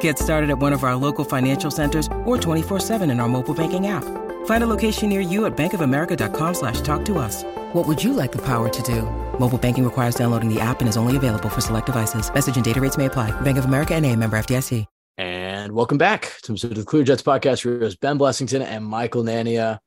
Get 0.00 0.18
started 0.18 0.50
at 0.50 0.58
one 0.58 0.72
of 0.74 0.84
our 0.84 0.96
local 0.96 1.24
financial 1.24 1.70
centers 1.70 2.06
or 2.26 2.36
24-7 2.36 3.10
in 3.10 3.20
our 3.20 3.28
mobile 3.28 3.54
banking 3.54 3.86
app. 3.86 4.04
Find 4.44 4.62
a 4.62 4.66
location 4.66 5.08
near 5.08 5.20
you 5.20 5.46
at 5.46 5.56
bankofamerica.com 5.56 6.54
slash 6.54 6.82
talk 6.82 7.06
to 7.06 7.18
us. 7.18 7.44
What 7.72 7.86
would 7.86 8.04
you 8.04 8.12
like 8.12 8.32
the 8.32 8.44
power 8.44 8.68
to 8.68 8.82
do? 8.82 9.02
Mobile 9.38 9.58
banking 9.58 9.84
requires 9.84 10.14
downloading 10.14 10.52
the 10.52 10.60
app 10.60 10.80
and 10.80 10.88
is 10.88 10.96
only 10.98 11.16
available 11.16 11.48
for 11.48 11.62
select 11.62 11.86
devices. 11.86 12.32
Message 12.32 12.56
and 12.56 12.64
data 12.64 12.80
rates 12.80 12.98
may 12.98 13.06
apply. 13.06 13.30
Bank 13.40 13.56
of 13.56 13.64
America 13.64 13.94
and 13.94 14.04
a 14.04 14.14
member 14.14 14.38
FDIC. 14.38 14.84
And 15.18 15.72
welcome 15.72 15.98
back 15.98 16.36
to 16.42 16.54
the 16.54 16.84
Clear 16.84 17.02
Jets 17.02 17.22
podcast. 17.22 17.62
Heroes 17.62 17.96
Ben 17.96 18.18
Blessington 18.18 18.64
and 18.64 18.84
Michael 18.84 19.24
Nania. 19.24 19.78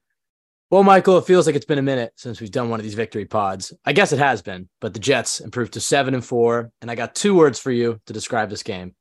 Well, 0.69 0.83
Michael, 0.83 1.17
it 1.17 1.25
feels 1.25 1.47
like 1.47 1.55
it's 1.55 1.65
been 1.65 1.77
a 1.77 1.81
minute 1.81 2.11
since 2.17 2.41
we've 2.41 2.51
done 2.51 2.69
one 2.69 2.79
of 2.79 2.83
these 2.83 2.95
victory 2.95 3.25
pods. 3.25 3.73
I 3.85 3.93
guess 3.93 4.11
it 4.11 4.19
has 4.19 4.41
been, 4.41 4.67
but 4.81 4.93
the 4.93 4.99
Jets 4.99 5.39
improved 5.39 5.73
to 5.73 5.79
seven 5.81 6.13
and 6.13 6.23
four. 6.23 6.71
And 6.81 6.91
I 6.91 6.95
got 6.95 7.15
two 7.15 7.33
words 7.33 7.59
for 7.59 7.71
you 7.71 7.99
to 8.05 8.13
describe 8.13 8.49
this 8.49 8.63
game 8.63 8.93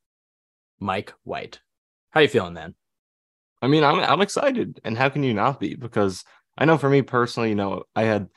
Mike 0.80 1.12
White. 1.24 1.60
How 2.10 2.20
you 2.20 2.28
feeling, 2.28 2.54
then? 2.54 2.74
I 3.62 3.68
mean, 3.68 3.84
I'm 3.84 4.00
I'm 4.00 4.22
excited, 4.22 4.80
and 4.84 4.96
how 4.96 5.10
can 5.10 5.22
you 5.22 5.34
not 5.34 5.60
be? 5.60 5.74
Because 5.74 6.24
I 6.56 6.64
know 6.64 6.78
for 6.78 6.88
me 6.88 7.02
personally, 7.02 7.50
you 7.50 7.54
know, 7.54 7.84
I 7.94 8.04
had, 8.04 8.28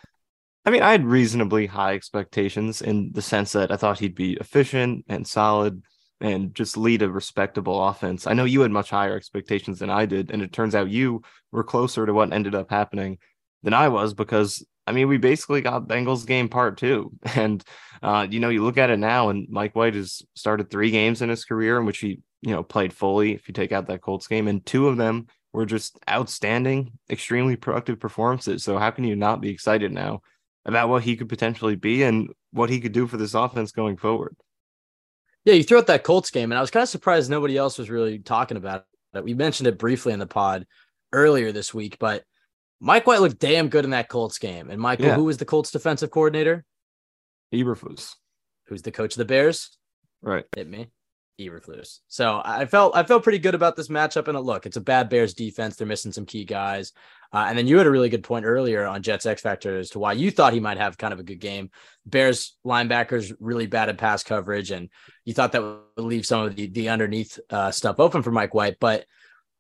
I 0.66 0.70
mean, 0.70 0.84
I 0.84 0.92
had 0.92 1.06
reasonably 1.06 1.66
high 1.66 1.94
expectations 1.94 2.82
in 2.82 3.12
the 3.14 3.22
sense 3.22 3.54
that 3.54 3.72
I 3.72 3.78
thought 3.78 4.00
he'd 4.00 4.16
be 4.16 4.34
efficient 4.34 5.06
and 5.08 5.26
solid 5.26 5.82
and 6.22 6.54
just 6.56 6.78
lead 6.78 7.02
a 7.02 7.10
respectable 7.10 7.86
offense. 7.86 8.28
I 8.28 8.34
know 8.34 8.46
you 8.46 8.62
had 8.62 8.72
much 8.72 8.90
higher 8.90 9.16
expectations 9.16 9.80
than 9.80 9.90
I 9.90 10.06
did, 10.06 10.32
and 10.32 10.42
it 10.42 10.54
turns 10.54 10.76
out 10.76 10.90
you 10.90 11.22
were 11.52 11.64
closer 11.64 12.06
to 12.06 12.14
what 12.14 12.34
ended 12.34 12.56
up 12.56 12.70
happening 12.70 13.18
than 13.64 13.74
I 13.74 13.90
was 13.90 14.14
because 14.14 14.66
I 14.86 14.92
mean, 14.92 15.08
we 15.08 15.18
basically 15.18 15.62
got 15.62 15.88
Bengals 15.88 16.26
game 16.26 16.50
part 16.50 16.78
two. 16.78 17.12
And, 17.36 17.64
uh, 18.02 18.28
you 18.30 18.40
know, 18.40 18.50
you 18.50 18.64
look 18.64 18.78
at 18.78 18.90
it 18.90 19.00
now, 19.00 19.30
and 19.30 19.48
Mike 19.50 19.76
White 19.76 19.96
has 19.96 20.22
started 20.36 20.70
three 20.70 20.92
games 20.92 21.22
in 21.22 21.30
his 21.30 21.46
career 21.46 21.80
in 21.80 21.86
which 21.86 22.00
he 22.00 22.20
you 22.44 22.52
know, 22.52 22.62
played 22.62 22.94
fully 22.94 23.34
if 23.34 23.48
you 23.48 23.54
take 23.54 23.72
out 23.72 23.88
that 23.88 24.02
Colts 24.02 24.28
game. 24.28 24.48
And 24.48 24.66
two 24.66 24.90
of 24.90 24.98
them 24.98 25.28
were 25.54 25.66
just 25.66 25.98
outstanding, 26.10 26.92
extremely 27.10 27.56
productive 27.56 28.00
performances. 28.00 28.64
So 28.64 28.78
how 28.78 28.92
can 28.92 29.06
you 29.06 29.16
not 29.16 29.40
be 29.40 29.50
excited 29.50 29.92
now 29.94 30.22
about 30.66 30.90
what 30.90 31.04
he 31.04 31.16
could 31.16 31.30
potentially 31.30 31.76
be 31.76 32.04
and 32.04 32.30
what 32.52 32.70
he 32.70 32.82
could 32.82 32.92
do 32.92 33.08
for 33.08 33.18
this 33.18 33.34
offense 33.34 33.72
going 33.72 33.96
forward? 33.96 34.36
Yeah, 35.46 35.54
you 35.54 35.64
threw 35.64 35.78
out 35.78 35.88
that 35.88 36.04
Colts 36.04 36.32
game, 36.32 36.52
and 36.52 36.58
I 36.58 36.62
was 36.62 36.72
kind 36.72 36.84
of 36.84 36.90
surprised 36.90 37.30
nobody 37.30 37.58
else 37.58 37.78
was 37.78 37.90
really 37.90 38.20
talking 38.20 38.58
about 38.58 38.86
it. 39.14 39.24
We 39.24 39.34
mentioned 39.34 39.68
it 39.68 39.78
briefly 39.78 40.14
in 40.14 40.20
the 40.20 40.28
pod 40.28 40.66
earlier 41.12 41.52
this 41.52 41.74
week, 41.74 41.98
but 42.00 42.24
Mike 42.80 43.08
White 43.08 43.22
looked 43.22 43.40
damn 43.40 43.70
good 43.70 43.86
in 43.86 43.92
that 43.92 44.10
Colts 44.10 44.38
game. 44.38 44.70
And 44.70 44.82
Michael, 44.82 45.08
yeah. 45.08 45.16
who 45.16 45.26
was 45.26 45.38
the 45.38 45.46
Colts 45.46 45.72
defensive 45.72 46.12
coordinator? 46.12 46.66
Eberflus. 47.54 48.16
Who's 48.68 48.82
the 48.82 48.92
coach 48.92 49.14
of 49.14 49.18
the 49.20 49.26
Bears? 49.26 49.78
Right. 50.22 50.46
Hit 50.56 50.68
me. 50.68 50.88
Eberflus. 51.40 52.00
So 52.08 52.42
I 52.44 52.66
felt 52.66 52.96
I 52.96 53.04
felt 53.04 53.24
pretty 53.24 53.40
good 53.40 53.56
about 53.56 53.76
this 53.76 53.88
matchup. 53.88 54.28
And 54.28 54.40
look, 54.40 54.66
it's 54.66 54.78
a 54.78 54.82
bad 54.82 55.10
Bears 55.10 55.34
defense. 55.34 55.76
They're 55.76 55.88
missing 55.88 56.12
some 56.12 56.26
key 56.26 56.46
guys. 56.46 56.94
Uh, 57.32 57.46
and 57.48 57.58
then 57.58 57.66
you 57.66 57.80
had 57.80 57.88
a 57.88 57.92
really 57.92 58.10
good 58.10 58.24
point 58.24 58.46
earlier 58.46 58.86
on 58.86 59.02
Jets 59.02 59.26
X 59.26 59.42
Factor 59.42 59.80
as 59.80 59.90
to 59.92 60.00
why 60.00 60.14
you 60.14 60.30
thought 60.30 60.54
he 60.54 60.60
might 60.60 60.78
have 60.78 60.98
kind 60.98 61.14
of 61.14 61.20
a 61.20 61.24
good 61.24 61.40
game. 61.40 61.72
Bears 62.06 62.56
linebackers 62.66 63.34
really 63.40 63.66
bad 63.66 63.90
at 63.90 63.98
pass 63.98 64.24
coverage, 64.24 64.70
and 64.70 64.90
you 65.26 65.34
thought 65.34 65.52
that 65.54 65.64
would 65.64 65.82
leave 65.98 66.26
some 66.26 66.46
of 66.46 66.56
the 66.56 66.68
the 66.68 66.90
underneath 66.90 67.40
uh, 67.50 67.72
stuff 67.72 68.00
open 68.00 68.22
for 68.22 68.32
Mike 68.32 68.54
White. 68.54 68.78
But 68.80 69.06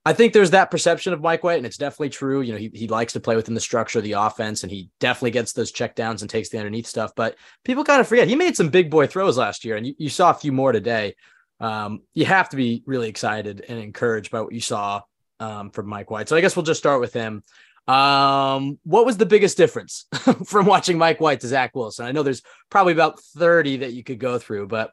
I 0.05 0.13
think 0.13 0.33
there's 0.33 0.51
that 0.51 0.69
perception 0.69 1.13
of 1.13 1.21
Mike 1.21 1.43
White, 1.43 1.57
and 1.57 1.65
it's 1.65 1.77
definitely 1.77 2.09
true. 2.09 2.41
You 2.41 2.51
know, 2.51 2.59
he, 2.59 2.69
he 2.73 2.87
likes 2.87 3.13
to 3.13 3.21
play 3.21 3.35
within 3.37 3.53
the 3.53 3.61
structure 3.61 3.99
of 3.99 4.03
the 4.03 4.13
offense, 4.13 4.61
and 4.61 4.71
he 4.71 4.89
definitely 4.99 5.31
gets 5.31 5.53
those 5.53 5.71
checkdowns 5.71 6.21
and 6.21 6.29
takes 6.29 6.49
the 6.49 6.57
underneath 6.57 6.87
stuff. 6.87 7.13
But 7.15 7.37
people 7.63 7.85
kind 7.85 8.01
of 8.01 8.07
forget 8.07 8.27
he 8.27 8.35
made 8.35 8.57
some 8.57 8.69
big 8.69 8.91
boy 8.91 9.07
throws 9.07 9.37
last 9.37 9.63
year, 9.63 9.77
and 9.77 9.87
you, 9.87 9.95
you 9.97 10.09
saw 10.09 10.29
a 10.29 10.35
few 10.35 10.51
more 10.51 10.73
today 10.73 11.15
um, 11.59 12.01
you 12.13 12.25
have 12.25 12.49
to 12.49 12.55
be 12.55 12.83
really 12.85 13.09
excited 13.09 13.65
and 13.67 13.79
encouraged 13.79 14.31
by 14.31 14.41
what 14.41 14.53
you 14.53 14.61
saw 14.61 15.01
um, 15.39 15.69
from 15.71 15.87
Mike 15.87 16.11
White. 16.11 16.29
So 16.29 16.35
I 16.35 16.41
guess 16.41 16.55
we'll 16.55 16.63
just 16.63 16.79
start 16.79 17.01
with 17.01 17.13
him. 17.13 17.43
Um, 17.87 18.79
what 18.83 19.05
was 19.05 19.17
the 19.17 19.25
biggest 19.25 19.57
difference 19.57 20.05
from 20.45 20.65
watching 20.65 20.97
Mike 20.97 21.19
White 21.19 21.41
to 21.41 21.47
Zach 21.47 21.75
Wilson? 21.75 22.05
I 22.05 22.11
know 22.11 22.23
there's 22.23 22.43
probably 22.69 22.93
about 22.93 23.19
30 23.19 23.77
that 23.77 23.93
you 23.93 24.03
could 24.03 24.19
go 24.19 24.39
through, 24.39 24.67
but 24.67 24.91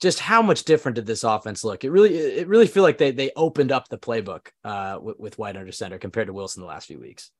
just 0.00 0.18
how 0.18 0.42
much 0.42 0.64
different 0.64 0.96
did 0.96 1.06
this 1.06 1.24
offense 1.24 1.64
look? 1.64 1.84
It 1.84 1.90
really, 1.90 2.14
it 2.16 2.48
really 2.48 2.66
feel 2.66 2.82
like 2.82 2.98
they 2.98 3.12
they 3.12 3.30
opened 3.34 3.72
up 3.72 3.88
the 3.88 3.98
playbook 3.98 4.48
uh, 4.64 4.98
with, 5.00 5.18
with 5.18 5.38
White 5.38 5.56
under 5.56 5.72
center 5.72 5.98
compared 5.98 6.26
to 6.26 6.32
Wilson 6.32 6.62
the 6.62 6.68
last 6.68 6.86
few 6.86 7.00
weeks. 7.00 7.30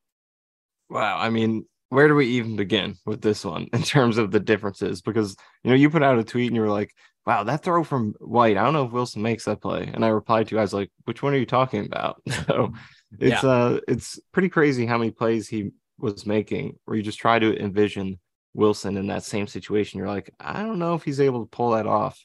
Wow, 0.89 1.19
I 1.19 1.31
mean, 1.31 1.67
where 1.89 2.09
do 2.09 2.15
we 2.15 2.27
even 2.27 2.57
begin 2.57 2.97
with 3.05 3.21
this 3.21 3.45
one 3.45 3.69
in 3.73 3.83
terms 3.83 4.19
of 4.19 4.31
the 4.31 4.41
differences? 4.41 5.03
Because 5.03 5.37
you 5.63 5.71
know, 5.71 5.77
you 5.77 5.91
put 5.91 6.03
out 6.03 6.19
a 6.19 6.25
tweet 6.25 6.47
and 6.47 6.57
you 6.57 6.63
were 6.63 6.71
like, 6.71 6.95
wow, 7.27 7.43
that 7.43 7.63
throw 7.63 7.83
from 7.83 8.15
White, 8.21 8.57
I 8.57 8.63
don't 8.63 8.73
know 8.73 8.87
if 8.87 8.93
Wilson 8.93 9.23
makes 9.23 9.45
that 9.45 9.61
play. 9.61 9.91
And 9.93 10.05
I 10.05 10.09
replied 10.09 10.49
to 10.49 10.55
you 10.55 10.61
guys 10.61 10.73
like, 10.73 10.91
which 11.05 11.23
one 11.23 11.35
are 11.35 11.39
you 11.39 11.47
talking 11.47 11.85
about? 11.85 12.23
so 12.47 12.73
it's 13.19 13.43
yeah. 13.43 13.49
uh 13.49 13.81
it's 13.89 14.19
pretty 14.33 14.49
crazy 14.49 14.87
how 14.87 14.99
many 14.99 15.11
plays 15.11 15.49
he 15.49 15.71
was 15.99 16.27
making 16.27 16.79
where 16.85 16.97
you 16.97 17.03
just 17.03 17.19
try 17.19 17.39
to 17.39 17.59
envision 17.61 18.19
Wilson 18.55 18.97
in 18.97 19.09
that 19.09 19.25
same 19.25 19.47
situation. 19.47 19.99
You're 19.99 20.09
like, 20.09 20.31
I 20.41 20.63
don't 20.63 20.79
know 20.79 20.95
if 20.95 21.03
he's 21.03 21.21
able 21.21 21.45
to 21.45 21.51
pull 21.51 21.71
that 21.71 21.87
off. 21.87 22.19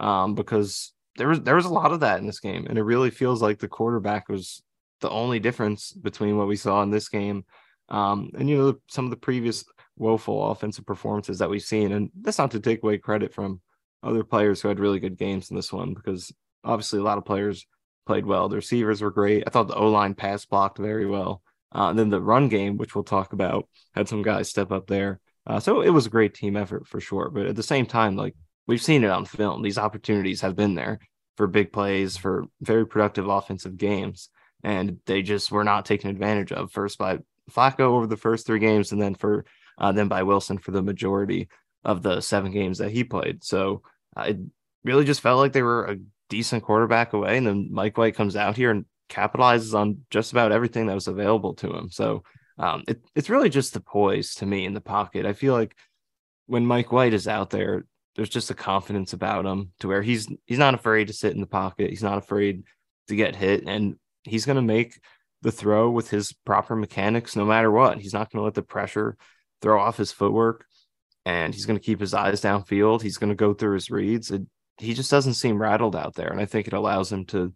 Um, 0.00 0.34
because 0.34 0.92
there 1.16 1.28
was 1.28 1.40
there 1.42 1.56
was 1.56 1.64
a 1.64 1.72
lot 1.72 1.92
of 1.92 2.00
that 2.00 2.20
in 2.20 2.26
this 2.26 2.40
game, 2.40 2.66
and 2.68 2.78
it 2.78 2.84
really 2.84 3.10
feels 3.10 3.42
like 3.42 3.58
the 3.58 3.68
quarterback 3.68 4.28
was 4.28 4.62
the 5.00 5.10
only 5.10 5.40
difference 5.40 5.92
between 5.92 6.36
what 6.36 6.48
we 6.48 6.56
saw 6.56 6.82
in 6.82 6.90
this 6.90 7.08
game. 7.08 7.44
Um, 7.88 8.30
and 8.38 8.48
you 8.48 8.56
know, 8.56 8.74
some 8.88 9.04
of 9.04 9.10
the 9.10 9.16
previous 9.16 9.64
woeful 9.96 10.50
offensive 10.50 10.86
performances 10.86 11.38
that 11.38 11.50
we've 11.50 11.62
seen, 11.62 11.92
and 11.92 12.10
that's 12.20 12.38
not 12.38 12.52
to 12.52 12.60
take 12.60 12.82
away 12.82 12.98
credit 12.98 13.34
from 13.34 13.60
other 14.02 14.24
players 14.24 14.60
who 14.60 14.68
had 14.68 14.80
really 14.80 15.00
good 15.00 15.16
games 15.16 15.50
in 15.50 15.56
this 15.56 15.72
one 15.72 15.94
because 15.94 16.32
obviously 16.64 16.98
a 16.98 17.02
lot 17.02 17.18
of 17.18 17.24
players 17.24 17.66
played 18.06 18.26
well. 18.26 18.48
The 18.48 18.56
receivers 18.56 19.02
were 19.02 19.10
great. 19.10 19.44
I 19.46 19.50
thought 19.50 19.68
the 19.68 19.74
O 19.74 19.90
line 19.90 20.14
pass 20.14 20.44
blocked 20.44 20.78
very 20.78 21.06
well. 21.06 21.42
Uh, 21.74 21.90
and 21.90 21.98
then 21.98 22.08
the 22.08 22.20
run 22.20 22.48
game, 22.48 22.78
which 22.78 22.94
we'll 22.94 23.04
talk 23.04 23.32
about, 23.32 23.68
had 23.94 24.08
some 24.08 24.22
guys 24.22 24.48
step 24.48 24.72
up 24.72 24.86
there. 24.86 25.20
Uh, 25.46 25.60
so 25.60 25.82
it 25.82 25.90
was 25.90 26.06
a 26.06 26.10
great 26.10 26.34
team 26.34 26.56
effort 26.56 26.86
for 26.86 27.00
sure. 27.00 27.30
But 27.30 27.46
at 27.46 27.56
the 27.56 27.62
same 27.62 27.86
time, 27.86 28.16
like 28.16 28.34
we've 28.66 28.82
seen 28.82 29.04
it 29.04 29.10
on 29.10 29.24
film, 29.24 29.62
these 29.62 29.78
opportunities 29.78 30.40
have 30.40 30.56
been 30.56 30.74
there 30.74 30.98
for 31.36 31.46
big 31.46 31.72
plays, 31.72 32.16
for 32.16 32.46
very 32.60 32.86
productive 32.86 33.28
offensive 33.28 33.76
games. 33.76 34.30
And 34.64 34.98
they 35.06 35.22
just 35.22 35.52
were 35.52 35.64
not 35.64 35.84
taken 35.84 36.10
advantage 36.10 36.52
of 36.52 36.72
first 36.72 36.98
by 36.98 37.18
Flacco 37.50 37.80
over 37.80 38.06
the 38.06 38.16
first 38.16 38.46
three 38.46 38.58
games, 38.58 38.92
and 38.92 39.00
then 39.00 39.14
for 39.14 39.44
uh, 39.78 39.92
then 39.92 40.08
by 40.08 40.22
Wilson 40.24 40.58
for 40.58 40.72
the 40.72 40.82
majority 40.82 41.48
of 41.84 42.02
the 42.02 42.20
seven 42.20 42.52
games 42.52 42.78
that 42.78 42.90
he 42.90 43.04
played. 43.04 43.44
So 43.44 43.82
uh, 44.16 44.22
it 44.28 44.38
really 44.84 45.04
just 45.04 45.20
felt 45.20 45.38
like 45.38 45.52
they 45.52 45.62
were 45.62 45.84
a 45.86 45.96
decent 46.28 46.64
quarterback 46.64 47.12
away. 47.12 47.36
And 47.36 47.46
then 47.46 47.68
Mike 47.70 47.96
White 47.96 48.14
comes 48.14 48.36
out 48.36 48.56
here 48.56 48.70
and 48.70 48.84
capitalizes 49.08 49.74
on 49.74 49.98
just 50.10 50.32
about 50.32 50.52
everything 50.52 50.86
that 50.86 50.94
was 50.94 51.08
available 51.08 51.54
to 51.54 51.74
him. 51.74 51.90
So 51.90 52.22
um, 52.58 52.84
it, 52.88 53.00
it's 53.14 53.30
really 53.30 53.48
just 53.48 53.74
the 53.74 53.80
poise 53.80 54.34
to 54.36 54.46
me 54.46 54.64
in 54.64 54.74
the 54.74 54.80
pocket. 54.80 55.26
I 55.26 55.32
feel 55.32 55.54
like 55.54 55.76
when 56.46 56.66
Mike 56.66 56.92
White 56.92 57.14
is 57.14 57.28
out 57.28 57.50
there, 57.50 57.84
there's 58.16 58.28
just 58.28 58.50
a 58.50 58.54
confidence 58.54 59.12
about 59.12 59.46
him 59.46 59.72
to 59.78 59.86
where 59.86 60.02
he's 60.02 60.28
he's 60.46 60.58
not 60.58 60.74
afraid 60.74 61.06
to 61.06 61.12
sit 61.12 61.34
in 61.34 61.40
the 61.40 61.46
pocket. 61.46 61.90
He's 61.90 62.02
not 62.02 62.18
afraid 62.18 62.64
to 63.06 63.14
get 63.14 63.36
hit, 63.36 63.64
and 63.64 63.94
he's 64.24 64.44
going 64.44 64.56
to 64.56 64.62
make 64.62 65.00
the 65.42 65.52
throw 65.52 65.88
with 65.88 66.10
his 66.10 66.32
proper 66.32 66.74
mechanics 66.74 67.36
no 67.36 67.44
matter 67.44 67.70
what. 67.70 68.00
He's 68.00 68.12
not 68.12 68.32
going 68.32 68.40
to 68.40 68.44
let 68.44 68.54
the 68.54 68.62
pressure 68.62 69.16
throw 69.62 69.80
off 69.80 69.96
his 69.96 70.10
footwork 70.10 70.66
and 71.28 71.52
he's 71.52 71.66
going 71.66 71.78
to 71.78 71.84
keep 71.84 72.00
his 72.00 72.14
eyes 72.14 72.40
downfield. 72.40 73.02
He's 73.02 73.18
going 73.18 73.28
to 73.28 73.36
go 73.36 73.52
through 73.52 73.74
his 73.74 73.90
reads. 73.90 74.30
It, 74.30 74.46
he 74.78 74.94
just 74.94 75.10
doesn't 75.10 75.34
seem 75.34 75.60
rattled 75.60 75.94
out 75.94 76.14
there. 76.14 76.28
And 76.28 76.40
I 76.40 76.46
think 76.46 76.66
it 76.66 76.72
allows 76.72 77.12
him 77.12 77.26
to 77.26 77.52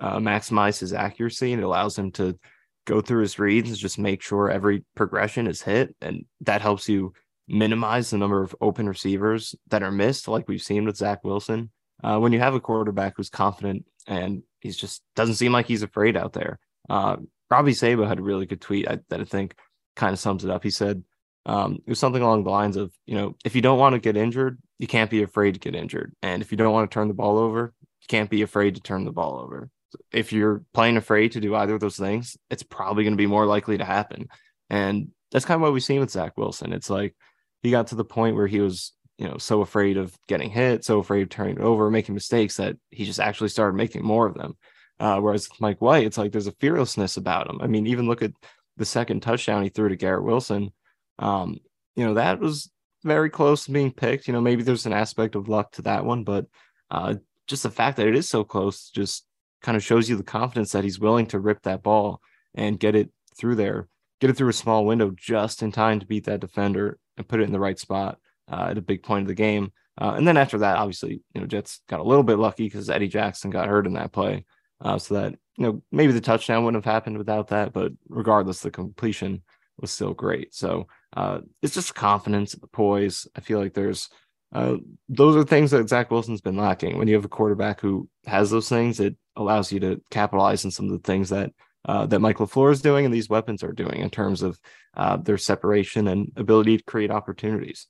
uh, 0.00 0.16
maximize 0.16 0.80
his 0.80 0.94
accuracy 0.94 1.52
and 1.52 1.60
it 1.60 1.66
allows 1.66 1.98
him 1.98 2.12
to 2.12 2.38
go 2.86 3.02
through 3.02 3.20
his 3.20 3.38
reads 3.38 3.68
and 3.68 3.76
just 3.76 3.98
make 3.98 4.22
sure 4.22 4.50
every 4.50 4.84
progression 4.96 5.46
is 5.46 5.60
hit. 5.60 5.94
And 6.00 6.24
that 6.40 6.62
helps 6.62 6.88
you 6.88 7.12
minimize 7.46 8.08
the 8.08 8.16
number 8.16 8.42
of 8.42 8.56
open 8.58 8.88
receivers 8.88 9.54
that 9.68 9.82
are 9.82 9.92
missed, 9.92 10.26
like 10.26 10.48
we've 10.48 10.62
seen 10.62 10.86
with 10.86 10.96
Zach 10.96 11.22
Wilson. 11.22 11.70
Uh, 12.02 12.18
when 12.18 12.32
you 12.32 12.38
have 12.38 12.54
a 12.54 12.60
quarterback 12.60 13.18
who's 13.18 13.28
confident 13.28 13.84
and 14.06 14.42
he's 14.60 14.78
just 14.78 15.02
doesn't 15.14 15.34
seem 15.34 15.52
like 15.52 15.66
he's 15.66 15.82
afraid 15.82 16.16
out 16.16 16.32
there. 16.32 16.58
Uh, 16.88 17.16
Robby 17.50 17.74
Sabo 17.74 18.06
had 18.06 18.18
a 18.18 18.22
really 18.22 18.46
good 18.46 18.62
tweet 18.62 18.88
I, 18.88 19.00
that 19.10 19.20
I 19.20 19.24
think 19.24 19.56
kind 19.94 20.14
of 20.14 20.18
sums 20.18 20.42
it 20.42 20.50
up. 20.50 20.62
He 20.62 20.70
said 20.70 21.04
um, 21.46 21.78
it 21.86 21.88
was 21.88 21.98
something 21.98 22.22
along 22.22 22.44
the 22.44 22.50
lines 22.50 22.76
of, 22.76 22.92
you 23.06 23.14
know, 23.14 23.34
if 23.44 23.54
you 23.54 23.62
don't 23.62 23.78
want 23.78 23.94
to 23.94 23.98
get 24.00 24.16
injured, 24.16 24.58
you 24.78 24.86
can't 24.86 25.10
be 25.10 25.22
afraid 25.22 25.54
to 25.54 25.60
get 25.60 25.74
injured, 25.74 26.14
and 26.22 26.42
if 26.42 26.50
you 26.50 26.58
don't 26.58 26.72
want 26.72 26.90
to 26.90 26.94
turn 26.94 27.08
the 27.08 27.14
ball 27.14 27.38
over, 27.38 27.72
you 27.80 28.06
can't 28.08 28.30
be 28.30 28.42
afraid 28.42 28.74
to 28.74 28.80
turn 28.80 29.04
the 29.04 29.12
ball 29.12 29.38
over. 29.38 29.70
If 30.12 30.32
you're 30.32 30.62
playing 30.72 30.96
afraid 30.96 31.32
to 31.32 31.40
do 31.40 31.54
either 31.54 31.74
of 31.74 31.80
those 31.80 31.96
things, 31.96 32.36
it's 32.48 32.62
probably 32.62 33.04
going 33.04 33.14
to 33.14 33.18
be 33.18 33.26
more 33.26 33.46
likely 33.46 33.78
to 33.78 33.84
happen. 33.84 34.28
And 34.68 35.08
that's 35.32 35.44
kind 35.44 35.56
of 35.56 35.62
what 35.62 35.72
we've 35.72 35.82
seen 35.82 36.00
with 36.00 36.10
Zach 36.10 36.36
Wilson. 36.36 36.72
It's 36.72 36.90
like 36.90 37.16
he 37.62 37.70
got 37.70 37.88
to 37.88 37.96
the 37.96 38.04
point 38.04 38.36
where 38.36 38.46
he 38.46 38.60
was, 38.60 38.92
you 39.18 39.26
know, 39.26 39.38
so 39.38 39.62
afraid 39.62 39.96
of 39.96 40.16
getting 40.28 40.50
hit, 40.50 40.84
so 40.84 41.00
afraid 41.00 41.22
of 41.22 41.28
turning 41.28 41.56
it 41.56 41.62
over, 41.62 41.90
making 41.90 42.14
mistakes 42.14 42.56
that 42.56 42.76
he 42.90 43.04
just 43.04 43.20
actually 43.20 43.48
started 43.48 43.76
making 43.76 44.04
more 44.04 44.26
of 44.26 44.34
them. 44.34 44.56
Uh, 44.98 45.18
whereas 45.18 45.48
Mike 45.60 45.80
White, 45.80 46.06
it's 46.06 46.18
like 46.18 46.30
there's 46.30 46.46
a 46.46 46.52
fearlessness 46.60 47.16
about 47.16 47.48
him. 47.50 47.60
I 47.60 47.66
mean, 47.66 47.86
even 47.86 48.06
look 48.06 48.22
at 48.22 48.32
the 48.76 48.84
second 48.84 49.20
touchdown 49.22 49.62
he 49.62 49.68
threw 49.68 49.88
to 49.88 49.96
Garrett 49.96 50.24
Wilson. 50.24 50.72
Um, 51.20 51.58
you 51.94 52.04
know, 52.04 52.14
that 52.14 52.40
was 52.40 52.70
very 53.04 53.30
close 53.30 53.64
to 53.64 53.72
being 53.72 53.92
picked. 53.92 54.26
You 54.26 54.32
know, 54.32 54.40
maybe 54.40 54.64
there's 54.64 54.86
an 54.86 54.92
aspect 54.92 55.36
of 55.36 55.48
luck 55.48 55.72
to 55.72 55.82
that 55.82 56.04
one, 56.04 56.24
but 56.24 56.46
uh, 56.90 57.14
just 57.46 57.62
the 57.62 57.70
fact 57.70 57.98
that 57.98 58.08
it 58.08 58.16
is 58.16 58.28
so 58.28 58.42
close 58.42 58.90
just 58.90 59.24
kind 59.62 59.76
of 59.76 59.84
shows 59.84 60.10
you 60.10 60.16
the 60.16 60.22
confidence 60.24 60.72
that 60.72 60.84
he's 60.84 60.98
willing 60.98 61.26
to 61.26 61.38
rip 61.38 61.62
that 61.62 61.82
ball 61.82 62.20
and 62.54 62.80
get 62.80 62.96
it 62.96 63.10
through 63.38 63.54
there 63.54 63.88
get 64.20 64.30
it 64.30 64.36
through 64.36 64.50
a 64.50 64.54
small 64.54 64.84
window 64.84 65.10
just 65.16 65.62
in 65.62 65.72
time 65.72 65.98
to 65.98 66.06
beat 66.06 66.24
that 66.24 66.40
defender 66.40 66.98
and 67.16 67.26
put 67.26 67.40
it 67.40 67.44
in 67.44 67.52
the 67.52 67.60
right 67.60 67.78
spot 67.78 68.18
uh, 68.50 68.68
at 68.70 68.78
a 68.78 68.82
big 68.82 69.02
point 69.02 69.22
of 69.22 69.28
the 69.28 69.34
game. 69.34 69.72
Uh, 70.00 70.14
and 70.16 70.28
then 70.28 70.36
after 70.36 70.58
that, 70.58 70.76
obviously, 70.76 71.22
you 71.34 71.40
know, 71.40 71.46
Jets 71.46 71.80
got 71.88 72.00
a 72.00 72.04
little 72.04 72.22
bit 72.22 72.38
lucky 72.38 72.64
because 72.64 72.90
Eddie 72.90 73.08
Jackson 73.08 73.50
got 73.50 73.68
hurt 73.68 73.86
in 73.86 73.94
that 73.94 74.12
play. 74.12 74.44
Uh, 74.80 74.98
so 74.98 75.14
that, 75.14 75.34
you 75.56 75.66
know, 75.66 75.82
maybe 75.90 76.12
the 76.12 76.20
touchdown 76.20 76.64
wouldn't 76.64 76.82
have 76.82 76.90
happened 76.90 77.18
without 77.18 77.48
that, 77.48 77.72
but 77.72 77.92
regardless, 78.08 78.60
the 78.60 78.70
completion 78.70 79.42
was 79.78 79.90
still 79.90 80.14
great. 80.14 80.54
So 80.54 80.86
uh, 81.16 81.40
it's 81.62 81.74
just 81.74 81.94
confidence, 81.94 82.54
poise. 82.72 83.26
I 83.34 83.40
feel 83.40 83.58
like 83.58 83.74
there's 83.74 84.08
uh, 84.52 84.76
those 85.08 85.36
are 85.36 85.44
things 85.44 85.70
that 85.70 85.88
Zach 85.88 86.10
Wilson's 86.10 86.40
been 86.40 86.56
lacking. 86.56 86.98
When 86.98 87.08
you 87.08 87.14
have 87.14 87.24
a 87.24 87.28
quarterback 87.28 87.80
who 87.80 88.08
has 88.26 88.50
those 88.50 88.68
things, 88.68 88.98
it 88.98 89.16
allows 89.36 89.70
you 89.70 89.80
to 89.80 90.00
capitalize 90.10 90.64
on 90.64 90.70
some 90.70 90.86
of 90.86 90.92
the 90.92 91.06
things 91.06 91.28
that 91.30 91.52
uh, 91.86 92.06
that 92.06 92.20
Mike 92.20 92.38
LaFleur 92.38 92.72
is 92.72 92.82
doing 92.82 93.04
and 93.04 93.14
these 93.14 93.28
weapons 93.28 93.62
are 93.62 93.72
doing 93.72 94.00
in 94.00 94.10
terms 94.10 94.42
of 94.42 94.58
uh, 94.96 95.16
their 95.16 95.38
separation 95.38 96.08
and 96.08 96.30
ability 96.36 96.76
to 96.76 96.84
create 96.84 97.10
opportunities. 97.10 97.86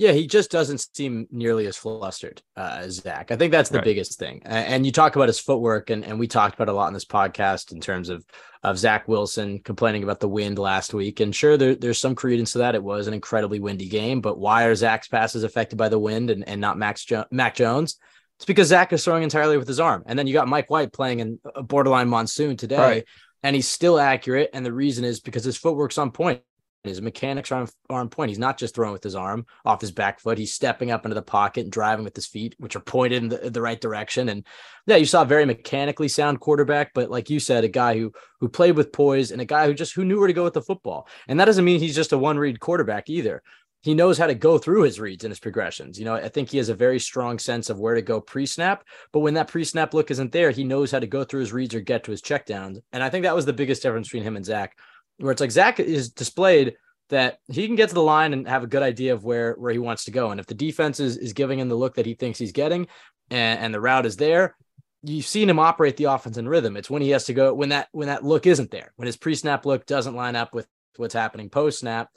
Yeah, 0.00 0.12
he 0.12 0.26
just 0.26 0.50
doesn't 0.50 0.88
seem 0.94 1.26
nearly 1.30 1.66
as 1.66 1.76
flustered 1.76 2.40
uh, 2.56 2.78
as 2.80 2.94
Zach. 2.94 3.30
I 3.30 3.36
think 3.36 3.52
that's 3.52 3.68
the 3.68 3.76
right. 3.76 3.84
biggest 3.84 4.18
thing. 4.18 4.40
And 4.46 4.86
you 4.86 4.92
talk 4.92 5.14
about 5.14 5.28
his 5.28 5.38
footwork, 5.38 5.90
and, 5.90 6.06
and 6.06 6.18
we 6.18 6.26
talked 6.26 6.54
about 6.54 6.70
a 6.70 6.72
lot 6.72 6.88
in 6.88 6.94
this 6.94 7.04
podcast 7.04 7.70
in 7.70 7.82
terms 7.82 8.08
of 8.08 8.24
of 8.62 8.78
Zach 8.78 9.08
Wilson 9.08 9.58
complaining 9.58 10.02
about 10.02 10.18
the 10.18 10.26
wind 10.26 10.58
last 10.58 10.94
week. 10.94 11.20
And 11.20 11.36
sure, 11.36 11.58
there, 11.58 11.74
there's 11.74 11.98
some 11.98 12.14
credence 12.14 12.52
to 12.52 12.58
that. 12.58 12.74
It 12.74 12.82
was 12.82 13.08
an 13.08 13.14
incredibly 13.14 13.60
windy 13.60 13.90
game, 13.90 14.22
but 14.22 14.38
why 14.38 14.64
are 14.64 14.74
Zach's 14.74 15.08
passes 15.08 15.44
affected 15.44 15.76
by 15.76 15.90
the 15.90 15.98
wind 15.98 16.30
and, 16.30 16.48
and 16.48 16.62
not 16.62 16.78
Max 16.78 17.04
jo- 17.04 17.26
Mac 17.30 17.54
Jones? 17.54 17.98
It's 18.38 18.46
because 18.46 18.68
Zach 18.68 18.94
is 18.94 19.04
throwing 19.04 19.22
entirely 19.22 19.58
with 19.58 19.68
his 19.68 19.80
arm. 19.80 20.02
And 20.06 20.18
then 20.18 20.26
you 20.26 20.32
got 20.32 20.48
Mike 20.48 20.70
White 20.70 20.94
playing 20.94 21.20
in 21.20 21.40
a 21.54 21.62
borderline 21.62 22.08
monsoon 22.08 22.56
today, 22.56 22.78
right. 22.78 23.04
and 23.42 23.54
he's 23.54 23.68
still 23.68 24.00
accurate. 24.00 24.48
And 24.54 24.64
the 24.64 24.72
reason 24.72 25.04
is 25.04 25.20
because 25.20 25.44
his 25.44 25.58
footwork's 25.58 25.98
on 25.98 26.10
point. 26.10 26.40
His 26.84 27.02
mechanics 27.02 27.52
are 27.52 27.62
on, 27.62 27.68
are 27.90 28.00
on 28.00 28.08
point. 28.08 28.30
He's 28.30 28.38
not 28.38 28.58
just 28.58 28.74
throwing 28.74 28.92
with 28.92 29.02
his 29.02 29.14
arm 29.14 29.46
off 29.64 29.80
his 29.80 29.92
back 29.92 30.20
foot. 30.20 30.38
He's 30.38 30.54
stepping 30.54 30.90
up 30.90 31.04
into 31.04 31.14
the 31.14 31.22
pocket 31.22 31.62
and 31.62 31.72
driving 31.72 32.04
with 32.04 32.16
his 32.16 32.26
feet, 32.26 32.54
which 32.58 32.74
are 32.74 32.80
pointed 32.80 33.22
in 33.22 33.28
the, 33.28 33.50
the 33.50 33.60
right 33.60 33.80
direction. 33.80 34.28
And 34.30 34.46
yeah, 34.86 34.96
you 34.96 35.04
saw 35.04 35.22
a 35.22 35.26
very 35.26 35.44
mechanically 35.44 36.08
sound 36.08 36.40
quarterback, 36.40 36.92
but 36.94 37.10
like 37.10 37.28
you 37.28 37.38
said, 37.38 37.64
a 37.64 37.68
guy 37.68 37.98
who 37.98 38.12
who 38.40 38.48
played 38.48 38.76
with 38.76 38.92
poise 38.92 39.30
and 39.30 39.42
a 39.42 39.44
guy 39.44 39.66
who 39.66 39.74
just 39.74 39.92
who 39.92 40.04
knew 40.04 40.18
where 40.18 40.26
to 40.26 40.32
go 40.32 40.44
with 40.44 40.54
the 40.54 40.62
football. 40.62 41.06
And 41.28 41.38
that 41.38 41.44
doesn't 41.44 41.64
mean 41.64 41.80
he's 41.80 41.94
just 41.94 42.12
a 42.12 42.18
one 42.18 42.38
read 42.38 42.60
quarterback 42.60 43.10
either 43.10 43.42
he 43.82 43.94
knows 43.94 44.18
how 44.18 44.26
to 44.26 44.34
go 44.34 44.58
through 44.58 44.82
his 44.82 45.00
reads 45.00 45.24
and 45.24 45.30
his 45.30 45.40
progressions. 45.40 45.98
You 45.98 46.04
know, 46.04 46.14
I 46.14 46.28
think 46.28 46.50
he 46.50 46.58
has 46.58 46.68
a 46.68 46.74
very 46.74 46.98
strong 46.98 47.38
sense 47.38 47.70
of 47.70 47.78
where 47.78 47.94
to 47.94 48.02
go 48.02 48.20
pre 48.20 48.44
snap, 48.44 48.84
but 49.12 49.20
when 49.20 49.34
that 49.34 49.48
pre 49.48 49.64
snap 49.64 49.94
look 49.94 50.10
isn't 50.10 50.32
there, 50.32 50.50
he 50.50 50.64
knows 50.64 50.90
how 50.90 50.98
to 50.98 51.06
go 51.06 51.24
through 51.24 51.40
his 51.40 51.52
reads 51.52 51.74
or 51.74 51.80
get 51.80 52.04
to 52.04 52.10
his 52.10 52.22
checkdowns. 52.22 52.78
And 52.92 53.02
I 53.02 53.08
think 53.08 53.22
that 53.22 53.34
was 53.34 53.46
the 53.46 53.52
biggest 53.52 53.82
difference 53.82 54.08
between 54.08 54.22
him 54.22 54.36
and 54.36 54.44
Zach, 54.44 54.76
where 55.20 55.32
it's 55.32 55.40
like 55.40 55.50
Zach 55.50 55.80
is 55.80 56.10
displayed 56.10 56.74
that 57.08 57.38
he 57.48 57.66
can 57.66 57.76
get 57.76 57.88
to 57.88 57.94
the 57.94 58.02
line 58.02 58.32
and 58.32 58.48
have 58.48 58.62
a 58.62 58.68
good 58.68 58.82
idea 58.82 59.12
of 59.12 59.24
where 59.24 59.54
where 59.54 59.72
he 59.72 59.78
wants 59.78 60.04
to 60.04 60.10
go. 60.10 60.30
And 60.30 60.40
if 60.40 60.46
the 60.46 60.54
defense 60.54 61.00
is, 61.00 61.16
is 61.16 61.32
giving 61.32 61.58
him 61.58 61.68
the 61.68 61.74
look 61.74 61.94
that 61.96 62.06
he 62.06 62.14
thinks 62.14 62.38
he's 62.38 62.52
getting 62.52 62.86
and, 63.30 63.60
and 63.60 63.74
the 63.74 63.80
route 63.80 64.06
is 64.06 64.16
there, 64.16 64.56
you've 65.02 65.26
seen 65.26 65.50
him 65.50 65.58
operate 65.58 65.96
the 65.96 66.04
offense 66.04 66.36
in 66.36 66.48
rhythm. 66.48 66.76
It's 66.76 66.90
when 66.90 67.02
he 67.02 67.10
has 67.10 67.24
to 67.26 67.34
go 67.34 67.52
when 67.54 67.70
that 67.70 67.88
when 67.92 68.08
that 68.08 68.24
look 68.24 68.46
isn't 68.46 68.70
there, 68.70 68.92
when 68.96 69.06
his 69.06 69.16
pre 69.16 69.34
snap 69.34 69.66
look 69.66 69.86
doesn't 69.86 70.16
line 70.16 70.36
up 70.36 70.54
with 70.54 70.66
what's 70.96 71.14
happening 71.14 71.48
post 71.48 71.80
snap 71.80 72.10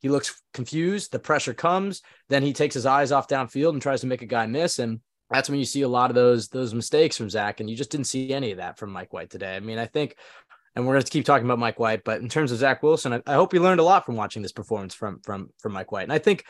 he 0.00 0.08
looks 0.08 0.42
confused. 0.54 1.12
The 1.12 1.18
pressure 1.18 1.54
comes. 1.54 2.02
Then 2.28 2.42
he 2.42 2.52
takes 2.52 2.74
his 2.74 2.86
eyes 2.86 3.12
off 3.12 3.28
downfield 3.28 3.74
and 3.74 3.82
tries 3.82 4.00
to 4.00 4.06
make 4.06 4.22
a 4.22 4.26
guy 4.26 4.46
miss. 4.46 4.78
And 4.78 5.00
that's 5.28 5.48
when 5.48 5.58
you 5.58 5.64
see 5.64 5.82
a 5.82 5.88
lot 5.88 6.10
of 6.10 6.14
those 6.14 6.48
those 6.48 6.74
mistakes 6.74 7.16
from 7.16 7.30
Zach. 7.30 7.60
And 7.60 7.68
you 7.68 7.76
just 7.76 7.90
didn't 7.90 8.06
see 8.06 8.32
any 8.32 8.50
of 8.50 8.58
that 8.58 8.78
from 8.78 8.90
Mike 8.90 9.12
White 9.12 9.30
today. 9.30 9.54
I 9.54 9.60
mean, 9.60 9.78
I 9.78 9.86
think, 9.86 10.16
and 10.74 10.86
we're 10.86 10.94
going 10.94 11.04
to 11.04 11.10
keep 11.10 11.24
talking 11.24 11.44
about 11.44 11.58
Mike 11.58 11.78
White, 11.78 12.04
but 12.04 12.20
in 12.20 12.28
terms 12.28 12.52
of 12.52 12.58
Zach 12.58 12.82
Wilson, 12.82 13.12
I, 13.12 13.22
I 13.26 13.34
hope 13.34 13.52
you 13.52 13.60
learned 13.60 13.80
a 13.80 13.84
lot 13.84 14.06
from 14.06 14.16
watching 14.16 14.42
this 14.42 14.52
performance 14.52 14.94
from 14.94 15.20
from 15.20 15.50
from 15.58 15.72
Mike 15.72 15.92
White. 15.92 16.04
And 16.04 16.12
I 16.12 16.18
think, 16.18 16.44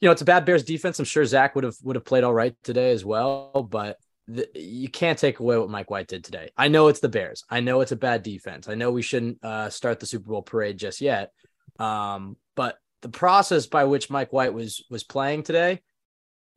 you 0.00 0.08
know, 0.08 0.12
it's 0.12 0.22
a 0.22 0.26
bad 0.26 0.44
Bears 0.44 0.64
defense. 0.64 0.98
I'm 0.98 1.04
sure 1.04 1.24
Zach 1.24 1.54
would 1.54 1.64
have 1.64 1.76
would 1.82 1.96
have 1.96 2.04
played 2.04 2.24
all 2.24 2.34
right 2.34 2.54
today 2.62 2.92
as 2.92 3.04
well, 3.04 3.66
but. 3.70 3.98
The, 4.26 4.48
you 4.54 4.88
can't 4.88 5.18
take 5.18 5.38
away 5.38 5.58
what 5.58 5.68
Mike 5.68 5.90
White 5.90 6.08
did 6.08 6.24
today. 6.24 6.48
I 6.56 6.68
know 6.68 6.88
it's 6.88 7.00
the 7.00 7.10
Bears. 7.10 7.44
I 7.50 7.60
know 7.60 7.82
it's 7.82 7.92
a 7.92 7.96
bad 7.96 8.22
defense. 8.22 8.70
I 8.70 8.74
know 8.74 8.90
we 8.90 9.02
shouldn't 9.02 9.44
uh, 9.44 9.68
start 9.68 10.00
the 10.00 10.06
Super 10.06 10.30
Bowl 10.30 10.40
parade 10.40 10.78
just 10.78 11.02
yet. 11.02 11.30
Um, 11.78 12.38
but 12.56 12.78
the 13.02 13.10
process 13.10 13.66
by 13.66 13.84
which 13.84 14.08
Mike 14.08 14.32
White 14.32 14.54
was 14.54 14.82
was 14.88 15.04
playing 15.04 15.42
today, 15.42 15.82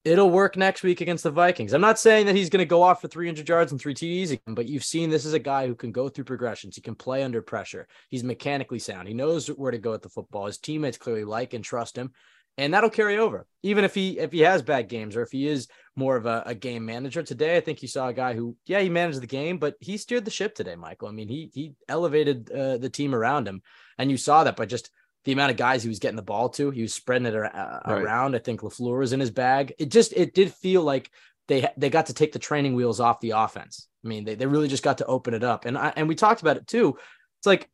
it'll 0.08 0.30
work 0.30 0.56
next 0.56 0.84
week 0.84 1.02
against 1.02 1.24
the 1.24 1.32
Vikings. 1.32 1.74
I'm 1.74 1.82
not 1.82 2.00
saying 2.00 2.28
that 2.28 2.36
he's 2.36 2.50
going 2.50 2.62
to 2.62 2.66
go 2.66 2.82
off 2.82 3.02
for 3.02 3.10
300 3.10 3.48
yards 3.48 3.72
and 3.72 3.82
three 3.82 3.94
TDs 3.94 4.32
again, 4.32 4.56
but 4.56 4.68
you've 4.68 4.84
seen 4.84 5.10
this 5.10 5.26
is 5.26 5.34
a 5.34 5.40
guy 5.40 5.68
who 5.68 5.76
can 5.76 5.92
go 5.92 6.08
through 6.08 6.24
progressions. 6.24 6.76
He 6.76 6.82
can 6.82 6.96
play 6.96 7.24
under 7.24 7.42
pressure. 7.42 7.88
He's 8.10 8.24
mechanically 8.24 8.80
sound. 8.80 9.08
He 9.08 9.14
knows 9.14 9.48
where 9.48 9.72
to 9.72 9.78
go 9.78 9.92
with 9.92 10.04
the 10.04 10.10
football. 10.10 10.46
His 10.46 10.58
teammates 10.58 10.98
clearly 10.98 11.26
like 11.26 11.54
and 11.54 11.64
trust 11.64 11.98
him, 11.98 12.12
and 12.58 12.74
that'll 12.74 12.90
carry 12.90 13.18
over. 13.18 13.46
Even 13.64 13.84
if 13.84 13.94
he 13.94 14.18
if 14.18 14.32
he 14.32 14.40
has 14.42 14.62
bad 14.62 14.88
games 14.88 15.16
or 15.18 15.24
if 15.24 15.32
he 15.32 15.46
is 15.48 15.68
more 15.96 16.16
of 16.16 16.26
a, 16.26 16.44
a 16.46 16.56
game 16.56 16.86
manager 16.86 17.22
today, 17.22 17.58
I 17.58 17.60
think 17.60 17.82
you 17.82 17.90
saw 17.90 18.08
a 18.08 18.14
guy 18.14 18.34
who 18.34 18.56
yeah 18.66 18.80
he 18.80 18.90
managed 18.90 19.22
the 19.22 19.28
game, 19.28 19.58
but 19.58 19.76
he 19.82 19.98
steered 19.98 20.26
the 20.26 20.32
ship 20.32 20.56
today, 20.56 20.76
Michael. 20.76 21.10
I 21.10 21.12
mean 21.12 21.28
he 21.28 21.52
he 21.54 21.74
elevated 21.90 22.50
uh, 22.50 22.78
the 22.78 22.90
team 22.90 23.14
around 23.14 23.48
him, 23.48 23.62
and 23.98 24.10
you 24.10 24.18
saw 24.18 24.46
that 24.46 24.56
by 24.56 24.66
just 24.66 24.90
the 25.26 25.32
amount 25.32 25.52
of 25.52 25.58
guys 25.58 25.84
he 25.84 25.90
was 25.90 26.00
getting 26.00 26.16
the 26.16 26.22
ball 26.22 26.50
to. 26.50 26.72
He 26.72 26.82
was 26.82 26.94
spreading 26.94 27.26
it 27.26 27.36
uh, 27.36 27.80
around. 27.86 28.36
I 28.36 28.40
think 28.40 28.62
LaFleur 28.62 29.00
was 29.00 29.14
in 29.14 29.20
his 29.20 29.32
bag. 29.32 29.74
It 29.78 29.90
just 29.90 30.14
it 30.14 30.34
did 30.34 30.54
feel 30.54 30.84
like 30.84 31.10
they 31.48 31.68
they 31.78 31.90
got 31.90 32.08
to 32.08 32.14
take 32.14 32.32
the 32.32 32.40
training 32.40 32.76
wheels 32.76 33.00
off 33.00 33.20
the 33.20 33.32
offense. 33.32 33.88
I 34.04 34.08
mean, 34.08 34.26
they, 34.26 34.36
they 34.36 34.46
really 34.46 34.68
just 34.68 34.84
got 34.84 35.00
to 35.00 35.06
open 35.06 35.34
it 35.34 35.44
up. 35.44 35.66
And 35.66 35.78
I, 35.78 35.94
and 35.96 36.08
we 36.08 36.16
talked 36.16 36.42
about 36.42 36.58
it 36.58 36.68
too. 36.68 36.98
It's 37.40 37.46
like 37.46 37.70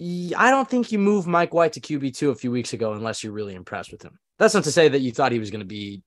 I 0.00 0.50
don't 0.50 0.68
think 0.68 0.90
you 0.90 0.98
move 0.98 1.26
Mike 1.26 1.54
White 1.54 1.74
to 1.74 1.80
QB 1.80 2.16
two 2.16 2.30
a 2.30 2.34
few 2.34 2.50
weeks 2.50 2.72
ago 2.72 2.92
unless 2.92 3.22
you're 3.22 3.32
really 3.32 3.54
impressed 3.54 3.92
with 3.92 4.02
him. 4.02 4.18
That's 4.38 4.54
not 4.54 4.64
to 4.64 4.72
say 4.72 4.88
that 4.88 5.00
you 5.00 5.12
thought 5.12 5.32
he 5.32 5.38
was 5.38 5.50
going 5.50 5.60
to 5.60 5.66
be 5.66 6.02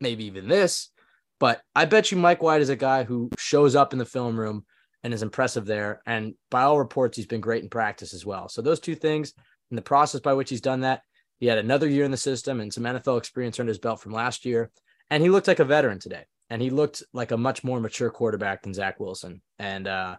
maybe 0.00 0.26
even 0.26 0.48
this, 0.48 0.90
but 1.38 1.62
I 1.74 1.86
bet 1.86 2.12
you 2.12 2.18
Mike 2.18 2.42
White 2.42 2.60
is 2.60 2.68
a 2.68 2.76
guy 2.76 3.04
who 3.04 3.30
shows 3.38 3.74
up 3.74 3.92
in 3.92 3.98
the 3.98 4.04
film 4.04 4.38
room 4.38 4.66
and 5.02 5.14
is 5.14 5.22
impressive 5.22 5.64
there. 5.64 6.02
And 6.06 6.34
by 6.50 6.62
all 6.62 6.78
reports, 6.78 7.16
he's 7.16 7.26
been 7.26 7.40
great 7.40 7.62
in 7.62 7.70
practice 7.70 8.12
as 8.12 8.26
well. 8.26 8.48
So 8.48 8.60
those 8.60 8.80
two 8.80 8.94
things, 8.94 9.32
in 9.70 9.76
the 9.76 9.82
process 9.82 10.20
by 10.20 10.34
which 10.34 10.50
he's 10.50 10.60
done 10.60 10.80
that, 10.80 11.02
he 11.38 11.46
had 11.46 11.58
another 11.58 11.88
year 11.88 12.04
in 12.04 12.10
the 12.10 12.16
system 12.16 12.60
and 12.60 12.72
some 12.72 12.84
NFL 12.84 13.18
experience 13.18 13.58
under 13.58 13.70
his 13.70 13.78
belt 13.78 14.00
from 14.00 14.12
last 14.12 14.44
year. 14.44 14.70
And 15.10 15.22
he 15.22 15.30
looked 15.30 15.48
like 15.48 15.58
a 15.58 15.64
veteran 15.64 15.98
today. 15.98 16.24
And 16.50 16.60
he 16.60 16.70
looked 16.70 17.02
like 17.12 17.30
a 17.30 17.36
much 17.36 17.64
more 17.64 17.80
mature 17.80 18.10
quarterback 18.10 18.62
than 18.62 18.74
Zach 18.74 19.00
Wilson. 19.00 19.40
And 19.58 19.86
uh, 19.86 20.16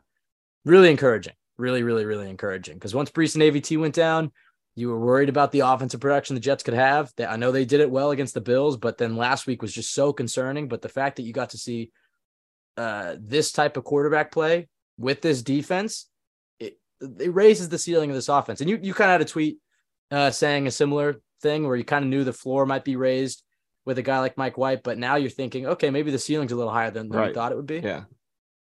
really 0.66 0.90
encouraging. 0.90 1.34
Really, 1.58 1.84
really, 1.84 2.06
really 2.06 2.30
encouraging. 2.30 2.76
Because 2.76 2.96
once 2.96 3.12
Breece 3.12 3.36
and 3.36 3.44
AVT 3.44 3.80
went 3.80 3.94
down, 3.94 4.32
you 4.76 4.90
were 4.90 5.00
worried 5.00 5.30
about 5.30 5.52
the 5.52 5.60
offensive 5.60 6.00
production 6.00 6.34
the 6.34 6.40
Jets 6.40 6.64
could 6.64 6.74
have. 6.74 7.12
I 7.20 7.36
know 7.36 7.52
they 7.52 7.66
did 7.66 7.82
it 7.82 7.92
well 7.92 8.12
against 8.12 8.34
the 8.34 8.42
Bills, 8.42 8.78
but 8.78 8.98
then 8.98 9.18
last 9.18 9.46
week 9.46 9.62
was 9.62 9.74
just 9.74 9.94
so 9.94 10.14
concerning. 10.14 10.70
But 10.70 10.82
the 10.82 10.90
fact 10.90 11.18
that 11.18 11.24
you 11.24 11.34
got 11.34 11.52
to 11.52 11.58
see 11.58 11.92
uh, 12.78 13.16
this 13.20 13.52
type 13.52 13.76
of 13.76 13.84
quarterback 13.84 14.32
play 14.32 14.70
with 14.98 15.22
this 15.22 15.42
defense 15.42 16.08
it 17.20 17.34
raises 17.34 17.70
the 17.70 17.78
ceiling 17.78 18.10
of 18.10 18.16
this 18.16 18.30
offense. 18.30 18.62
And 18.62 18.70
you 18.70 18.80
you 18.82 18.94
kind 18.94 19.10
of 19.10 19.14
had 19.14 19.22
a 19.22 19.26
tweet 19.26 19.58
uh, 20.12 20.32
saying 20.32 20.68
a 20.68 20.72
similar 20.72 21.22
thing 21.42 21.68
where 21.68 21.76
you 21.76 21.84
kind 21.84 22.06
of 22.06 22.10
knew 22.10 22.24
the 22.24 22.34
floor 22.34 22.66
might 22.66 22.84
be 22.84 22.96
raised 22.96 23.44
with 23.86 23.98
a 23.98 24.04
guy 24.04 24.20
like 24.20 24.38
Mike 24.38 24.58
White, 24.58 24.84
but 24.84 24.98
now 24.98 25.16
you're 25.16 25.30
thinking, 25.30 25.66
okay, 25.66 25.90
maybe 25.90 26.12
the 26.12 26.20
ceiling's 26.20 26.52
a 26.52 26.56
little 26.56 26.72
higher 26.72 26.92
than, 26.92 27.10
than 27.10 27.20
right. 27.20 27.28
you 27.30 27.34
thought 27.34 27.52
it 27.52 27.56
would 27.56 27.66
be. 27.66 27.80
Yeah, 27.80 28.04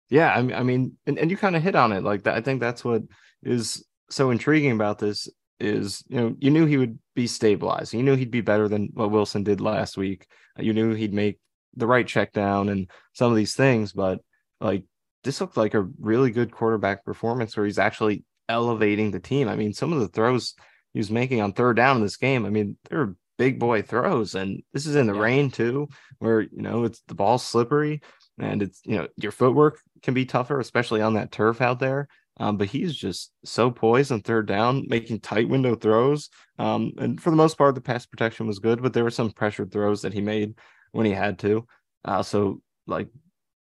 yeah. 0.10 0.34
I 0.34 0.42
mean, 0.42 0.56
I 0.56 0.64
mean, 0.64 0.98
and, 1.06 1.20
and 1.20 1.30
you 1.30 1.38
kind 1.38 1.56
of 1.56 1.64
hit 1.64 1.76
on 1.76 1.92
it 1.92 2.04
like 2.04 2.24
that. 2.24 2.36
I 2.36 2.42
think 2.42 2.62
that's 2.62 2.84
what 2.86 3.04
is 3.44 3.86
so 4.10 4.32
intriguing 4.32 4.72
about 4.72 5.00
this 5.00 5.30
is, 5.60 6.04
you 6.08 6.18
know, 6.18 6.36
you 6.40 6.52
knew 6.52 6.66
he 6.66 6.78
would 6.78 6.98
be 7.16 7.28
stabilized. 7.28 7.94
You 7.94 8.04
knew 8.04 8.16
he'd 8.16 8.32
be 8.32 8.42
better 8.42 8.68
than 8.70 8.90
what 8.94 9.12
Wilson 9.12 9.44
did 9.44 9.60
last 9.60 9.98
week. 9.98 10.26
You 10.58 10.74
knew 10.74 10.94
he'd 10.94 11.14
make 11.14 11.38
the 11.76 11.88
right 11.88 12.08
check 12.08 12.32
down 12.32 12.70
and 12.70 12.90
some 13.14 13.30
of 13.30 13.38
these 13.38 13.56
things, 13.56 13.92
but 13.92 14.20
like 14.62 14.84
this 15.24 15.42
looked 15.42 15.58
like 15.58 15.74
a 15.74 15.88
really 16.00 16.32
good 16.32 16.52
quarterback 16.52 17.04
performance 17.04 17.56
where 17.56 17.66
he's 17.66 17.80
actually 17.80 18.24
elevating 18.50 19.12
the 19.12 19.20
team. 19.20 19.48
I 19.48 19.56
mean, 19.56 19.74
some 19.74 19.94
of 19.94 20.00
the 20.00 20.10
throws 20.10 20.56
he 20.94 21.00
was 21.00 21.12
making 21.12 21.40
on 21.40 21.54
third 21.54 21.78
down 21.78 21.98
in 21.98 22.04
this 22.04 22.18
game, 22.18 22.46
I 22.46 22.50
mean, 22.50 22.76
they're 22.90 23.16
big 23.38 23.60
boy 23.60 23.82
throws, 23.82 24.36
and 24.36 24.62
this 24.74 24.86
is 24.86 24.96
in 24.96 25.08
the 25.08 25.14
yeah. 25.14 25.22
rain 25.22 25.52
too, 25.52 25.88
where 26.18 26.42
you 26.42 26.62
know 26.62 26.84
it's 26.84 27.02
the 27.08 27.16
ball's 27.16 27.46
slippery 27.46 28.02
and 28.40 28.62
it's 28.62 28.82
you 28.86 28.98
know 28.98 29.08
your 29.18 29.32
footwork 29.32 29.80
can 30.04 30.14
be 30.14 30.26
tougher, 30.26 30.60
especially 30.60 31.02
on 31.02 31.14
that 31.14 31.32
turf 31.32 31.62
out 31.62 31.80
there. 31.80 32.08
Um, 32.42 32.56
but 32.56 32.70
he's 32.70 32.96
just 32.96 33.32
so 33.44 33.70
poised 33.70 34.14
on 34.14 34.22
third 34.22 34.48
down, 34.48 34.86
making 34.88 35.20
tight 35.20 35.50
window 35.50 35.76
throws. 35.76 36.30
Um, 36.58 36.94
and 36.98 37.20
for 37.20 37.32
the 37.32 37.36
most 37.36 37.58
part, 37.58 37.76
the 37.76 37.82
pass 37.82 38.06
protection 38.06 38.48
was 38.48 38.60
good, 38.60 38.82
but 38.82 38.94
there 38.94 39.04
were 39.04 39.10
some 39.10 39.32
pressured 39.32 39.74
throws 39.74 40.04
that 40.04 40.14
he 40.14 40.22
made 40.22 40.56
when 40.94 41.06
he 41.06 41.12
had 41.12 41.38
to. 41.40 41.68
Uh, 42.06 42.24
so 42.24 42.62
like 42.88 43.10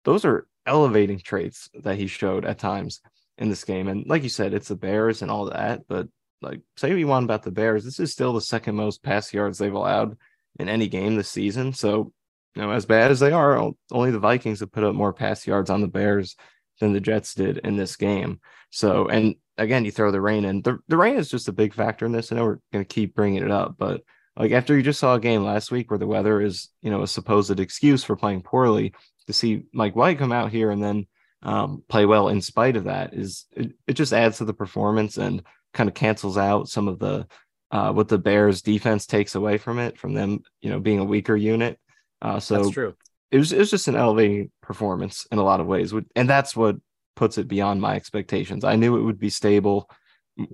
those 0.04 0.26
are 0.26 0.47
elevating 0.66 1.18
traits 1.18 1.70
that 1.82 1.97
he 1.97 2.06
showed 2.06 2.44
at 2.44 2.58
times 2.58 3.00
in 3.38 3.49
this 3.49 3.64
game. 3.64 3.88
And 3.88 4.07
like 4.07 4.23
you 4.23 4.28
said, 4.28 4.52
it's 4.52 4.68
the 4.68 4.76
Bears 4.76 5.23
and 5.23 5.30
all 5.30 5.47
that, 5.47 5.83
but 5.88 6.09
like 6.42 6.61
say 6.76 6.90
what 6.90 6.99
you 6.99 7.07
want 7.07 7.25
about 7.25 7.42
the 7.42 7.50
Bears, 7.50 7.85
this 7.85 8.00
is 8.00 8.12
still 8.12 8.33
the 8.33 8.40
second 8.40 8.76
most 8.76 9.02
pass 9.02 9.33
yards 9.33 9.59
they've 9.59 9.73
allowed 9.73 10.16
in 10.59 10.68
any 10.68 10.88
game 10.88 11.16
this 11.16 11.30
season. 11.30 11.73
So, 11.73 12.12
you 12.54 12.62
know, 12.62 12.71
as 12.71 12.87
bad 12.87 13.11
as 13.11 13.21
they 13.21 13.33
are, 13.33 13.73
only 13.90 14.11
the 14.11 14.18
Vikings 14.18 14.61
have 14.61 14.73
put 14.73 14.85
up 14.85 14.95
more 14.95 15.12
pass 15.12 15.47
yards 15.47 15.71
on 15.71 15.80
the 15.80 15.88
Bears 15.88 16.37
than 16.80 16.92
the 16.92 17.00
Jets 17.00 17.35
did 17.35 17.59
in 17.59 17.76
this 17.76 17.97
game. 17.97 18.40
So, 18.71 19.09
and 19.09 19.37
again, 19.57 19.85
you 19.85 19.90
throw 19.90 20.11
the 20.11 20.21
rain 20.21 20.45
in. 20.45 20.62
The, 20.62 20.78
the 20.88 20.97
rain 20.97 21.16
is 21.16 21.28
just 21.28 21.49
a 21.49 21.52
big 21.52 21.75
factor 21.75 22.07
in 22.07 22.12
this. 22.12 22.30
I 22.30 22.37
know 22.37 22.45
we're 22.45 22.61
going 22.73 22.85
to 22.85 22.95
keep 22.95 23.14
bringing 23.14 23.42
it 23.42 23.50
up, 23.50 23.75
but 23.78 24.02
like 24.37 24.52
after 24.52 24.76
you 24.76 24.83
just 24.83 25.00
saw 25.00 25.14
a 25.14 25.21
game 25.21 25.42
last 25.42 25.71
week 25.71 25.90
where 25.90 25.99
the 25.99 26.07
weather 26.07 26.40
is, 26.40 26.68
you 26.80 26.90
know, 26.90 27.02
a 27.02 27.09
supposed 27.09 27.59
excuse 27.59 28.04
for 28.04 28.16
playing 28.16 28.42
poorly, 28.42 28.92
to 29.26 29.33
see 29.33 29.64
Mike 29.73 29.95
White 29.95 30.18
come 30.18 30.33
out 30.33 30.50
here 30.50 30.71
and 30.71 30.83
then 30.83 31.07
um, 31.42 31.83
play 31.88 32.04
well 32.07 32.28
in 32.28 32.40
spite 32.40 32.76
of 32.76 32.85
that 32.85 33.14
is 33.14 33.47
it, 33.52 33.73
it 33.87 33.92
just 33.95 34.12
adds 34.12 34.38
to 34.38 34.45
the 34.45 34.54
performance 34.54 35.18
and 35.18 35.42
kind 35.73 35.88
of 35.88 35.95
cancels 35.95 36.37
out 36.37 36.68
some 36.68 36.88
of 36.88 36.99
the 36.99 37.26
uh, 37.71 37.92
what 37.92 38.09
the 38.09 38.18
Bears 38.18 38.62
defense 38.62 39.07
takes 39.07 39.35
away 39.35 39.59
from 39.59 39.78
it, 39.78 39.99
from 39.99 40.14
them, 40.14 40.40
you 40.62 40.71
know, 40.71 40.80
being 40.80 40.99
a 40.99 41.04
weaker 41.04 41.37
unit. 41.37 41.78
Uh, 42.23 42.40
so 42.40 42.57
that's 42.57 42.71
true. 42.71 42.95
It 43.30 43.38
was 43.38 43.52
it 43.52 43.59
was 43.59 43.71
just 43.71 43.88
an 43.88 43.97
elevating 43.97 44.50
performance 44.62 45.26
in 45.30 45.38
a 45.38 45.45
lot 45.45 45.61
of 45.61 45.66
ways, 45.66 45.92
and 46.16 46.28
that's 46.28 46.57
what 46.57 46.76
puts 47.14 47.37
it 47.37 47.47
beyond 47.47 47.80
my 47.80 47.95
expectations. 47.95 48.64
I 48.64 48.76
knew 48.76 48.97
it 48.97 49.02
would 49.02 49.18
be 49.18 49.28
stable, 49.28 49.90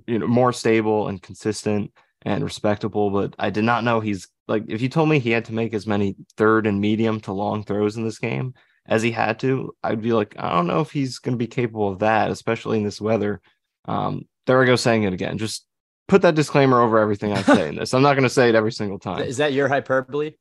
you 0.07 0.19
know, 0.19 0.27
more 0.27 0.53
stable 0.53 1.09
and 1.09 1.23
consistent 1.23 1.93
and 2.23 2.43
respectable, 2.43 3.11
but 3.11 3.35
I 3.39 3.51
did 3.51 3.65
not 3.65 3.85
know 3.85 4.01
he's 4.01 4.29
like 4.49 4.65
if 4.69 4.83
you 4.83 4.89
told 4.89 5.09
me 5.09 5.19
he 5.19 5.31
had 5.31 5.45
to 5.47 5.55
make 5.55 5.73
as 5.73 5.87
many 5.87 6.17
third 6.37 6.67
and 6.67 6.81
medium 6.81 7.21
to 7.21 7.33
long 7.33 7.65
throws 7.65 7.97
in 7.97 8.05
this 8.05 8.19
game 8.19 8.55
as 8.87 9.03
he 9.03 9.11
had 9.11 9.39
to, 9.41 9.75
I'd 9.83 10.03
be 10.03 10.13
like, 10.13 10.35
I 10.39 10.51
don't 10.51 10.67
know 10.67 10.81
if 10.81 10.91
he's 10.91 11.19
going 11.19 11.33
to 11.35 11.39
be 11.39 11.47
capable 11.47 11.89
of 11.89 12.01
that, 12.01 12.31
especially 12.31 12.79
in 12.79 12.85
this 12.85 13.01
weather. 13.01 13.41
Um, 13.87 14.27
there 14.47 14.63
I 14.63 14.67
go 14.67 14.77
saying 14.77 15.05
it 15.05 15.13
again. 15.13 15.39
Just 15.39 15.67
put 16.09 16.23
that 16.23 16.35
disclaimer 16.35 16.81
over 16.81 16.99
everything 16.99 17.33
I 17.33 17.43
say 17.43 17.69
in 17.69 17.77
this. 17.77 17.95
I'm 17.95 18.03
not 18.03 18.15
going 18.15 18.25
to 18.25 18.31
say 18.31 18.49
it 18.49 18.55
every 18.55 18.73
single 18.73 18.99
time. 19.01 19.23
Is 19.23 19.39
that 19.39 19.53
your 19.53 19.69
hyperbole? 19.69 20.33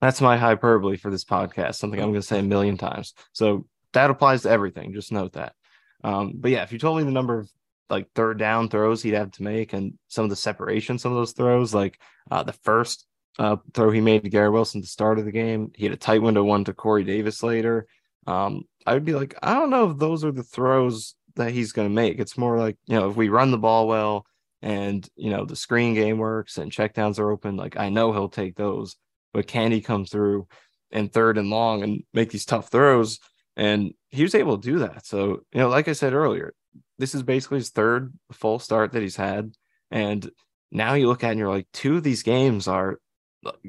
That's 0.00 0.20
my 0.20 0.36
hyperbole 0.36 0.96
for 0.96 1.10
this 1.10 1.24
podcast. 1.24 1.74
Something 1.76 2.00
I'm 2.00 2.10
going 2.10 2.20
to 2.20 2.26
say 2.26 2.38
a 2.38 2.44
million 2.44 2.76
times. 2.76 3.12
So 3.32 3.66
that 3.92 4.10
applies 4.10 4.42
to 4.42 4.50
everything. 4.50 4.92
Just 4.92 5.12
note 5.12 5.32
that. 5.32 5.54
Um, 6.02 6.34
but 6.36 6.50
yeah, 6.50 6.62
if 6.62 6.72
you 6.72 6.78
told 6.78 6.98
me 6.98 7.04
the 7.04 7.10
number 7.10 7.38
of 7.38 7.50
like 7.90 8.08
third 8.14 8.38
down 8.38 8.68
throws 8.68 9.02
he'd 9.02 9.14
have 9.14 9.32
to 9.32 9.42
make 9.42 9.72
and 9.72 9.98
some 10.08 10.24
of 10.24 10.30
the 10.30 10.36
separation, 10.36 10.98
some 10.98 11.12
of 11.12 11.18
those 11.18 11.32
throws, 11.32 11.74
like 11.74 12.00
uh, 12.30 12.42
the 12.42 12.52
first 12.52 13.06
uh, 13.38 13.56
throw 13.74 13.90
he 13.90 14.00
made 14.00 14.22
to 14.24 14.28
Garrett 14.28 14.52
Wilson 14.52 14.80
at 14.80 14.82
the 14.82 14.88
start 14.88 15.18
of 15.18 15.24
the 15.24 15.32
game, 15.32 15.72
he 15.74 15.84
had 15.84 15.92
a 15.92 15.96
tight 15.96 16.22
window 16.22 16.44
one 16.44 16.64
to 16.64 16.74
Corey 16.74 17.04
Davis 17.04 17.42
later. 17.42 17.86
Um, 18.26 18.64
I 18.86 18.94
would 18.94 19.04
be 19.04 19.14
like, 19.14 19.34
I 19.42 19.54
don't 19.54 19.70
know 19.70 19.90
if 19.90 19.98
those 19.98 20.24
are 20.24 20.32
the 20.32 20.42
throws 20.42 21.14
that 21.36 21.52
he's 21.52 21.72
going 21.72 21.88
to 21.88 21.94
make. 21.94 22.18
It's 22.18 22.38
more 22.38 22.58
like, 22.58 22.76
you 22.86 22.98
know, 22.98 23.08
if 23.08 23.16
we 23.16 23.28
run 23.28 23.50
the 23.50 23.58
ball 23.58 23.86
well 23.88 24.26
and, 24.62 25.08
you 25.16 25.30
know, 25.30 25.44
the 25.44 25.56
screen 25.56 25.94
game 25.94 26.18
works 26.18 26.58
and 26.58 26.72
checkdowns 26.72 27.18
are 27.18 27.30
open, 27.30 27.56
like 27.56 27.76
I 27.78 27.88
know 27.88 28.12
he'll 28.12 28.28
take 28.28 28.56
those. 28.56 28.96
But 29.32 29.46
can 29.46 29.70
he 29.70 29.80
come 29.80 30.04
through 30.04 30.48
and 30.90 31.12
third 31.12 31.38
and 31.38 31.50
long 31.50 31.82
and 31.82 32.02
make 32.12 32.30
these 32.30 32.44
tough 32.44 32.68
throws? 32.68 33.20
And 33.56 33.94
he 34.10 34.22
was 34.22 34.34
able 34.34 34.58
to 34.58 34.70
do 34.70 34.78
that. 34.80 35.06
So, 35.06 35.42
you 35.52 35.60
know, 35.60 35.68
like 35.68 35.86
I 35.86 35.92
said 35.92 36.14
earlier, 36.14 36.54
this 36.98 37.14
is 37.14 37.22
basically 37.22 37.58
his 37.58 37.70
third 37.70 38.12
full 38.32 38.58
start 38.58 38.92
that 38.92 39.02
he's 39.02 39.16
had. 39.16 39.52
And 39.90 40.30
now 40.72 40.94
you 40.94 41.06
look 41.06 41.24
at 41.24 41.30
and 41.30 41.38
you're 41.38 41.48
like, 41.48 41.68
two 41.72 41.96
of 41.96 42.02
these 42.02 42.22
games 42.22 42.66
are 42.68 42.98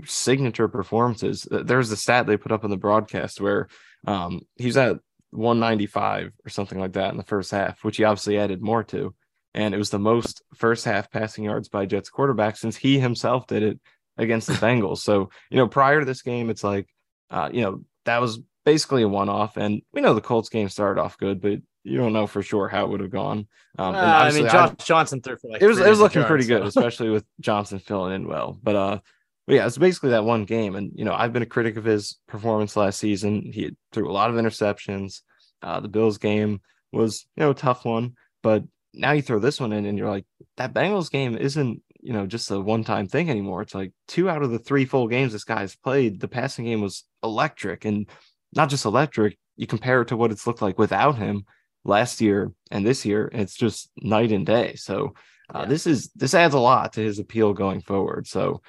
signature 0.06 0.68
performances. 0.68 1.48
There's 1.50 1.90
the 1.90 1.96
stat 1.96 2.28
they 2.28 2.38
put 2.38 2.52
up 2.52 2.64
in 2.64 2.70
the 2.70 2.78
broadcast 2.78 3.42
where 3.42 3.68
um, 4.06 4.42
he's 4.58 4.78
at 4.78 4.98
195 5.32 6.32
or 6.46 6.50
something 6.50 6.80
like 6.80 6.94
that 6.94 7.12
in 7.12 7.18
the 7.18 7.24
first 7.24 7.52
half, 7.52 7.84
which 7.84 7.98
he 7.98 8.04
obviously 8.04 8.38
added 8.38 8.62
more 8.62 8.84
to. 8.86 9.14
And 9.54 9.74
it 9.74 9.78
was 9.78 9.90
the 9.90 10.00
most 10.00 10.42
first 10.56 10.86
half 10.86 11.12
passing 11.12 11.44
yards 11.44 11.70
by 11.70 11.86
Jets 11.86 12.10
quarterback 12.10 12.58
since 12.58 12.78
he 12.78 13.00
himself 13.00 13.48
did 13.48 13.64
it 13.64 13.80
against 14.18 14.48
the 14.48 14.54
Bengals. 14.66 15.00
So, 15.00 15.30
you 15.50 15.58
know, 15.58 15.68
prior 15.68 16.00
to 16.00 16.06
this 16.06 16.22
game, 16.22 16.50
it's 16.50 16.64
like, 16.64 16.88
uh, 17.30 17.50
you 17.52 17.62
know, 17.62 17.84
that 18.06 18.22
was 18.22 18.40
basically 18.66 19.04
a 19.04 19.08
one 19.08 19.30
off. 19.30 19.58
And 19.58 19.82
we 19.94 20.02
know 20.02 20.14
the 20.14 20.22
Colts 20.22 20.50
game 20.50 20.70
started 20.70 21.02
off 21.02 21.18
good, 21.18 21.42
but 21.42 21.60
you 21.84 21.98
don't 21.98 22.14
know 22.14 22.28
for 22.28 22.44
sure 22.44 22.68
how 22.68 22.86
it 22.86 22.90
would 22.90 23.00
have 23.00 23.12
gone. 23.12 23.48
Um, 23.78 23.96
uh, 23.96 23.98
I 23.98 24.32
mean, 24.32 24.44
Josh 24.44 24.72
I, 24.72 24.84
Johnson 24.84 25.22
threw 25.22 25.38
for 25.38 25.50
like 25.50 25.62
it 25.62 25.68
was 25.68 25.80
it 25.80 25.90
was 25.90 26.00
looking 26.00 26.22
yards, 26.22 26.30
pretty 26.30 26.44
so. 26.44 26.60
good, 26.60 26.68
especially 26.68 27.10
with 27.10 27.26
Johnson 27.40 27.80
filling 27.80 28.14
in 28.14 28.28
well. 28.28 28.58
But 28.62 28.76
uh, 28.76 29.00
but 29.48 29.56
yeah, 29.56 29.66
it's 29.66 29.78
basically 29.78 30.12
that 30.12 30.24
one 30.24 30.46
game. 30.46 30.76
And, 30.76 30.92
you 30.96 31.06
know, 31.06 31.14
I've 31.14 31.34
been 31.34 31.42
a 31.42 31.48
critic 31.48 31.78
of 31.78 31.84
his 31.84 32.20
performance 32.28 32.76
last 32.76 33.00
season. 33.00 33.52
He 33.52 33.76
threw 33.92 34.10
a 34.10 34.14
lot 34.14 34.30
of 34.30 34.36
interceptions. 34.36 35.22
Uh, 35.62 35.80
the 35.80 35.88
Bills 35.88 36.18
game 36.18 36.62
was, 36.92 37.26
you 37.36 37.44
know, 37.44 37.52
a 37.52 37.56
tough 37.56 37.86
one. 37.86 38.14
But 38.44 38.64
now 38.94 39.12
you 39.12 39.22
throw 39.22 39.40
this 39.40 39.60
one 39.60 39.74
in 39.74 39.86
and 39.86 39.98
you're 39.98 40.10
like, 40.10 40.26
that 40.58 40.74
Bengals 40.74 41.12
game 41.12 41.38
isn't, 41.38 41.82
you 42.02 42.14
know, 42.14 42.26
just 42.26 42.52
a 42.52 42.60
one 42.60 42.84
time 42.84 43.08
thing 43.08 43.30
anymore. 43.30 43.62
It's 43.62 43.76
like 43.76 43.94
two 44.08 44.30
out 44.30 44.44
of 44.44 44.52
the 44.52 44.60
three 44.60 44.86
full 44.86 45.08
games 45.08 45.34
this 45.34 45.44
guy's 45.44 45.76
played, 45.76 46.20
the 46.20 46.28
passing 46.28 46.66
game 46.66 46.82
was 46.82 47.04
electric 47.24 47.86
and 47.86 48.10
not 48.54 48.70
just 48.70 48.86
electric. 48.86 49.38
You 49.56 49.68
compare 49.68 50.02
it 50.02 50.08
to 50.10 50.18
what 50.18 50.32
it's 50.32 50.48
looked 50.48 50.62
like 50.62 50.80
without 50.80 51.18
him 51.18 51.46
last 51.84 52.22
year 52.22 52.52
and 52.70 52.86
this 52.86 53.06
year, 53.06 53.30
it's 53.34 53.56
just 53.56 53.92
night 53.98 54.32
and 54.32 54.46
day. 54.46 54.76
So, 54.76 55.14
uh, 55.54 55.60
yeah. 55.60 55.66
this 55.66 55.88
is 55.88 56.10
this 56.16 56.34
adds 56.34 56.54
a 56.54 56.60
lot 56.60 56.94
to 56.94 57.02
his 57.02 57.20
appeal 57.20 57.54
going 57.54 57.82
forward. 57.82 58.28
So, 58.28 58.62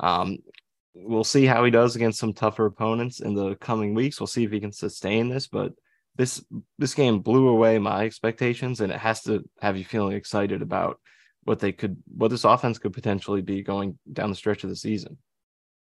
um, 0.00 0.38
we'll 0.94 1.24
see 1.24 1.46
how 1.46 1.64
he 1.64 1.70
does 1.70 1.96
against 1.96 2.18
some 2.18 2.32
tougher 2.32 2.66
opponents 2.66 3.20
in 3.20 3.34
the 3.34 3.54
coming 3.56 3.94
weeks. 3.94 4.20
We'll 4.20 4.26
see 4.26 4.44
if 4.44 4.50
he 4.50 4.60
can 4.60 4.72
sustain 4.72 5.28
this, 5.28 5.46
but 5.46 5.72
this 6.16 6.44
this 6.78 6.94
game 6.94 7.20
blew 7.20 7.48
away 7.48 7.78
my 7.78 8.04
expectations, 8.04 8.80
and 8.80 8.92
it 8.92 8.98
has 8.98 9.22
to 9.22 9.48
have 9.60 9.76
you 9.76 9.84
feeling 9.84 10.16
excited 10.16 10.62
about 10.62 11.00
what 11.44 11.60
they 11.60 11.72
could, 11.72 11.96
what 12.14 12.28
this 12.28 12.44
offense 12.44 12.78
could 12.78 12.92
potentially 12.92 13.40
be 13.40 13.62
going 13.62 13.98
down 14.12 14.30
the 14.30 14.36
stretch 14.36 14.64
of 14.64 14.70
the 14.70 14.76
season. 14.76 15.16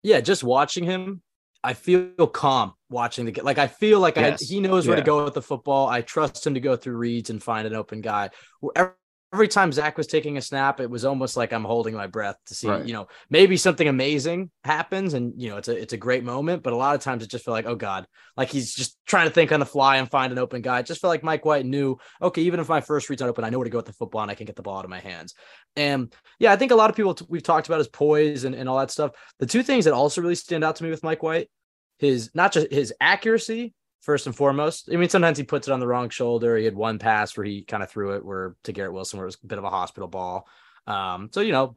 Yeah, 0.02 0.20
just 0.20 0.44
watching 0.44 0.84
him, 0.84 1.22
I 1.62 1.72
feel 1.72 2.26
calm 2.26 2.74
watching 2.90 3.24
the 3.24 3.32
game. 3.32 3.44
like. 3.44 3.58
I 3.58 3.68
feel 3.68 4.00
like 4.00 4.16
yes. 4.16 4.42
I, 4.42 4.44
he 4.44 4.60
knows 4.60 4.86
where 4.86 4.96
yeah. 4.96 5.02
to 5.02 5.06
go 5.06 5.24
with 5.24 5.34
the 5.34 5.42
football. 5.42 5.88
I 5.88 6.02
trust 6.02 6.46
him 6.46 6.54
to 6.54 6.60
go 6.60 6.76
through 6.76 6.96
reads 6.96 7.30
and 7.30 7.42
find 7.42 7.66
an 7.66 7.74
open 7.74 8.00
guy. 8.00 8.30
Wherever 8.60 8.96
every 9.34 9.48
time 9.48 9.72
Zach 9.72 9.98
was 9.98 10.06
taking 10.06 10.36
a 10.36 10.40
snap, 10.40 10.78
it 10.78 10.88
was 10.88 11.04
almost 11.04 11.36
like 11.36 11.52
I'm 11.52 11.64
holding 11.64 11.92
my 11.92 12.06
breath 12.06 12.36
to 12.46 12.54
see, 12.54 12.68
right. 12.68 12.86
you 12.86 12.92
know, 12.92 13.08
maybe 13.28 13.56
something 13.56 13.88
amazing 13.88 14.48
happens 14.62 15.12
and 15.12 15.34
you 15.36 15.50
know 15.50 15.56
it's 15.56 15.66
a 15.66 15.76
it's 15.76 15.92
a 15.92 15.96
great 15.96 16.22
moment. 16.22 16.62
But 16.62 16.72
a 16.72 16.76
lot 16.76 16.94
of 16.94 17.00
times 17.00 17.24
it 17.24 17.30
just 17.30 17.44
felt 17.44 17.52
like, 17.52 17.66
oh 17.66 17.74
God, 17.74 18.06
like 18.36 18.48
he's 18.48 18.72
just 18.72 18.96
trying 19.06 19.26
to 19.26 19.34
think 19.34 19.50
on 19.50 19.58
the 19.58 19.66
fly 19.66 19.96
and 19.96 20.08
find 20.08 20.30
an 20.32 20.38
open 20.38 20.62
guy. 20.62 20.78
It 20.78 20.86
just 20.86 21.00
felt 21.00 21.10
like 21.10 21.24
Mike 21.24 21.44
White 21.44 21.66
knew, 21.66 21.98
okay, 22.22 22.42
even 22.42 22.60
if 22.60 22.68
my 22.68 22.80
first 22.80 23.10
read's 23.10 23.20
not 23.20 23.28
open, 23.28 23.42
I 23.42 23.50
know 23.50 23.58
where 23.58 23.64
to 23.64 23.70
go 23.70 23.78
with 23.78 23.86
the 23.86 23.92
football 23.92 24.22
and 24.22 24.30
I 24.30 24.36
can 24.36 24.46
get 24.46 24.54
the 24.54 24.62
ball 24.62 24.78
out 24.78 24.84
of 24.84 24.90
my 24.90 25.00
hands. 25.00 25.34
And 25.74 26.14
yeah, 26.38 26.52
I 26.52 26.56
think 26.56 26.70
a 26.70 26.76
lot 26.76 26.90
of 26.90 26.94
people 26.94 27.14
t- 27.14 27.26
we've 27.28 27.42
talked 27.42 27.66
about 27.66 27.78
his 27.78 27.88
poise 27.88 28.44
and, 28.44 28.54
and 28.54 28.68
all 28.68 28.78
that 28.78 28.92
stuff. 28.92 29.10
The 29.40 29.46
two 29.46 29.64
things 29.64 29.86
that 29.86 29.94
also 29.94 30.20
really 30.20 30.36
stand 30.36 30.62
out 30.62 30.76
to 30.76 30.84
me 30.84 30.90
with 30.90 31.02
Mike 31.02 31.24
White, 31.24 31.50
his 31.98 32.30
not 32.34 32.52
just 32.52 32.70
his 32.70 32.94
accuracy, 33.00 33.74
first 34.04 34.26
and 34.26 34.36
foremost. 34.36 34.88
I 34.92 34.96
mean, 34.96 35.08
sometimes 35.08 35.38
he 35.38 35.44
puts 35.44 35.66
it 35.66 35.72
on 35.72 35.80
the 35.80 35.86
wrong 35.86 36.10
shoulder. 36.10 36.56
He 36.56 36.64
had 36.64 36.74
one 36.74 36.98
pass 36.98 37.36
where 37.36 37.46
he 37.46 37.62
kind 37.62 37.82
of 37.82 37.90
threw 37.90 38.14
it 38.14 38.24
where 38.24 38.54
to 38.64 38.72
Garrett 38.72 38.92
Wilson, 38.92 39.18
where 39.18 39.24
it 39.24 39.28
was 39.28 39.38
a 39.42 39.46
bit 39.46 39.58
of 39.58 39.64
a 39.64 39.70
hospital 39.70 40.08
ball. 40.08 40.46
Um, 40.86 41.30
so 41.32 41.40
you 41.40 41.52
know, 41.52 41.76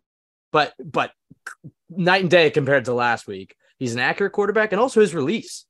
but 0.51 0.73
but 0.83 1.11
night 1.89 2.21
and 2.21 2.29
day 2.29 2.49
compared 2.49 2.85
to 2.85 2.93
last 2.93 3.27
week. 3.27 3.55
He's 3.79 3.93
an 3.93 3.99
accurate 3.99 4.33
quarterback, 4.33 4.71
and 4.71 4.81
also 4.81 5.01
his 5.01 5.15
release. 5.15 5.65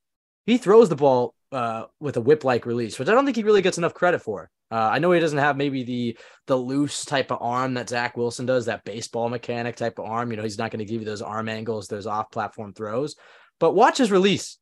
He 0.46 0.56
throws 0.56 0.88
the 0.88 0.96
ball 0.96 1.34
uh, 1.52 1.84
with 2.00 2.16
a 2.16 2.22
whip-like 2.22 2.64
release, 2.66 2.98
which 2.98 3.08
I 3.08 3.12
don't 3.12 3.24
think 3.24 3.36
he 3.36 3.42
really 3.42 3.62
gets 3.62 3.78
enough 3.78 3.94
credit 3.94 4.22
for. 4.22 4.50
Uh, 4.70 4.90
I 4.92 4.98
know 4.98 5.12
he 5.12 5.20
doesn't 5.20 5.38
have 5.38 5.56
maybe 5.56 5.82
the 5.82 6.18
the 6.46 6.56
loose 6.56 7.04
type 7.04 7.30
of 7.30 7.38
arm 7.40 7.74
that 7.74 7.88
Zach 7.88 8.16
Wilson 8.16 8.46
does, 8.46 8.66
that 8.66 8.84
baseball 8.84 9.28
mechanic 9.28 9.76
type 9.76 9.98
of 9.98 10.06
arm. 10.06 10.30
You 10.30 10.36
know, 10.36 10.42
he's 10.42 10.58
not 10.58 10.70
going 10.70 10.80
to 10.80 10.90
give 10.90 11.00
you 11.00 11.06
those 11.06 11.22
arm 11.22 11.48
angles, 11.48 11.88
those 11.88 12.06
off-platform 12.06 12.74
throws. 12.74 13.16
But 13.60 13.74
watch 13.74 13.98
his 13.98 14.10
release 14.10 14.58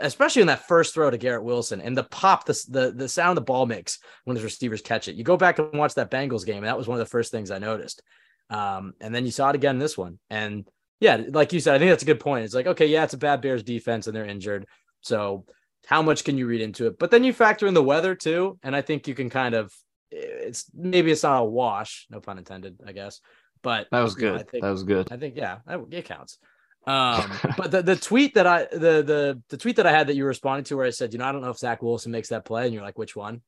especially 0.00 0.42
in 0.42 0.48
that 0.48 0.66
first 0.66 0.94
throw 0.94 1.10
to 1.10 1.18
Garrett 1.18 1.44
Wilson 1.44 1.80
and 1.80 1.96
the 1.96 2.04
pop, 2.04 2.44
the, 2.44 2.64
the, 2.68 2.92
the 2.92 3.08
sound 3.08 3.36
the 3.36 3.42
ball 3.42 3.66
makes 3.66 3.98
when 4.24 4.36
the 4.36 4.42
receivers 4.42 4.82
catch 4.82 5.08
it. 5.08 5.16
You 5.16 5.24
go 5.24 5.36
back 5.36 5.58
and 5.58 5.72
watch 5.72 5.94
that 5.94 6.10
Bengals 6.10 6.46
game, 6.46 6.58
and 6.58 6.66
that 6.66 6.78
was 6.78 6.88
one 6.88 7.00
of 7.00 7.04
the 7.04 7.10
first 7.10 7.30
things 7.30 7.50
I 7.50 7.58
noticed. 7.58 8.02
Um, 8.50 8.94
and 9.00 9.14
then 9.14 9.24
you 9.24 9.30
saw 9.30 9.50
it 9.50 9.56
again 9.56 9.76
in 9.76 9.80
this 9.80 9.96
one. 9.96 10.18
And 10.28 10.68
yeah, 10.98 11.22
like 11.28 11.52
you 11.52 11.60
said, 11.60 11.74
I 11.74 11.78
think 11.78 11.90
that's 11.90 12.02
a 12.02 12.06
good 12.06 12.20
point. 12.20 12.44
It's 12.44 12.54
like, 12.54 12.66
okay, 12.66 12.86
yeah, 12.86 13.04
it's 13.04 13.14
a 13.14 13.18
bad 13.18 13.40
Bears 13.40 13.62
defense 13.62 14.06
and 14.06 14.14
they're 14.14 14.24
injured. 14.24 14.66
So 15.00 15.44
how 15.86 16.02
much 16.02 16.24
can 16.24 16.36
you 16.36 16.46
read 16.46 16.60
into 16.60 16.86
it? 16.86 16.98
But 16.98 17.10
then 17.10 17.24
you 17.24 17.32
factor 17.32 17.66
in 17.66 17.74
the 17.74 17.82
weather 17.82 18.14
too. 18.14 18.58
And 18.62 18.76
I 18.76 18.82
think 18.82 19.08
you 19.08 19.14
can 19.14 19.30
kind 19.30 19.54
of, 19.54 19.72
it's 20.10 20.70
maybe 20.74 21.10
it's 21.10 21.22
not 21.22 21.42
a 21.42 21.44
wash, 21.44 22.06
no 22.10 22.20
pun 22.20 22.38
intended, 22.38 22.80
I 22.84 22.92
guess. 22.92 23.20
But 23.62 23.86
that 23.92 24.00
was 24.00 24.16
you 24.16 24.26
know, 24.26 24.32
good. 24.32 24.40
I 24.40 24.50
think, 24.50 24.62
that 24.64 24.70
was 24.70 24.82
good. 24.82 25.12
I 25.12 25.16
think, 25.16 25.36
yeah, 25.36 25.58
it 25.90 26.04
counts. 26.04 26.38
Um, 26.86 27.30
but 27.56 27.70
the, 27.70 27.82
the 27.82 27.96
tweet 27.96 28.34
that 28.34 28.46
I 28.46 28.64
the 28.64 29.02
the 29.02 29.42
the 29.48 29.56
tweet 29.56 29.76
that 29.76 29.86
I 29.86 29.92
had 29.92 30.06
that 30.08 30.16
you 30.16 30.24
responded 30.24 30.66
to 30.66 30.76
where 30.76 30.86
I 30.86 30.90
said, 30.90 31.12
you 31.12 31.18
know, 31.18 31.26
I 31.26 31.32
don't 31.32 31.42
know 31.42 31.50
if 31.50 31.58
Zach 31.58 31.82
Wilson 31.82 32.12
makes 32.12 32.28
that 32.28 32.44
play, 32.44 32.64
and 32.64 32.74
you're 32.74 32.82
like, 32.82 32.98
which 32.98 33.16
one? 33.16 33.42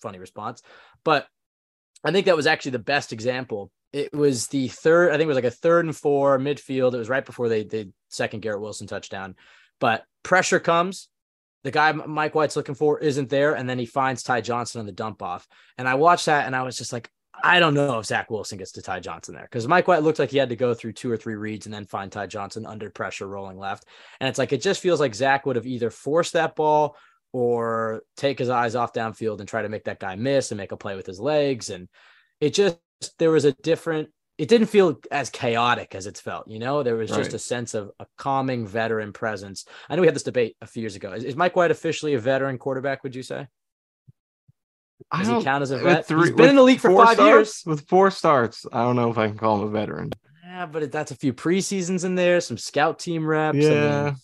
Funny 0.00 0.18
response. 0.18 0.62
But 1.04 1.26
I 2.04 2.12
think 2.12 2.26
that 2.26 2.36
was 2.36 2.46
actually 2.46 2.72
the 2.72 2.78
best 2.78 3.12
example. 3.12 3.70
It 3.92 4.12
was 4.12 4.48
the 4.48 4.68
third, 4.68 5.10
I 5.10 5.12
think 5.12 5.24
it 5.24 5.28
was 5.28 5.36
like 5.36 5.44
a 5.44 5.50
third 5.50 5.86
and 5.86 5.96
four 5.96 6.38
midfield. 6.38 6.94
It 6.94 6.98
was 6.98 7.08
right 7.08 7.24
before 7.24 7.48
they 7.48 7.64
they 7.64 7.88
second 8.08 8.40
Garrett 8.40 8.60
Wilson 8.60 8.86
touchdown. 8.86 9.34
But 9.80 10.04
pressure 10.22 10.60
comes. 10.60 11.08
The 11.64 11.70
guy 11.70 11.90
Mike 11.92 12.34
White's 12.34 12.54
looking 12.54 12.74
for 12.74 13.00
isn't 13.00 13.28
there, 13.28 13.56
and 13.56 13.68
then 13.68 13.78
he 13.78 13.86
finds 13.86 14.22
Ty 14.22 14.42
Johnson 14.42 14.80
on 14.80 14.86
the 14.86 14.92
dump 14.92 15.20
off. 15.22 15.48
And 15.78 15.88
I 15.88 15.94
watched 15.94 16.26
that, 16.26 16.46
and 16.46 16.54
I 16.54 16.62
was 16.62 16.76
just 16.76 16.92
like, 16.92 17.10
I 17.46 17.60
don't 17.60 17.74
know 17.74 17.98
if 17.98 18.06
Zach 18.06 18.30
Wilson 18.30 18.58
gets 18.58 18.72
to 18.72 18.82
Ty 18.82 19.00
Johnson 19.00 19.34
there 19.34 19.44
because 19.44 19.68
Mike 19.68 19.86
White 19.86 20.02
looked 20.02 20.18
like 20.18 20.30
he 20.30 20.38
had 20.38 20.48
to 20.48 20.56
go 20.56 20.74
through 20.74 20.94
two 20.94 21.10
or 21.10 21.16
three 21.16 21.36
reads 21.36 21.66
and 21.66 21.74
then 21.74 21.86
find 21.86 22.10
Ty 22.10 22.26
Johnson 22.26 22.66
under 22.66 22.90
pressure 22.90 23.26
rolling 23.26 23.58
left. 23.58 23.84
And 24.20 24.28
it's 24.28 24.38
like 24.38 24.52
it 24.52 24.62
just 24.62 24.80
feels 24.80 25.00
like 25.00 25.14
Zach 25.14 25.46
would 25.46 25.56
have 25.56 25.66
either 25.66 25.90
forced 25.90 26.32
that 26.32 26.56
ball 26.56 26.96
or 27.32 28.02
take 28.16 28.38
his 28.38 28.48
eyes 28.48 28.74
off 28.74 28.92
downfield 28.92 29.40
and 29.40 29.48
try 29.48 29.62
to 29.62 29.68
make 29.68 29.84
that 29.84 30.00
guy 30.00 30.16
miss 30.16 30.50
and 30.50 30.58
make 30.58 30.72
a 30.72 30.76
play 30.76 30.96
with 30.96 31.06
his 31.06 31.20
legs. 31.20 31.70
And 31.70 31.88
it 32.40 32.52
just 32.52 32.78
there 33.18 33.30
was 33.30 33.44
a 33.44 33.52
different 33.52 34.08
it 34.38 34.48
didn't 34.48 34.66
feel 34.66 34.98
as 35.10 35.30
chaotic 35.30 35.94
as 35.94 36.06
it's 36.06 36.20
felt, 36.20 36.46
you 36.48 36.58
know. 36.58 36.82
There 36.82 36.96
was 36.96 37.10
just 37.10 37.32
a 37.32 37.38
sense 37.38 37.72
of 37.72 37.90
a 37.98 38.06
calming 38.18 38.66
veteran 38.66 39.12
presence. 39.12 39.64
I 39.88 39.94
know 39.94 40.02
we 40.02 40.08
had 40.08 40.14
this 40.14 40.24
debate 40.24 40.56
a 40.60 40.66
few 40.66 40.82
years 40.82 40.94
ago. 40.94 41.12
Is, 41.12 41.24
is 41.24 41.36
Mike 41.36 41.56
White 41.56 41.70
officially 41.70 42.12
a 42.14 42.18
veteran 42.18 42.58
quarterback? 42.58 43.02
Would 43.02 43.14
you 43.14 43.22
say? 43.22 43.46
I 45.10 45.18
Does 45.22 45.28
he 45.28 45.44
count 45.44 45.62
as 45.62 45.70
a 45.70 45.78
vet? 45.78 46.06
three- 46.06 46.22
He's 46.28 46.32
been 46.36 46.48
in 46.50 46.56
the 46.56 46.62
league 46.62 46.80
for 46.80 46.90
five 46.90 47.14
starts- 47.14 47.18
years. 47.20 47.62
With 47.66 47.86
four 47.88 48.10
starts, 48.10 48.66
I 48.72 48.82
don't 48.82 48.96
know 48.96 49.10
if 49.10 49.18
I 49.18 49.28
can 49.28 49.36
call 49.38 49.60
him 49.62 49.68
a 49.68 49.70
veteran. 49.70 50.10
Yeah, 50.44 50.66
but 50.66 50.90
that's 50.90 51.10
a 51.10 51.16
few 51.16 51.32
preseasons 51.34 52.04
in 52.04 52.14
there, 52.14 52.40
some 52.40 52.56
scout 52.56 52.98
team 52.98 53.26
reps. 53.26 53.58
Yeah, 53.58 54.14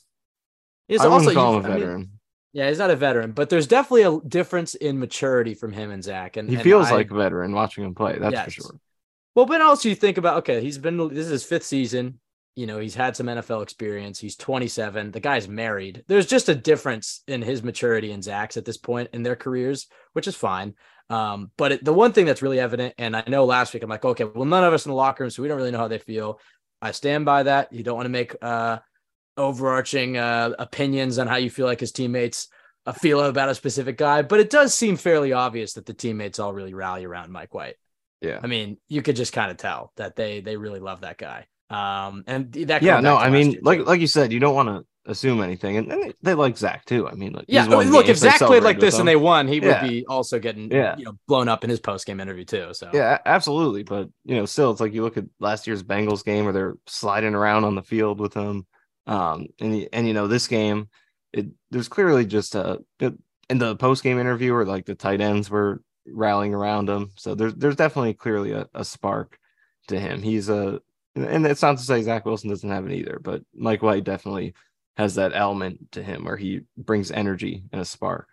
he's 0.88 1.00
I 1.00 1.04
wouldn't 1.08 1.28
also 1.28 1.34
call 1.34 1.58
him 1.58 1.64
a 1.64 1.68
I 1.68 1.70
mean, 1.72 1.78
veteran. 1.80 2.10
yeah, 2.54 2.68
he's 2.68 2.78
not 2.78 2.90
a 2.90 2.96
veteran, 2.96 3.32
but 3.32 3.50
there's 3.50 3.66
definitely 3.66 4.02
a 4.04 4.18
difference 4.26 4.74
in 4.74 4.98
maturity 4.98 5.52
from 5.54 5.72
him 5.72 5.90
and 5.90 6.02
Zach. 6.02 6.36
And 6.38 6.48
he 6.48 6.54
and 6.56 6.64
feels 6.64 6.86
I- 6.86 6.94
like 6.94 7.10
a 7.10 7.14
veteran 7.14 7.52
watching 7.52 7.84
him 7.84 7.94
play. 7.94 8.18
That's 8.18 8.44
for 8.44 8.50
sure. 8.50 8.70
Well, 9.34 9.46
but 9.46 9.60
also 9.60 9.88
you 9.90 9.94
think 9.94 10.16
about 10.18 10.38
okay, 10.38 10.60
he's 10.62 10.78
been 10.78 10.96
this 11.08 11.26
is 11.26 11.30
his 11.30 11.44
fifth 11.44 11.64
season. 11.64 12.18
You 12.54 12.66
know, 12.66 12.78
he's 12.78 12.94
had 12.94 13.16
some 13.16 13.26
NFL 13.26 13.62
experience. 13.62 14.18
He's 14.18 14.36
27. 14.36 15.10
The 15.10 15.20
guy's 15.20 15.48
married. 15.48 16.04
There's 16.06 16.26
just 16.26 16.48
a 16.48 16.54
difference 16.54 17.22
in 17.26 17.40
his 17.42 17.62
maturity 17.62 18.12
and 18.12 18.22
Zach's 18.22 18.56
at 18.56 18.64
this 18.64 18.76
point 18.76 19.10
in 19.12 19.22
their 19.22 19.36
careers, 19.36 19.86
which 20.12 20.26
is 20.26 20.36
fine. 20.36 20.74
Um, 21.08 21.50
but 21.56 21.72
it, 21.72 21.84
the 21.84 21.92
one 21.92 22.12
thing 22.12 22.26
that's 22.26 22.42
really 22.42 22.60
evident, 22.60 22.94
and 22.98 23.16
I 23.16 23.24
know 23.26 23.44
last 23.44 23.74
week 23.74 23.82
I'm 23.82 23.90
like, 23.90 24.04
okay, 24.04 24.24
well, 24.24 24.44
none 24.44 24.64
of 24.64 24.72
us 24.72 24.86
in 24.86 24.90
the 24.90 24.96
locker 24.96 25.24
room, 25.24 25.30
so 25.30 25.42
we 25.42 25.48
don't 25.48 25.56
really 25.56 25.70
know 25.70 25.78
how 25.78 25.88
they 25.88 25.98
feel. 25.98 26.40
I 26.80 26.92
stand 26.92 27.24
by 27.24 27.44
that. 27.44 27.72
You 27.72 27.82
don't 27.82 27.96
want 27.96 28.06
to 28.06 28.10
make 28.10 28.34
uh, 28.42 28.78
overarching 29.36 30.16
uh, 30.16 30.52
opinions 30.58 31.18
on 31.18 31.26
how 31.26 31.36
you 31.36 31.50
feel 31.50 31.66
like 31.66 31.80
his 31.80 31.92
teammates 31.92 32.48
uh, 32.86 32.92
feel 32.92 33.20
about 33.20 33.48
a 33.48 33.54
specific 33.54 33.96
guy, 33.96 34.22
but 34.22 34.40
it 34.40 34.50
does 34.50 34.74
seem 34.74 34.96
fairly 34.96 35.32
obvious 35.32 35.74
that 35.74 35.86
the 35.86 35.94
teammates 35.94 36.38
all 36.38 36.52
really 36.52 36.74
rally 36.74 37.04
around 37.04 37.30
Mike 37.30 37.54
White. 37.54 37.76
Yeah. 38.20 38.40
I 38.42 38.46
mean, 38.46 38.78
you 38.88 39.02
could 39.02 39.16
just 39.16 39.32
kind 39.32 39.50
of 39.50 39.56
tell 39.56 39.92
that 39.96 40.16
they 40.16 40.40
they 40.40 40.56
really 40.56 40.80
love 40.80 41.00
that 41.00 41.18
guy. 41.18 41.46
Um, 41.72 42.24
and 42.26 42.52
that 42.52 42.82
Yeah, 42.82 43.00
no, 43.00 43.16
I 43.16 43.30
mean, 43.30 43.58
like 43.62 43.78
too. 43.78 43.84
like 43.84 44.00
you 44.00 44.06
said, 44.06 44.32
you 44.32 44.40
don't 44.40 44.54
want 44.54 44.68
to 44.68 44.84
assume 45.10 45.42
anything, 45.42 45.76
and, 45.78 45.90
and 45.90 46.02
they, 46.02 46.12
they 46.22 46.34
like 46.34 46.56
Zach 46.56 46.84
too. 46.84 47.08
I 47.08 47.14
mean, 47.14 47.32
like 47.32 47.46
yeah. 47.48 47.64
he's 47.64 47.90
Look, 47.90 48.02
if 48.04 48.06
games, 48.06 48.18
Zach 48.20 48.38
played 48.38 48.62
like 48.62 48.78
this 48.78 48.98
and 48.98 49.08
they 49.08 49.16
won, 49.16 49.48
he 49.48 49.58
Yeah. 49.58 49.82
would 49.82 49.88
be 49.88 50.06
also 50.06 50.38
getting 50.38 50.70
Yeah. 50.70 50.96
you 50.96 51.04
know 51.04 51.18
blown 51.26 51.48
up 51.48 51.64
in 51.64 51.70
his 51.70 51.80
post 51.80 52.06
game 52.06 52.20
interview 52.20 52.44
too. 52.44 52.68
So 52.72 52.90
Yeah, 52.92 53.18
absolutely. 53.24 53.82
But 53.82 54.10
you 54.24 54.36
know, 54.36 54.46
still, 54.46 54.70
it's 54.70 54.80
like 54.80 54.92
you 54.92 55.02
look 55.02 55.16
at 55.16 55.24
last 55.40 55.66
year's 55.66 55.82
Bengals 55.82 56.24
game 56.24 56.44
where 56.44 56.52
they're 56.52 56.76
sliding 56.86 57.34
around 57.34 57.64
on 57.64 57.74
the 57.74 57.82
field 57.82 58.20
with 58.20 58.34
him, 58.34 58.66
um, 59.06 59.46
and 59.60 59.88
and 59.92 60.06
you 60.06 60.14
know 60.14 60.28
this 60.28 60.46
game, 60.46 60.88
it 61.32 61.46
there's 61.70 61.88
clearly 61.88 62.24
just 62.26 62.54
a 62.54 62.78
it, 63.00 63.14
in 63.50 63.58
the 63.58 63.76
post 63.76 64.02
game 64.02 64.18
interview 64.18 64.52
where 64.54 64.64
like 64.64 64.86
the 64.86 64.94
tight 64.94 65.20
ends 65.20 65.50
were 65.50 65.82
rallying 66.06 66.54
around 66.54 66.88
him. 66.88 67.10
So 67.16 67.34
there's 67.34 67.54
there's 67.54 67.76
definitely 67.76 68.14
clearly 68.14 68.52
a, 68.52 68.68
a 68.74 68.84
spark 68.84 69.38
to 69.88 69.98
him. 69.98 70.22
He's 70.22 70.48
a 70.48 70.80
and 71.14 71.46
it's 71.46 71.62
not 71.62 71.78
to 71.78 71.82
say 71.82 72.02
Zach 72.02 72.24
Wilson 72.24 72.50
doesn't 72.50 72.70
have 72.70 72.86
it 72.86 72.92
either, 72.92 73.20
but 73.22 73.42
Mike 73.54 73.82
White 73.82 74.04
definitely 74.04 74.54
has 74.96 75.14
that 75.14 75.32
element 75.34 75.92
to 75.92 76.02
him 76.02 76.24
where 76.24 76.36
he 76.36 76.60
brings 76.76 77.10
energy 77.10 77.64
and 77.72 77.80
a 77.80 77.84
spark. 77.84 78.28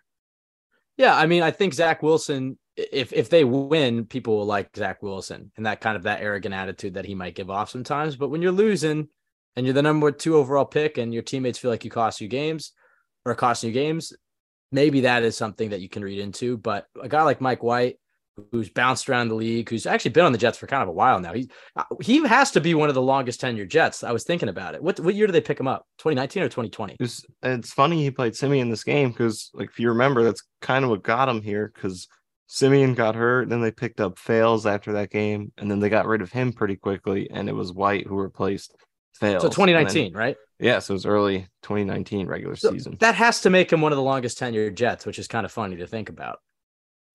Yeah, 0.96 1.16
I 1.16 1.26
mean, 1.26 1.42
I 1.42 1.50
think 1.50 1.72
Zach 1.72 2.02
Wilson, 2.02 2.58
if 2.76 3.12
if 3.12 3.30
they 3.30 3.44
win, 3.44 4.04
people 4.04 4.36
will 4.36 4.46
like 4.46 4.68
Zach 4.76 5.02
Wilson 5.02 5.50
and 5.56 5.66
that 5.66 5.80
kind 5.80 5.96
of 5.96 6.02
that 6.02 6.20
arrogant 6.20 6.54
attitude 6.54 6.94
that 6.94 7.06
he 7.06 7.14
might 7.14 7.34
give 7.34 7.50
off 7.50 7.70
sometimes. 7.70 8.16
But 8.16 8.28
when 8.28 8.42
you're 8.42 8.52
losing 8.52 9.08
and 9.56 9.66
you're 9.66 9.74
the 9.74 9.82
number 9.82 10.10
two 10.10 10.36
overall 10.36 10.64
pick 10.64 10.98
and 10.98 11.12
your 11.12 11.22
teammates 11.22 11.58
feel 11.58 11.70
like 11.70 11.84
you 11.84 11.90
cost 11.90 12.20
you 12.20 12.28
games 12.28 12.72
or 13.24 13.34
costing 13.34 13.68
you 13.68 13.74
games, 13.74 14.12
maybe 14.72 15.02
that 15.02 15.22
is 15.22 15.36
something 15.36 15.70
that 15.70 15.80
you 15.80 15.88
can 15.88 16.04
read 16.04 16.18
into. 16.18 16.56
But 16.56 16.86
a 17.00 17.08
guy 17.08 17.22
like 17.22 17.40
Mike 17.40 17.62
White, 17.62 17.98
who's 18.52 18.68
bounced 18.70 19.08
around 19.08 19.28
the 19.28 19.34
league, 19.34 19.68
who's 19.68 19.86
actually 19.86 20.10
been 20.12 20.24
on 20.24 20.32
the 20.32 20.38
Jets 20.38 20.58
for 20.58 20.66
kind 20.66 20.82
of 20.82 20.88
a 20.88 20.92
while 20.92 21.18
now, 21.20 21.32
he 21.32 21.48
uh, 21.76 21.84
he 22.00 22.26
has 22.26 22.50
to 22.52 22.60
be 22.60 22.74
one 22.74 22.88
of 22.88 22.94
the 22.94 23.02
longest 23.02 23.40
tenured 23.40 23.68
Jets. 23.68 24.02
I 24.04 24.12
was 24.12 24.24
thinking 24.24 24.48
about 24.48 24.74
it. 24.74 24.82
What 24.82 24.98
what 25.00 25.14
year 25.14 25.26
did 25.26 25.32
they 25.32 25.40
pick 25.40 25.58
him 25.60 25.68
up? 25.68 25.86
2019 25.98 26.42
or 26.42 26.46
2020? 26.46 26.96
It's 27.00 27.24
it's 27.42 27.72
funny 27.72 28.02
he 28.02 28.10
played 28.10 28.34
Siemian 28.34 28.62
in 28.66 28.70
this 28.70 28.84
game 28.84 29.10
because 29.10 29.50
like 29.54 29.68
if 29.70 29.78
you 29.80 29.88
remember 29.88 30.22
that's 30.22 30.42
kind 30.60 30.84
of 30.84 30.90
what 30.90 31.02
got 31.02 31.28
him 31.28 31.42
here 31.42 31.70
because 31.74 32.08
Siemian 32.48 32.94
got 32.94 33.14
hurt, 33.14 33.48
then 33.48 33.60
they 33.60 33.70
picked 33.70 34.00
up 34.00 34.18
Fails 34.18 34.66
after 34.66 34.92
that 34.94 35.10
game, 35.10 35.52
and 35.56 35.70
then 35.70 35.78
they 35.78 35.88
got 35.88 36.06
rid 36.06 36.20
of 36.20 36.32
him 36.32 36.52
pretty 36.52 36.74
quickly, 36.76 37.30
and 37.30 37.48
it 37.48 37.54
was 37.54 37.72
White 37.72 38.06
who 38.08 38.16
replaced 38.20 38.74
Fails. 39.14 39.42
So 39.42 39.46
And 39.46 39.52
then- 39.52 39.84
2019, 39.84 40.14
right? 40.14 40.36
yeah, 40.58 40.80
so 40.80 40.92
it 40.92 40.96
was 40.96 41.06
early 41.06 41.46
2019 41.62 42.26
regular 42.26 42.56
So 42.56 42.72
season. 42.72 42.96
that 43.00 43.14
has 43.14 43.40
to 43.42 43.50
make 43.50 43.72
him 43.72 43.80
one 43.80 43.92
of 43.92 43.96
the 43.96 44.02
longest 44.02 44.38
tenured 44.40 44.74
Jets, 44.74 45.06
which 45.06 45.18
is 45.20 45.28
kind 45.28 45.44
of 45.46 45.52
funny 45.52 45.76
to 45.76 45.86
think 45.86 46.08
about. 46.08 46.40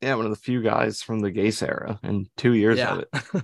Yeah, 0.02 0.16
one 0.16 0.26
of 0.26 0.32
the 0.32 0.38
few 0.38 0.62
guys 0.62 1.02
from 1.02 1.20
the 1.20 1.32
Gase 1.32 1.62
era, 1.68 2.00
and 2.04 2.28
two 2.38 2.54
years 2.54 2.80
of 2.80 3.00
it. 3.00 3.10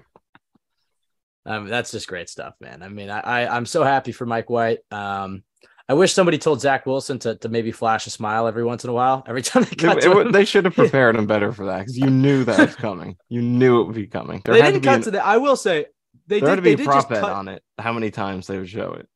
um, 1.45 1.67
that's 1.67 1.91
just 1.91 2.07
great 2.07 2.29
stuff, 2.29 2.53
man. 2.61 2.83
I 2.83 2.89
mean, 2.89 3.09
I, 3.09 3.19
I 3.19 3.55
I'm 3.55 3.65
so 3.65 3.83
happy 3.83 4.11
for 4.11 4.25
Mike 4.25 4.49
White. 4.49 4.79
Um, 4.91 5.43
I 5.89 5.93
wish 5.93 6.13
somebody 6.13 6.37
told 6.37 6.61
Zach 6.61 6.85
Wilson 6.85 7.19
to 7.19 7.35
to 7.37 7.49
maybe 7.49 7.71
flash 7.71 8.05
a 8.07 8.09
smile 8.11 8.47
every 8.47 8.63
once 8.63 8.83
in 8.83 8.89
a 8.89 8.93
while. 8.93 9.23
Every 9.27 9.41
time 9.43 9.63
they 9.63 9.75
cut 9.75 9.97
It- 9.97 10.01
to 10.03 10.19
it- 10.19 10.27
him. 10.27 10.31
they 10.31 10.45
should 10.45 10.65
have 10.65 10.75
prepared 10.75 11.15
him 11.15 11.25
better 11.27 11.51
for 11.51 11.65
that 11.65 11.79
because 11.79 11.97
you 11.97 12.09
knew 12.09 12.43
that 12.45 12.59
was 12.59 12.75
coming. 12.75 13.17
You 13.29 13.41
knew 13.41 13.81
it 13.81 13.85
would 13.87 13.95
be 13.95 14.07
coming. 14.07 14.41
There 14.45 14.53
they 14.53 14.61
didn't 14.61 14.81
to 14.81 14.87
cut 14.87 14.95
an- 14.95 15.01
to 15.03 15.11
that. 15.11 15.25
I 15.25 15.37
will 15.37 15.55
say 15.55 15.87
they 16.27 16.39
there 16.39 16.49
had 16.49 16.55
did. 16.55 16.61
to 16.61 16.61
be 16.63 16.75
They 16.75 16.83
a 16.83 16.85
prop 16.85 17.09
bet 17.09 17.21
cut. 17.21 17.31
on 17.31 17.47
it. 17.47 17.63
How 17.79 17.91
many 17.93 18.11
times 18.11 18.47
they 18.47 18.57
would 18.57 18.69
show 18.69 18.93
it? 18.93 19.07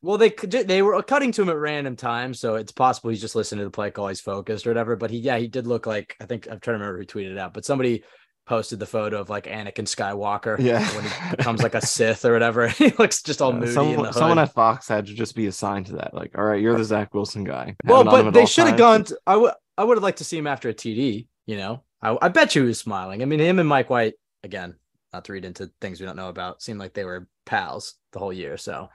Well, 0.00 0.16
they 0.18 0.30
they 0.30 0.82
were 0.82 1.02
cutting 1.02 1.32
to 1.32 1.42
him 1.42 1.48
at 1.48 1.56
random 1.56 1.96
times, 1.96 2.38
so 2.38 2.54
it's 2.54 2.72
possible 2.72 3.10
he's 3.10 3.20
just 3.20 3.34
listening 3.34 3.58
to 3.60 3.64
the 3.64 3.70
play 3.70 3.90
call, 3.90 4.08
he's 4.08 4.20
focused 4.20 4.66
or 4.66 4.70
whatever. 4.70 4.94
But 4.96 5.10
he, 5.10 5.18
yeah, 5.18 5.38
he 5.38 5.48
did 5.48 5.66
look 5.66 5.86
like 5.86 6.16
I 6.20 6.26
think 6.26 6.46
I'm 6.46 6.60
trying 6.60 6.78
to 6.78 6.84
remember 6.84 6.98
who 6.98 7.04
tweeted 7.06 7.32
it 7.32 7.38
out, 7.38 7.52
but 7.52 7.64
somebody 7.64 8.04
posted 8.46 8.78
the 8.78 8.86
photo 8.86 9.20
of 9.20 9.28
like 9.28 9.44
Anakin 9.44 9.84
Skywalker, 9.86 10.56
Yeah. 10.58 10.80
when 10.96 11.04
he 11.04 11.36
becomes 11.36 11.62
like 11.62 11.74
a 11.74 11.84
Sith 11.84 12.24
or 12.24 12.32
whatever. 12.32 12.68
he 12.68 12.90
looks 12.98 13.22
just 13.22 13.42
all 13.42 13.50
Uh, 13.52 13.56
moody. 13.56 13.72
someone, 13.72 14.12
someone 14.12 14.38
at 14.38 14.54
Fox 14.54 14.88
had 14.88 15.06
to 15.06 15.14
just 15.14 15.34
be 15.34 15.48
assigned 15.48 15.86
to 15.86 15.96
that. 15.96 16.14
Like, 16.14 16.38
all 16.38 16.44
right, 16.44 16.60
you're 16.62 16.76
the 16.78 16.84
Zach 16.84 17.12
Wilson 17.12 17.44
guy. 17.44 17.76
Well, 17.84 18.00
it 18.02 18.08
on 18.08 18.20
him 18.20 18.24
but 18.26 18.34
they 18.34 18.46
should 18.46 18.66
have 18.68 18.78
gone. 18.78 19.04
To, 19.04 19.18
I 19.26 19.36
would 19.36 19.52
I 19.76 19.84
would 19.84 19.96
have 19.96 20.02
liked 20.02 20.18
to 20.18 20.24
see 20.24 20.38
him 20.38 20.46
after 20.46 20.68
a 20.68 20.74
TD. 20.74 21.26
You 21.46 21.56
know, 21.56 21.82
I, 22.00 22.16
I 22.22 22.28
bet 22.28 22.54
you 22.54 22.62
he 22.62 22.68
was 22.68 22.78
smiling. 22.78 23.20
I 23.22 23.24
mean, 23.26 23.40
him 23.40 23.58
and 23.58 23.68
Mike 23.68 23.90
White 23.90 24.14
again. 24.44 24.76
Not 25.12 25.24
to 25.24 25.32
read 25.32 25.46
into 25.46 25.70
things 25.80 26.00
we 26.00 26.06
don't 26.06 26.16
know 26.16 26.28
about. 26.28 26.62
Seemed 26.62 26.78
like 26.78 26.92
they 26.94 27.04
were 27.04 27.26
pals 27.46 27.94
the 28.12 28.18
whole 28.18 28.32
year. 28.32 28.58
So 28.58 28.88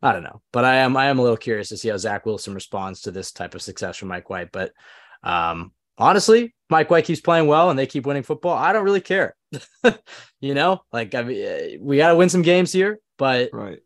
I 0.00 0.12
don't 0.12 0.22
know, 0.22 0.42
but 0.52 0.64
I 0.64 0.76
am 0.76 0.96
I 0.96 1.06
am 1.06 1.18
a 1.18 1.22
little 1.22 1.36
curious 1.36 1.70
to 1.70 1.76
see 1.76 1.88
how 1.88 1.96
Zach 1.96 2.24
Wilson 2.24 2.54
responds 2.54 3.02
to 3.02 3.10
this 3.10 3.32
type 3.32 3.54
of 3.54 3.62
success 3.62 3.96
from 3.96 4.08
Mike 4.08 4.30
White. 4.30 4.52
But 4.52 4.72
um, 5.24 5.72
honestly, 5.96 6.54
Mike 6.70 6.90
White 6.90 7.04
keeps 7.04 7.20
playing 7.20 7.48
well 7.48 7.70
and 7.70 7.78
they 7.78 7.86
keep 7.86 8.06
winning 8.06 8.22
football. 8.22 8.56
I 8.56 8.72
don't 8.72 8.84
really 8.84 9.00
care. 9.00 9.34
you 10.40 10.54
know, 10.54 10.82
like 10.92 11.14
I 11.14 11.22
mean, 11.22 11.42
eh, 11.44 11.76
we 11.80 11.96
got 11.96 12.10
to 12.10 12.16
win 12.16 12.28
some 12.28 12.42
games 12.42 12.70
here, 12.72 13.00
but 13.16 13.50
Right. 13.52 13.80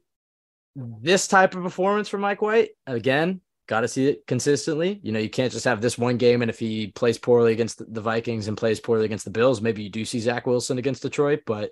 this 0.75 1.29
type 1.29 1.55
of 1.55 1.63
performance 1.63 2.09
from 2.09 2.21
Mike 2.21 2.43
White, 2.43 2.71
again, 2.87 3.41
got 3.69 3.81
to 3.81 3.89
see 3.89 4.09
it 4.09 4.27
consistently. 4.27 5.01
You 5.03 5.13
know, 5.13 5.19
you 5.21 5.31
can't 5.31 5.53
just 5.53 5.65
have 5.65 5.81
this 5.81 5.97
one 5.97 6.17
game, 6.19 6.43
and 6.43 6.51
if 6.51 6.59
he 6.59 6.89
plays 6.89 7.17
poorly 7.17 7.53
against 7.53 7.83
the 7.95 8.01
Vikings 8.01 8.49
and 8.49 8.57
plays 8.57 8.81
poorly 8.81 9.05
against 9.05 9.25
the 9.25 9.31
Bills, 9.31 9.61
maybe 9.63 9.83
you 9.83 9.89
do 9.89 10.05
see 10.05 10.21
Zach 10.21 10.47
Wilson 10.47 10.79
against 10.79 11.03
Detroit. 11.03 11.41
But 11.47 11.71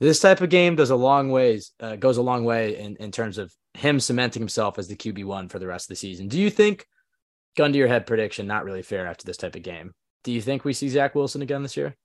this 0.00 0.20
type 0.20 0.40
of 0.40 0.50
game 0.50 0.76
does 0.76 0.90
a 0.90 0.96
long 0.96 1.30
ways, 1.30 1.72
uh, 1.80 1.96
goes 1.96 2.16
a 2.16 2.22
long 2.22 2.44
way 2.44 2.78
in, 2.78 2.96
in 2.96 3.10
terms 3.10 3.38
of 3.38 3.52
him 3.74 4.00
cementing 4.00 4.40
himself 4.40 4.78
as 4.78 4.88
the 4.88 4.96
QB 4.96 5.24
one 5.24 5.48
for 5.48 5.58
the 5.58 5.66
rest 5.66 5.86
of 5.86 5.88
the 5.90 5.96
season. 5.96 6.28
Do 6.28 6.38
you 6.38 6.50
think, 6.50 6.86
gun 7.56 7.72
to 7.72 7.78
your 7.78 7.88
head 7.88 8.06
prediction, 8.06 8.46
not 8.46 8.64
really 8.64 8.82
fair 8.82 9.06
after 9.06 9.24
this 9.24 9.36
type 9.36 9.56
of 9.56 9.62
game? 9.62 9.92
Do 10.24 10.32
you 10.32 10.40
think 10.40 10.64
we 10.64 10.72
see 10.72 10.88
Zach 10.88 11.14
Wilson 11.14 11.42
again 11.42 11.62
this 11.62 11.76
year? 11.76 11.96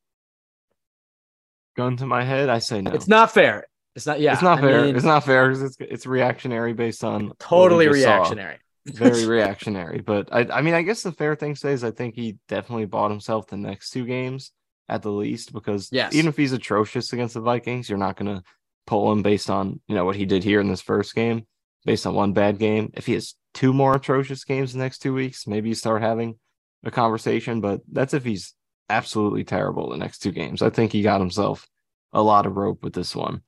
gun 1.75 1.97
to 1.97 2.05
my 2.05 2.23
head, 2.23 2.49
I 2.49 2.59
say 2.59 2.81
no. 2.81 2.91
It's 2.91 3.07
not 3.07 3.31
fair. 3.31 3.67
It's 3.95 4.05
not. 4.05 4.19
Yeah, 4.19 4.33
it's 4.33 4.41
not 4.41 4.59
I 4.59 4.61
fair. 4.61 4.85
mean, 4.85 4.95
it's 4.95 5.05
not 5.05 5.23
fair 5.23 5.47
because 5.47 5.63
it's 5.63 5.77
it's 5.79 6.05
reactionary 6.05 6.73
based 6.73 7.03
on 7.03 7.31
totally 7.39 7.87
reactionary. 7.87 8.57
Very 8.85 9.25
reactionary. 9.27 10.01
But 10.01 10.29
I 10.31 10.41
I 10.51 10.61
mean 10.61 10.73
I 10.73 10.81
guess 10.81 11.03
the 11.03 11.11
fair 11.11 11.35
thing 11.35 11.53
to 11.53 11.59
say 11.59 11.73
is 11.73 11.83
I 11.83 11.91
think 11.91 12.15
he 12.15 12.37
definitely 12.47 12.85
bought 12.85 13.11
himself 13.11 13.47
the 13.47 13.57
next 13.57 13.91
two 13.91 14.05
games 14.05 14.51
at 14.93 15.01
the 15.01 15.11
least 15.11 15.51
because 15.51 15.89
Yes. 15.91 16.13
even 16.13 16.27
if 16.29 16.37
he's 16.37 16.53
atrocious 16.53 17.11
against 17.13 17.33
the 17.33 17.41
Vikings, 17.41 17.89
you're 17.89 17.97
not 17.97 18.15
gonna 18.15 18.43
pull 18.85 19.11
him 19.11 19.23
based 19.23 19.49
on 19.49 19.81
you 19.87 19.95
know 19.95 20.05
what 20.05 20.15
he 20.15 20.25
did 20.25 20.43
here 20.43 20.61
in 20.61 20.67
this 20.67 20.81
first 20.81 21.15
game, 21.15 21.47
based 21.83 22.05
on 22.05 22.13
one 22.13 22.31
bad 22.31 22.59
game. 22.59 22.91
If 22.93 23.07
he 23.07 23.13
has 23.13 23.33
two 23.55 23.73
more 23.73 23.95
atrocious 23.95 24.43
games 24.43 24.71
the 24.71 24.79
next 24.79 24.99
two 24.99 25.13
weeks, 25.15 25.47
maybe 25.47 25.69
you 25.69 25.75
start 25.75 26.03
having 26.03 26.35
a 26.83 26.91
conversation. 26.91 27.59
But 27.59 27.81
that's 27.91 28.13
if 28.13 28.23
he's 28.23 28.53
absolutely 28.89 29.43
terrible 29.43 29.89
the 29.89 29.97
next 29.97 30.19
two 30.19 30.31
games. 30.31 30.61
I 30.61 30.69
think 30.69 30.91
he 30.91 31.01
got 31.01 31.19
himself 31.21 31.67
a 32.11 32.21
lot 32.21 32.45
of 32.45 32.55
rope 32.55 32.83
with 32.83 32.93
this 32.93 33.15
one. 33.15 33.41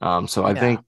Um, 0.00 0.28
so 0.28 0.44
I 0.44 0.52
Yeah. 0.52 0.60
think 0.60 0.80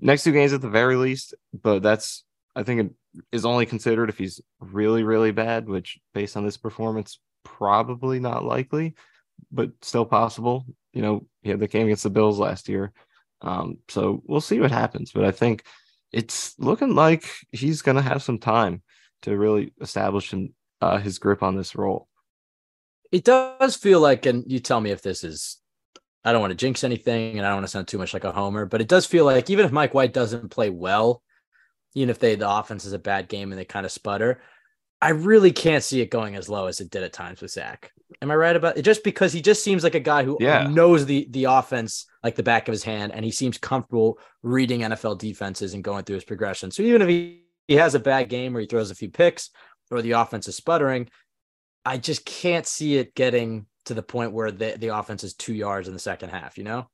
next 0.00 0.24
two 0.24 0.32
games 0.32 0.54
at 0.54 0.62
the 0.62 0.70
very 0.70 0.96
least, 0.96 1.34
but 1.52 1.82
that's 1.82 2.24
I 2.56 2.62
think 2.62 2.80
it 2.80 3.22
is 3.32 3.44
only 3.44 3.66
considered 3.66 4.08
if 4.08 4.16
he's 4.16 4.40
really, 4.60 5.02
really 5.02 5.30
bad, 5.30 5.68
which 5.68 5.98
based 6.14 6.36
on 6.38 6.44
this 6.46 6.56
performance, 6.56 7.20
probably 7.44 8.18
not 8.20 8.44
likely, 8.44 8.94
but 9.50 9.70
still 9.82 10.04
possible. 10.04 10.66
You 10.92 11.02
know, 11.02 11.26
he 11.42 11.50
had 11.50 11.60
the 11.60 11.68
game 11.68 11.86
against 11.86 12.02
the 12.02 12.10
Bills 12.10 12.38
last 12.38 12.68
year. 12.68 12.92
Um, 13.40 13.78
so 13.88 14.22
we'll 14.26 14.40
see 14.40 14.60
what 14.60 14.70
happens. 14.70 15.12
But 15.12 15.24
I 15.24 15.30
think 15.30 15.64
it's 16.12 16.58
looking 16.58 16.94
like 16.94 17.30
he's 17.52 17.82
gonna 17.82 18.02
have 18.02 18.22
some 18.22 18.38
time 18.38 18.82
to 19.22 19.36
really 19.36 19.72
establish 19.80 20.32
him, 20.32 20.54
uh, 20.80 20.98
his 20.98 21.18
grip 21.18 21.42
on 21.42 21.56
this 21.56 21.74
role. 21.74 22.08
It 23.10 23.24
does 23.24 23.76
feel 23.76 24.00
like, 24.00 24.26
and 24.26 24.44
you 24.50 24.60
tell 24.60 24.80
me 24.80 24.90
if 24.90 25.02
this 25.02 25.24
is, 25.24 25.58
I 26.24 26.32
don't 26.32 26.40
want 26.40 26.50
to 26.50 26.56
jinx 26.56 26.84
anything 26.84 27.38
and 27.38 27.46
I 27.46 27.50
don't 27.50 27.58
want 27.58 27.66
to 27.66 27.70
sound 27.70 27.88
too 27.88 27.98
much 27.98 28.12
like 28.12 28.24
a 28.24 28.32
homer, 28.32 28.66
but 28.66 28.80
it 28.80 28.88
does 28.88 29.06
feel 29.06 29.24
like 29.24 29.48
even 29.50 29.64
if 29.64 29.72
Mike 29.72 29.94
White 29.94 30.12
doesn't 30.12 30.50
play 30.50 30.68
well, 30.68 31.22
even 31.94 32.10
if 32.10 32.18
they 32.18 32.34
the 32.34 32.50
offense 32.50 32.84
is 32.84 32.92
a 32.92 32.98
bad 32.98 33.28
game 33.28 33.50
and 33.50 33.58
they 33.58 33.64
kind 33.64 33.86
of 33.86 33.92
sputter, 33.92 34.40
I 35.00 35.10
really 35.10 35.52
can't 35.52 35.84
see 35.84 36.00
it 36.00 36.10
going 36.10 36.34
as 36.34 36.48
low 36.48 36.66
as 36.66 36.80
it 36.80 36.90
did 36.90 37.04
at 37.04 37.12
times 37.12 37.40
with 37.40 37.52
Zach. 37.52 37.92
Am 38.20 38.30
I 38.30 38.34
right 38.34 38.56
about 38.56 38.76
it? 38.76 38.82
Just 38.82 39.04
because 39.04 39.32
he 39.32 39.40
just 39.40 39.62
seems 39.62 39.84
like 39.84 39.94
a 39.94 40.00
guy 40.00 40.24
who 40.24 40.36
Yeah. 40.40 40.66
knows 40.66 41.06
the 41.06 41.28
the 41.30 41.44
offense 41.44 42.06
like 42.24 42.34
the 42.34 42.42
back 42.42 42.66
of 42.66 42.72
his 42.72 42.82
hand, 42.82 43.12
and 43.12 43.24
he 43.24 43.30
seems 43.30 43.58
comfortable 43.58 44.18
reading 44.42 44.80
NFL 44.80 45.18
defenses 45.18 45.74
and 45.74 45.84
going 45.84 46.04
through 46.04 46.16
his 46.16 46.24
progression. 46.24 46.70
So 46.70 46.82
even 46.82 47.02
if 47.02 47.08
he, 47.08 47.44
he 47.68 47.74
has 47.74 47.94
a 47.94 48.00
bad 48.00 48.28
game 48.28 48.52
where 48.52 48.60
he 48.60 48.66
throws 48.66 48.90
a 48.90 48.94
few 48.96 49.10
picks 49.10 49.50
or 49.90 50.02
the 50.02 50.12
offense 50.12 50.48
is 50.48 50.56
sputtering, 50.56 51.08
I 51.84 51.96
just 51.98 52.24
can't 52.24 52.66
see 52.66 52.96
it 52.96 53.14
getting 53.14 53.66
to 53.84 53.94
the 53.94 54.02
point 54.02 54.32
where 54.32 54.50
the, 54.50 54.76
the 54.78 54.88
offense 54.88 55.22
is 55.22 55.34
two 55.34 55.54
yards 55.54 55.86
in 55.86 55.94
the 55.94 56.00
second 56.00 56.30
half, 56.30 56.58
you 56.58 56.64
know? 56.64 56.88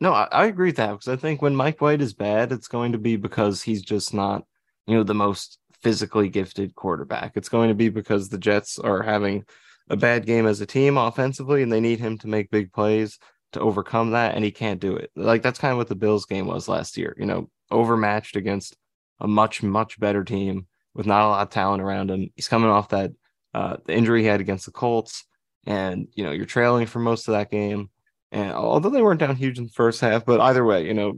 No, 0.00 0.12
I, 0.12 0.28
I 0.32 0.46
agree 0.46 0.68
with 0.68 0.76
that 0.76 0.92
because 0.92 1.08
I 1.08 1.16
think 1.16 1.42
when 1.42 1.54
Mike 1.54 1.80
White 1.80 2.00
is 2.00 2.14
bad, 2.14 2.52
it's 2.52 2.68
going 2.68 2.92
to 2.92 2.98
be 2.98 3.16
because 3.16 3.62
he's 3.62 3.82
just 3.82 4.14
not, 4.14 4.44
you 4.86 4.94
know, 4.96 5.02
the 5.04 5.14
most 5.14 5.58
physically 5.82 6.28
gifted 6.28 6.74
quarterback. 6.74 7.32
It's 7.36 7.48
going 7.48 7.68
to 7.68 7.74
be 7.74 7.88
because 7.88 8.28
the 8.28 8.38
Jets 8.38 8.78
are 8.78 9.02
having 9.02 9.44
a 9.90 9.96
bad 9.96 10.26
game 10.26 10.46
as 10.46 10.60
a 10.60 10.66
team 10.66 10.96
offensively 10.96 11.62
and 11.62 11.72
they 11.72 11.80
need 11.80 11.98
him 11.98 12.18
to 12.18 12.28
make 12.28 12.50
big 12.50 12.72
plays 12.72 13.18
to 13.52 13.60
overcome 13.60 14.10
that, 14.10 14.34
and 14.34 14.44
he 14.44 14.50
can't 14.50 14.80
do 14.80 14.96
it. 14.96 15.10
Like 15.16 15.42
that's 15.42 15.58
kind 15.58 15.72
of 15.72 15.78
what 15.78 15.88
the 15.88 15.94
Bills 15.94 16.26
game 16.26 16.46
was 16.46 16.68
last 16.68 16.96
year, 16.96 17.14
you 17.18 17.26
know, 17.26 17.48
overmatched 17.70 18.36
against 18.36 18.76
a 19.20 19.26
much, 19.26 19.62
much 19.62 19.98
better 19.98 20.22
team 20.22 20.66
with 20.94 21.06
not 21.06 21.24
a 21.24 21.28
lot 21.28 21.42
of 21.42 21.50
talent 21.50 21.82
around 21.82 22.10
him. 22.10 22.28
He's 22.36 22.48
coming 22.48 22.70
off 22.70 22.90
that 22.90 23.12
uh 23.54 23.78
the 23.86 23.94
injury 23.94 24.22
he 24.22 24.28
had 24.28 24.40
against 24.40 24.66
the 24.66 24.72
Colts, 24.72 25.24
and 25.66 26.08
you 26.12 26.24
know, 26.24 26.32
you're 26.32 26.44
trailing 26.44 26.86
for 26.86 26.98
most 26.98 27.28
of 27.28 27.32
that 27.32 27.50
game. 27.50 27.90
And 28.30 28.52
although 28.52 28.90
they 28.90 29.00
weren't 29.00 29.20
down 29.20 29.36
huge 29.36 29.56
in 29.56 29.64
the 29.64 29.70
first 29.70 30.02
half, 30.02 30.26
but 30.26 30.40
either 30.40 30.64
way, 30.64 30.86
you 30.86 30.92
know, 30.92 31.14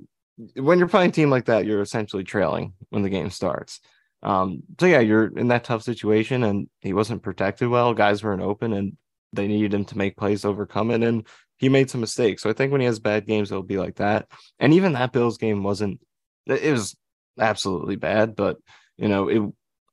when 0.55 0.79
you're 0.79 0.89
playing 0.89 1.11
a 1.11 1.13
team 1.13 1.31
like 1.31 1.47
that, 1.47 1.67
you're 1.67 1.83
essentially 1.83 2.23
trailing 2.23 2.75
when 2.91 3.03
the 3.03 3.11
game 3.11 3.31
starts. 3.31 3.81
Um, 4.23 4.63
so 4.79 4.87
yeah, 4.87 5.01
you're 5.01 5.27
in 5.27 5.49
that 5.49 5.65
tough 5.65 5.83
situation, 5.83 6.45
and 6.45 6.69
he 6.81 6.93
wasn't 6.93 7.23
protected 7.23 7.69
well. 7.69 7.95
Guys 7.95 8.23
weren't 8.23 8.43
open, 8.43 8.73
and 8.73 8.97
they 9.33 9.47
needed 9.47 9.75
him 9.75 9.85
to 9.87 9.99
make 9.99 10.17
plays, 10.17 10.45
overcome 10.45 10.91
it, 10.91 11.03
and 11.03 11.27
he 11.59 11.69
made 11.69 11.91
some 11.91 12.01
mistakes. 12.01 12.43
So 12.43 12.51
I 12.51 12.53
think 12.53 12.73
when 12.73 12.81
he 12.81 12.87
has 12.87 12.99
bad 12.99 13.27
games, 13.27 13.51
it'll 13.51 13.63
be 13.63 13.79
like 13.79 13.97
that. 13.97 14.29
And 14.59 14.75
even 14.75 14.95
that 14.95 15.13
Bills 15.13 15.39
game 15.39 15.63
wasn't. 15.63 16.01
It 16.47 16.73
was 16.73 16.97
absolutely 17.39 17.97
bad, 17.97 18.35
but 18.35 18.57
you 18.97 19.09
know, 19.09 19.29
it. 19.29 19.43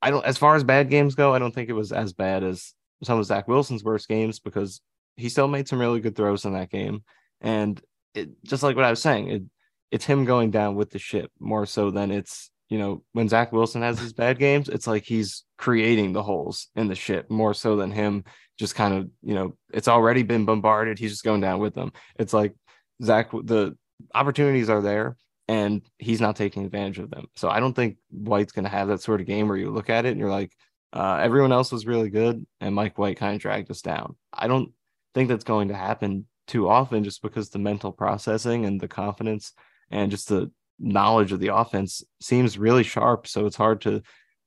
I 0.00 0.10
don't. 0.10 0.24
As 0.24 0.38
far 0.38 0.56
as 0.56 0.64
bad 0.64 0.90
games 0.90 1.14
go, 1.14 1.34
I 1.34 1.38
don't 1.38 1.54
think 1.54 1.68
it 1.68 1.74
was 1.74 1.92
as 1.92 2.12
bad 2.12 2.44
as 2.44 2.72
some 3.04 3.18
of 3.18 3.26
Zach 3.26 3.48
Wilson's 3.48 3.84
worst 3.84 4.08
games 4.08 4.40
because 4.40 4.80
he 5.16 5.28
still 5.28 5.48
made 5.48 5.68
some 5.68 5.80
really 5.80 6.00
good 6.00 6.16
throws 6.16 6.44
in 6.44 6.52
that 6.52 6.70
game. 6.70 7.02
And 7.40 7.80
it 8.14 8.30
just 8.44 8.62
like 8.62 8.76
what 8.76 8.84
I 8.84 8.90
was 8.90 9.02
saying, 9.02 9.28
it 9.28 9.42
it's 9.90 10.04
him 10.04 10.24
going 10.24 10.50
down 10.50 10.74
with 10.74 10.90
the 10.90 10.98
ship 10.98 11.30
more 11.38 11.66
so 11.66 11.90
than 11.90 12.10
it's 12.10 12.50
you 12.68 12.78
know 12.78 13.02
when 13.12 13.28
Zach 13.28 13.52
Wilson 13.52 13.82
has 13.82 13.98
his 13.98 14.12
bad 14.12 14.38
games, 14.38 14.68
it's 14.68 14.86
like 14.86 15.04
he's 15.04 15.44
creating 15.56 16.12
the 16.12 16.22
holes 16.22 16.68
in 16.76 16.88
the 16.88 16.94
ship 16.94 17.30
more 17.30 17.54
so 17.54 17.76
than 17.76 17.90
him 17.90 18.24
just 18.58 18.74
kind 18.74 18.94
of 18.94 19.08
you 19.22 19.34
know 19.34 19.56
it's 19.72 19.88
already 19.88 20.22
been 20.22 20.44
bombarded. 20.44 20.98
He's 20.98 21.12
just 21.12 21.24
going 21.24 21.40
down 21.40 21.60
with 21.60 21.74
them. 21.74 21.92
It's 22.18 22.32
like 22.32 22.54
Zach, 23.02 23.30
the 23.30 23.76
opportunities 24.14 24.68
are 24.68 24.82
there 24.82 25.16
and 25.48 25.82
he's 25.98 26.20
not 26.20 26.36
taking 26.36 26.64
advantage 26.64 26.98
of 26.98 27.10
them. 27.10 27.26
So 27.36 27.48
I 27.48 27.60
don't 27.60 27.74
think 27.74 27.96
White's 28.10 28.52
going 28.52 28.64
to 28.64 28.70
have 28.70 28.88
that 28.88 29.02
sort 29.02 29.20
of 29.20 29.26
game 29.26 29.48
where 29.48 29.56
you 29.56 29.70
look 29.70 29.90
at 29.90 30.04
it 30.04 30.10
and 30.10 30.20
you're 30.20 30.30
like, 30.30 30.52
uh, 30.92 31.20
everyone 31.22 31.52
else 31.52 31.72
was 31.72 31.86
really 31.86 32.10
good 32.10 32.46
and 32.60 32.74
Mike 32.74 32.98
White 32.98 33.18
kind 33.18 33.34
of 33.34 33.40
dragged 33.40 33.70
us 33.70 33.82
down. 33.82 34.16
I 34.32 34.46
don't 34.48 34.72
think 35.14 35.28
that's 35.28 35.44
going 35.44 35.68
to 35.68 35.74
happen 35.74 36.26
too 36.46 36.68
often 36.68 37.04
just 37.04 37.22
because 37.22 37.50
the 37.50 37.58
mental 37.58 37.92
processing 37.92 38.64
and 38.64 38.80
the 38.80 38.88
confidence 38.88 39.52
and 39.90 40.10
just 40.10 40.28
the 40.28 40.50
knowledge 40.78 41.32
of 41.32 41.40
the 41.40 41.54
offense 41.54 42.02
seems 42.20 42.58
really 42.58 42.82
sharp. 42.84 43.26
So 43.26 43.46
it's 43.46 43.56
hard 43.56 43.80
to 43.82 44.02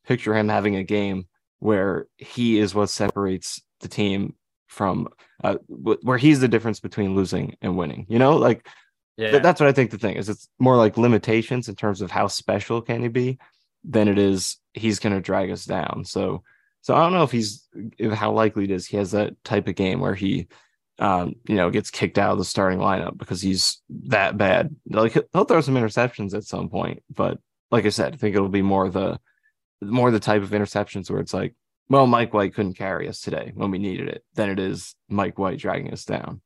picture 0.06 0.36
him 0.36 0.50
having 0.50 0.76
a 0.76 0.84
game 0.84 1.28
where 1.60 2.08
he 2.18 2.58
is 2.60 2.74
what 2.74 2.90
separates 2.90 3.62
the 3.82 3.88
team 3.88 4.36
from 4.68 5.10
uh, 5.44 5.56
where 5.68 6.18
he's 6.18 6.40
the 6.40 6.48
difference 6.48 6.80
between 6.80 7.16
losing 7.16 7.56
and 7.62 7.78
winning. 7.78 8.06
You 8.10 8.20
know, 8.20 8.38
like 8.38 8.68
Yeah. 9.18 9.32
Th- 9.32 9.44
that's 9.44 9.60
what 9.60 9.70
I 9.70 9.74
think 9.74 9.92
the 9.92 9.98
thing 9.98 10.16
is. 10.16 10.30
It's 10.30 10.48
more 10.58 10.78
like 10.78 10.98
limitations 10.98 11.68
in 11.68 11.76
terms 11.76 12.02
of 12.02 12.10
how 12.10 12.28
special 12.28 12.82
can 12.82 13.02
he 13.02 13.10
be 13.10 13.38
than 13.84 14.08
it 14.08 14.18
is 14.18 14.58
he's 14.74 15.00
going 15.00 15.14
to 15.14 15.22
drag 15.22 15.52
us 15.52 15.66
down. 15.66 16.06
So, 16.06 16.44
so 16.82 16.96
I 16.96 17.02
don't 17.02 17.14
know 17.14 17.24
if 17.24 17.32
he's 17.32 17.68
if 17.98 18.12
how 18.14 18.32
likely 18.32 18.64
it 18.64 18.72
is 18.72 18.88
he 18.88 18.98
has 18.98 19.12
that 19.12 19.44
type 19.44 19.68
of 19.68 19.76
game 19.76 20.00
where 20.00 20.16
he, 20.16 20.48
um, 21.02 21.34
you 21.48 21.56
know, 21.56 21.72
gets 21.72 21.90
kicked 21.90 22.20
out 22.20 22.32
of 22.32 22.38
the 22.38 22.46
starting 22.46 22.78
lineup 22.80 23.18
because 23.18 23.42
he's 23.42 23.82
that 24.08 24.38
bad. 24.38 24.76
Like 24.88 25.14
he'll- 25.14 25.46
throw 25.46 25.60
some 25.60 25.74
interceptions 25.76 26.36
at 26.36 26.44
some 26.44 26.70
point, 26.70 27.04
but 27.14 27.40
like 27.72 27.86
I 27.86 27.90
said, 27.90 28.14
I 28.14 28.18
think 28.18 28.36
it'll 28.36 28.50
be 28.50 28.62
more 28.62 28.90
the 28.90 29.20
more 29.82 30.12
the 30.12 30.20
type 30.20 30.44
of 30.44 30.52
interceptions 30.52 31.10
where 31.10 31.20
it's 31.20 31.34
like, 31.34 31.56
well, 31.90 32.06
Mike 32.06 32.36
White 32.36 32.54
couldn't 32.54 32.76
carry 32.76 33.10
us 33.10 33.20
today 33.20 33.52
when 33.56 33.72
we 33.72 33.80
needed 33.80 34.10
it, 34.10 34.24
than 34.36 34.52
it 34.52 34.60
is 34.60 34.96
Mike 35.10 35.40
White 35.40 35.58
dragging 35.58 35.92
us 35.92 36.06
down. 36.06 36.40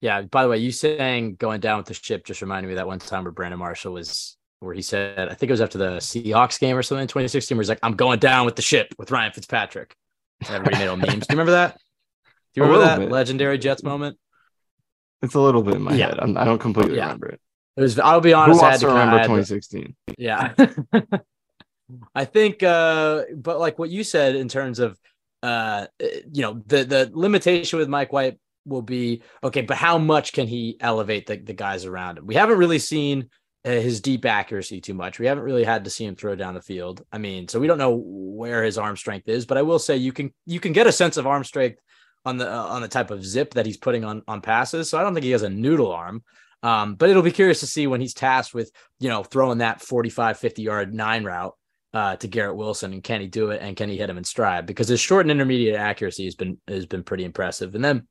Yeah. 0.00 0.22
By 0.22 0.42
the 0.42 0.48
way, 0.48 0.58
you 0.58 0.72
saying 0.72 1.36
going 1.36 1.60
down 1.60 1.78
with 1.78 1.86
the 1.86 1.94
ship 1.94 2.24
just 2.24 2.42
reminded 2.42 2.68
me 2.68 2.74
that 2.74 2.86
one 2.86 2.98
time 2.98 3.22
where 3.22 3.32
Brandon 3.32 3.60
Marshall 3.60 3.92
was, 3.92 4.36
where 4.58 4.74
he 4.74 4.82
said, 4.82 5.28
I 5.28 5.34
think 5.34 5.50
it 5.50 5.52
was 5.52 5.60
after 5.60 5.78
the 5.78 5.98
Seahawks 5.98 6.58
game 6.58 6.76
or 6.76 6.82
something 6.82 7.02
in 7.02 7.08
2016, 7.08 7.56
where 7.56 7.62
he's 7.62 7.68
like, 7.68 7.78
I'm 7.82 7.94
going 7.94 8.18
down 8.18 8.44
with 8.44 8.56
the 8.56 8.62
ship 8.62 8.92
with 8.98 9.12
Ryan 9.12 9.32
Fitzpatrick. 9.32 9.94
Everybody 10.48 10.78
made 10.78 10.88
all 10.88 10.96
memes. 10.96 11.26
Do 11.26 11.34
you 11.34 11.38
remember 11.38 11.52
that? 11.52 11.80
Do 12.54 12.60
you 12.60 12.64
A 12.64 12.66
remember 12.66 12.86
that 12.86 12.98
bit. 13.00 13.10
legendary 13.10 13.58
Jets 13.58 13.82
moment? 13.82 14.18
It's 15.22 15.34
a 15.34 15.40
little 15.40 15.62
bit 15.62 15.74
in 15.74 15.82
my 15.82 15.94
Yeah. 15.94 16.08
head. 16.08 16.18
I'm, 16.20 16.36
I 16.36 16.44
don't 16.44 16.58
completely 16.60 16.96
Yeah. 16.96 17.04
remember 17.04 17.28
it. 17.28 17.40
It 17.76 17.82
was, 17.82 17.98
I'll 17.98 18.20
be 18.20 18.30
Who 18.30 18.36
honest. 18.36 18.60
I 18.60 18.66
wants 18.68 18.74
had 18.74 18.80
to 18.80 18.86
to 18.86 18.92
remember 18.92 19.14
I 19.16 19.18
had 19.18 19.24
to- 19.24 19.28
2016? 19.28 19.96
Yeah. 20.16 20.54
I 22.14 22.24
think 22.26 22.62
uh 22.62 23.22
but 23.34 23.58
like 23.58 23.78
what 23.78 23.88
you 23.90 24.04
said 24.04 24.34
in 24.36 24.48
terms 24.48 24.78
of 24.78 24.98
uh 25.42 25.86
you 26.00 26.42
know 26.42 26.62
the 26.66 26.84
the 26.84 27.10
limitation 27.14 27.78
with 27.78 27.88
Mike 27.88 28.12
White 28.12 28.38
will 28.66 28.82
be 28.82 29.22
okay, 29.42 29.62
but 29.62 29.78
how 29.78 29.96
much 29.96 30.34
can 30.34 30.46
he 30.46 30.76
elevate 30.80 31.26
the, 31.26 31.36
the 31.38 31.54
guys 31.54 31.86
around 31.86 32.18
him? 32.18 32.26
We 32.26 32.34
haven't 32.34 32.58
really 32.58 32.78
seen 32.78 33.30
uh, 33.64 33.70
his 33.70 34.02
deep 34.02 34.26
accuracy 34.26 34.80
too 34.82 34.92
much. 34.92 35.18
We 35.18 35.24
haven't 35.26 35.44
really 35.44 35.64
had 35.64 35.84
to 35.84 35.90
see 35.90 36.04
him 36.04 36.14
throw 36.16 36.34
down 36.36 36.52
the 36.54 36.60
field. 36.60 37.02
I 37.10 37.16
mean, 37.16 37.48
so 37.48 37.58
we 37.58 37.66
don't 37.66 37.78
know 37.78 37.96
where 38.04 38.62
his 38.62 38.76
arm 38.76 38.96
strength 38.96 39.26
is, 39.28 39.46
but 39.46 39.56
I 39.56 39.62
will 39.62 39.78
say 39.78 39.96
you 39.96 40.12
can 40.12 40.34
you 40.44 40.60
can 40.60 40.72
get 40.74 40.86
a 40.86 40.92
sense 40.92 41.16
of 41.16 41.26
arm 41.26 41.44
strength 41.44 41.78
on 42.24 42.36
the 42.36 42.50
uh, 42.52 42.64
on 42.64 42.82
the 42.82 42.88
type 42.88 43.10
of 43.10 43.24
zip 43.24 43.54
that 43.54 43.66
he's 43.66 43.76
putting 43.76 44.04
on 44.04 44.22
on 44.28 44.40
passes. 44.40 44.88
So 44.90 44.98
I 44.98 45.02
don't 45.02 45.14
think 45.14 45.24
he 45.24 45.30
has 45.32 45.42
a 45.42 45.48
noodle 45.50 45.92
arm. 45.92 46.22
Um, 46.62 46.96
but 46.96 47.08
it'll 47.08 47.22
be 47.22 47.30
curious 47.30 47.60
to 47.60 47.66
see 47.66 47.86
when 47.86 48.00
he's 48.00 48.14
tasked 48.14 48.52
with, 48.52 48.72
you 48.98 49.08
know, 49.08 49.22
throwing 49.22 49.58
that 49.58 49.80
45, 49.80 50.38
50 50.38 50.62
yard 50.62 50.92
nine 50.92 51.22
route 51.22 51.54
uh, 51.94 52.16
to 52.16 52.26
Garrett 52.26 52.56
Wilson 52.56 52.92
and 52.92 53.02
can 53.02 53.20
he 53.20 53.28
do 53.28 53.50
it 53.50 53.62
and 53.62 53.76
can 53.76 53.88
he 53.88 53.96
hit 53.96 54.10
him 54.10 54.18
in 54.18 54.24
stride? 54.24 54.66
Because 54.66 54.88
his 54.88 54.98
short 55.00 55.24
and 55.24 55.30
intermediate 55.30 55.76
accuracy 55.76 56.24
has 56.24 56.34
been 56.34 56.58
has 56.66 56.84
been 56.86 57.04
pretty 57.04 57.24
impressive. 57.24 57.74
And 57.74 57.84
then, 57.84 58.08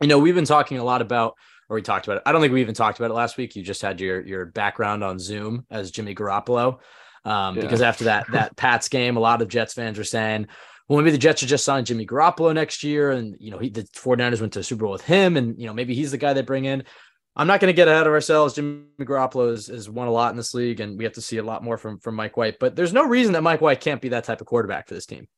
you 0.00 0.06
know, 0.06 0.18
we've 0.20 0.36
been 0.36 0.44
talking 0.44 0.78
a 0.78 0.84
lot 0.84 1.02
about, 1.02 1.34
or 1.68 1.74
we 1.74 1.82
talked 1.82 2.06
about 2.06 2.18
it. 2.18 2.22
I 2.26 2.32
don't 2.32 2.40
think 2.40 2.52
we 2.52 2.60
even 2.60 2.74
talked 2.74 2.98
about 3.00 3.10
it 3.10 3.14
last 3.14 3.36
week. 3.36 3.56
You 3.56 3.62
just 3.62 3.82
had 3.82 4.00
your 4.00 4.24
your 4.24 4.46
background 4.46 5.02
on 5.02 5.18
Zoom 5.18 5.66
as 5.70 5.90
Jimmy 5.90 6.14
Garoppolo. 6.14 6.78
Um, 7.24 7.56
Yeah. 7.56 7.62
because 7.62 7.82
after 7.82 8.04
that 8.04 8.30
that 8.32 8.56
Pats 8.56 8.88
game, 8.88 9.16
a 9.16 9.20
lot 9.20 9.42
of 9.42 9.48
Jets 9.48 9.74
fans 9.74 9.98
were 9.98 10.04
saying, 10.04 10.46
well, 10.90 10.98
maybe 10.98 11.12
the 11.12 11.18
Jets 11.18 11.38
should 11.38 11.48
just 11.48 11.64
sign 11.64 11.84
Jimmy 11.84 12.04
Garoppolo 12.04 12.52
next 12.52 12.82
year. 12.82 13.12
And, 13.12 13.36
you 13.38 13.52
know, 13.52 13.58
he, 13.58 13.68
the 13.68 13.84
49ers 13.84 14.40
went 14.40 14.54
to 14.54 14.64
Super 14.64 14.86
Bowl 14.86 14.92
with 14.92 15.02
him. 15.02 15.36
And, 15.36 15.56
you 15.56 15.68
know, 15.68 15.72
maybe 15.72 15.94
he's 15.94 16.10
the 16.10 16.18
guy 16.18 16.32
they 16.32 16.42
bring 16.42 16.64
in. 16.64 16.82
I'm 17.36 17.46
not 17.46 17.60
going 17.60 17.72
to 17.72 17.76
get 17.76 17.86
ahead 17.86 18.08
of 18.08 18.12
ourselves. 18.12 18.54
Jimmy 18.54 18.86
Garoppolo 19.00 19.52
has, 19.52 19.68
has 19.68 19.88
won 19.88 20.08
a 20.08 20.10
lot 20.10 20.32
in 20.32 20.36
this 20.36 20.52
league, 20.52 20.80
and 20.80 20.98
we 20.98 21.04
have 21.04 21.12
to 21.12 21.20
see 21.20 21.36
a 21.36 21.44
lot 21.44 21.62
more 21.62 21.78
from 21.78 22.00
from 22.00 22.16
Mike 22.16 22.36
White. 22.36 22.58
But 22.58 22.74
there's 22.74 22.92
no 22.92 23.06
reason 23.06 23.34
that 23.34 23.42
Mike 23.42 23.60
White 23.60 23.80
can't 23.80 24.02
be 24.02 24.08
that 24.08 24.24
type 24.24 24.40
of 24.40 24.48
quarterback 24.48 24.88
for 24.88 24.94
this 24.94 25.06
team. 25.06 25.28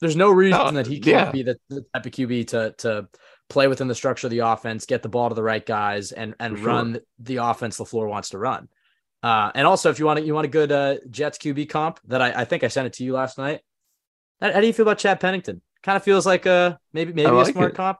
There's 0.00 0.14
no 0.14 0.30
reason 0.30 0.64
no, 0.64 0.70
that 0.70 0.86
he 0.86 1.00
can't 1.00 1.26
yeah. 1.26 1.32
be 1.32 1.42
the, 1.42 1.58
the, 1.68 1.84
type 1.92 2.06
of 2.06 2.12
QB 2.12 2.46
to 2.48 2.74
to 2.78 3.08
play 3.48 3.66
within 3.66 3.88
the 3.88 3.96
structure 3.96 4.28
of 4.28 4.30
the 4.30 4.38
offense, 4.38 4.86
get 4.86 5.02
the 5.02 5.08
ball 5.08 5.28
to 5.28 5.34
the 5.34 5.42
right 5.42 5.66
guys, 5.66 6.12
and 6.12 6.36
and 6.38 6.56
sure. 6.56 6.66
run 6.68 7.00
the 7.18 7.38
offense 7.38 7.80
LaFleur 7.80 8.08
wants 8.08 8.30
to 8.30 8.38
run. 8.38 8.68
Uh, 9.20 9.50
and 9.56 9.66
also, 9.66 9.90
if 9.90 9.98
you 9.98 10.06
want 10.06 10.20
to, 10.20 10.24
you 10.24 10.34
want 10.34 10.44
a 10.44 10.50
good 10.50 10.70
uh, 10.70 10.96
Jets 11.10 11.38
QB 11.38 11.68
comp 11.68 11.98
that 12.06 12.22
I, 12.22 12.42
I 12.42 12.44
think 12.44 12.62
I 12.62 12.68
sent 12.68 12.86
it 12.86 12.92
to 12.94 13.04
you 13.04 13.12
last 13.12 13.38
night. 13.38 13.60
How, 14.40 14.52
how, 14.52 14.60
do 14.60 14.66
you 14.66 14.72
feel 14.72 14.84
about 14.84 14.98
Chad 14.98 15.20
Pennington? 15.20 15.60
Kind 15.82 15.96
of 15.96 16.02
feels 16.02 16.26
like 16.26 16.46
a 16.46 16.78
maybe 16.92 17.12
maybe 17.12 17.30
like 17.30 17.48
a 17.48 17.52
smart 17.52 17.72
it. 17.72 17.76
comp. 17.76 17.98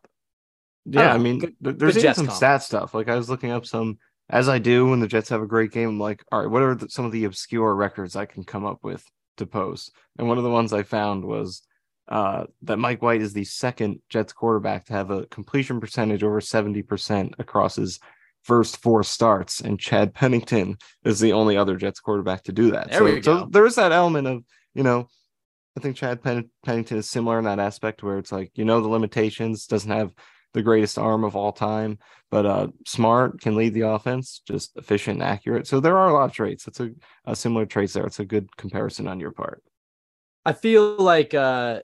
Yeah, 0.86 1.12
I, 1.12 1.14
I 1.14 1.18
mean, 1.18 1.38
good, 1.38 1.78
there's 1.78 1.98
even 1.98 2.14
some 2.14 2.26
comp. 2.26 2.36
stat 2.36 2.62
stuff. 2.62 2.94
Like 2.94 3.08
I 3.08 3.16
was 3.16 3.28
looking 3.28 3.50
up 3.50 3.66
some, 3.66 3.98
as 4.28 4.48
I 4.48 4.58
do 4.58 4.88
when 4.88 5.00
the 5.00 5.06
Jets 5.06 5.28
have 5.30 5.42
a 5.42 5.46
great 5.46 5.70
game. 5.70 5.88
I'm 5.88 6.00
like, 6.00 6.24
all 6.32 6.40
right, 6.40 6.50
what 6.50 6.62
are 6.62 6.74
the, 6.74 6.88
some 6.88 7.04
of 7.04 7.12
the 7.12 7.24
obscure 7.24 7.74
records 7.74 8.16
I 8.16 8.26
can 8.26 8.44
come 8.44 8.64
up 8.64 8.78
with 8.82 9.04
to 9.36 9.46
post? 9.46 9.92
And 10.18 10.28
one 10.28 10.38
of 10.38 10.44
the 10.44 10.50
ones 10.50 10.72
I 10.72 10.82
found 10.82 11.24
was 11.24 11.62
uh, 12.08 12.44
that 12.62 12.78
Mike 12.78 13.02
White 13.02 13.22
is 13.22 13.32
the 13.32 13.44
second 13.44 14.00
Jets 14.08 14.32
quarterback 14.32 14.86
to 14.86 14.92
have 14.92 15.10
a 15.10 15.26
completion 15.26 15.80
percentage 15.80 16.22
over 16.22 16.40
70% 16.40 17.32
across 17.38 17.76
his 17.76 17.98
first 18.42 18.76
four 18.82 19.02
starts, 19.02 19.60
and 19.60 19.80
Chad 19.80 20.14
Pennington 20.14 20.76
is 21.04 21.18
the 21.18 21.32
only 21.32 21.56
other 21.56 21.76
Jets 21.76 22.00
quarterback 22.00 22.44
to 22.44 22.52
do 22.52 22.72
that. 22.72 22.90
There 22.90 23.22
so, 23.22 23.40
so 23.40 23.48
there 23.50 23.66
is 23.66 23.76
that 23.76 23.92
element 23.92 24.26
of, 24.26 24.44
you 24.74 24.82
know, 24.82 25.08
I 25.76 25.80
think 25.80 25.96
Chad 25.96 26.22
Pen- 26.22 26.50
Pennington 26.64 26.98
is 26.98 27.10
similar 27.10 27.38
in 27.38 27.44
that 27.44 27.58
aspect 27.58 28.02
where 28.02 28.18
it's 28.18 28.32
like, 28.32 28.52
you 28.54 28.64
know, 28.64 28.80
the 28.80 28.88
limitations, 28.88 29.66
doesn't 29.66 29.90
have 29.90 30.12
the 30.52 30.62
greatest 30.62 30.98
arm 30.98 31.24
of 31.24 31.34
all 31.34 31.52
time, 31.52 31.98
but 32.30 32.46
uh, 32.46 32.68
smart, 32.86 33.40
can 33.40 33.56
lead 33.56 33.74
the 33.74 33.80
offense, 33.80 34.40
just 34.46 34.76
efficient 34.76 35.20
and 35.20 35.28
accurate. 35.28 35.66
So 35.66 35.80
there 35.80 35.98
are 35.98 36.08
a 36.08 36.12
lot 36.12 36.26
of 36.26 36.32
traits. 36.32 36.68
It's 36.68 36.78
a, 36.78 36.90
a 37.24 37.34
similar 37.34 37.66
traits 37.66 37.92
there. 37.92 38.06
It's 38.06 38.20
a 38.20 38.24
good 38.24 38.56
comparison 38.56 39.08
on 39.08 39.18
your 39.18 39.32
part. 39.32 39.64
I 40.44 40.52
feel 40.52 40.96
like, 40.96 41.34
uh, 41.34 41.80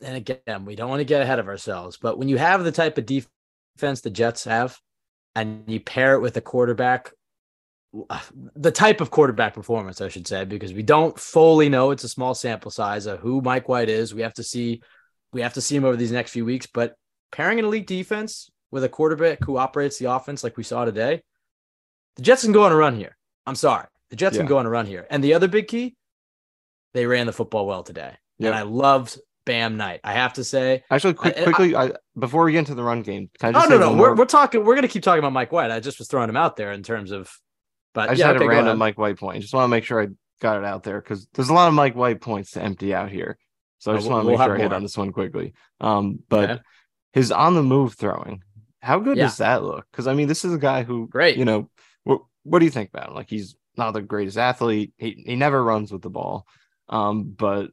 and 0.00 0.16
again, 0.16 0.64
we 0.64 0.74
don't 0.74 0.88
want 0.88 1.00
to 1.00 1.04
get 1.04 1.20
ahead 1.20 1.38
of 1.38 1.48
ourselves, 1.48 1.98
but 2.00 2.16
when 2.16 2.28
you 2.28 2.38
have 2.38 2.64
the 2.64 2.72
type 2.72 2.96
of 2.96 3.04
defense 3.04 4.00
the 4.00 4.10
Jets 4.10 4.44
have, 4.44 4.78
and 5.34 5.64
you 5.66 5.80
pair 5.80 6.14
it 6.14 6.20
with 6.20 6.36
a 6.36 6.42
quarterback, 6.42 7.10
the 8.56 8.70
type 8.70 9.00
of 9.00 9.10
quarterback 9.10 9.54
performance, 9.54 10.00
I 10.00 10.08
should 10.08 10.26
say, 10.26 10.44
because 10.44 10.72
we 10.72 10.82
don't 10.82 11.18
fully 11.18 11.68
know 11.68 11.90
it's 11.90 12.04
a 12.04 12.08
small 12.08 12.34
sample 12.34 12.70
size 12.70 13.06
of 13.06 13.20
who 13.20 13.42
Mike 13.42 13.68
White 13.68 13.90
is. 13.90 14.14
We 14.14 14.22
have 14.22 14.34
to 14.34 14.42
see, 14.42 14.82
we 15.32 15.42
have 15.42 15.54
to 15.54 15.60
see 15.60 15.76
him 15.76 15.84
over 15.84 15.96
these 15.96 16.12
next 16.12 16.30
few 16.30 16.44
weeks, 16.44 16.66
but 16.66 16.94
pairing 17.30 17.58
an 17.58 17.66
elite 17.66 17.86
defense 17.86 18.50
with 18.70 18.84
a 18.84 18.88
quarterback 18.88 19.44
who 19.44 19.58
operates 19.58 19.98
the 19.98 20.10
offense 20.10 20.42
like 20.42 20.56
we 20.56 20.62
saw 20.62 20.86
today, 20.86 21.22
the 22.16 22.22
Jets 22.22 22.44
can 22.44 22.52
go 22.52 22.64
on 22.64 22.72
a 22.72 22.76
run 22.76 22.96
here. 22.96 23.16
I'm 23.46 23.56
sorry. 23.56 23.86
The 24.08 24.16
Jets 24.16 24.36
yeah. 24.36 24.40
can 24.40 24.48
go 24.48 24.58
on 24.58 24.66
a 24.66 24.70
run 24.70 24.86
here. 24.86 25.06
And 25.10 25.22
the 25.22 25.34
other 25.34 25.48
big 25.48 25.68
key, 25.68 25.94
they 26.94 27.04
ran 27.04 27.26
the 27.26 27.32
football 27.32 27.66
well 27.66 27.82
today. 27.82 28.14
Yep. 28.38 28.46
And 28.46 28.54
I 28.54 28.62
loved 28.62 29.18
Bam 29.44 29.76
Knight. 29.76 30.00
I 30.02 30.14
have 30.14 30.34
to 30.34 30.44
say. 30.44 30.84
Actually, 30.90 31.14
quick, 31.14 31.36
I, 31.36 31.44
quickly, 31.44 31.76
I, 31.76 31.92
before 32.18 32.44
we 32.44 32.52
get 32.52 32.60
into 32.60 32.74
the 32.74 32.84
run 32.84 33.02
game, 33.02 33.28
can 33.38 33.54
I 33.54 33.58
oh, 33.58 33.62
just 33.62 33.72
oh, 33.72 33.78
no, 33.78 33.92
no. 33.92 34.00
We're, 34.00 34.14
we're 34.14 34.24
talking, 34.24 34.64
we're 34.64 34.74
going 34.74 34.82
to 34.82 34.88
keep 34.88 35.02
talking 35.02 35.18
about 35.18 35.34
Mike 35.34 35.52
White. 35.52 35.70
I 35.70 35.80
just 35.80 35.98
was 35.98 36.08
throwing 36.08 36.30
him 36.30 36.36
out 36.36 36.56
there 36.56 36.72
in 36.72 36.82
terms 36.82 37.10
of, 37.10 37.30
but 37.94 38.08
I 38.08 38.12
just 38.12 38.20
yeah, 38.20 38.26
had 38.28 38.36
okay, 38.36 38.44
a 38.44 38.48
random 38.48 38.78
Mike 38.78 38.98
White 38.98 39.18
point. 39.18 39.42
Just 39.42 39.54
want 39.54 39.64
to 39.64 39.68
make 39.68 39.84
sure 39.84 40.02
I 40.02 40.08
got 40.40 40.58
it 40.58 40.64
out 40.64 40.82
there 40.82 41.00
because 41.00 41.26
there's 41.34 41.48
a 41.48 41.54
lot 41.54 41.68
of 41.68 41.74
Mike 41.74 41.94
White 41.94 42.20
points 42.20 42.52
to 42.52 42.62
empty 42.62 42.94
out 42.94 43.10
here. 43.10 43.38
So 43.78 43.92
I 43.92 43.96
just 43.96 44.06
we'll, 44.06 44.16
want 44.16 44.24
to 44.24 44.30
make 44.30 44.38
we'll 44.38 44.46
sure 44.46 44.56
I 44.56 44.62
hit 44.62 44.72
on 44.72 44.82
this 44.82 44.96
one 44.96 45.12
quickly. 45.12 45.54
Um, 45.80 46.20
but 46.28 46.62
his 47.12 47.32
on 47.32 47.54
the 47.54 47.62
move 47.62 47.94
throwing. 47.94 48.42
How 48.80 48.98
good 48.98 49.16
yeah. 49.16 49.24
does 49.24 49.38
that 49.38 49.62
look? 49.62 49.86
Because 49.90 50.06
I 50.06 50.14
mean, 50.14 50.28
this 50.28 50.44
is 50.44 50.52
a 50.54 50.58
guy 50.58 50.82
who, 50.82 51.08
great. 51.08 51.36
You 51.36 51.44
know, 51.44 51.70
what 52.04 52.22
what 52.42 52.58
do 52.58 52.64
you 52.64 52.70
think 52.70 52.90
about 52.90 53.08
him? 53.08 53.14
Like 53.14 53.30
he's 53.30 53.56
not 53.76 53.92
the 53.92 54.02
greatest 54.02 54.38
athlete. 54.38 54.92
He 54.98 55.22
he 55.26 55.36
never 55.36 55.62
runs 55.62 55.92
with 55.92 56.02
the 56.02 56.10
ball, 56.10 56.46
um, 56.88 57.34
but 57.36 57.70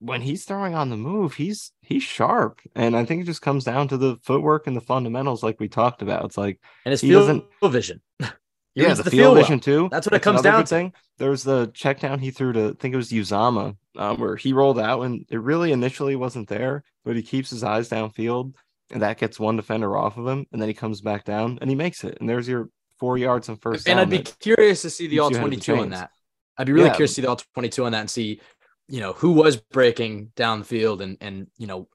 when 0.00 0.20
he's 0.20 0.44
throwing 0.44 0.74
on 0.74 0.90
the 0.90 0.96
move, 0.96 1.34
he's 1.34 1.72
he's 1.80 2.02
sharp, 2.02 2.60
and 2.74 2.96
I 2.96 3.04
think 3.04 3.22
it 3.22 3.26
just 3.26 3.42
comes 3.42 3.64
down 3.64 3.88
to 3.88 3.96
the 3.96 4.16
footwork 4.22 4.66
and 4.66 4.76
the 4.76 4.80
fundamentals, 4.80 5.42
like 5.42 5.58
we 5.60 5.68
talked 5.68 6.02
about. 6.02 6.24
It's 6.24 6.38
like 6.38 6.60
and 6.84 6.92
his 6.92 7.00
field 7.00 7.44
vision. 7.62 8.00
yeah, 8.82 8.94
the, 8.94 9.02
the 9.04 9.10
field 9.10 9.36
vision 9.36 9.54
well. 9.54 9.60
too. 9.60 9.88
That's 9.90 10.06
what 10.06 10.12
That's 10.12 10.22
it 10.22 10.30
comes 10.30 10.42
down 10.42 10.60
to. 10.62 10.66
Thing. 10.66 10.92
There 11.18 11.30
was 11.30 11.44
the 11.44 11.70
check 11.74 12.00
down 12.00 12.18
he 12.18 12.30
threw 12.30 12.52
to 12.52 12.68
I 12.68 12.72
think 12.78 12.94
it 12.94 12.96
was 12.96 13.10
Uzomah, 13.10 13.76
um, 13.96 14.20
where 14.20 14.36
he 14.36 14.52
rolled 14.52 14.78
out 14.78 15.02
and 15.02 15.24
it 15.30 15.40
really 15.40 15.72
initially 15.72 16.16
wasn't 16.16 16.48
there, 16.48 16.84
but 17.04 17.16
he 17.16 17.22
keeps 17.22 17.50
his 17.50 17.64
eyes 17.64 17.88
downfield 17.88 18.54
and 18.90 19.02
that 19.02 19.18
gets 19.18 19.38
one 19.38 19.56
defender 19.56 19.96
off 19.96 20.16
of 20.16 20.26
him, 20.26 20.46
and 20.52 20.60
then 20.60 20.68
he 20.68 20.74
comes 20.74 21.00
back 21.00 21.24
down 21.24 21.58
and 21.60 21.68
he 21.68 21.76
makes 21.76 22.04
it. 22.04 22.18
And 22.20 22.28
there's 22.28 22.48
your 22.48 22.70
four 22.98 23.18
yards 23.18 23.48
and 23.48 23.60
first. 23.60 23.88
And 23.88 24.00
I'd 24.00 24.10
be 24.10 24.20
curious 24.20 24.82
to 24.82 24.90
see 24.90 25.06
the 25.06 25.18
all 25.20 25.30
22 25.30 25.76
on 25.76 25.90
that. 25.90 26.10
I'd 26.56 26.66
be 26.66 26.72
really 26.72 26.86
yeah. 26.88 26.94
curious 26.94 27.12
to 27.12 27.14
see 27.16 27.22
the 27.22 27.28
all 27.28 27.36
22 27.36 27.84
on 27.84 27.92
that 27.92 28.00
and 28.00 28.10
see, 28.10 28.40
you 28.88 29.00
know, 29.00 29.12
who 29.12 29.32
was 29.32 29.56
breaking 29.56 30.32
down 30.36 30.60
the 30.60 30.64
field 30.64 31.02
and 31.02 31.16
and 31.20 31.48
you 31.58 31.66
know, 31.66 31.88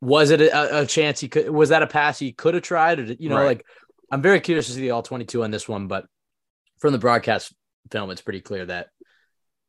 was 0.00 0.30
it 0.30 0.40
a, 0.40 0.80
a 0.80 0.86
chance 0.86 1.20
he 1.20 1.28
could 1.28 1.50
was 1.50 1.68
that 1.68 1.82
a 1.82 1.86
pass 1.86 2.18
he 2.18 2.32
could 2.32 2.54
have 2.54 2.62
tried 2.62 2.98
or 2.98 3.02
you 3.18 3.28
know 3.28 3.36
right. 3.36 3.46
like 3.46 3.66
I'm 4.10 4.22
very 4.22 4.40
curious 4.40 4.66
to 4.68 4.72
see 4.72 4.80
the 4.80 4.92
all 4.92 5.02
22 5.02 5.44
on 5.44 5.50
this 5.50 5.68
one, 5.68 5.86
but 5.86 6.06
from 6.78 6.92
the 6.92 6.98
broadcast 6.98 7.54
film, 7.90 8.10
it's 8.10 8.20
pretty 8.20 8.40
clear 8.40 8.66
that 8.66 8.88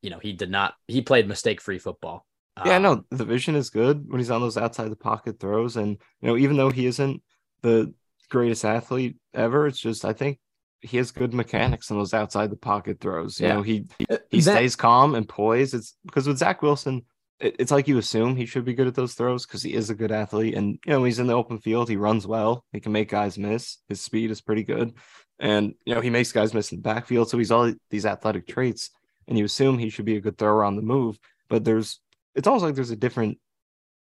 you 0.02 0.10
know 0.10 0.19
he 0.19 0.34
did 0.34 0.50
not 0.50 0.74
he 0.88 1.02
played 1.02 1.28
mistake 1.28 1.62
free 1.62 1.80
football. 1.80 2.26
Yeah, 2.65 2.76
um, 2.76 2.84
no, 2.84 3.06
the 3.12 3.26
vision 3.26 3.56
is 3.56 3.69
good 3.69 4.10
when 4.10 4.19
he's 4.19 4.32
on 4.32 4.41
those 4.41 4.58
outside 4.58 4.91
the 4.91 4.95
pocket 4.95 5.39
throws. 5.39 5.78
And, 5.78 5.98
you 6.22 6.28
know, 6.28 6.38
even 6.38 6.58
though 6.58 6.69
he 6.69 6.86
isn't 6.86 7.22
the 7.62 7.93
greatest 8.30 8.65
athlete 8.65 9.17
ever, 9.34 9.67
it's 9.67 9.80
just, 9.80 10.06
I 10.06 10.13
think 10.13 10.39
he 10.82 10.98
has 10.98 11.12
good 11.12 11.34
mechanics 11.34 11.89
in 11.89 11.98
those 11.98 12.13
outside 12.13 12.50
the 12.50 12.58
pocket 12.58 13.00
throws. 13.00 13.39
You 13.39 13.48
yeah. 13.48 13.54
know, 13.54 13.62
he, 13.62 13.86
he, 13.98 14.06
he 14.30 14.41
that, 14.41 14.56
stays 14.56 14.76
calm 14.76 15.15
and 15.15 15.28
poised. 15.28 15.74
It's 15.74 15.95
because 16.06 16.28
with 16.28 16.38
Zach 16.38 16.62
Wilson, 16.62 17.06
it's 17.39 17.71
like 17.71 17.88
you 17.88 17.97
assume 17.97 18.36
he 18.36 18.45
should 18.45 18.65
be 18.65 18.73
good 18.73 18.88
at 18.88 18.95
those 18.95 19.13
throws 19.13 19.45
because 19.45 19.63
he 19.63 19.73
is 19.73 19.89
a 19.89 19.95
good 19.95 20.12
athlete. 20.12 20.56
And, 20.56 20.78
you 20.86 20.91
know, 20.91 21.04
he's 21.04 21.19
in 21.19 21.28
the 21.28 21.36
open 21.36 21.60
field, 21.60 21.89
he 21.89 21.95
runs 21.95 22.28
well, 22.28 22.65
he 22.73 22.80
can 22.80 22.91
make 22.91 23.10
guys 23.10 23.38
miss. 23.38 23.78
His 23.88 24.02
speed 24.02 24.32
is 24.32 24.41
pretty 24.41 24.63
good. 24.63 24.93
And, 25.39 25.73
you 25.86 25.95
know, 25.95 26.02
he 26.02 26.10
makes 26.10 26.34
guys 26.34 26.54
miss 26.54 26.71
in 26.71 26.80
the 26.80 26.82
backfield. 26.82 27.30
So 27.30 27.38
he's 27.38 27.52
all 27.52 27.73
these 27.89 28.06
athletic 28.06 28.45
traits. 28.45 28.89
And 29.28 29.38
you 29.38 29.45
assume 29.45 29.78
he 29.78 29.89
should 29.89 30.06
be 30.06 30.17
a 30.17 30.21
good 30.21 30.38
thrower 30.38 30.65
on 30.65 30.75
the 30.75 30.82
move. 30.82 31.17
But 31.49 31.63
there's 31.63 32.02
it's 32.36 32.47
almost 32.47 32.63
like 32.63 32.75
there's 32.75 32.91
a 32.91 32.95
different, 32.95 33.38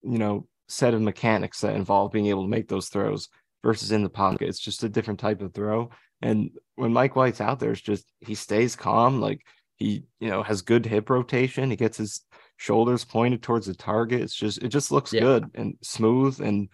you 0.02 0.18
know, 0.18 0.46
set 0.68 0.94
of 0.94 1.00
mechanics 1.00 1.60
that 1.60 1.76
involve 1.76 2.12
being 2.12 2.26
able 2.26 2.42
to 2.42 2.48
make 2.48 2.68
those 2.68 2.88
throws 2.88 3.28
versus 3.62 3.92
in 3.92 4.02
the 4.02 4.10
pocket. 4.10 4.48
It's 4.48 4.58
just 4.58 4.84
a 4.84 4.88
different 4.88 5.20
type 5.20 5.42
of 5.42 5.54
throw. 5.54 5.90
And 6.22 6.50
when 6.74 6.92
Mike 6.92 7.14
White's 7.16 7.40
out 7.40 7.60
there, 7.60 7.70
it's 7.70 7.80
just 7.80 8.04
he 8.20 8.34
stays 8.34 8.76
calm, 8.76 9.20
like 9.20 9.46
he, 9.76 10.04
you 10.18 10.28
know, 10.28 10.42
has 10.42 10.62
good 10.62 10.86
hip 10.86 11.08
rotation. 11.10 11.70
He 11.70 11.76
gets 11.76 11.98
his 11.98 12.22
shoulders 12.58 13.04
pointed 13.04 13.42
towards 13.42 13.66
the 13.66 13.74
target. 13.74 14.20
It's 14.20 14.34
just 14.34 14.62
it 14.62 14.68
just 14.68 14.92
looks 14.92 15.12
yeah. 15.12 15.20
good 15.20 15.50
and 15.54 15.78
smooth 15.80 16.40
and 16.40 16.68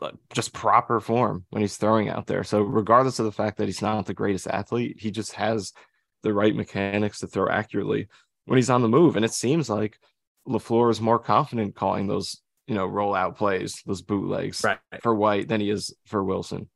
uh, 0.00 0.10
just 0.32 0.52
proper 0.52 1.00
form 1.00 1.46
when 1.50 1.62
he's 1.62 1.76
throwing 1.76 2.10
out 2.10 2.26
there. 2.26 2.44
So 2.44 2.60
regardless 2.60 3.18
of 3.18 3.24
the 3.24 3.32
fact 3.32 3.56
that 3.58 3.66
he's 3.66 3.82
not 3.82 4.06
the 4.06 4.14
greatest 4.14 4.46
athlete, 4.46 4.96
he 5.00 5.10
just 5.10 5.32
has 5.32 5.72
the 6.22 6.32
right 6.32 6.54
mechanics 6.54 7.20
to 7.20 7.26
throw 7.26 7.48
accurately 7.48 8.06
when 8.44 8.58
he's 8.58 8.70
on 8.70 8.82
the 8.82 8.88
move. 8.88 9.16
And 9.16 9.24
it 9.24 9.32
seems 9.32 9.68
like 9.70 9.98
LaFleur 10.46 10.90
is 10.90 11.00
more 11.00 11.18
confident 11.18 11.74
calling 11.74 12.06
those, 12.06 12.40
you 12.66 12.74
know, 12.74 12.86
rollout 12.86 13.36
plays, 13.36 13.82
those 13.86 14.02
bootlegs 14.02 14.62
right. 14.62 14.78
for 15.02 15.14
White 15.14 15.48
than 15.48 15.60
he 15.60 15.70
is 15.70 15.94
for 16.04 16.22
Wilson. 16.22 16.68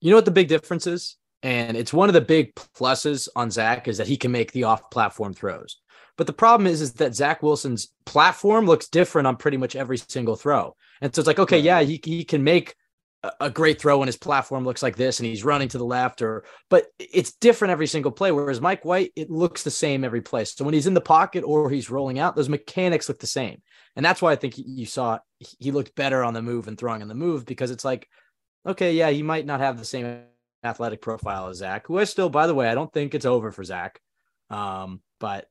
You 0.00 0.10
know 0.10 0.16
what 0.16 0.24
the 0.24 0.30
big 0.30 0.48
difference 0.48 0.86
is? 0.86 1.16
And 1.42 1.76
it's 1.76 1.92
one 1.92 2.08
of 2.08 2.12
the 2.12 2.20
big 2.20 2.54
pluses 2.54 3.28
on 3.34 3.50
Zach 3.50 3.88
is 3.88 3.98
that 3.98 4.06
he 4.06 4.16
can 4.16 4.30
make 4.30 4.52
the 4.52 4.64
off 4.64 4.88
platform 4.90 5.34
throws. 5.34 5.78
But 6.18 6.26
the 6.26 6.32
problem 6.32 6.66
is, 6.66 6.80
is 6.80 6.94
that 6.94 7.14
Zach 7.14 7.42
Wilson's 7.42 7.88
platform 8.04 8.66
looks 8.66 8.88
different 8.88 9.26
on 9.26 9.36
pretty 9.36 9.56
much 9.56 9.76
every 9.76 9.98
single 9.98 10.36
throw. 10.36 10.76
And 11.00 11.14
so 11.14 11.20
it's 11.20 11.26
like, 11.26 11.38
okay, 11.38 11.58
yeah, 11.58 11.80
he, 11.80 12.00
he 12.04 12.24
can 12.24 12.44
make 12.44 12.76
a 13.40 13.50
great 13.50 13.80
throw 13.80 13.98
when 13.98 14.08
his 14.08 14.16
platform 14.16 14.64
looks 14.64 14.82
like 14.82 14.96
this 14.96 15.20
and 15.20 15.26
he's 15.28 15.44
running 15.44 15.68
to 15.68 15.78
the 15.78 15.84
left 15.84 16.22
or 16.22 16.44
but 16.68 16.86
it's 16.98 17.32
different 17.34 17.70
every 17.70 17.86
single 17.86 18.10
play 18.10 18.32
whereas 18.32 18.60
Mike 18.60 18.84
White 18.84 19.12
it 19.14 19.30
looks 19.30 19.62
the 19.62 19.70
same 19.70 20.02
every 20.02 20.20
play. 20.20 20.44
So 20.44 20.64
when 20.64 20.74
he's 20.74 20.88
in 20.88 20.94
the 20.94 21.00
pocket 21.00 21.44
or 21.44 21.70
he's 21.70 21.90
rolling 21.90 22.18
out 22.18 22.34
those 22.34 22.48
mechanics 22.48 23.08
look 23.08 23.20
the 23.20 23.26
same. 23.28 23.62
And 23.94 24.04
that's 24.04 24.20
why 24.20 24.32
I 24.32 24.36
think 24.36 24.54
you 24.56 24.86
saw 24.86 25.20
he 25.38 25.70
looked 25.70 25.94
better 25.94 26.24
on 26.24 26.34
the 26.34 26.42
move 26.42 26.66
and 26.66 26.76
throwing 26.76 27.00
on 27.00 27.08
the 27.08 27.14
move 27.14 27.46
because 27.46 27.70
it's 27.70 27.84
like 27.84 28.08
okay 28.66 28.94
yeah 28.94 29.10
he 29.10 29.22
might 29.22 29.46
not 29.46 29.60
have 29.60 29.78
the 29.78 29.84
same 29.84 30.22
athletic 30.64 31.00
profile 31.00 31.46
as 31.46 31.58
Zach 31.58 31.86
who 31.86 31.98
is 31.98 32.10
still 32.10 32.28
by 32.28 32.48
the 32.48 32.54
way 32.54 32.68
I 32.68 32.74
don't 32.74 32.92
think 32.92 33.14
it's 33.14 33.26
over 33.26 33.52
for 33.52 33.62
Zach. 33.62 34.00
Um 34.50 35.00
but 35.20 35.46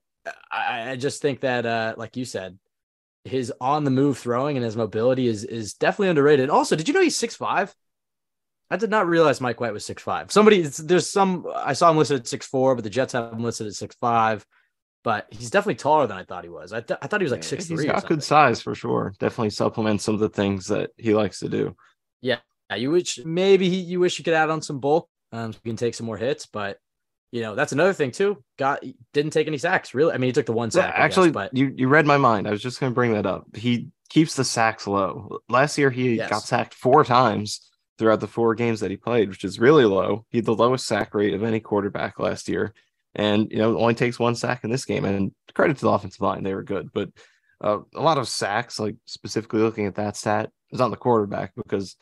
I, 0.51 0.91
I 0.91 0.95
just 0.95 1.21
think 1.21 1.41
that 1.41 1.65
uh 1.65 1.95
like 1.97 2.15
you 2.17 2.25
said 2.25 2.57
his 3.23 3.53
on 3.61 3.83
the 3.83 3.91
move 3.91 4.17
throwing 4.17 4.57
and 4.57 4.65
his 4.65 4.75
mobility 4.75 5.27
is 5.27 5.43
is 5.43 5.73
definitely 5.73 6.09
underrated. 6.09 6.49
Also, 6.49 6.75
did 6.75 6.87
you 6.87 6.93
know 6.93 7.01
he's 7.01 7.17
six 7.17 7.35
five? 7.35 7.75
I 8.69 8.77
did 8.77 8.89
not 8.89 9.07
realize 9.07 9.41
Mike 9.41 9.59
White 9.59 9.73
was 9.73 9.85
six 9.85 10.01
five. 10.01 10.31
Somebody 10.31 10.61
there's 10.61 11.09
some 11.09 11.45
I 11.55 11.73
saw 11.73 11.91
him 11.91 11.97
listed 11.97 12.21
at 12.21 12.27
six 12.27 12.45
four, 12.47 12.75
but 12.75 12.83
the 12.83 12.89
Jets 12.89 13.13
have 13.13 13.33
him 13.33 13.43
listed 13.43 13.67
at 13.67 13.73
six 13.73 13.95
five. 13.99 14.45
But 15.03 15.27
he's 15.31 15.49
definitely 15.49 15.75
taller 15.75 16.05
than 16.05 16.17
I 16.17 16.23
thought 16.23 16.43
he 16.43 16.49
was. 16.49 16.73
I, 16.73 16.81
th- 16.81 16.99
I 17.01 17.07
thought 17.07 17.21
he 17.21 17.25
was 17.25 17.31
like 17.31 17.43
six 17.43 17.65
three. 17.65 17.77
He's 17.77 17.91
got 17.91 18.05
good 18.05 18.23
size 18.23 18.61
for 18.61 18.75
sure. 18.75 19.13
Definitely 19.19 19.49
supplements 19.49 20.03
some 20.03 20.13
of 20.13 20.19
the 20.19 20.29
things 20.29 20.67
that 20.67 20.91
he 20.95 21.15
likes 21.15 21.39
to 21.39 21.49
do. 21.49 21.75
Yeah, 22.21 22.37
you 22.75 22.91
wish 22.91 23.19
maybe 23.25 23.67
he, 23.67 23.77
you 23.77 23.99
wish 23.99 24.19
you 24.19 24.23
could 24.23 24.35
add 24.35 24.51
on 24.51 24.61
some 24.61 24.79
bulk 24.79 25.09
Um, 25.31 25.53
so 25.53 25.59
he 25.63 25.69
can 25.69 25.77
take 25.77 25.95
some 25.95 26.05
more 26.05 26.17
hits, 26.17 26.45
but 26.45 26.77
you 27.31 27.41
know 27.41 27.55
that's 27.55 27.71
another 27.71 27.93
thing 27.93 28.11
too. 28.11 28.43
Got 28.57 28.83
didn't 29.13 29.31
take 29.31 29.47
any 29.47 29.57
sacks 29.57 29.93
really. 29.93 30.13
I 30.13 30.17
mean, 30.17 30.29
he 30.29 30.33
took 30.33 30.45
the 30.45 30.53
one 30.53 30.71
sack. 30.71 30.93
Yeah, 30.93 31.01
actually, 31.03 31.29
guess, 31.29 31.33
but 31.33 31.57
you 31.57 31.73
you 31.75 31.87
read 31.87 32.05
my 32.05 32.17
mind. 32.17 32.47
I 32.47 32.51
was 32.51 32.61
just 32.61 32.79
going 32.79 32.91
to 32.91 32.95
bring 32.95 33.13
that 33.13 33.25
up. 33.25 33.45
He 33.55 33.87
keeps 34.09 34.35
the 34.35 34.43
sacks 34.43 34.87
low. 34.87 35.39
Last 35.49 35.77
year, 35.77 35.89
he 35.89 36.15
Yes. 36.15 36.29
got 36.29 36.43
sacked 36.43 36.73
four 36.73 37.03
times 37.03 37.61
throughout 37.97 38.19
the 38.19 38.27
four 38.27 38.55
games 38.55 38.79
that 38.81 38.91
he 38.91 38.97
played, 38.97 39.29
which 39.29 39.43
is 39.43 39.59
really 39.59 39.85
low. 39.85 40.25
He 40.29 40.39
had 40.39 40.45
the 40.45 40.55
lowest 40.55 40.85
sack 40.87 41.13
rate 41.13 41.33
of 41.33 41.43
any 41.43 41.59
quarterback 41.59 42.19
last 42.19 42.49
year, 42.49 42.73
and 43.15 43.49
you 43.51 43.57
know 43.57 43.77
only 43.77 43.93
takes 43.93 44.19
one 44.19 44.35
sack 44.35 44.63
in 44.63 44.69
this 44.69 44.85
game. 44.85 45.05
And 45.05 45.31
credit 45.53 45.77
to 45.77 45.81
the 45.85 45.91
offensive 45.91 46.21
line, 46.21 46.43
they 46.43 46.53
were 46.53 46.63
good, 46.63 46.89
but 46.93 47.09
uh, 47.63 47.79
a 47.95 48.01
lot 48.01 48.17
of 48.17 48.27
sacks, 48.27 48.79
like 48.79 48.95
specifically 49.05 49.61
looking 49.61 49.85
at 49.85 49.95
that 49.95 50.17
stat, 50.17 50.49
is 50.71 50.81
on 50.81 50.89
the 50.91 50.97
quarterback 50.97 51.53
because 51.55 51.95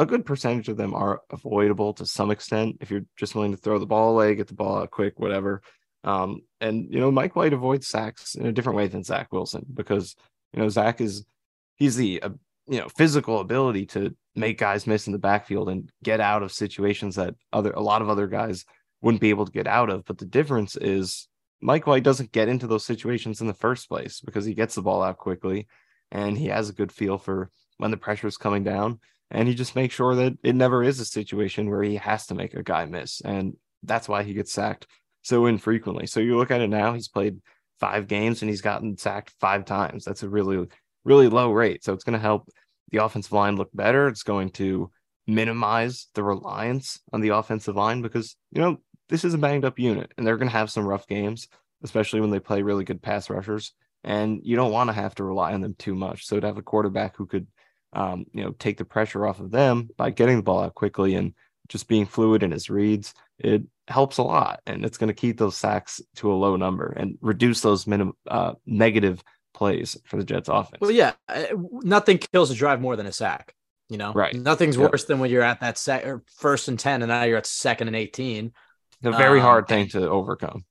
a 0.00 0.06
good 0.06 0.24
percentage 0.24 0.70
of 0.70 0.78
them 0.78 0.94
are 0.94 1.20
avoidable 1.30 1.92
to 1.92 2.06
some 2.06 2.30
extent 2.30 2.78
if 2.80 2.90
you're 2.90 3.04
just 3.18 3.34
willing 3.34 3.50
to 3.50 3.58
throw 3.58 3.78
the 3.78 3.84
ball 3.84 4.14
away, 4.14 4.34
get 4.34 4.48
the 4.48 4.54
ball 4.54 4.78
out 4.78 4.90
quick, 4.90 5.18
whatever. 5.20 5.60
Um, 6.04 6.40
and 6.62 6.90
you 6.90 6.98
know, 6.98 7.10
Mike 7.10 7.36
White 7.36 7.52
avoids 7.52 7.86
sacks 7.86 8.34
in 8.34 8.46
a 8.46 8.52
different 8.52 8.78
way 8.78 8.86
than 8.86 9.04
Zach 9.04 9.30
Wilson 9.30 9.66
because 9.74 10.16
you 10.54 10.60
know 10.62 10.70
Zach 10.70 11.02
is 11.02 11.26
he's 11.76 11.96
the 11.96 12.22
uh, 12.22 12.30
you 12.66 12.78
know 12.78 12.88
physical 12.88 13.40
ability 13.40 13.84
to 13.86 14.16
make 14.34 14.56
guys 14.56 14.86
miss 14.86 15.06
in 15.06 15.12
the 15.12 15.18
backfield 15.18 15.68
and 15.68 15.90
get 16.02 16.18
out 16.18 16.42
of 16.42 16.50
situations 16.50 17.16
that 17.16 17.34
other 17.52 17.72
a 17.72 17.82
lot 17.82 18.00
of 18.00 18.08
other 18.08 18.26
guys 18.26 18.64
wouldn't 19.02 19.20
be 19.20 19.28
able 19.28 19.44
to 19.44 19.52
get 19.52 19.66
out 19.66 19.90
of. 19.90 20.06
But 20.06 20.16
the 20.16 20.24
difference 20.24 20.76
is 20.76 21.28
Mike 21.60 21.86
White 21.86 22.04
doesn't 22.04 22.32
get 22.32 22.48
into 22.48 22.66
those 22.66 22.86
situations 22.86 23.42
in 23.42 23.48
the 23.48 23.52
first 23.52 23.86
place 23.86 24.20
because 24.20 24.46
he 24.46 24.54
gets 24.54 24.76
the 24.76 24.82
ball 24.82 25.02
out 25.02 25.18
quickly 25.18 25.66
and 26.10 26.38
he 26.38 26.46
has 26.46 26.70
a 26.70 26.74
good 26.74 26.90
feel 26.90 27.18
for 27.18 27.50
when 27.76 27.90
the 27.90 27.98
pressure 27.98 28.26
is 28.26 28.38
coming 28.38 28.64
down 28.64 28.98
and 29.30 29.48
he 29.48 29.54
just 29.54 29.76
makes 29.76 29.94
sure 29.94 30.14
that 30.14 30.36
it 30.42 30.54
never 30.54 30.82
is 30.82 31.00
a 31.00 31.04
situation 31.04 31.70
where 31.70 31.82
he 31.82 31.96
has 31.96 32.26
to 32.26 32.34
make 32.34 32.54
a 32.54 32.62
guy 32.62 32.84
miss 32.84 33.20
and 33.22 33.54
that's 33.82 34.08
why 34.08 34.22
he 34.22 34.34
gets 34.34 34.52
sacked 34.52 34.86
so 35.22 35.46
infrequently. 35.46 36.06
So 36.06 36.20
you 36.20 36.36
look 36.36 36.50
at 36.50 36.60
it 36.60 36.68
now 36.68 36.92
he's 36.92 37.08
played 37.08 37.40
five 37.78 38.06
games 38.06 38.42
and 38.42 38.50
he's 38.50 38.60
gotten 38.60 38.96
sacked 38.96 39.32
five 39.40 39.64
times. 39.64 40.04
That's 40.04 40.22
a 40.22 40.28
really 40.28 40.66
really 41.04 41.28
low 41.28 41.52
rate. 41.52 41.82
So 41.82 41.92
it's 41.92 42.04
going 42.04 42.18
to 42.18 42.22
help 42.22 42.48
the 42.90 43.02
offensive 43.02 43.32
line 43.32 43.56
look 43.56 43.70
better. 43.72 44.08
It's 44.08 44.22
going 44.22 44.50
to 44.50 44.90
minimize 45.26 46.08
the 46.14 46.22
reliance 46.22 46.98
on 47.12 47.20
the 47.20 47.28
offensive 47.30 47.76
line 47.76 48.02
because 48.02 48.36
you 48.52 48.60
know 48.60 48.78
this 49.08 49.24
is 49.24 49.34
a 49.34 49.38
banged 49.38 49.64
up 49.64 49.78
unit 49.78 50.12
and 50.16 50.26
they're 50.26 50.36
going 50.36 50.48
to 50.48 50.56
have 50.56 50.70
some 50.70 50.84
rough 50.84 51.06
games 51.06 51.48
especially 51.82 52.20
when 52.20 52.30
they 52.30 52.40
play 52.40 52.62
really 52.62 52.84
good 52.84 53.02
pass 53.02 53.30
rushers 53.30 53.72
and 54.04 54.40
you 54.44 54.56
don't 54.56 54.72
want 54.72 54.88
to 54.88 54.94
have 54.94 55.14
to 55.14 55.24
rely 55.24 55.52
on 55.52 55.60
them 55.60 55.74
too 55.78 55.94
much. 55.94 56.26
So 56.26 56.40
to 56.40 56.46
have 56.46 56.58
a 56.58 56.62
quarterback 56.62 57.16
who 57.16 57.26
could 57.26 57.46
um, 57.92 58.26
you 58.32 58.42
know, 58.44 58.52
take 58.52 58.76
the 58.78 58.84
pressure 58.84 59.26
off 59.26 59.40
of 59.40 59.50
them 59.50 59.90
by 59.96 60.10
getting 60.10 60.36
the 60.36 60.42
ball 60.42 60.62
out 60.62 60.74
quickly 60.74 61.14
and 61.14 61.34
just 61.68 61.88
being 61.88 62.06
fluid 62.06 62.42
in 62.42 62.50
his 62.50 62.68
reads, 62.70 63.14
it 63.38 63.62
helps 63.88 64.18
a 64.18 64.22
lot. 64.22 64.60
And 64.66 64.84
it's 64.84 64.98
going 64.98 65.08
to 65.08 65.14
keep 65.14 65.38
those 65.38 65.56
sacks 65.56 66.00
to 66.16 66.32
a 66.32 66.34
low 66.34 66.56
number 66.56 66.86
and 66.96 67.16
reduce 67.20 67.60
those 67.60 67.86
minimum 67.86 68.14
uh, 68.28 68.54
negative 68.66 69.22
plays 69.54 69.96
for 70.04 70.16
the 70.16 70.24
Jets 70.24 70.48
offense. 70.48 70.80
well, 70.80 70.90
yeah, 70.90 71.12
nothing 71.82 72.18
kills 72.18 72.50
a 72.50 72.54
drive 72.54 72.80
more 72.80 72.96
than 72.96 73.06
a 73.06 73.12
sack. 73.12 73.54
You 73.88 73.98
know, 73.98 74.12
Right. 74.12 74.34
Nothing's 74.34 74.76
Yep. 74.76 74.92
worse 74.92 75.04
than 75.06 75.18
when 75.18 75.30
you're 75.30 75.42
at 75.42 75.60
that 75.60 75.76
sec- 75.76 76.06
or 76.06 76.22
first 76.38 76.68
and 76.68 76.78
ten, 76.78 77.02
and 77.02 77.08
now 77.08 77.24
you're 77.24 77.38
at 77.38 77.46
second 77.46 77.88
and 77.88 77.96
eighteen. 77.96 78.52
It's 79.02 79.14
a 79.14 79.18
very 79.18 79.40
um, 79.40 79.46
hard 79.46 79.66
thing 79.66 79.88
to 79.88 80.08
overcome. 80.08 80.64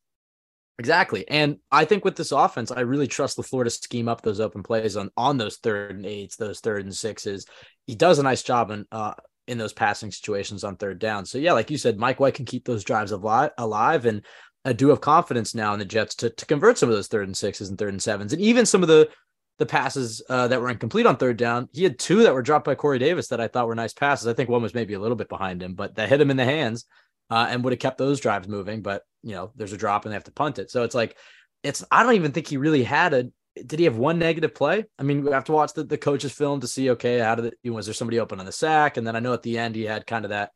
Exactly. 0.80 1.28
And 1.28 1.58
I 1.74 1.84
think 1.84 2.06
with 2.06 2.16
this 2.16 2.32
offense, 2.32 2.72
I 2.72 2.80
really 2.80 3.06
trust 3.06 3.38
LaFleur 3.38 3.66
to 3.66 3.70
scheme 3.70 4.08
up 4.08 4.22
those 4.22 4.40
open 4.40 4.64
plays 4.64 4.96
on 4.96 5.12
on 5.18 5.38
those 5.38 5.58
third 5.58 5.92
and 5.98 6.06
eights, 6.06 6.38
those 6.38 6.62
third 6.62 6.84
and 6.84 6.96
sixes. 6.96 7.46
He 7.86 7.96
does 7.96 8.18
a 8.18 8.24
nice 8.24 8.42
job 8.42 8.72
in 8.72 8.86
uh 8.90 9.14
in 9.46 9.58
those 9.58 9.74
passing 9.74 10.10
situations 10.10 10.64
on 10.64 10.78
third 10.78 10.98
down. 10.98 11.26
So 11.26 11.38
yeah, 11.38 11.52
like 11.52 11.70
you 11.70 11.78
said, 11.78 11.98
Mike 12.00 12.22
White 12.22 12.36
can 12.36 12.46
keep 12.46 12.64
those 12.66 12.86
drives 12.86 13.12
alive 13.12 13.52
alive. 13.58 14.06
And 14.06 14.26
I 14.64 14.72
do 14.72 14.88
have 14.88 15.02
confidence 15.02 15.54
now 15.54 15.74
in 15.74 15.80
the 15.80 15.86
Jets 15.86 16.16
to 16.16 16.30
to 16.30 16.46
convert 16.46 16.78
some 16.78 16.88
of 16.88 16.96
those 16.96 17.08
third 17.10 17.28
and 17.28 17.36
sixes 17.36 17.68
and 17.68 17.78
third 17.78 17.90
and 17.90 18.02
sevens. 18.02 18.32
And 18.32 18.42
even 18.42 18.66
some 18.66 18.82
of 18.82 18.88
the 18.88 19.10
the 19.58 19.66
passes 19.66 20.22
uh, 20.30 20.48
that 20.48 20.62
were 20.62 20.70
incomplete 20.70 21.06
on 21.06 21.18
third 21.18 21.36
down. 21.36 21.68
He 21.74 21.84
had 21.84 22.00
two 22.00 22.24
that 22.24 22.34
were 22.34 22.42
dropped 22.42 22.64
by 22.64 22.76
Corey 22.76 22.98
Davis 22.98 23.28
that 23.28 23.42
I 23.42 23.50
thought 23.50 23.68
were 23.68 23.76
nice 23.76 23.92
passes. 23.92 24.26
I 24.26 24.34
think 24.34 24.48
one 24.48 24.62
was 24.62 24.74
maybe 24.74 24.94
a 24.94 25.00
little 25.00 25.18
bit 25.18 25.28
behind 25.28 25.62
him, 25.62 25.74
but 25.74 25.96
that 25.96 26.08
hit 26.08 26.22
him 26.22 26.32
in 26.32 26.38
the 26.38 26.46
hands 26.46 26.86
uh, 27.30 27.48
and 27.50 27.64
would 27.64 27.74
have 27.74 27.80
kept 27.80 27.98
those 27.98 28.20
drives 28.20 28.48
moving. 28.48 28.82
But 28.82 29.04
you 29.24 29.34
know, 29.34 29.52
there's 29.56 29.74
a 29.74 29.78
drop 29.78 30.06
and 30.06 30.12
they 30.12 30.16
have 30.16 30.24
to 30.26 30.32
punt 30.32 30.60
it. 30.60 30.72
So 30.72 30.84
it's 30.84 30.96
like 30.96 31.18
it's 31.64 31.84
I 31.92 32.04
don't 32.04 32.16
even 32.16 32.32
think 32.32 32.48
he 32.48 32.58
really 32.58 32.84
had 32.84 33.14
a 33.14 33.26
did 33.66 33.80
he 33.80 33.86
have 33.86 33.98
one 33.98 34.20
negative 34.20 34.56
play? 34.56 34.86
I 34.98 35.04
mean, 35.04 35.24
we 35.24 35.32
have 35.32 35.46
to 35.46 35.52
watch 35.52 35.74
the, 35.74 35.84
the 35.84 35.98
coach's 35.98 36.32
film 36.32 36.62
to 36.62 36.68
see 36.68 36.92
okay, 36.92 37.20
how 37.20 37.36
did 37.36 37.54
it 37.64 37.70
was 37.70 37.86
there 37.86 37.94
somebody 37.94 38.20
open 38.20 38.40
on 38.40 38.46
the 38.46 38.52
sack? 38.52 38.98
And 38.98 39.06
then 39.06 39.16
I 39.16 39.20
know 39.20 39.34
at 39.34 39.44
the 39.44 39.58
end 39.58 39.76
he 39.76 39.84
had 39.84 40.08
kind 40.08 40.26
of 40.26 40.30
that 40.30 40.52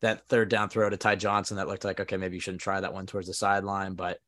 that 0.00 0.26
third 0.28 0.48
down 0.48 0.68
throw 0.68 0.88
to 0.88 0.96
Ty 0.96 1.16
Johnson 1.16 1.56
that 1.56 1.68
looked 1.68 1.84
like 1.84 2.00
okay, 2.00 2.16
maybe 2.16 2.36
you 2.36 2.40
shouldn't 2.40 2.62
try 2.62 2.80
that 2.80 2.94
one 2.94 3.06
towards 3.06 3.28
the 3.28 3.34
sideline, 3.34 3.94
but 3.94 4.18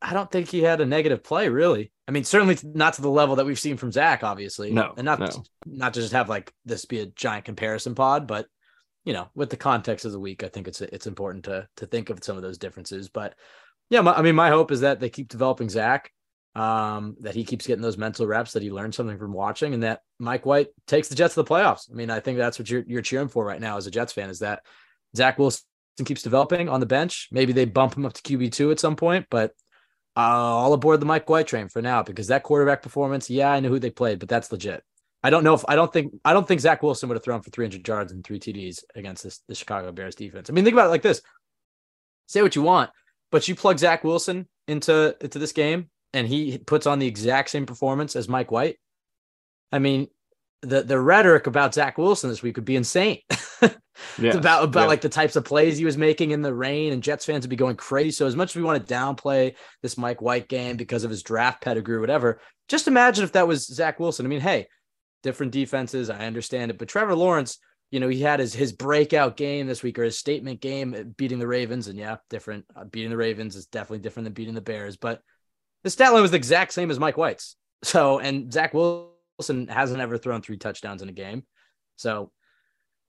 I 0.00 0.14
don't 0.14 0.30
think 0.30 0.48
he 0.48 0.62
had 0.62 0.80
a 0.80 0.86
negative 0.86 1.22
play 1.22 1.48
really. 1.48 1.92
I 2.08 2.10
mean, 2.10 2.24
certainly 2.24 2.58
not 2.62 2.94
to 2.94 3.02
the 3.02 3.10
level 3.10 3.36
that 3.36 3.46
we've 3.46 3.58
seen 3.58 3.76
from 3.76 3.92
Zach, 3.92 4.24
obviously. 4.24 4.72
No, 4.72 4.94
and 4.96 5.04
not 5.04 5.20
no. 5.20 5.44
not 5.64 5.94
to 5.94 6.00
just 6.00 6.12
have 6.12 6.28
like 6.28 6.52
this 6.64 6.84
be 6.84 7.00
a 7.00 7.06
giant 7.06 7.44
comparison 7.44 7.94
pod, 7.94 8.26
but 8.26 8.46
you 9.04 9.12
know, 9.12 9.28
with 9.34 9.50
the 9.50 9.56
context 9.56 10.04
of 10.04 10.12
the 10.12 10.20
week, 10.20 10.44
I 10.44 10.48
think 10.48 10.68
it's 10.68 10.80
it's 10.80 11.06
important 11.06 11.44
to 11.44 11.68
to 11.76 11.86
think 11.86 12.10
of 12.10 12.22
some 12.22 12.36
of 12.36 12.42
those 12.42 12.58
differences. 12.58 13.08
But 13.08 13.34
yeah, 13.90 14.00
my, 14.00 14.12
I 14.12 14.22
mean, 14.22 14.34
my 14.34 14.48
hope 14.48 14.70
is 14.70 14.80
that 14.80 15.00
they 15.00 15.10
keep 15.10 15.28
developing 15.28 15.68
Zach, 15.68 16.10
um, 16.54 17.16
that 17.20 17.34
he 17.34 17.44
keeps 17.44 17.66
getting 17.66 17.82
those 17.82 17.98
mental 17.98 18.26
reps, 18.26 18.52
that 18.52 18.62
he 18.62 18.70
learns 18.70 18.96
something 18.96 19.18
from 19.18 19.32
watching, 19.32 19.74
and 19.74 19.82
that 19.82 20.00
Mike 20.18 20.46
White 20.46 20.68
takes 20.86 21.08
the 21.08 21.14
Jets 21.14 21.34
to 21.34 21.42
the 21.42 21.48
playoffs. 21.48 21.90
I 21.90 21.94
mean, 21.94 22.10
I 22.10 22.20
think 22.20 22.38
that's 22.38 22.58
what 22.58 22.70
you're 22.70 22.84
you're 22.86 23.02
cheering 23.02 23.28
for 23.28 23.44
right 23.44 23.60
now 23.60 23.76
as 23.76 23.86
a 23.86 23.90
Jets 23.90 24.12
fan 24.12 24.30
is 24.30 24.38
that 24.38 24.62
Zach 25.16 25.38
Wilson 25.38 25.64
keeps 26.04 26.22
developing 26.22 26.68
on 26.68 26.80
the 26.80 26.86
bench. 26.86 27.28
Maybe 27.32 27.52
they 27.52 27.64
bump 27.64 27.96
him 27.96 28.06
up 28.06 28.12
to 28.12 28.22
QB 28.22 28.52
two 28.52 28.70
at 28.70 28.80
some 28.80 28.96
point, 28.96 29.26
but 29.30 29.52
uh, 30.16 30.20
all 30.20 30.72
aboard 30.74 31.00
the 31.00 31.06
Mike 31.06 31.28
White 31.28 31.46
train 31.46 31.68
for 31.68 31.82
now 31.82 32.02
because 32.02 32.28
that 32.28 32.44
quarterback 32.44 32.82
performance. 32.82 33.28
Yeah, 33.28 33.50
I 33.50 33.60
know 33.60 33.68
who 33.68 33.78
they 33.78 33.90
played, 33.90 34.20
but 34.20 34.28
that's 34.28 34.52
legit. 34.52 34.84
I 35.22 35.30
don't 35.30 35.44
know 35.44 35.54
if 35.54 35.64
I 35.68 35.76
don't 35.76 35.92
think 35.92 36.14
I 36.24 36.32
don't 36.32 36.46
think 36.46 36.60
Zach 36.60 36.82
Wilson 36.82 37.08
would 37.08 37.16
have 37.16 37.24
thrown 37.24 37.42
for 37.42 37.50
300 37.50 37.86
yards 37.86 38.12
and 38.12 38.24
three 38.24 38.40
TDs 38.40 38.80
against 38.94 39.22
this 39.24 39.40
the 39.48 39.54
Chicago 39.54 39.92
Bears 39.92 40.14
defense. 40.14 40.50
I 40.50 40.52
mean, 40.52 40.64
think 40.64 40.74
about 40.74 40.86
it 40.86 40.90
like 40.90 41.02
this: 41.02 41.22
say 42.26 42.42
what 42.42 42.56
you 42.56 42.62
want, 42.62 42.90
but 43.30 43.46
you 43.46 43.54
plug 43.54 43.78
Zach 43.78 44.04
Wilson 44.04 44.48
into 44.66 45.16
into 45.20 45.38
this 45.38 45.52
game, 45.52 45.90
and 46.12 46.26
he 46.26 46.58
puts 46.58 46.86
on 46.86 46.98
the 46.98 47.06
exact 47.06 47.50
same 47.50 47.66
performance 47.66 48.16
as 48.16 48.28
Mike 48.28 48.50
White. 48.50 48.78
I 49.70 49.78
mean, 49.78 50.08
the 50.62 50.82
the 50.82 50.98
rhetoric 51.00 51.46
about 51.46 51.74
Zach 51.74 51.98
Wilson 51.98 52.28
this 52.30 52.42
week 52.42 52.56
would 52.56 52.64
be 52.64 52.76
insane. 52.76 53.18
Yeah. 54.18 54.28
It's 54.28 54.36
about 54.36 54.64
about 54.64 54.82
Yeah. 54.82 54.86
like 54.86 55.00
the 55.02 55.08
types 55.10 55.36
of 55.36 55.44
plays 55.44 55.76
he 55.78 55.84
was 55.84 55.98
making 55.98 56.30
in 56.30 56.40
the 56.42 56.52
rain, 56.52 56.92
and 56.92 57.02
Jets 57.02 57.26
fans 57.26 57.44
would 57.44 57.50
be 57.50 57.56
going 57.56 57.76
crazy. 57.76 58.10
So 58.10 58.26
as 58.26 58.34
much 58.34 58.50
as 58.50 58.56
we 58.56 58.62
want 58.62 58.84
to 58.84 58.94
downplay 58.94 59.54
this 59.82 59.98
Mike 59.98 60.22
White 60.22 60.48
game 60.48 60.76
because 60.76 61.04
of 61.04 61.10
his 61.10 61.22
draft 61.22 61.62
pedigree 61.62 61.96
or 61.96 62.00
whatever, 62.00 62.40
just 62.68 62.88
imagine 62.88 63.22
if 63.22 63.32
that 63.32 63.46
was 63.46 63.66
Zach 63.66 64.00
Wilson. 64.00 64.24
I 64.24 64.30
mean, 64.30 64.40
hey, 64.40 64.66
different 65.22 65.52
defenses, 65.52 66.10
I 66.10 66.26
understand 66.26 66.70
it, 66.70 66.78
but 66.78 66.88
Trevor 66.88 67.14
Lawrence, 67.14 67.58
you 67.90 68.00
know, 68.00 68.08
he 68.08 68.20
had 68.20 68.40
his 68.40 68.54
his 68.54 68.72
breakout 68.72 69.36
game 69.36 69.66
this 69.66 69.82
week 69.82 69.98
or 69.98 70.04
his 70.04 70.18
statement 70.18 70.60
game 70.60 70.94
uh, 70.94 71.02
beating 71.16 71.38
the 71.38 71.46
Ravens, 71.46 71.88
and 71.88 71.98
yeah, 71.98 72.16
different. 72.30 72.64
Uh, 72.74 72.84
beating 72.84 73.10
the 73.10 73.16
Ravens 73.16 73.54
is 73.54 73.66
definitely 73.66 73.98
different 73.98 74.24
than 74.24 74.32
beating 74.32 74.54
the 74.54 74.60
Bears, 74.60 74.96
but 74.96 75.20
the 75.84 75.90
stat 75.90 76.12
line 76.12 76.22
was 76.22 76.30
the 76.30 76.36
exact 76.36 76.72
same 76.72 76.90
as 76.90 76.98
Mike 76.98 77.16
White's. 77.16 77.56
So, 77.84 78.20
and 78.20 78.52
Zach 78.52 78.74
Wilson 78.74 79.66
hasn't 79.66 80.00
ever 80.00 80.16
thrown 80.16 80.40
three 80.40 80.56
touchdowns 80.56 81.02
in 81.02 81.08
a 81.08 81.12
game. 81.12 81.42
So, 81.96 82.30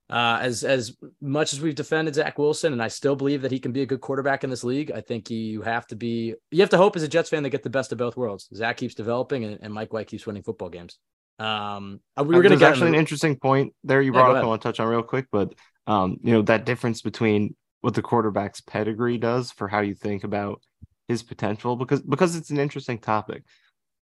uh, 0.10 0.40
as 0.42 0.64
as 0.64 0.98
much 1.22 1.54
as 1.54 1.62
we've 1.62 1.76
defended 1.76 2.16
Zach 2.16 2.40
Wilson, 2.40 2.74
and 2.74 2.82
I 2.82 2.88
still 2.88 3.16
believe 3.16 3.44
that 3.44 3.52
he 3.52 3.60
can 3.60 3.72
be 3.72 3.84
a 3.84 3.86
good 3.86 4.02
quarterback 4.02 4.44
in 4.44 4.50
this 4.50 4.64
league, 4.64 4.92
I 4.92 5.02
think 5.02 5.30
you 5.30 5.62
have 5.62 5.86
to 5.88 5.96
be 5.96 6.34
you 6.50 6.62
have 6.62 6.72
to 6.72 6.78
hope 6.78 6.96
as 6.96 7.04
a 7.04 7.08
Jets 7.08 7.30
fan 7.30 7.44
they 7.44 7.52
get 7.52 7.62
the 7.62 7.70
best 7.70 7.92
of 7.92 8.00
both 8.00 8.18
worlds. 8.18 8.50
Zach 8.52 8.78
keeps 8.78 8.96
developing, 8.96 9.44
and, 9.44 9.60
and 9.62 9.72
Mike 9.72 9.94
White 9.94 10.08
keeps 10.08 10.26
winning 10.26 10.42
football 10.42 10.70
games. 10.70 10.98
Um, 11.40 12.00
uh, 12.18 12.24
we 12.24 12.36
were 12.36 12.40
Uh, 12.40 12.48
going 12.48 12.60
to 12.60 12.66
actually 12.66 12.90
an 12.90 12.96
interesting 12.96 13.38
point 13.38 13.74
there 13.84 14.02
you 14.02 14.14
Yeah, 14.14 14.22
brought 14.22 14.38
up. 14.38 14.44
I 14.44 14.48
want 14.48 14.62
to 14.62 14.68
touch 14.68 14.80
on 14.80 14.88
real 14.88 15.04
quick, 15.04 15.28
but 15.32 15.54
um, 15.88 16.18
you 16.24 16.34
know 16.34 16.42
that 16.44 16.66
difference 16.66 17.02
between 17.02 17.56
what 17.82 17.94
the 17.94 18.02
quarterback's 18.02 18.62
pedigree 18.62 19.18
does 19.18 19.52
for 19.52 19.68
how 19.68 19.82
you 19.82 19.94
think 19.96 20.24
about 20.24 20.62
his 21.08 21.24
potential, 21.24 21.76
because 21.76 22.02
because 22.02 22.36
it's 22.36 22.50
an 22.50 22.60
interesting 22.60 23.00
topic. 23.00 23.44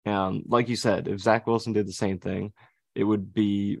Um, 0.05 0.43
like 0.47 0.67
you 0.69 0.75
said, 0.75 1.07
if 1.07 1.19
Zach 1.19 1.47
Wilson 1.47 1.73
did 1.73 1.87
the 1.87 1.93
same 1.93 2.19
thing, 2.19 2.53
it 2.95 3.03
would 3.03 3.33
be, 3.33 3.79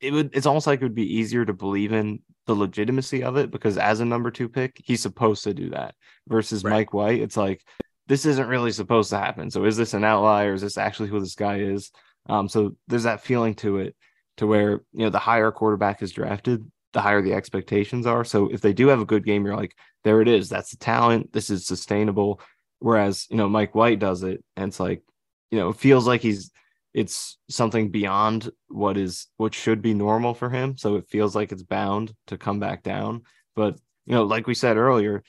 it 0.00 0.12
would. 0.12 0.30
It's 0.34 0.46
almost 0.46 0.66
like 0.66 0.80
it 0.80 0.84
would 0.84 0.94
be 0.94 1.16
easier 1.18 1.44
to 1.44 1.52
believe 1.52 1.92
in 1.92 2.20
the 2.46 2.54
legitimacy 2.54 3.24
of 3.24 3.36
it 3.36 3.50
because 3.50 3.78
as 3.78 4.00
a 4.00 4.04
number 4.04 4.30
two 4.30 4.48
pick, 4.48 4.80
he's 4.84 5.02
supposed 5.02 5.44
to 5.44 5.54
do 5.54 5.70
that. 5.70 5.94
Versus 6.28 6.64
Right. 6.64 6.72
Mike 6.72 6.92
White, 6.94 7.20
it's 7.20 7.36
like 7.36 7.62
this 8.06 8.26
isn't 8.26 8.48
really 8.48 8.72
supposed 8.72 9.10
to 9.10 9.18
happen. 9.18 9.50
So 9.50 9.64
is 9.64 9.76
this 9.76 9.94
an 9.94 10.04
outlier? 10.04 10.52
Is 10.54 10.62
this 10.62 10.78
actually 10.78 11.08
who 11.08 11.20
this 11.20 11.34
guy 11.34 11.58
is? 11.58 11.90
Um, 12.28 12.48
so 12.48 12.76
there's 12.88 13.04
that 13.04 13.22
feeling 13.22 13.54
to 13.56 13.78
it, 13.78 13.96
to 14.38 14.46
where 14.46 14.82
you 14.92 15.04
know 15.04 15.10
the 15.10 15.18
higher 15.18 15.50
quarterback 15.50 16.02
is 16.02 16.12
drafted, 16.12 16.70
the 16.92 17.00
higher 17.00 17.22
the 17.22 17.34
expectations 17.34 18.06
are. 18.06 18.24
So 18.24 18.48
if 18.48 18.60
they 18.60 18.72
do 18.72 18.88
have 18.88 19.00
a 19.00 19.06
good 19.06 19.24
game, 19.24 19.44
you're 19.44 19.56
like, 19.56 19.74
there 20.04 20.20
it 20.20 20.28
is. 20.28 20.48
That's 20.48 20.70
the 20.70 20.76
talent. 20.76 21.32
This 21.32 21.50
is 21.50 21.66
sustainable. 21.66 22.40
Whereas 22.78 23.26
you 23.30 23.36
know 23.36 23.48
Mike 23.48 23.74
White 23.74 23.98
does 23.98 24.22
it, 24.22 24.44
and 24.56 24.68
it's 24.68 24.80
like, 24.80 25.02
you 25.50 25.58
know, 25.58 25.70
it 25.70 25.76
feels 25.76 26.06
like 26.06 26.20
he's 26.20 26.50
it's 26.96 27.36
something 27.50 27.90
beyond 27.90 28.50
what 28.68 28.96
is 28.96 29.26
what 29.36 29.54
should 29.54 29.82
be 29.82 29.92
normal 29.92 30.32
for 30.32 30.48
him. 30.48 30.78
So 30.78 30.96
it 30.96 31.08
feels 31.08 31.36
like 31.36 31.52
it's 31.52 31.62
bound 31.62 32.14
to 32.28 32.38
come 32.38 32.58
back 32.58 32.82
down. 32.82 33.22
But 33.54 33.78
you 34.06 34.14
know, 34.14 34.24
like 34.24 34.46
we 34.46 34.54
said 34.54 34.78
earlier, 34.78 35.22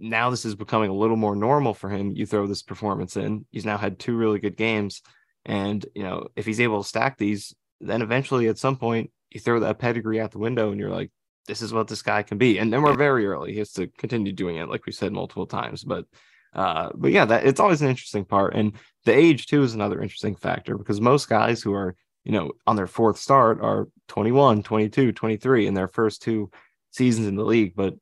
now 0.00 0.30
this 0.30 0.44
is 0.44 0.56
becoming 0.56 0.90
a 0.90 0.94
little 0.94 1.16
more 1.16 1.36
normal 1.36 1.72
for 1.72 1.88
him. 1.88 2.10
You 2.10 2.26
throw 2.26 2.48
this 2.48 2.62
performance 2.62 3.16
in. 3.16 3.46
He's 3.52 3.64
now 3.64 3.78
had 3.78 3.98
two 3.98 4.16
really 4.16 4.40
good 4.40 4.56
games. 4.56 5.02
And, 5.48 5.84
you 5.94 6.04
know, 6.04 6.28
if 6.36 6.46
he's 6.46 6.60
able 6.60 6.82
to 6.82 6.88
stack 6.88 7.16
these, 7.16 7.54
then 7.80 8.02
eventually 8.02 8.48
at 8.48 8.58
some 8.58 8.76
point 8.76 9.10
you 9.30 9.40
throw 9.40 9.58
that 9.60 9.78
pedigree 9.78 10.20
out 10.20 10.30
the 10.30 10.38
window 10.38 10.70
and 10.70 10.78
you're 10.78 10.90
like, 10.90 11.10
this 11.46 11.62
is 11.62 11.72
what 11.72 11.88
this 11.88 12.02
guy 12.02 12.22
can 12.22 12.36
be. 12.36 12.58
And 12.58 12.70
then 12.70 12.82
we're 12.82 12.94
very 12.94 13.26
early. 13.26 13.52
He 13.52 13.58
has 13.58 13.72
to 13.72 13.86
continue 13.98 14.32
doing 14.32 14.56
it, 14.56 14.68
like 14.68 14.84
we 14.84 14.92
said 14.92 15.12
multiple 15.12 15.46
times. 15.46 15.82
But 15.82 16.04
uh, 16.54 16.90
but 16.94 17.10
yeah, 17.10 17.24
that 17.24 17.46
it's 17.46 17.60
always 17.60 17.82
an 17.82 17.88
interesting 17.88 18.24
part. 18.24 18.54
And 18.54 18.72
the 19.04 19.14
age 19.14 19.46
too 19.46 19.62
is 19.62 19.74
another 19.74 20.00
interesting 20.00 20.34
factor 20.34 20.76
because 20.76 21.00
most 21.00 21.28
guys 21.28 21.62
who 21.62 21.72
are, 21.72 21.96
you 22.24 22.32
know, 22.32 22.52
on 22.66 22.76
their 22.76 22.86
fourth 22.86 23.18
start 23.18 23.60
are 23.62 23.88
21, 24.08 24.62
22, 24.62 25.12
23 25.12 25.66
in 25.66 25.74
their 25.74 25.88
first 25.88 26.22
two 26.22 26.50
seasons 26.90 27.26
in 27.26 27.36
the 27.36 27.44
league. 27.44 27.74
But 27.74 27.94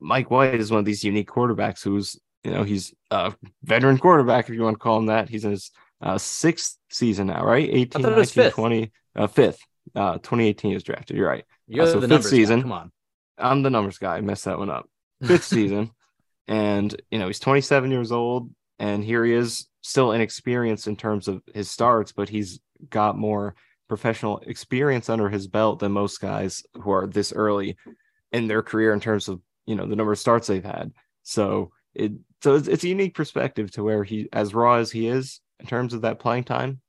Mike 0.00 0.30
White 0.30 0.54
is 0.54 0.70
one 0.70 0.80
of 0.80 0.84
these 0.84 1.04
unique 1.04 1.28
quarterbacks 1.28 1.82
who's, 1.82 2.18
you 2.44 2.52
know, 2.52 2.62
he's 2.62 2.94
a 3.10 3.34
veteran 3.64 3.98
quarterback, 3.98 4.48
if 4.48 4.54
you 4.54 4.62
want 4.62 4.74
to 4.74 4.82
call 4.82 4.98
him 4.98 5.06
that. 5.06 5.28
He's 5.28 5.44
in 5.44 5.50
his 5.50 5.70
uh, 6.00 6.18
sixth 6.18 6.78
season 6.90 7.28
now, 7.28 7.44
right? 7.44 7.68
18, 7.70 8.02
19, 8.02 8.24
fifth. 8.24 8.54
20, 8.54 8.92
uh, 9.16 9.26
fifth. 9.26 9.60
Uh, 9.94 10.14
2018 10.14 10.72
is 10.74 10.82
drafted. 10.82 11.16
You're 11.16 11.28
right. 11.28 11.44
You're 11.66 11.84
uh, 11.84 11.88
so 11.88 12.00
fifth 12.00 12.10
numbers 12.10 12.30
season. 12.30 12.60
Guy. 12.60 12.62
Come 12.62 12.72
on. 12.72 12.92
I'm 13.38 13.62
the 13.62 13.70
numbers 13.70 13.98
guy. 13.98 14.16
I 14.16 14.20
messed 14.20 14.44
that 14.46 14.58
one 14.58 14.70
up. 14.70 14.88
Fifth 15.24 15.44
season. 15.44 15.90
And, 16.46 16.94
you 17.10 17.18
know, 17.18 17.26
he's 17.26 17.40
27 17.40 17.90
years 17.90 18.10
old. 18.12 18.50
And 18.78 19.04
here 19.04 19.24
he 19.24 19.32
is, 19.32 19.68
still 19.82 20.12
inexperienced 20.12 20.86
in 20.86 20.96
terms 20.96 21.28
of 21.28 21.42
his 21.54 21.70
starts, 21.70 22.12
but 22.12 22.28
he's 22.28 22.60
got 22.90 23.16
more 23.16 23.54
professional 23.88 24.38
experience 24.40 25.08
under 25.08 25.28
his 25.28 25.46
belt 25.46 25.78
than 25.78 25.92
most 25.92 26.20
guys 26.20 26.62
who 26.82 26.90
are 26.90 27.06
this 27.06 27.32
early 27.32 27.76
in 28.32 28.46
their 28.46 28.62
career 28.62 28.92
in 28.92 29.00
terms 29.00 29.28
of 29.28 29.40
you 29.66 29.74
know 29.74 29.86
the 29.86 29.96
number 29.96 30.12
of 30.12 30.18
starts 30.18 30.46
they've 30.46 30.64
had. 30.64 30.92
So 31.22 31.72
it 31.94 32.12
so 32.42 32.54
it's, 32.54 32.68
it's 32.68 32.84
a 32.84 32.88
unique 32.88 33.14
perspective 33.14 33.70
to 33.72 33.82
where 33.82 34.04
he 34.04 34.28
as 34.32 34.54
raw 34.54 34.74
as 34.74 34.90
he 34.90 35.08
is 35.08 35.40
in 35.60 35.66
terms 35.66 35.94
of 35.94 36.02
that 36.02 36.18
playing 36.18 36.44
time, 36.44 36.80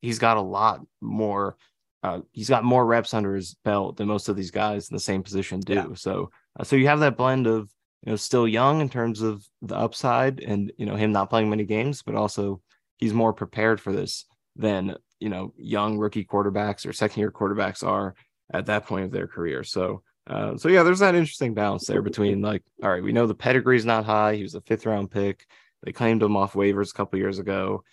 he's 0.00 0.18
got 0.18 0.36
a 0.36 0.42
lot 0.42 0.80
more. 1.00 1.56
Uh, 2.02 2.20
he's 2.32 2.50
got 2.50 2.64
more 2.64 2.84
reps 2.84 3.14
under 3.14 3.34
his 3.34 3.56
belt 3.64 3.96
than 3.96 4.06
most 4.06 4.28
of 4.28 4.36
these 4.36 4.50
guys 4.50 4.90
in 4.90 4.94
the 4.94 5.00
same 5.00 5.22
position 5.22 5.60
do. 5.60 5.74
Yeah. 5.74 5.86
So 5.94 6.30
uh, 6.58 6.64
so 6.64 6.76
you 6.76 6.86
have 6.86 7.00
that 7.00 7.16
blend 7.16 7.46
of 7.46 7.70
you 8.02 8.12
know 8.12 8.16
still 8.16 8.46
young 8.46 8.80
in 8.80 8.90
terms 8.90 9.22
of 9.22 9.42
the 9.62 9.76
upside 9.76 10.40
and 10.40 10.70
you 10.76 10.86
know 10.86 10.96
him 10.96 11.12
not 11.12 11.30
playing 11.30 11.48
many 11.48 11.64
games, 11.64 12.02
but 12.02 12.14
also 12.14 12.60
he's 12.98 13.14
more 13.14 13.32
prepared 13.32 13.80
for 13.80 13.92
this 13.92 14.26
than 14.56 14.94
you 15.18 15.30
know 15.30 15.54
young 15.56 15.98
rookie 15.98 16.24
quarterbacks 16.24 16.86
or 16.86 16.92
second 16.92 17.20
year 17.20 17.30
quarterbacks 17.30 17.86
are 17.86 18.14
at 18.52 18.66
that 18.66 18.86
point 18.86 19.06
of 19.06 19.10
their 19.10 19.26
career. 19.26 19.64
So 19.64 20.02
uh, 20.26 20.56
so 20.56 20.68
yeah, 20.68 20.82
there's 20.82 21.00
that 21.00 21.14
interesting 21.14 21.54
balance 21.54 21.86
there 21.86 22.02
between 22.02 22.40
like, 22.40 22.62
all 22.82 22.90
right, 22.90 23.02
we 23.02 23.12
know 23.12 23.26
the 23.26 23.34
pedigree's 23.34 23.84
not 23.84 24.04
high. 24.04 24.36
He 24.36 24.42
was 24.42 24.54
a 24.54 24.60
fifth 24.62 24.86
round 24.86 25.10
pick. 25.10 25.46
They 25.82 25.92
claimed 25.92 26.22
him 26.22 26.36
off 26.36 26.54
waivers 26.54 26.90
a 26.90 26.94
couple 26.94 27.18
years 27.18 27.38
ago. 27.38 27.84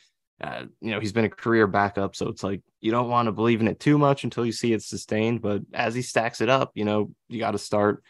Uh, 0.42 0.66
you 0.82 0.92
know, 0.92 1.00
he's 1.00 1.14
been 1.14 1.26
a 1.26 1.30
career 1.30 1.68
backup, 1.68 2.16
so 2.16 2.28
it's 2.28 2.44
like 2.44 2.62
you 2.80 2.92
don't 2.92 3.10
want 3.10 3.28
to 3.28 3.32
believe 3.32 3.62
in 3.62 3.68
it 3.68 3.80
too 3.80 3.98
much 3.98 4.24
until 4.24 4.46
you 4.46 4.52
see 4.52 4.74
it 4.74 4.82
sustained. 4.82 5.42
But 5.42 5.62
as 5.74 5.94
he 5.94 6.02
stacks 6.02 6.42
it 6.42 6.50
up, 6.50 6.72
you 6.74 6.84
know, 6.84 7.12
you 7.30 7.40
got 7.40 7.52
to 7.52 7.60
start, 7.60 8.04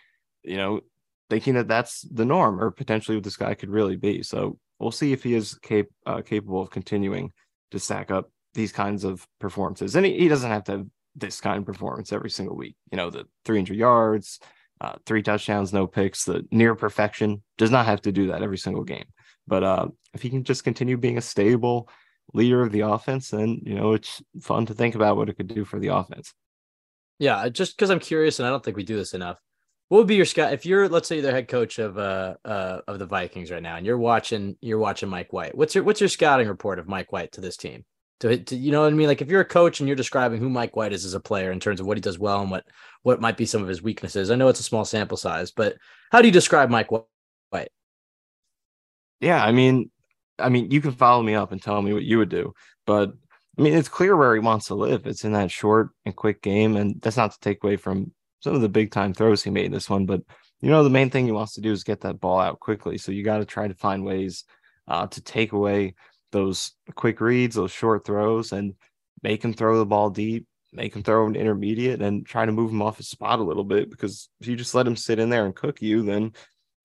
you 0.44 0.56
know, 0.56 0.82
thinking 1.30 1.56
that 1.56 1.68
that's 1.68 2.02
the 2.02 2.26
norm, 2.26 2.62
or 2.62 2.72
potentially 2.72 3.18
what 3.18 3.24
this 3.24 3.38
guy 3.38 3.54
could 3.54 3.70
really 3.70 3.98
be. 3.98 4.24
So 4.24 4.58
we'll 4.80 4.92
see 4.92 5.12
if 5.12 5.24
he 5.24 5.34
is 5.34 5.56
cap- 5.56 5.86
uh, 6.06 6.22
capable 6.22 6.62
of 6.62 6.70
continuing 6.70 7.32
to 7.72 7.80
stack 7.80 8.12
up 8.12 8.32
these 8.54 8.72
kinds 8.72 9.04
of 9.04 9.28
performances. 9.40 9.96
And 9.96 10.06
he, 10.06 10.18
he 10.18 10.28
doesn't 10.28 10.50
have 10.50 10.64
to 10.66 10.72
have 10.72 10.86
this 11.16 11.42
kind 11.42 11.60
of 11.60 11.66
performance 11.66 12.14
every 12.14 12.30
single 12.30 12.56
week. 12.56 12.76
You 12.92 12.98
know, 12.98 13.10
the 13.10 13.26
300 13.46 13.76
yards, 13.76 14.40
uh, 14.80 14.94
three 15.06 15.22
touchdowns, 15.22 15.74
no 15.74 15.86
picks, 15.86 16.26
the 16.26 16.46
near 16.52 16.76
perfection 16.76 17.44
does 17.58 17.72
not 17.72 17.86
have 17.86 18.02
to 18.04 18.12
do 18.12 18.28
that 18.28 18.42
every 18.42 18.58
single 18.58 18.84
game. 18.84 19.06
But 19.48 19.64
uh, 19.64 19.88
if 20.14 20.22
he 20.22 20.30
can 20.30 20.44
just 20.44 20.64
continue 20.64 20.98
being 20.98 21.18
a 21.18 21.22
stable 21.22 21.90
leader 22.34 22.62
of 22.62 22.72
the 22.72 22.82
offense, 22.82 23.34
And, 23.34 23.62
you 23.66 23.76
know, 23.76 23.94
it's 23.94 24.22
fun 24.42 24.66
to 24.68 24.74
think 24.74 24.96
about 24.96 25.18
what 25.18 25.30
it 25.30 25.36
could 25.36 25.48
do 25.48 25.66
for 25.66 25.80
the 25.80 25.90
offense. 25.90 26.34
Yeah, 27.20 27.50
just 27.50 27.76
because 27.76 27.90
I'm 27.90 28.00
curious, 28.00 28.40
and 28.40 28.48
I 28.48 28.50
don't 28.50 28.64
think 28.64 28.78
we 28.78 28.84
do 28.84 28.98
this 28.98 29.14
enough. 29.14 29.38
What 29.90 30.00
would 30.00 30.08
be 30.08 30.16
your 30.16 30.26
scout 30.26 30.54
if 30.54 30.66
you're, 30.66 30.88
let's 30.88 31.08
say, 31.08 31.22
the 31.22 31.32
head 31.32 31.48
coach 31.48 31.78
of 31.78 31.98
uh, 31.98 32.36
uh 32.46 32.80
of 32.88 32.98
the 32.98 33.06
Vikings 33.06 33.52
right 33.52 33.62
now, 33.62 33.76
and 33.76 33.86
you're 33.86 33.98
watching 33.98 34.56
you're 34.62 34.80
watching 34.80 35.10
Mike 35.10 35.34
White? 35.34 35.56
What's 35.56 35.76
your 35.76 35.84
what's 35.84 36.00
your 36.00 36.08
scouting 36.08 36.48
report 36.48 36.80
of 36.80 36.88
Mike 36.88 37.12
White 37.12 37.34
to 37.34 37.42
this 37.42 37.58
team? 37.58 37.84
to, 38.22 38.38
to 38.38 38.56
you 38.56 38.72
know 38.72 38.82
what 38.82 38.94
I 38.94 38.96
mean? 38.96 39.08
Like 39.08 39.22
if 39.22 39.30
you're 39.30 39.42
a 39.42 39.46
coach 39.46 39.80
and 39.80 39.90
you're 39.90 39.96
describing 39.96 40.40
who 40.40 40.50
Mike 40.50 40.76
White 40.76 40.94
is 40.94 41.06
as 41.06 41.16
a 41.16 41.20
player 41.20 41.52
in 41.52 41.60
terms 41.60 41.80
of 41.80 41.88
what 41.88 41.98
he 41.98 42.02
does 42.02 42.20
well 42.20 42.42
and 42.42 42.52
what 42.52 42.66
what 43.02 43.20
might 43.20 43.36
be 43.36 43.46
some 43.46 43.64
of 43.64 43.68
his 43.68 43.82
weaknesses. 43.82 44.30
I 44.30 44.36
know 44.36 44.48
it's 44.48 44.60
a 44.60 44.64
small 44.64 44.86
sample 44.86 45.18
size, 45.18 45.52
but 45.52 45.76
how 46.12 46.22
do 46.22 46.28
you 46.28 46.32
describe 46.32 46.70
Mike 46.70 46.92
White? 46.92 47.72
Yeah, 49.20 49.44
I 49.44 49.52
mean, 49.52 49.92
I 50.42 50.50
mean, 50.50 50.72
you 50.72 50.82
can 50.82 50.92
follow 50.92 51.24
me 51.24 51.36
up 51.36 51.52
and 51.52 51.62
tell 51.62 51.82
me 51.82 51.94
what 51.94 52.04
you 52.04 52.18
would 52.18 52.30
do, 52.30 52.54
but 52.86 53.12
I 53.58 53.62
mean, 53.62 53.74
it's 53.74 53.90
clear 53.90 54.16
where 54.16 54.34
he 54.34 54.40
wants 54.40 54.68
to 54.68 54.76
live. 54.76 55.06
It's 55.06 55.26
in 55.26 55.34
that 55.34 55.52
short 55.52 55.90
and 56.06 56.16
quick 56.16 56.42
game, 56.42 56.78
and 56.78 57.02
that's 57.02 57.18
not 57.18 57.32
to 57.32 57.40
take 57.40 57.64
away 57.64 57.76
from 57.76 58.12
some 58.40 58.56
of 58.56 58.62
the 58.62 58.70
big 58.70 58.92
time 58.92 59.14
throws 59.14 59.44
he 59.44 59.50
made 59.50 59.66
in 59.66 59.72
this 59.72 59.90
one, 59.90 60.06
but 60.06 60.22
you 60.62 60.70
know, 60.70 60.84
the 60.84 60.90
main 60.90 61.10
thing 61.10 61.26
he 61.26 61.32
wants 61.32 61.54
to 61.54 61.62
do 61.62 61.72
is 61.72 61.84
get 61.84 62.02
that 62.02 62.20
ball 62.20 62.40
out 62.40 62.60
quickly. 62.60 62.98
So 62.98 63.12
you 63.12 63.24
got 63.24 63.40
to 63.40 63.46
try 63.46 63.68
to 63.68 63.74
find 63.74 64.06
ways 64.06 64.44
uh, 64.88 65.08
to 65.08 65.22
take 65.22 65.54
away 65.54 65.96
those 66.32 66.74
quick 66.96 67.20
reads, 67.20 67.56
those 67.56 67.72
short 67.72 68.06
throws, 68.06 68.52
and 68.52 68.76
make 69.24 69.44
him 69.44 69.54
throw 69.54 69.80
the 69.80 69.86
ball 69.86 70.12
deep, 70.12 70.48
make 70.72 70.96
him 70.96 71.04
throw 71.04 71.26
an 71.26 71.36
intermediate, 71.36 72.02
and 72.02 72.26
try 72.26 72.46
to 72.46 72.52
move 72.52 72.72
him 72.72 72.82
off 72.82 72.98
his 72.98 73.10
spot 73.10 73.40
a 73.40 73.44
little 73.44 73.64
bit. 73.64 73.90
Because 73.90 74.30
if 74.40 74.48
you 74.48 74.56
just 74.56 74.76
let 74.76 74.88
him 74.88 74.96
sit 74.96 75.20
in 75.20 75.30
there 75.30 75.46
and 75.46 75.56
cook 75.56 75.82
you, 75.82 76.04
then 76.04 76.34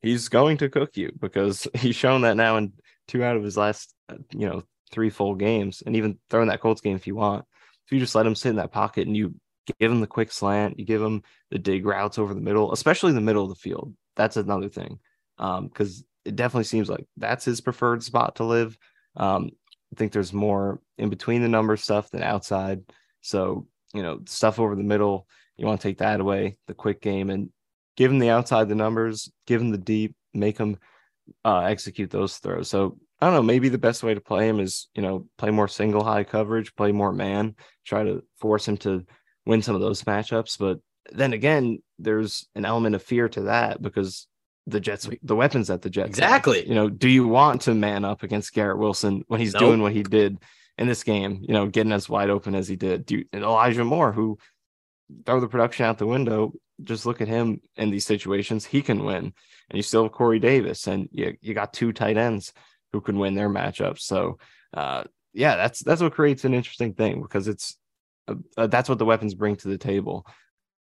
he's 0.01 0.29
going 0.29 0.57
to 0.59 0.71
cook 0.71 0.97
you 0.97 1.13
because 1.21 1.69
he's 1.75 1.97
shown 1.97 2.23
that 2.23 2.37
now 2.37 2.57
in 2.57 2.73
two 3.09 3.25
out 3.25 3.37
of 3.37 3.43
his 3.43 3.57
last, 3.57 3.95
uh, 4.09 4.17
you 4.33 4.47
know, 4.49 4.63
three 4.91 5.11
full 5.11 5.35
games, 5.35 5.83
and 5.85 5.97
even 5.97 6.19
throwing 6.31 6.49
that 6.49 6.61
Colts 6.61 6.81
game 6.81 6.97
if 6.97 7.07
you 7.07 7.15
want. 7.15 7.45
If 7.87 7.93
you 7.93 7.99
just 7.99 8.15
let 8.15 8.27
him 8.27 8.35
sit 8.35 8.51
in 8.51 8.57
that 8.57 8.73
pocket 8.73 9.07
and 9.07 9.17
you 9.17 9.35
give 9.81 9.91
him 9.91 10.01
the 10.01 10.07
quick 10.07 10.33
slant, 10.33 10.79
you 10.79 10.85
give 10.85 11.03
him 11.03 11.23
the 11.51 11.59
dig 11.59 11.87
routes 11.87 12.19
over 12.19 12.35
the 12.35 12.41
middle, 12.41 12.73
especially 12.73 13.13
the 13.13 13.21
middle 13.21 13.43
of 13.43 13.49
the 13.49 13.55
field. 13.55 13.95
That's 14.17 14.37
another 14.37 14.69
thing. 14.69 14.99
Um, 15.39 15.69
because 15.69 16.05
it 16.25 16.35
definitely 16.35 16.65
seems 16.65 16.89
like 16.89 17.07
that's 17.17 17.45
his 17.45 17.61
preferred 17.61 18.03
spot 18.03 18.37
to 18.37 18.45
live. 18.45 18.77
Um, 19.17 19.51
I 19.93 19.97
think 19.97 20.13
there's 20.13 20.33
more 20.33 20.81
in 20.99 21.11
between 21.11 21.43
the 21.43 21.49
number 21.49 21.77
stuff 21.77 22.11
than 22.11 22.23
outside. 22.23 22.81
So, 23.21 23.67
you 23.95 24.03
know, 24.03 24.21
stuff 24.27 24.59
over 24.59 24.75
the 24.75 24.83
middle, 24.83 25.27
you 25.57 25.67
want 25.67 25.81
to 25.81 25.89
take 25.89 25.99
that 25.99 26.21
away, 26.21 26.57
the 26.67 26.75
quick 26.75 27.01
game, 27.01 27.31
and 27.31 27.51
give 27.97 28.11
him 28.11 28.19
the 28.19 28.31
outside 28.31 28.69
the 28.69 28.75
numbers, 28.75 29.31
give 29.47 29.61
him 29.61 29.71
the 29.71 29.79
deep, 29.79 30.15
make 30.35 30.59
them 30.59 30.79
uh, 31.45 31.61
execute 31.61 32.11
those 32.11 32.37
throws. 32.39 32.69
So, 32.69 32.99
I 33.21 33.27
don't 33.27 33.35
know, 33.35 33.43
maybe 33.43 33.69
the 33.69 33.79
best 33.79 34.03
way 34.03 34.15
to 34.15 34.21
play 34.21 34.49
him 34.49 34.61
is, 34.61 34.89
you 34.95 35.03
know, 35.03 35.27
play 35.39 35.51
more 35.51 35.69
single 35.69 36.05
high 36.05 36.25
coverage, 36.25 36.75
play 36.75 36.93
more 36.93 37.13
man, 37.13 37.55
try 37.85 38.05
to 38.05 38.23
force 38.39 38.69
him 38.69 38.77
to 38.79 39.05
win 39.47 39.63
some 39.63 39.75
of 39.75 39.81
those 39.81 40.03
matchups. 40.03 40.59
But 40.59 40.79
then 41.13 41.33
again, 41.33 41.83
there's 41.99 42.47
an 42.55 42.65
element 42.65 42.95
of 42.95 43.03
fear 43.03 43.29
to 43.31 43.43
that 43.43 43.81
because 43.81 44.27
the 44.67 44.81
Jets, 44.81 45.09
the 45.23 45.37
weapons 45.37 45.69
that 45.69 45.83
the 45.83 45.91
Jets. 45.91 46.09
Exactly. 46.09 46.59
Have. 46.59 46.69
You 46.69 46.75
know, 46.75 46.89
do 46.89 47.09
you 47.09 47.27
want 47.27 47.63
to 47.63 47.75
man 47.75 48.05
up 48.05 48.23
against 48.23 48.53
Garrett 48.53 48.79
Wilson 48.79 49.23
when 49.29 49.41
he's 49.41 49.55
nope. 49.55 49.61
doing 49.61 49.83
what 49.83 49.93
he 49.93 50.03
did 50.03 50.39
in 50.77 50.87
this 50.87 51.05
game? 51.05 51.39
You 51.43 51.55
know, 51.55 51.67
getting 51.67 51.93
as 51.93 52.09
wide 52.09 52.31
open 52.31 52.55
as 52.55 52.69
he 52.69 52.77
did. 52.77 53.07
Do 53.07 53.19
you, 53.19 53.25
and 53.33 53.45
Elijah 53.45 53.85
Moore, 53.85 54.13
who 54.13 54.39
throw 55.25 55.41
the 55.41 55.49
production 55.49 55.87
out 55.87 55.99
the 55.99 56.07
window, 56.07 56.53
just 56.83 57.07
look 57.07 57.21
at 57.21 57.29
him 57.29 57.61
in 57.77 57.91
these 57.91 58.07
situations. 58.07 58.65
He 58.65 58.83
can 58.83 59.05
win, 59.05 59.25
and 59.25 59.77
you 59.77 59.83
still 59.83 60.05
have 60.05 60.13
Corey 60.13 60.39
Davis, 60.39 60.87
and 60.87 61.09
you 61.13 61.37
you 61.41 61.55
got 61.55 61.73
two 61.73 61.93
tight 61.93 62.17
ends 62.17 62.53
who 62.93 63.01
can 63.01 63.19
win 63.19 63.35
their 63.35 63.49
matchups. 63.49 64.01
So, 64.01 64.39
uh, 64.75 65.05
yeah, 65.33 65.57
that's 65.57 65.81
that's 65.81 66.01
what 66.01 66.15
creates 66.15 66.45
an 66.45 66.55
interesting 66.55 66.95
thing 66.95 67.23
because 67.23 67.49
it's 67.49 67.77
uh, 68.29 68.35
uh, 68.57 68.67
that's 68.67 68.89
what 68.89 68.99
the 68.99 69.05
weapons 69.05 69.35
bring 69.35 69.57
to 69.57 69.69
the 69.69 69.79
table. 69.79 70.27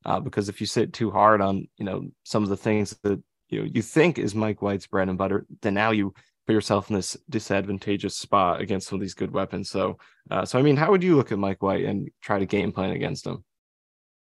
Uh, 0.06 0.20
because 0.20 0.48
if 0.48 0.62
you 0.62 0.68
sit 0.68 0.94
too 0.94 1.12
hard 1.12 1.42
on 1.42 1.68
you 1.78 1.86
know 1.86 2.10
some 2.24 2.44
of 2.44 2.50
the 2.50 2.58
things 2.58 2.98
that 3.04 3.22
you 3.50 3.62
know, 3.62 3.70
you 3.74 3.82
think 3.82 4.20
is 4.20 4.36
Mike 4.36 4.62
White's 4.62 4.88
bread 4.88 5.10
and 5.10 5.18
butter, 5.18 5.46
then 5.62 5.74
now 5.74 5.92
you 5.92 6.14
put 6.46 6.54
yourself 6.54 6.90
in 6.90 6.96
this 6.96 7.18
disadvantageous 7.30 8.18
spot 8.18 8.62
against 8.62 8.88
some 8.88 8.98
of 8.98 9.02
these 9.02 9.14
good 9.14 9.32
weapons. 9.32 9.70
So, 9.70 9.98
uh, 10.32 10.46
so 10.46 10.58
I 10.58 10.62
mean, 10.62 10.78
how 10.78 10.92
would 10.92 11.04
you 11.04 11.16
look 11.16 11.32
at 11.32 11.40
Mike 11.40 11.62
White 11.62 11.86
and 11.86 12.10
try 12.22 12.40
to 12.40 12.46
game 12.46 12.72
plan 12.72 12.92
against 12.92 13.28
him? 13.28 13.44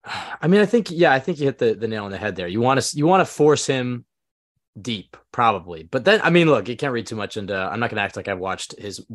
I 0.06 0.48
mean, 0.48 0.62
I 0.62 0.66
think 0.66 0.92
yeah, 0.92 1.14
I 1.14 1.20
think 1.20 1.40
you 1.40 1.46
hit 1.46 1.58
the, 1.58 1.74
the 1.74 1.88
nail 1.88 2.06
on 2.06 2.12
the 2.12 2.18
head 2.18 2.36
there. 2.36 2.48
You 2.48 2.62
want 2.62 2.82
to 2.82 2.98
you 2.98 3.08
want 3.08 3.22
to 3.22 3.32
force 3.32 3.66
him 3.66 4.06
deep, 4.80 5.18
probably, 5.32 5.84
but 5.84 6.06
then 6.06 6.22
I 6.24 6.30
mean, 6.30 6.48
look, 6.48 6.68
you 6.68 6.76
can't 6.76 6.94
read 6.94 7.08
too 7.08 7.16
much 7.16 7.38
into. 7.38 7.56
I'm 7.56 7.80
not 7.80 7.90
going 7.90 7.98
to 7.98 8.04
act 8.04 8.16
like 8.16 8.28
I've 8.28 8.40
watched 8.40 8.78
his 8.78 9.06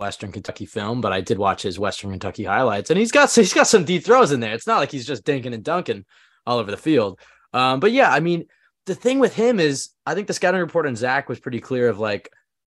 Western 0.00 0.32
Kentucky 0.32 0.66
film, 0.66 1.00
but 1.00 1.12
I 1.12 1.20
did 1.20 1.38
watch 1.38 1.62
his 1.62 1.78
Western 1.78 2.10
Kentucky 2.10 2.44
highlights, 2.44 2.90
and 2.90 2.98
he's 2.98 3.12
got 3.12 3.32
he's 3.32 3.54
got 3.54 3.66
some 3.66 3.84
deep 3.84 4.04
throws 4.04 4.32
in 4.32 4.40
there. 4.40 4.54
It's 4.54 4.66
not 4.66 4.78
like 4.78 4.90
he's 4.90 5.06
just 5.06 5.24
dinking 5.24 5.54
and 5.54 5.64
dunking 5.64 6.04
all 6.46 6.58
over 6.58 6.70
the 6.70 6.76
field. 6.76 7.20
Um, 7.52 7.80
but 7.80 7.92
yeah, 7.92 8.10
I 8.10 8.20
mean, 8.20 8.46
the 8.86 8.94
thing 8.94 9.18
with 9.20 9.34
him 9.34 9.60
is, 9.60 9.90
I 10.04 10.14
think 10.14 10.26
the 10.26 10.34
scouting 10.34 10.60
report 10.60 10.86
on 10.86 10.96
Zach 10.96 11.28
was 11.28 11.40
pretty 11.40 11.60
clear 11.60 11.88
of 11.88 11.98
like 11.98 12.28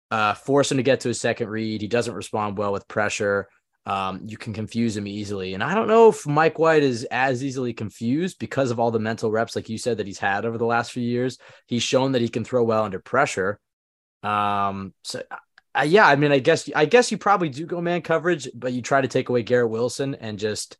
uh, 0.09 0.33
force 0.33 0.71
him 0.71 0.77
to 0.77 0.83
get 0.83 1.01
to 1.01 1.07
his 1.07 1.21
second 1.21 1.49
read. 1.49 1.81
He 1.81 1.87
doesn't 1.87 2.13
respond 2.13 2.57
well 2.57 2.73
with 2.73 2.87
pressure. 2.87 3.47
Um, 3.85 4.21
you 4.25 4.37
can 4.37 4.53
confuse 4.53 4.95
him 4.95 5.07
easily. 5.07 5.53
And 5.53 5.63
I 5.63 5.73
don't 5.73 5.87
know 5.87 6.09
if 6.09 6.27
Mike 6.27 6.59
White 6.59 6.83
is 6.83 7.03
as 7.05 7.43
easily 7.43 7.73
confused 7.73 8.37
because 8.39 8.71
of 8.71 8.79
all 8.79 8.91
the 8.91 8.99
mental 8.99 9.31
reps, 9.31 9.55
like 9.55 9.69
you 9.69 9.77
said, 9.77 9.97
that 9.97 10.07
he's 10.07 10.19
had 10.19 10.45
over 10.45 10.57
the 10.57 10.65
last 10.65 10.91
few 10.91 11.03
years. 11.03 11.37
He's 11.65 11.83
shown 11.83 12.11
that 12.11 12.21
he 12.21 12.29
can 12.29 12.43
throw 12.43 12.63
well 12.63 12.83
under 12.83 12.99
pressure. 12.99 13.59
Um, 14.23 14.93
so 15.03 15.23
uh, 15.73 15.83
yeah, 15.83 16.05
I 16.05 16.15
mean, 16.15 16.31
I 16.31 16.39
guess 16.39 16.69
I 16.75 16.85
guess 16.85 17.11
you 17.11 17.17
probably 17.17 17.49
do 17.49 17.65
go 17.65 17.81
man 17.81 18.01
coverage, 18.01 18.49
but 18.53 18.73
you 18.73 18.81
try 18.81 19.01
to 19.01 19.07
take 19.07 19.29
away 19.29 19.41
Garrett 19.41 19.71
Wilson 19.71 20.15
and 20.15 20.37
just 20.37 20.77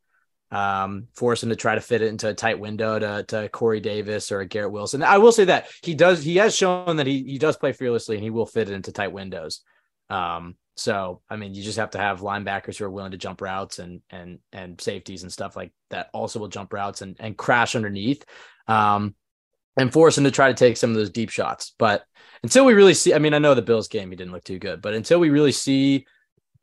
um, 0.50 1.08
force 1.14 1.42
him 1.42 1.48
to 1.48 1.56
try 1.56 1.74
to 1.74 1.80
fit 1.80 2.02
it 2.02 2.08
into 2.08 2.28
a 2.28 2.34
tight 2.34 2.58
window 2.58 2.98
to, 2.98 3.24
to 3.28 3.48
Corey 3.48 3.80
Davis 3.80 4.30
or 4.30 4.44
Garrett 4.44 4.70
Wilson. 4.70 5.02
I 5.02 5.18
will 5.18 5.32
say 5.32 5.46
that 5.46 5.68
he 5.82 5.94
does 5.94 6.22
he 6.22 6.36
has 6.36 6.54
shown 6.54 6.96
that 6.96 7.06
he 7.06 7.24
he 7.24 7.38
does 7.38 7.56
play 7.56 7.72
fearlessly 7.72 8.16
and 8.16 8.22
he 8.22 8.30
will 8.30 8.46
fit 8.46 8.68
it 8.68 8.74
into 8.74 8.92
tight 8.92 9.12
windows. 9.12 9.62
Um, 10.10 10.56
so 10.76 11.20
I 11.28 11.36
mean, 11.36 11.54
you 11.54 11.62
just 11.62 11.78
have 11.78 11.90
to 11.90 11.98
have 11.98 12.20
linebackers 12.20 12.78
who 12.78 12.84
are 12.84 12.90
willing 12.90 13.10
to 13.12 13.18
jump 13.18 13.40
routes 13.40 13.78
and 13.78 14.00
and 14.10 14.38
and 14.52 14.80
safeties 14.80 15.22
and 15.22 15.32
stuff 15.32 15.56
like 15.56 15.72
that 15.90 16.08
also 16.12 16.38
will 16.38 16.48
jump 16.48 16.72
routes 16.72 17.02
and 17.02 17.16
and 17.20 17.36
crash 17.36 17.76
underneath, 17.76 18.24
um, 18.68 19.14
and 19.76 19.92
force 19.92 20.16
him 20.16 20.24
to 20.24 20.30
try 20.30 20.48
to 20.48 20.54
take 20.54 20.76
some 20.76 20.90
of 20.90 20.96
those 20.96 21.10
deep 21.10 21.30
shots. 21.30 21.74
But 21.78 22.04
until 22.42 22.64
we 22.64 22.74
really 22.74 22.94
see, 22.94 23.12
I 23.12 23.18
mean, 23.18 23.34
I 23.34 23.38
know 23.38 23.54
the 23.54 23.62
Bills 23.62 23.88
game 23.88 24.10
he 24.10 24.16
didn't 24.16 24.32
look 24.32 24.44
too 24.44 24.58
good, 24.58 24.80
but 24.80 24.94
until 24.94 25.20
we 25.20 25.30
really 25.30 25.52
see 25.52 26.06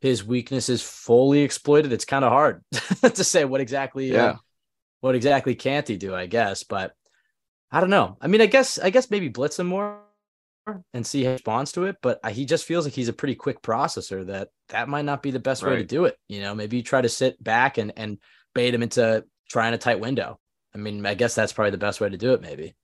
his 0.00 0.24
weaknesses 0.24 0.82
fully 0.82 1.40
exploited, 1.40 1.92
it's 1.92 2.04
kind 2.04 2.24
of 2.24 2.32
hard 2.32 2.64
to 3.02 3.24
say 3.24 3.44
what 3.44 3.60
exactly, 3.60 4.10
uh, 4.12 4.16
yeah, 4.16 4.30
uh, 4.30 4.36
what 5.02 5.14
exactly 5.14 5.54
can't 5.54 5.86
he 5.86 5.96
do? 5.96 6.14
I 6.14 6.26
guess, 6.26 6.64
but 6.64 6.94
I 7.70 7.78
don't 7.78 7.90
know. 7.90 8.16
I 8.20 8.26
mean, 8.26 8.40
I 8.40 8.46
guess 8.46 8.78
I 8.78 8.90
guess 8.90 9.10
maybe 9.10 9.28
blitz 9.28 9.58
him 9.58 9.68
more 9.68 10.00
and 10.94 11.06
see 11.06 11.22
how 11.24 11.30
he 11.30 11.34
responds 11.34 11.72
to 11.72 11.84
it. 11.84 11.96
But 12.02 12.24
he 12.30 12.44
just 12.44 12.64
feels 12.64 12.84
like 12.84 12.94
he's 12.94 13.08
a 13.08 13.12
pretty 13.12 13.34
quick 13.34 13.62
processor. 13.62 14.26
That 14.26 14.48
that 14.68 14.88
might 14.88 15.04
not 15.04 15.22
be 15.22 15.30
the 15.30 15.38
best 15.38 15.62
right. 15.62 15.72
way 15.72 15.76
to 15.76 15.84
do 15.84 16.04
it. 16.04 16.16
You 16.28 16.40
know, 16.40 16.54
maybe 16.54 16.76
you 16.76 16.82
try 16.82 17.00
to 17.00 17.08
sit 17.08 17.42
back 17.42 17.78
and 17.78 17.92
and 17.96 18.18
bait 18.54 18.74
him 18.74 18.82
into 18.82 19.24
trying 19.48 19.74
a 19.74 19.78
tight 19.78 20.00
window. 20.00 20.38
I 20.74 20.78
mean, 20.78 21.04
I 21.06 21.14
guess 21.14 21.34
that's 21.34 21.52
probably 21.52 21.72
the 21.72 21.78
best 21.78 22.00
way 22.00 22.08
to 22.08 22.16
do 22.16 22.32
it. 22.34 22.40
Maybe 22.40 22.74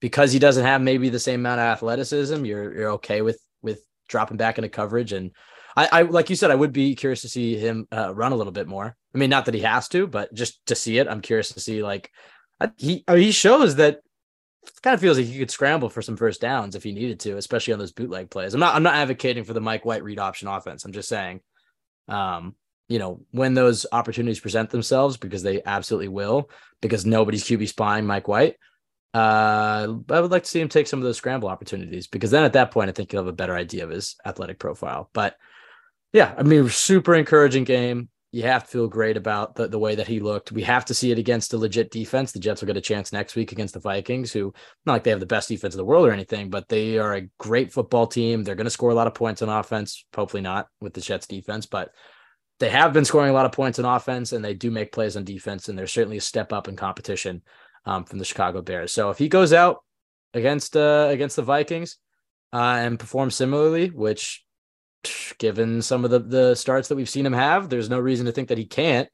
because 0.00 0.32
he 0.32 0.38
doesn't 0.38 0.64
have 0.64 0.80
maybe 0.80 1.08
the 1.08 1.20
same 1.20 1.40
amount 1.40 1.60
of 1.60 1.66
athleticism. 1.66 2.44
You're 2.44 2.74
you're 2.74 2.90
okay 2.92 3.22
with 3.22 3.40
with 3.62 3.80
dropping 4.08 4.36
back 4.36 4.58
into 4.58 4.68
coverage 4.68 5.12
and. 5.12 5.30
I, 5.74 5.88
I 5.90 6.02
like 6.02 6.28
you 6.28 6.36
said, 6.36 6.50
I 6.50 6.54
would 6.54 6.74
be 6.74 6.94
curious 6.94 7.22
to 7.22 7.30
see 7.30 7.56
him 7.56 7.88
uh, 7.90 8.14
run 8.14 8.32
a 8.32 8.36
little 8.36 8.52
bit 8.52 8.66
more. 8.66 8.94
I 9.14 9.16
mean, 9.16 9.30
not 9.30 9.46
that 9.46 9.54
he 9.54 9.62
has 9.62 9.88
to, 9.88 10.06
but 10.06 10.30
just 10.34 10.60
to 10.66 10.74
see 10.74 10.98
it, 10.98 11.08
I'm 11.08 11.22
curious 11.22 11.48
to 11.52 11.60
see 11.60 11.82
like 11.82 12.10
he 12.76 13.04
he 13.08 13.32
shows 13.32 13.76
that 13.76 14.00
kind 14.82 14.94
of 14.94 15.00
feels 15.00 15.18
like 15.18 15.26
you 15.26 15.38
could 15.38 15.50
scramble 15.50 15.88
for 15.88 16.02
some 16.02 16.16
first 16.16 16.40
downs 16.40 16.74
if 16.74 16.86
you 16.86 16.92
needed 16.92 17.20
to, 17.20 17.36
especially 17.36 17.72
on 17.72 17.78
those 17.78 17.92
bootleg 17.92 18.30
plays. 18.30 18.54
I'm 18.54 18.60
not 18.60 18.74
I'm 18.74 18.82
not 18.82 18.94
advocating 18.94 19.44
for 19.44 19.52
the 19.52 19.60
Mike 19.60 19.84
White 19.84 20.04
read 20.04 20.18
option 20.18 20.48
offense. 20.48 20.84
I'm 20.84 20.92
just 20.92 21.08
saying, 21.08 21.40
um, 22.08 22.54
you 22.88 22.98
know, 22.98 23.22
when 23.30 23.54
those 23.54 23.86
opportunities 23.92 24.40
present 24.40 24.70
themselves, 24.70 25.16
because 25.16 25.42
they 25.42 25.62
absolutely 25.64 26.08
will, 26.08 26.50
because 26.80 27.06
nobody's 27.06 27.44
QB 27.44 27.68
spying 27.68 28.06
Mike 28.06 28.28
White. 28.28 28.56
Uh, 29.14 29.98
I 30.10 30.20
would 30.20 30.30
like 30.30 30.44
to 30.44 30.48
see 30.48 30.60
him 30.60 30.70
take 30.70 30.86
some 30.86 30.98
of 30.98 31.04
those 31.04 31.18
scramble 31.18 31.48
opportunities 31.48 32.06
because 32.06 32.30
then 32.30 32.44
at 32.44 32.54
that 32.54 32.70
point, 32.70 32.88
I 32.88 32.92
think 32.92 33.12
you'll 33.12 33.22
have 33.22 33.28
a 33.28 33.36
better 33.36 33.54
idea 33.54 33.84
of 33.84 33.90
his 33.90 34.16
athletic 34.24 34.58
profile. 34.58 35.10
But 35.12 35.36
yeah, 36.12 36.34
I 36.36 36.42
mean, 36.42 36.68
super 36.68 37.14
encouraging 37.14 37.64
game 37.64 38.08
you 38.32 38.44
have 38.44 38.64
to 38.64 38.70
feel 38.70 38.88
great 38.88 39.18
about 39.18 39.54
the, 39.54 39.68
the 39.68 39.78
way 39.78 39.94
that 39.94 40.08
he 40.08 40.18
looked. 40.18 40.52
We 40.52 40.62
have 40.62 40.86
to 40.86 40.94
see 40.94 41.12
it 41.12 41.18
against 41.18 41.52
a 41.52 41.58
legit 41.58 41.90
defense. 41.90 42.32
The 42.32 42.38
Jets 42.38 42.62
will 42.62 42.66
get 42.66 42.78
a 42.78 42.80
chance 42.80 43.12
next 43.12 43.36
week 43.36 43.52
against 43.52 43.74
the 43.74 43.80
Vikings, 43.80 44.32
who 44.32 44.54
not 44.86 44.94
like 44.94 45.04
they 45.04 45.10
have 45.10 45.20
the 45.20 45.26
best 45.26 45.50
defense 45.50 45.74
in 45.74 45.78
the 45.78 45.84
world 45.84 46.08
or 46.08 46.12
anything, 46.12 46.48
but 46.48 46.66
they 46.68 46.98
are 46.98 47.14
a 47.14 47.28
great 47.38 47.74
football 47.74 48.06
team. 48.06 48.42
They're 48.42 48.54
going 48.54 48.64
to 48.64 48.70
score 48.70 48.90
a 48.90 48.94
lot 48.94 49.06
of 49.06 49.12
points 49.12 49.42
on 49.42 49.50
offense. 49.50 50.06
Hopefully 50.16 50.42
not 50.42 50.68
with 50.80 50.94
the 50.94 51.02
Jets 51.02 51.26
defense, 51.26 51.66
but 51.66 51.90
they 52.58 52.70
have 52.70 52.94
been 52.94 53.04
scoring 53.04 53.28
a 53.28 53.34
lot 53.34 53.44
of 53.44 53.52
points 53.52 53.78
on 53.78 53.84
offense 53.84 54.32
and 54.32 54.42
they 54.42 54.54
do 54.54 54.70
make 54.70 54.92
plays 54.92 55.16
on 55.16 55.24
defense. 55.24 55.68
And 55.68 55.78
there's 55.78 55.92
certainly 55.92 56.16
a 56.16 56.22
step 56.22 56.54
up 56.54 56.68
in 56.68 56.76
competition 56.76 57.42
um, 57.84 58.04
from 58.04 58.18
the 58.18 58.24
Chicago 58.24 58.62
Bears. 58.62 58.94
So 58.94 59.10
if 59.10 59.18
he 59.18 59.28
goes 59.28 59.52
out 59.52 59.84
against 60.32 60.74
uh, 60.74 61.08
against 61.10 61.36
the 61.36 61.42
Vikings 61.42 61.98
uh, 62.50 62.78
and 62.78 62.98
performs 62.98 63.34
similarly, 63.34 63.88
which 63.90 64.42
given 65.38 65.82
some 65.82 66.04
of 66.04 66.10
the 66.10 66.18
the 66.18 66.54
starts 66.54 66.88
that 66.88 66.96
we've 66.96 67.08
seen 67.08 67.26
him 67.26 67.32
have, 67.32 67.68
there's 67.68 67.90
no 67.90 67.98
reason 67.98 68.26
to 68.26 68.32
think 68.32 68.48
that 68.48 68.58
he 68.58 68.66
can't. 68.66 69.08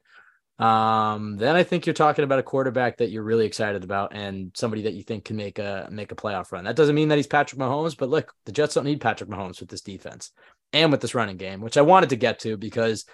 Um, 0.59 1.37
then 1.37 1.55
I 1.55 1.63
think 1.63 1.85
you're 1.85 1.93
talking 1.93 2.25
about 2.25 2.39
a 2.39 2.43
quarterback 2.43 2.97
that 2.97 3.11
you're 3.11 3.23
really 3.23 3.45
excited 3.45 3.85
about 3.85 4.13
and 4.13 4.51
somebody 4.55 4.81
that 4.83 4.93
you 4.93 5.03
think 5.03 5.23
can 5.23 5.37
make 5.37 5.57
a 5.57 5.87
make 5.89 6.11
a 6.11 6.15
playoff 6.15 6.51
run. 6.51 6.65
That 6.65 6.75
doesn't 6.75 6.95
mean 6.95 7.07
that 7.09 7.17
he's 7.17 7.27
Patrick 7.27 7.59
Mahomes, 7.59 7.97
but 7.97 8.09
look, 8.09 8.33
the 8.45 8.51
Jets 8.51 8.73
don't 8.73 8.83
need 8.83 8.99
Patrick 8.99 9.29
Mahomes 9.29 9.61
with 9.61 9.69
this 9.69 9.81
defense 9.81 10.31
and 10.73 10.91
with 10.91 10.99
this 10.99 11.15
running 11.15 11.37
game, 11.37 11.61
which 11.61 11.77
I 11.77 11.81
wanted 11.81 12.09
to 12.09 12.17
get 12.17 12.39
to 12.39 12.57
because 12.57 13.05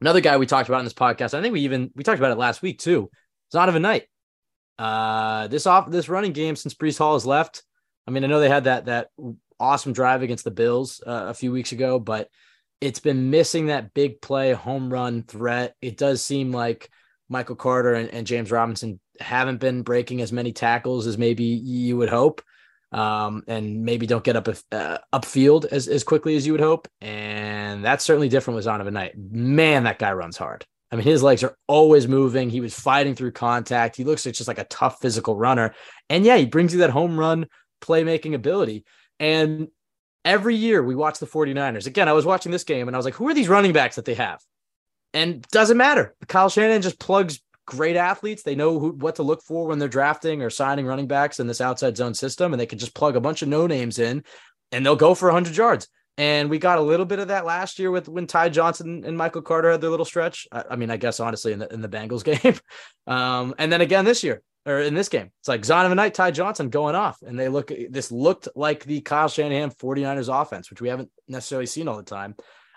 another 0.00 0.20
guy 0.20 0.36
we 0.36 0.46
talked 0.46 0.68
about 0.68 0.78
in 0.78 0.86
this 0.86 0.94
podcast, 0.94 1.34
I 1.34 1.42
think 1.42 1.52
we 1.52 1.62
even 1.62 1.90
we 1.96 2.04
talked 2.04 2.20
about 2.20 2.32
it 2.32 2.38
last 2.38 2.62
week 2.62 2.78
too. 2.78 3.10
Zonovan 3.52 3.82
Knight. 3.82 4.04
Uh, 4.78 5.48
this 5.48 5.66
off 5.66 5.90
this 5.90 6.08
running 6.08 6.32
game 6.32 6.54
since 6.54 6.74
Breece 6.74 6.98
Hall 6.98 7.14
has 7.14 7.26
left. 7.26 7.64
I 8.06 8.10
mean, 8.10 8.24
I 8.24 8.28
know 8.28 8.40
they 8.40 8.48
had 8.48 8.64
that 8.64 8.86
that 8.86 9.08
awesome 9.58 9.92
drive 9.92 10.22
against 10.22 10.44
the 10.44 10.50
Bills 10.50 11.02
uh, 11.06 11.26
a 11.28 11.34
few 11.34 11.52
weeks 11.52 11.72
ago, 11.72 11.98
but 11.98 12.28
it's 12.80 13.00
been 13.00 13.30
missing 13.30 13.66
that 13.66 13.94
big 13.94 14.20
play 14.20 14.52
home 14.52 14.92
run 14.92 15.22
threat. 15.22 15.74
It 15.80 15.96
does 15.96 16.22
seem 16.22 16.52
like 16.52 16.90
Michael 17.28 17.56
Carter 17.56 17.94
and, 17.94 18.10
and 18.10 18.26
James 18.26 18.50
Robinson 18.50 19.00
haven't 19.18 19.58
been 19.58 19.82
breaking 19.82 20.20
as 20.20 20.32
many 20.32 20.52
tackles 20.52 21.06
as 21.06 21.18
maybe 21.18 21.44
you 21.44 21.96
would 21.96 22.10
hope. 22.10 22.42
Um, 22.92 23.42
and 23.48 23.82
maybe 23.84 24.06
don't 24.06 24.22
get 24.22 24.36
up 24.36 24.48
uh, 24.48 24.98
upfield 25.12 25.66
as, 25.66 25.88
as 25.88 26.04
quickly 26.04 26.36
as 26.36 26.46
you 26.46 26.52
would 26.52 26.60
hope. 26.60 26.86
And 27.00 27.84
that's 27.84 28.04
certainly 28.04 28.28
different 28.28 28.56
with 28.56 28.66
Zonovan 28.66 28.92
Knight. 28.92 29.14
Man, 29.18 29.84
that 29.84 29.98
guy 29.98 30.12
runs 30.12 30.36
hard. 30.36 30.64
I 30.90 30.96
mean, 30.96 31.04
his 31.04 31.22
legs 31.22 31.42
are 31.42 31.56
always 31.66 32.06
moving. 32.06 32.48
He 32.48 32.60
was 32.60 32.78
fighting 32.78 33.16
through 33.16 33.32
contact. 33.32 33.96
He 33.96 34.04
looks 34.04 34.24
like 34.24 34.36
just 34.36 34.48
like 34.48 34.60
a 34.60 34.64
tough 34.64 35.00
physical 35.00 35.36
runner. 35.36 35.74
And 36.08 36.24
yeah, 36.24 36.36
he 36.36 36.46
brings 36.46 36.72
you 36.72 36.78
that 36.80 36.90
home 36.90 37.18
run 37.18 37.46
playmaking 37.80 38.34
ability. 38.34 38.84
And 39.18 39.68
every 40.24 40.56
year 40.56 40.82
we 40.82 40.94
watch 40.94 41.18
the 41.18 41.26
49ers. 41.26 41.86
Again, 41.86 42.08
I 42.08 42.12
was 42.12 42.26
watching 42.26 42.52
this 42.52 42.64
game 42.64 42.88
and 42.88 42.96
I 42.96 42.98
was 42.98 43.04
like, 43.04 43.14
who 43.14 43.28
are 43.28 43.34
these 43.34 43.48
running 43.48 43.72
backs 43.72 43.96
that 43.96 44.04
they 44.04 44.14
have? 44.14 44.40
And 45.14 45.42
doesn't 45.48 45.76
matter. 45.76 46.14
Kyle 46.28 46.50
Shanahan 46.50 46.82
just 46.82 46.98
plugs 46.98 47.40
great 47.66 47.96
athletes. 47.96 48.42
They 48.42 48.54
know 48.54 48.78
who, 48.78 48.90
what 48.90 49.16
to 49.16 49.22
look 49.22 49.42
for 49.42 49.66
when 49.66 49.78
they're 49.78 49.88
drafting 49.88 50.42
or 50.42 50.50
signing 50.50 50.86
running 50.86 51.06
backs 51.06 51.40
in 51.40 51.46
this 51.46 51.60
outside 51.60 51.96
zone 51.96 52.14
system, 52.14 52.52
and 52.52 52.60
they 52.60 52.66
can 52.66 52.78
just 52.78 52.94
plug 52.94 53.16
a 53.16 53.20
bunch 53.20 53.42
of 53.42 53.48
no 53.48 53.66
names 53.66 53.98
in, 53.98 54.24
and 54.72 54.84
they'll 54.84 54.96
go 54.96 55.14
for 55.14 55.26
100 55.26 55.56
yards. 55.56 55.88
And 56.18 56.48
we 56.48 56.58
got 56.58 56.78
a 56.78 56.82
little 56.82 57.04
bit 57.04 57.18
of 57.18 57.28
that 57.28 57.44
last 57.44 57.78
year 57.78 57.90
with 57.90 58.08
when 58.08 58.26
Ty 58.26 58.48
Johnson 58.48 59.04
and 59.04 59.18
Michael 59.18 59.42
Carter 59.42 59.70
had 59.70 59.82
their 59.82 59.90
little 59.90 60.06
stretch. 60.06 60.48
I, 60.50 60.64
I 60.70 60.76
mean, 60.76 60.90
I 60.90 60.96
guess 60.96 61.20
honestly 61.20 61.52
in 61.52 61.58
the 61.58 61.72
in 61.72 61.82
the 61.82 61.88
Bengals 61.88 62.24
game, 62.42 62.58
um, 63.06 63.54
and 63.58 63.70
then 63.70 63.82
again 63.82 64.06
this 64.06 64.24
year 64.24 64.42
or 64.66 64.80
in 64.80 64.94
this 64.94 65.08
game. 65.08 65.30
It's 65.38 65.48
like 65.48 65.62
Zonovan 65.62 65.96
Knight, 65.96 66.14
Ty 66.14 66.32
Johnson 66.32 66.68
going 66.68 66.96
off. 66.96 67.22
And 67.22 67.38
they 67.38 67.48
look, 67.48 67.70
this 67.88 68.10
looked 68.10 68.48
like 68.56 68.84
the 68.84 69.00
Kyle 69.00 69.28
Shanahan 69.28 69.70
49ers 69.70 70.42
offense, 70.42 70.68
which 70.70 70.82
we 70.82 70.88
haven't 70.88 71.10
necessarily 71.28 71.66
seen 71.66 71.86
all 71.86 71.96
the 71.96 72.02
time. 72.02 72.34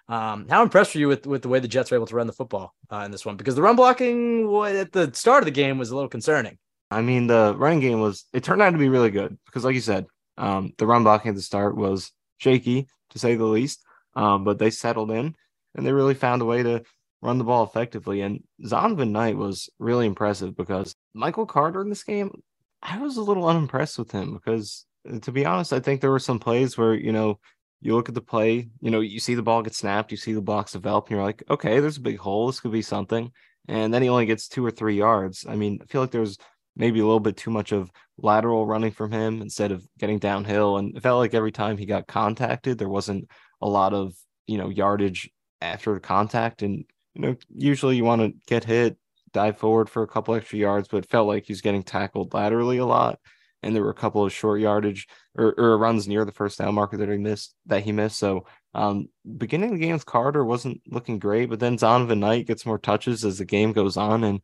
Um, 0.08 0.48
how 0.50 0.64
impressed 0.64 0.94
were 0.96 1.02
you 1.02 1.08
with, 1.08 1.26
with 1.28 1.42
the 1.42 1.50
way 1.50 1.60
the 1.60 1.68
Jets 1.68 1.92
were 1.92 1.98
able 1.98 2.08
to 2.08 2.16
run 2.16 2.28
the 2.28 2.34
football 2.34 2.74
uh, 2.92 3.04
in 3.06 3.12
this 3.12 3.26
one? 3.26 3.38
Because 3.38 3.56
the 3.56 3.62
run 3.62 3.76
blocking 3.76 4.56
at 4.66 4.92
the 4.92 5.12
start 5.14 5.44
of 5.44 5.46
the 5.46 5.52
game 5.52 5.78
was 5.78 5.90
a 5.90 5.96
little 5.96 6.10
concerning. 6.10 6.58
I 6.92 7.02
mean, 7.02 7.28
the 7.28 7.56
running 7.58 7.80
game 7.80 8.02
was, 8.02 8.26
it 8.34 8.44
turned 8.44 8.62
out 8.62 8.72
to 8.72 8.78
be 8.78 8.90
really 8.90 9.12
good 9.12 9.38
because, 9.46 9.66
like 9.66 9.76
you 9.76 9.82
said, 9.82 10.06
um, 10.38 10.74
the 10.78 10.88
run 10.88 11.04
blocking 11.04 11.30
at 11.30 11.36
the 11.36 11.42
start 11.42 11.76
was 11.76 12.12
shaky 12.38 12.88
to 13.12 13.20
say 13.20 13.36
the 13.36 13.46
least. 13.46 13.84
Um, 14.16 14.44
but 14.44 14.58
they 14.58 14.72
settled 14.72 15.12
in 15.12 15.36
and 15.76 15.86
they 15.86 15.92
really 15.92 16.16
found 16.16 16.42
a 16.42 16.46
way 16.46 16.64
to 16.64 16.84
run 17.22 17.38
the 17.38 17.44
ball 17.44 17.64
effectively. 17.64 18.22
And 18.22 18.44
Zonovan 18.64 19.12
Knight 19.12 19.38
was 19.38 19.70
really 19.80 20.06
impressive 20.06 20.56
because 20.56 20.96
Michael 21.14 21.46
Carter 21.46 21.82
in 21.82 21.90
this 21.90 22.04
game, 22.04 22.42
I 22.82 22.98
was 23.00 23.18
a 23.18 23.24
little 23.24 23.48
unimpressed 23.48 24.00
with 24.00 24.12
him 24.12 24.34
because, 24.34 24.86
uh, 25.10 25.20
to 25.20 25.32
be 25.32 25.46
honest, 25.46 25.74
I 25.74 25.80
think 25.80 26.02
there 26.02 26.12
were 26.12 26.20
some 26.20 26.40
plays 26.40 26.78
where, 26.78 26.94
you 26.94 27.12
know, 27.12 27.40
you 27.82 27.96
look 27.96 28.10
at 28.10 28.16
the 28.16 28.22
play, 28.22 28.70
you 28.82 28.92
know, 28.92 29.00
you 29.00 29.20
see 29.20 29.36
the 29.36 29.42
ball 29.42 29.62
get 29.62 29.74
snapped, 29.74 30.12
you 30.12 30.18
see 30.18 30.34
the 30.34 30.42
blocks 30.42 30.74
develop, 30.74 31.06
and 31.06 31.12
you're 31.16 31.26
like, 31.26 31.44
okay, 31.50 31.80
there's 31.80 31.98
a 31.98 32.02
big 32.02 32.18
hole. 32.18 32.48
This 32.48 32.60
could 32.60 32.72
be 32.72 32.82
something. 32.82 33.32
And 33.68 33.94
then 33.94 34.02
he 34.02 34.10
only 34.10 34.26
gets 34.26 34.48
two 34.48 34.66
or 34.66 34.72
three 34.72 34.98
yards. 34.98 35.46
I 35.48 35.56
mean, 35.56 35.80
I 35.82 35.86
feel 35.86 36.02
like 36.02 36.12
there's 36.12 36.38
maybe 36.76 37.00
a 37.00 37.06
little 37.06 37.20
bit 37.20 37.38
too 37.38 37.52
much 37.52 37.72
of 37.72 37.92
lateral 38.18 38.66
running 38.66 38.92
from 38.92 39.12
him 39.12 39.42
instead 39.42 39.72
of 39.72 39.86
getting 39.98 40.20
downhill. 40.20 40.78
And 40.78 40.96
it 40.96 41.04
felt 41.04 41.20
like 41.20 41.34
every 41.34 41.52
time 41.52 41.78
he 41.78 41.86
got 41.86 42.08
contacted, 42.08 42.78
there 42.78 42.90
wasn't 42.90 43.30
a 43.62 43.70
lot 43.70 43.94
of, 43.94 44.14
you 44.48 44.58
know, 44.58 44.70
yardage 44.70 45.30
after 45.62 46.00
contact. 46.00 46.64
And 46.64 46.86
you 47.14 47.22
know, 47.22 47.36
usually 47.54 47.96
you 47.96 48.04
want 48.04 48.22
to 48.22 48.34
get 48.48 48.64
hit, 48.64 48.98
dive 49.34 49.58
forward 49.58 49.90
for 49.90 50.04
a 50.04 50.08
couple 50.08 50.36
extra 50.36 50.60
yards, 50.60 50.88
but 50.88 50.98
it 50.98 51.10
felt 51.10 51.28
like 51.28 51.46
he's 51.46 51.62
getting 51.62 51.84
tackled 51.84 52.34
laterally 52.34 52.78
a 52.78 52.86
lot. 52.86 53.20
And 53.62 53.76
there 53.76 53.84
were 53.84 53.90
a 53.90 53.96
couple 53.96 54.24
of 54.24 54.32
short 54.32 54.62
yardage 54.62 55.08
or, 55.36 55.54
or 55.58 55.78
runs 55.78 56.08
near 56.08 56.24
the 56.24 56.32
first 56.32 56.58
down 56.60 56.76
marker 56.76 56.98
that 56.98 57.10
he 57.10 57.18
missed 57.18 57.56
that 57.66 57.84
he 57.84 57.92
missed. 57.92 58.18
So 58.18 58.46
um 58.74 59.10
beginning 59.38 59.74
of 59.74 59.80
the 59.80 59.86
game 59.86 59.94
with 59.94 60.06
Carter 60.06 60.46
wasn't 60.46 60.82
looking 60.88 61.20
great, 61.20 61.50
but 61.50 61.60
then 61.60 61.78
Zonovan 61.78 62.20
Knight 62.20 62.48
gets 62.48 62.66
more 62.66 62.78
touches 62.78 63.26
as 63.26 63.38
the 63.38 63.46
game 63.46 63.74
goes 63.74 63.98
on 63.98 64.24
and 64.24 64.40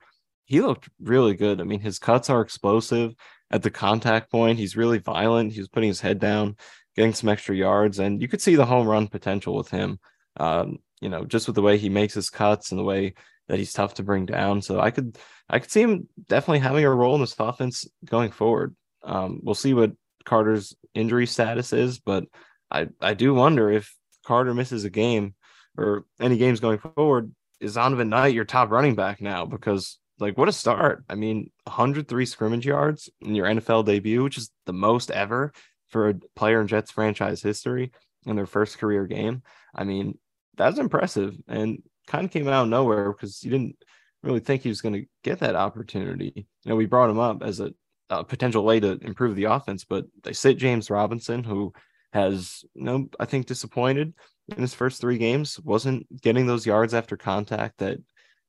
he 0.46 0.62
looked 0.62 0.90
really 1.00 1.34
good. 1.34 1.60
I 1.60 1.64
mean, 1.64 1.80
his 1.80 2.00
cuts 2.00 2.30
are 2.30 2.42
explosive 2.42 3.16
at 3.52 3.64
the 3.64 3.72
contact 3.72 4.32
point. 4.32 4.60
He's 4.60 4.78
really 4.78 5.00
violent. 5.00 5.54
He 5.54 5.60
was 5.60 5.70
putting 5.70 5.90
his 5.90 6.02
head 6.02 6.20
down, 6.20 6.56
getting 6.96 7.14
some 7.14 7.30
extra 7.30 7.56
yards, 7.56 8.00
and 8.00 8.22
you 8.22 8.28
could 8.28 8.42
see 8.42 8.56
the 8.56 8.66
home 8.66 8.88
run 8.88 9.08
potential 9.08 9.56
with 9.56 9.70
him. 9.70 10.00
Um, 10.38 10.80
you 11.06 11.12
know, 11.12 11.24
just 11.24 11.46
with 11.46 11.54
the 11.54 11.62
way 11.62 11.78
he 11.78 11.88
makes 11.88 12.16
his 12.16 12.32
cuts 12.32 12.72
and 12.72 12.80
the 12.80 12.84
way 12.84 13.14
that 13.48 13.60
he's 13.60 13.74
tough 13.74 13.94
to 13.94 14.04
bring 14.04 14.26
down. 14.26 14.60
So 14.64 14.80
I 14.80 14.90
could 14.90 15.20
I 15.48 15.60
could 15.60 15.70
see 15.70 15.84
him 15.84 16.10
definitely 16.28 16.62
having 16.62 16.84
a 16.84 16.90
role 16.90 17.14
in 17.14 17.22
this 17.22 17.36
offense 17.38 17.88
going 18.04 18.32
forward. 18.32 18.76
Um, 19.04 19.40
we'll 19.44 19.54
see 19.54 19.76
what 19.76 19.92
Carter's 20.24 20.76
injury 20.96 21.28
status 21.28 21.74
is, 21.74 22.00
but 22.00 22.24
I 22.72 22.88
I 23.00 23.14
do 23.14 23.36
wonder 23.36 23.72
if 23.72 23.96
Carter 24.26 24.56
misses 24.56 24.84
a 24.84 24.90
game 24.90 25.36
or 25.78 26.06
any 26.20 26.38
games 26.38 26.60
going 26.60 26.80
forward, 26.80 27.32
is 27.60 27.76
Zonovan 27.76 28.10
Knight 28.10 28.34
your 28.34 28.46
top 28.46 28.72
running 28.72 28.96
back 28.96 29.22
now? 29.22 29.46
Because 29.46 30.00
like 30.18 30.40
what 30.40 30.50
a 30.50 30.52
start. 30.52 31.04
I 31.08 31.14
mean, 31.14 31.52
103 31.66 32.26
scrimmage 32.26 32.66
yards 32.66 33.12
in 33.22 33.36
your 33.36 33.46
NFL 33.46 33.86
debut, 33.86 34.24
which 34.24 34.40
is 34.40 34.50
the 34.66 34.74
most 34.74 35.12
ever 35.12 35.54
for 35.90 36.10
a 36.10 36.16
player 36.36 36.62
in 36.62 36.68
Jets 36.68 36.90
franchise 36.90 37.44
history 37.44 37.92
in 38.26 38.36
their 38.36 38.48
first 38.48 38.80
career 38.80 39.06
game. 39.06 39.44
I 39.76 39.84
mean, 39.84 40.18
that's 40.58 40.80
impressive 40.80 41.36
and 41.48 41.82
kind 42.08 42.26
of 42.26 42.32
came 42.32 42.48
out 42.48 42.64
of 42.64 42.70
nowhere 42.70 43.12
because 43.12 43.44
you 43.44 43.52
didn't 43.52 43.76
really 44.24 44.40
think 44.40 44.62
he 44.62 44.70
was 44.70 44.82
going 44.82 44.94
to 44.94 45.06
get 45.24 45.40
that 45.40 45.56
opportunity. 45.56 46.34
You 46.36 46.70
know, 46.70 46.76
we 46.76 46.86
brought 46.86 47.10
him 47.10 47.20
up 47.20 47.44
as 47.44 47.60
a, 47.60 47.74
a, 48.10 48.24
potential 48.24 48.64
way 48.64 48.80
to 48.80 48.98
improve 49.02 49.36
the 49.36 49.46
offense, 49.46 49.86
but 49.86 50.06
they 50.24 50.34
sit 50.34 50.58
James 50.58 50.90
Robinson, 50.90 51.44
who 51.44 51.74
has, 52.14 52.64
you 52.74 52.84
know, 52.84 53.08
I 53.20 53.26
think 53.26 53.46
disappointed 53.46 54.14
in 54.50 54.62
his 54.62 54.74
first 54.74 55.02
three 55.02 55.18
games, 55.18 55.60
wasn't 55.60 56.22
getting 56.22 56.48
those 56.48 56.66
yards 56.66 56.94
after 56.94 57.18
contact 57.18 57.80
that 57.80 58.00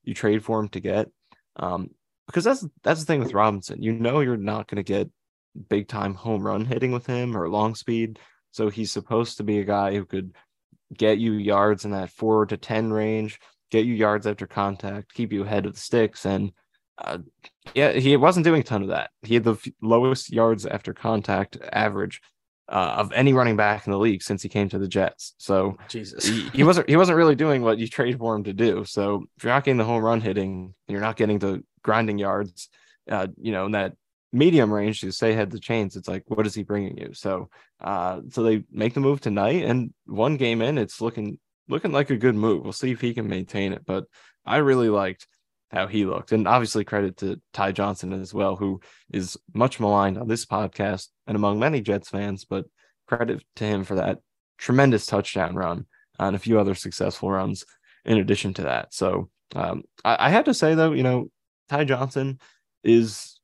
you 0.03 0.13
trade 0.13 0.43
for 0.43 0.59
him 0.59 0.69
to 0.69 0.79
get. 0.79 1.09
Um, 1.55 1.91
because 2.27 2.43
that's 2.43 2.65
that's 2.83 2.99
the 2.99 3.05
thing 3.05 3.21
with 3.21 3.33
Robinson. 3.33 3.81
You 3.81 3.93
know 3.93 4.19
you're 4.19 4.37
not 4.37 4.67
going 4.67 4.77
to 4.77 4.83
get 4.83 5.09
big 5.69 5.87
time 5.87 6.13
home 6.13 6.43
run 6.43 6.65
hitting 6.65 6.91
with 6.91 7.05
him 7.05 7.35
or 7.35 7.49
long 7.49 7.73
speed. 7.73 8.19
So 8.51 8.69
he's 8.69 8.91
supposed 8.91 9.37
to 9.37 9.43
be 9.43 9.59
a 9.59 9.65
guy 9.65 9.95
who 9.95 10.05
could 10.05 10.35
get 10.95 11.17
you 11.17 11.33
yards 11.33 11.85
in 11.85 11.91
that 11.91 12.09
four 12.09 12.45
to 12.45 12.57
10 12.57 12.91
range, 12.91 13.39
get 13.71 13.85
you 13.85 13.93
yards 13.93 14.27
after 14.27 14.47
contact, 14.47 15.13
keep 15.13 15.31
you 15.31 15.43
ahead 15.43 15.65
of 15.65 15.73
the 15.73 15.79
sticks. 15.79 16.25
And 16.25 16.51
uh, 16.97 17.19
yeah, 17.73 17.91
he 17.93 18.15
wasn't 18.17 18.45
doing 18.45 18.61
a 18.61 18.63
ton 18.63 18.81
of 18.81 18.89
that. 18.89 19.11
He 19.21 19.35
had 19.35 19.43
the 19.43 19.53
f- 19.53 19.67
lowest 19.81 20.31
yards 20.31 20.65
after 20.65 20.93
contact 20.93 21.57
average 21.71 22.21
uh, 22.69 22.95
of 22.97 23.11
any 23.13 23.33
running 23.33 23.55
back 23.55 23.85
in 23.85 23.91
the 23.91 23.99
league 23.99 24.21
since 24.21 24.41
he 24.41 24.49
came 24.49 24.67
to 24.69 24.79
the 24.79 24.87
Jets. 24.87 25.33
So 25.37 25.77
Jesus, 25.87 26.25
he, 26.25 26.49
he, 26.49 26.63
wasn't 26.63 26.89
he 26.89 26.97
wasn't 26.97 27.17
really 27.17 27.35
doing 27.35 27.61
what 27.61 27.77
you 27.77 27.87
trade 27.87 28.17
for 28.17 28.35
him 28.35 28.43
to 28.45 28.53
do. 28.53 28.83
So 28.85 29.25
if 29.37 29.43
you're 29.43 29.53
not 29.53 29.63
getting 29.63 29.77
the 29.77 29.85
home 29.85 30.03
run 30.03 30.21
hitting, 30.21 30.73
you're 30.87 31.01
not 31.01 31.17
getting 31.17 31.39
the 31.39 31.63
grinding 31.83 32.17
yards, 32.17 32.69
uh, 33.09 33.27
you 33.39 33.51
know, 33.51 33.65
in 33.67 33.71
that 33.73 33.93
medium 34.31 34.71
range 34.71 35.01
to 35.01 35.11
say 35.11 35.33
head 35.33 35.51
the 35.51 35.59
chains. 35.59 35.95
It's 35.95 36.07
like, 36.07 36.23
what 36.27 36.45
is 36.45 36.53
he 36.53 36.63
bringing 36.63 36.97
you? 36.97 37.13
So, 37.13 37.49
uh, 37.81 38.21
so 38.29 38.43
they 38.43 38.63
make 38.71 38.93
the 38.93 38.99
move 38.99 39.21
tonight, 39.21 39.63
and 39.63 39.93
one 40.05 40.37
game 40.37 40.61
in, 40.61 40.77
it's 40.77 41.01
looking 41.01 41.39
looking 41.69 41.91
like 41.91 42.09
a 42.09 42.17
good 42.17 42.35
move. 42.35 42.63
We'll 42.63 42.73
see 42.73 42.91
if 42.91 43.01
he 43.01 43.13
can 43.13 43.27
maintain 43.27 43.73
it. 43.73 43.85
But 43.85 44.05
I 44.45 44.57
really 44.57 44.89
liked 44.89 45.27
how 45.71 45.87
he 45.87 46.05
looked, 46.05 46.31
and 46.31 46.47
obviously 46.47 46.83
credit 46.83 47.17
to 47.17 47.41
Ty 47.53 47.73
Johnson 47.73 48.13
as 48.13 48.33
well, 48.33 48.55
who 48.55 48.79
is 49.11 49.37
much 49.53 49.79
maligned 49.79 50.17
on 50.17 50.27
this 50.27 50.45
podcast 50.45 51.07
and 51.25 51.35
among 51.35 51.59
many 51.59 51.81
Jets 51.81 52.09
fans. 52.09 52.45
But 52.45 52.65
credit 53.07 53.43
to 53.55 53.63
him 53.63 53.83
for 53.83 53.95
that 53.95 54.19
tremendous 54.57 55.05
touchdown 55.05 55.55
run 55.55 55.85
and 56.19 56.35
a 56.35 56.39
few 56.39 56.59
other 56.59 56.75
successful 56.75 57.31
runs 57.31 57.65
in 58.05 58.17
addition 58.17 58.53
to 58.55 58.63
that. 58.63 58.93
So 58.93 59.29
um, 59.55 59.83
I, 60.03 60.27
I 60.27 60.29
had 60.29 60.45
to 60.45 60.53
say 60.53 60.75
though, 60.75 60.93
you 60.93 61.03
know, 61.03 61.29
Ty 61.69 61.85
Johnson 61.85 62.39
is 62.83 63.36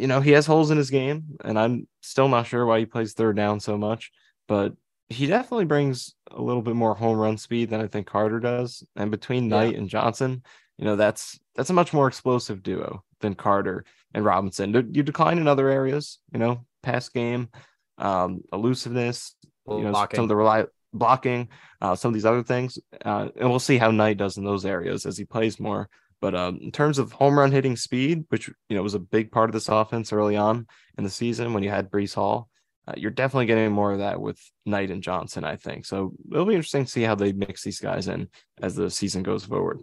you 0.00 0.06
know, 0.06 0.22
he 0.22 0.30
has 0.30 0.46
holes 0.46 0.70
in 0.70 0.78
his 0.78 0.88
game, 0.88 1.24
and 1.44 1.58
I'm 1.58 1.86
still 2.00 2.28
not 2.28 2.46
sure 2.46 2.64
why 2.64 2.78
he 2.78 2.86
plays 2.86 3.12
third 3.12 3.36
down 3.36 3.60
so 3.60 3.76
much, 3.76 4.10
but 4.48 4.72
he 5.10 5.26
definitely 5.26 5.66
brings 5.66 6.14
a 6.30 6.40
little 6.40 6.62
bit 6.62 6.74
more 6.74 6.94
home 6.94 7.18
run 7.18 7.36
speed 7.36 7.68
than 7.68 7.82
I 7.82 7.86
think 7.86 8.06
Carter 8.06 8.40
does. 8.40 8.82
And 8.96 9.10
between 9.10 9.48
Knight 9.48 9.72
yeah. 9.72 9.78
and 9.78 9.88
Johnson, 9.90 10.42
you 10.78 10.86
know, 10.86 10.96
that's 10.96 11.38
that's 11.54 11.68
a 11.68 11.74
much 11.74 11.92
more 11.92 12.08
explosive 12.08 12.62
duo 12.62 13.04
than 13.20 13.34
Carter 13.34 13.84
and 14.14 14.24
Robinson. 14.24 14.72
You 14.72 15.02
decline 15.02 15.36
in 15.36 15.46
other 15.46 15.68
areas, 15.68 16.18
you 16.32 16.38
know, 16.38 16.64
pass 16.82 17.10
game, 17.10 17.50
um, 17.98 18.40
elusiveness, 18.54 19.34
you 19.68 19.82
know, 19.82 19.90
blocking. 19.90 20.16
some 20.16 20.24
of 20.24 20.28
the 20.30 20.36
rely 20.36 20.64
blocking, 20.94 21.48
uh, 21.82 21.94
some 21.94 22.08
of 22.08 22.14
these 22.14 22.24
other 22.24 22.42
things, 22.42 22.78
uh, 23.04 23.28
and 23.36 23.50
we'll 23.50 23.58
see 23.58 23.76
how 23.76 23.90
Knight 23.90 24.16
does 24.16 24.38
in 24.38 24.44
those 24.44 24.64
areas 24.64 25.04
as 25.04 25.18
he 25.18 25.26
plays 25.26 25.60
more. 25.60 25.90
But 26.20 26.34
um, 26.34 26.58
in 26.60 26.70
terms 26.70 26.98
of 26.98 27.12
home 27.12 27.38
run 27.38 27.52
hitting 27.52 27.76
speed, 27.76 28.24
which 28.28 28.48
you 28.68 28.76
know 28.76 28.82
was 28.82 28.94
a 28.94 28.98
big 28.98 29.30
part 29.32 29.48
of 29.48 29.54
this 29.54 29.68
offense 29.68 30.12
early 30.12 30.36
on 30.36 30.66
in 30.98 31.04
the 31.04 31.10
season 31.10 31.54
when 31.54 31.62
you 31.62 31.70
had 31.70 31.90
Breece 31.90 32.14
Hall, 32.14 32.48
uh, 32.86 32.94
you're 32.96 33.10
definitely 33.10 33.46
getting 33.46 33.72
more 33.72 33.92
of 33.92 33.98
that 33.98 34.20
with 34.20 34.38
Knight 34.66 34.90
and 34.90 35.02
Johnson. 35.02 35.44
I 35.44 35.56
think 35.56 35.86
so. 35.86 36.12
It'll 36.30 36.44
be 36.44 36.54
interesting 36.54 36.84
to 36.84 36.90
see 36.90 37.02
how 37.02 37.14
they 37.14 37.32
mix 37.32 37.62
these 37.62 37.80
guys 37.80 38.08
in 38.08 38.28
as 38.60 38.74
the 38.74 38.90
season 38.90 39.22
goes 39.22 39.44
forward. 39.44 39.80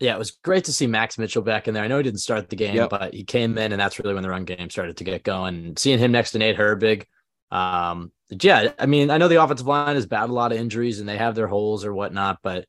Yeah, 0.00 0.14
it 0.14 0.18
was 0.18 0.32
great 0.32 0.64
to 0.64 0.72
see 0.72 0.86
Max 0.86 1.18
Mitchell 1.18 1.42
back 1.42 1.68
in 1.68 1.74
there. 1.74 1.84
I 1.84 1.88
know 1.88 1.98
he 1.98 2.02
didn't 2.02 2.20
start 2.20 2.48
the 2.48 2.56
game, 2.56 2.74
yep. 2.74 2.90
but 2.90 3.14
he 3.14 3.24
came 3.24 3.56
in, 3.58 3.72
and 3.72 3.80
that's 3.80 3.98
really 3.98 4.14
when 4.14 4.22
the 4.22 4.30
run 4.30 4.44
game 4.44 4.70
started 4.70 4.96
to 4.98 5.04
get 5.04 5.22
going. 5.22 5.76
Seeing 5.76 5.98
him 5.98 6.12
next 6.12 6.32
to 6.32 6.38
Nate 6.38 6.56
Herbig, 6.56 7.04
um, 7.50 8.12
yeah, 8.30 8.72
I 8.78 8.86
mean, 8.86 9.10
I 9.10 9.18
know 9.18 9.28
the 9.28 9.42
offensive 9.42 9.66
line 9.66 9.94
has 9.94 10.06
battled 10.06 10.30
a 10.30 10.34
lot 10.34 10.52
of 10.52 10.58
injuries 10.58 11.00
and 11.00 11.08
they 11.08 11.16
have 11.16 11.34
their 11.34 11.46
holes 11.46 11.84
or 11.84 11.94
whatnot, 11.94 12.38
but 12.42 12.66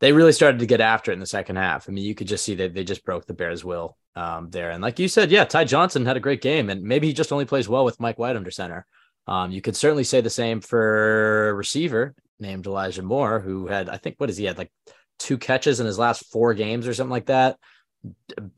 they 0.00 0.12
really 0.12 0.32
started 0.32 0.58
to 0.58 0.66
get 0.66 0.80
after 0.80 1.10
it 1.10 1.14
in 1.14 1.20
the 1.20 1.26
second 1.26 1.56
half. 1.56 1.88
I 1.88 1.92
mean, 1.92 2.04
you 2.04 2.14
could 2.14 2.28
just 2.28 2.44
see 2.44 2.54
that 2.56 2.74
they 2.74 2.84
just 2.84 3.04
broke 3.04 3.26
the 3.26 3.34
Bears' 3.34 3.64
will 3.64 3.96
um, 4.14 4.50
there. 4.50 4.70
And 4.70 4.82
like 4.82 4.98
you 4.98 5.08
said, 5.08 5.30
yeah, 5.30 5.44
Ty 5.44 5.64
Johnson 5.64 6.04
had 6.04 6.16
a 6.16 6.20
great 6.20 6.42
game, 6.42 6.70
and 6.70 6.82
maybe 6.82 7.06
he 7.06 7.12
just 7.12 7.32
only 7.32 7.44
plays 7.44 7.68
well 7.68 7.84
with 7.84 8.00
Mike 8.00 8.18
White 8.18 8.36
under 8.36 8.50
center. 8.50 8.86
Um, 9.26 9.50
you 9.50 9.60
could 9.60 9.76
certainly 9.76 10.04
say 10.04 10.20
the 10.20 10.30
same 10.30 10.60
for 10.60 11.54
receiver 11.56 12.14
named 12.38 12.66
Elijah 12.66 13.02
Moore, 13.02 13.40
who 13.40 13.66
had, 13.66 13.88
I 13.88 13.96
think, 13.96 14.16
what 14.18 14.30
is 14.30 14.36
he 14.36 14.44
had 14.44 14.58
like 14.58 14.70
two 15.18 15.38
catches 15.38 15.80
in 15.80 15.86
his 15.86 15.98
last 15.98 16.26
four 16.30 16.54
games 16.54 16.86
or 16.86 16.94
something 16.94 17.10
like 17.10 17.26
that. 17.26 17.58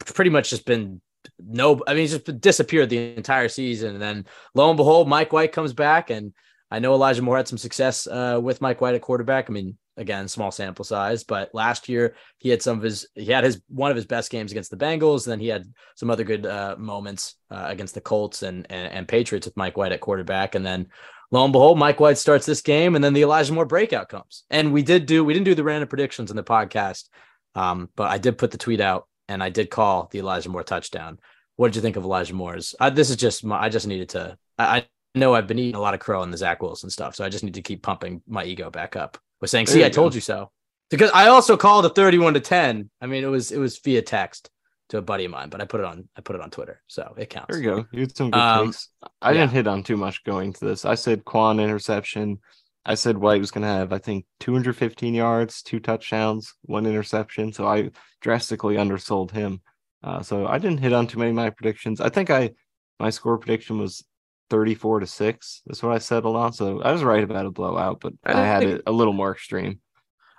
Pretty 0.05 0.31
much 0.31 0.51
just 0.51 0.67
been 0.67 1.01
no, 1.39 1.81
I 1.87 1.95
mean, 1.95 2.03
he's 2.03 2.19
just 2.19 2.41
disappeared 2.41 2.91
the 2.91 3.17
entire 3.17 3.49
season. 3.49 3.95
And 3.95 4.03
then 4.03 4.27
lo 4.55 4.71
and 4.71 4.77
behold, 4.77 5.09
Mike 5.09 5.33
White 5.33 5.53
comes 5.53 5.73
back. 5.73 6.11
And 6.11 6.33
I 6.71 6.79
know 6.79 6.95
Elijah 6.95 7.23
Moore 7.23 7.37
had 7.37 7.49
some 7.49 7.59
success 7.59 8.07
uh, 8.07 8.41
with 8.43 8.61
Mike 8.61 8.81
White 8.81 8.95
at 8.95 9.03
quarterback. 9.03 9.49
I 9.49 9.53
mean, 9.53 9.79
again 9.99 10.29
small 10.29 10.51
sample 10.51 10.85
size 10.85 11.25
but 11.25 11.53
last 11.53 11.89
year 11.89 12.15
he 12.39 12.49
had 12.49 12.63
some 12.63 12.79
of 12.79 12.83
his 12.85 13.07
he 13.15 13.27
had 13.27 13.45
his 13.45 13.61
one 13.69 13.91
of 13.91 13.97
his 13.97 14.07
best 14.07 14.31
games 14.31 14.53
against 14.53 14.71
the 14.71 14.77
bengals 14.77 15.27
and 15.27 15.33
then 15.33 15.41
he 15.41 15.49
had 15.49 15.65
some 15.97 16.11
other 16.11 16.25
good 16.25 16.47
uh, 16.47 16.77
moments 16.79 17.35
uh, 17.51 17.67
against 17.69 17.95
the 17.95 18.01
colts 18.01 18.43
and, 18.43 18.67
and, 18.71 18.93
and 18.93 19.09
patriots 19.09 19.47
with 19.47 19.57
mike 19.57 19.77
white 19.77 19.93
at 19.93 20.01
quarterback. 20.01 20.55
And 20.55 20.65
then 20.65 20.87
lo 21.31 21.45
and 21.45 21.53
behold 21.53 21.79
mike 21.79 22.01
white 22.01 22.17
starts 22.17 22.47
this 22.47 22.63
game 22.63 22.95
and 22.95 23.05
then 23.05 23.13
the 23.13 23.23
elijah 23.23 23.53
moore 23.53 23.67
breakout 23.67 24.09
comes. 24.09 24.45
And 24.51 24.73
we 24.73 24.83
did 24.83 25.07
do 25.07 25.25
we 25.25 25.35
didn't 25.35 25.47
do 25.47 25.55
the 25.55 25.65
random 25.65 25.89
predictions 25.89 26.31
in 26.31 26.37
the 26.37 26.45
podcast 26.45 27.09
um, 27.55 27.91
but 27.97 28.11
i 28.11 28.19
did 28.19 28.39
put 28.39 28.53
the 28.53 28.59
tweet 28.59 28.81
out 28.81 29.09
and 29.29 29.43
i 29.43 29.51
did 29.51 29.69
call 29.71 30.09
the 30.11 30.21
elijah 30.21 30.49
moore 30.49 30.63
touchdown. 30.63 31.19
What 31.57 31.69
did 31.69 31.77
you 31.77 31.83
think 31.83 31.97
of 31.97 32.05
elijah 32.05 32.35
moore's? 32.35 32.75
I, 32.79 32.91
this 32.91 33.11
is 33.11 33.17
just 33.17 33.45
my, 33.45 33.61
i 33.61 33.69
just 33.69 33.87
needed 33.87 34.11
to 34.11 34.39
I, 34.59 34.79
I 34.79 35.19
know 35.19 35.35
I've 35.35 35.47
been 35.49 35.59
eating 35.59 35.75
a 35.75 35.81
lot 35.81 35.95
of 35.95 36.01
crow 36.01 36.23
in 36.23 36.31
the 36.31 36.37
Zach 36.37 36.63
Wilson 36.63 36.91
stuff, 36.91 37.17
so 37.17 37.25
I 37.25 37.31
just 37.31 37.43
need 37.43 37.55
to 37.55 37.63
keep 37.63 37.83
pumping 37.83 38.23
my 38.29 38.45
ego 38.45 38.71
back 38.71 38.95
up 38.95 39.19
was 39.41 39.51
saying, 39.51 39.67
"See, 39.67 39.85
I 39.85 39.91
told 39.91 40.15
you 40.15 40.21
so." 40.21 40.51
Because 40.91 41.11
I 41.13 41.29
also 41.29 41.57
called 41.57 41.85
a 41.85 41.91
31 41.91 42.35
to 42.35 42.41
10. 42.41 42.91
I 43.01 43.07
mean, 43.07 43.23
it 43.23 43.29
was 43.29 43.53
it 43.53 43.59
was 43.59 43.79
via 43.79 44.03
text 44.03 44.51
to 44.89 44.99
a 44.99 45.03
buddy 45.03 45.27
of 45.27 45.31
mine, 45.31 45.51
but 45.51 45.61
I 45.61 45.65
put 45.65 45.81
it 45.81 45.87
on 45.87 46.09
I 46.17 46.21
put 46.21 46.37
it 46.37 46.43
on 46.43 46.51
Twitter, 46.51 46.83
so 46.87 47.15
it 47.17 47.31
counts. 47.31 47.49
There 47.51 47.59
you 47.59 47.71
go. 47.71 47.87
You 47.93 48.01
had 48.01 48.17
some 48.17 48.31
good 48.31 48.41
um, 48.41 48.67
takes. 48.67 48.89
I 49.21 49.33
yeah. 49.33 49.41
didn't 49.41 49.53
hit 49.53 49.67
on 49.67 49.83
too 49.83 49.97
much 49.97 50.25
going 50.25 50.53
to 50.55 50.65
this. 50.65 50.85
I 50.85 50.95
said 50.95 51.25
Kwon 51.25 51.63
interception. 51.63 52.39
I 52.87 52.95
said 52.95 53.19
White 53.19 53.41
was 53.41 53.51
going 53.51 53.63
to 53.63 53.69
have, 53.69 53.93
I 53.93 53.99
think, 53.99 54.25
215 54.41 55.13
yards, 55.13 55.61
two 55.61 55.79
touchdowns, 55.79 56.55
one 56.63 56.87
interception. 56.87 57.53
So 57.53 57.67
I 57.67 57.91
drastically 58.23 58.77
undersold 58.77 59.31
him. 59.31 59.61
Uh, 60.03 60.23
so 60.23 60.47
I 60.47 60.57
didn't 60.57 60.79
hit 60.79 60.95
on 60.95 61.07
too 61.07 61.19
many 61.19 61.31
of 61.31 61.37
my 61.37 61.51
predictions. 61.51 62.01
I 62.01 62.09
think 62.09 62.31
I 62.31 62.53
my 62.99 63.11
score 63.11 63.37
prediction 63.37 63.79
was 63.79 64.05
34 64.51 65.01
to 65.01 65.07
6. 65.07 65.63
That's 65.67 65.83
what 65.83 65.95
I 65.95 65.99
settled 65.99 66.37
on. 66.37 66.53
So 66.53 66.81
I 66.81 66.93
was 66.93 67.03
right 67.03 67.23
about 67.23 67.47
a 67.47 67.51
blowout, 67.51 68.01
but 68.01 68.15
I, 68.25 68.33
I 68.33 68.45
had 68.45 68.63
it 68.63 68.83
a 68.87 68.93
little 68.93 69.13
more 69.13 69.33
extreme. 69.33 69.81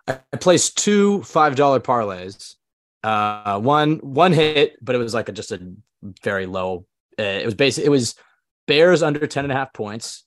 I 0.08 0.38
placed 0.38 0.78
two 0.78 1.22
five 1.24 1.56
dollar 1.56 1.80
parlays. 1.80 2.56
Uh, 3.04 3.60
one 3.60 3.98
one 3.98 4.34
hit, 4.34 4.76
but 4.82 4.96
it 4.96 5.00
was 5.00 5.14
like 5.14 5.30
a, 5.30 5.32
just 5.32 5.52
a 5.52 5.74
very 6.24 6.46
low. 6.46 6.86
Uh, 7.18 7.24
it 7.24 7.46
was 7.46 7.54
basically 7.54 7.86
it 7.86 7.92
was 7.92 8.16
Bears 8.68 9.04
under 9.04 9.26
10 9.26 9.46
and 9.46 9.52
a 9.52 9.56
half 9.56 9.74
points, 9.74 10.26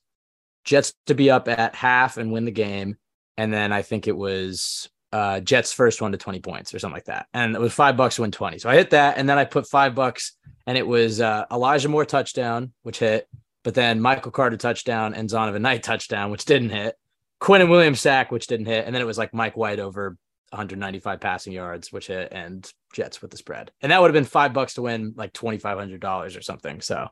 Jets 0.63 0.93
to 1.07 1.15
be 1.15 1.29
up 1.29 1.47
at 1.47 1.75
half 1.75 2.17
and 2.17 2.31
win 2.31 2.45
the 2.45 2.51
game, 2.51 2.97
and 3.37 3.53
then 3.53 3.71
I 3.71 3.81
think 3.81 4.07
it 4.07 4.15
was 4.15 4.89
uh, 5.11 5.39
Jets 5.39 5.71
first 5.71 6.01
one 6.01 6.11
to 6.11 6.17
20 6.17 6.39
points 6.39 6.73
or 6.73 6.79
something 6.79 6.95
like 6.95 7.05
that. 7.05 7.27
And 7.33 7.55
it 7.55 7.61
was 7.61 7.73
five 7.73 7.95
bucks 7.95 8.15
to 8.15 8.21
win 8.23 8.31
20. 8.31 8.57
So 8.57 8.69
I 8.69 8.75
hit 8.75 8.89
that, 8.89 9.17
and 9.17 9.29
then 9.29 9.37
I 9.37 9.45
put 9.45 9.67
five 9.67 9.95
bucks, 9.95 10.33
and 10.65 10.77
it 10.77 10.85
was 10.85 11.21
uh, 11.21 11.45
Elijah 11.51 11.89
Moore 11.89 12.05
touchdown, 12.05 12.73
which 12.81 12.99
hit, 12.99 13.27
but 13.63 13.73
then 13.73 14.01
Michael 14.01 14.31
Carter 14.31 14.57
touchdown 14.57 15.13
and 15.13 15.29
Zonovan 15.29 15.61
Knight 15.61 15.83
touchdown, 15.83 16.31
which 16.31 16.45
didn't 16.45 16.69
hit. 16.69 16.95
Quinnen 17.41 17.69
Williams 17.69 17.99
sack, 17.99 18.31
which 18.31 18.47
didn't 18.47 18.67
hit. 18.67 18.85
And 18.85 18.93
then 18.93 19.01
it 19.01 19.05
was 19.05 19.17
like 19.17 19.33
Mike 19.33 19.57
White 19.57 19.79
over 19.79 20.17
195 20.51 21.19
passing 21.19 21.53
yards, 21.53 21.91
which 21.91 22.07
hit, 22.07 22.31
and 22.31 22.69
Jets 22.93 23.21
with 23.21 23.31
the 23.31 23.37
spread. 23.37 23.71
And 23.81 23.91
that 23.91 24.01
would 24.01 24.07
have 24.07 24.13
been 24.13 24.25
five 24.25 24.53
bucks 24.53 24.75
to 24.75 24.81
win 24.81 25.13
like 25.15 25.33
$2,500 25.33 26.37
or 26.37 26.41
something. 26.41 26.81
So 26.81 27.07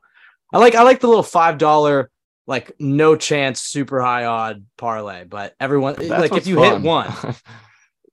I 0.52 0.58
like, 0.58 0.74
I 0.74 0.82
like 0.82 1.00
the 1.00 1.08
little 1.08 1.22
$5, 1.22 2.06
like 2.46 2.72
no 2.78 3.16
chance, 3.16 3.60
super 3.60 4.00
high 4.00 4.24
odd 4.24 4.64
parlay, 4.76 5.24
but 5.24 5.54
everyone, 5.60 5.94
That's 5.98 6.10
like 6.10 6.34
if 6.34 6.46
you 6.46 6.56
fun. 6.56 6.72
hit 6.72 6.82
one, 6.82 7.12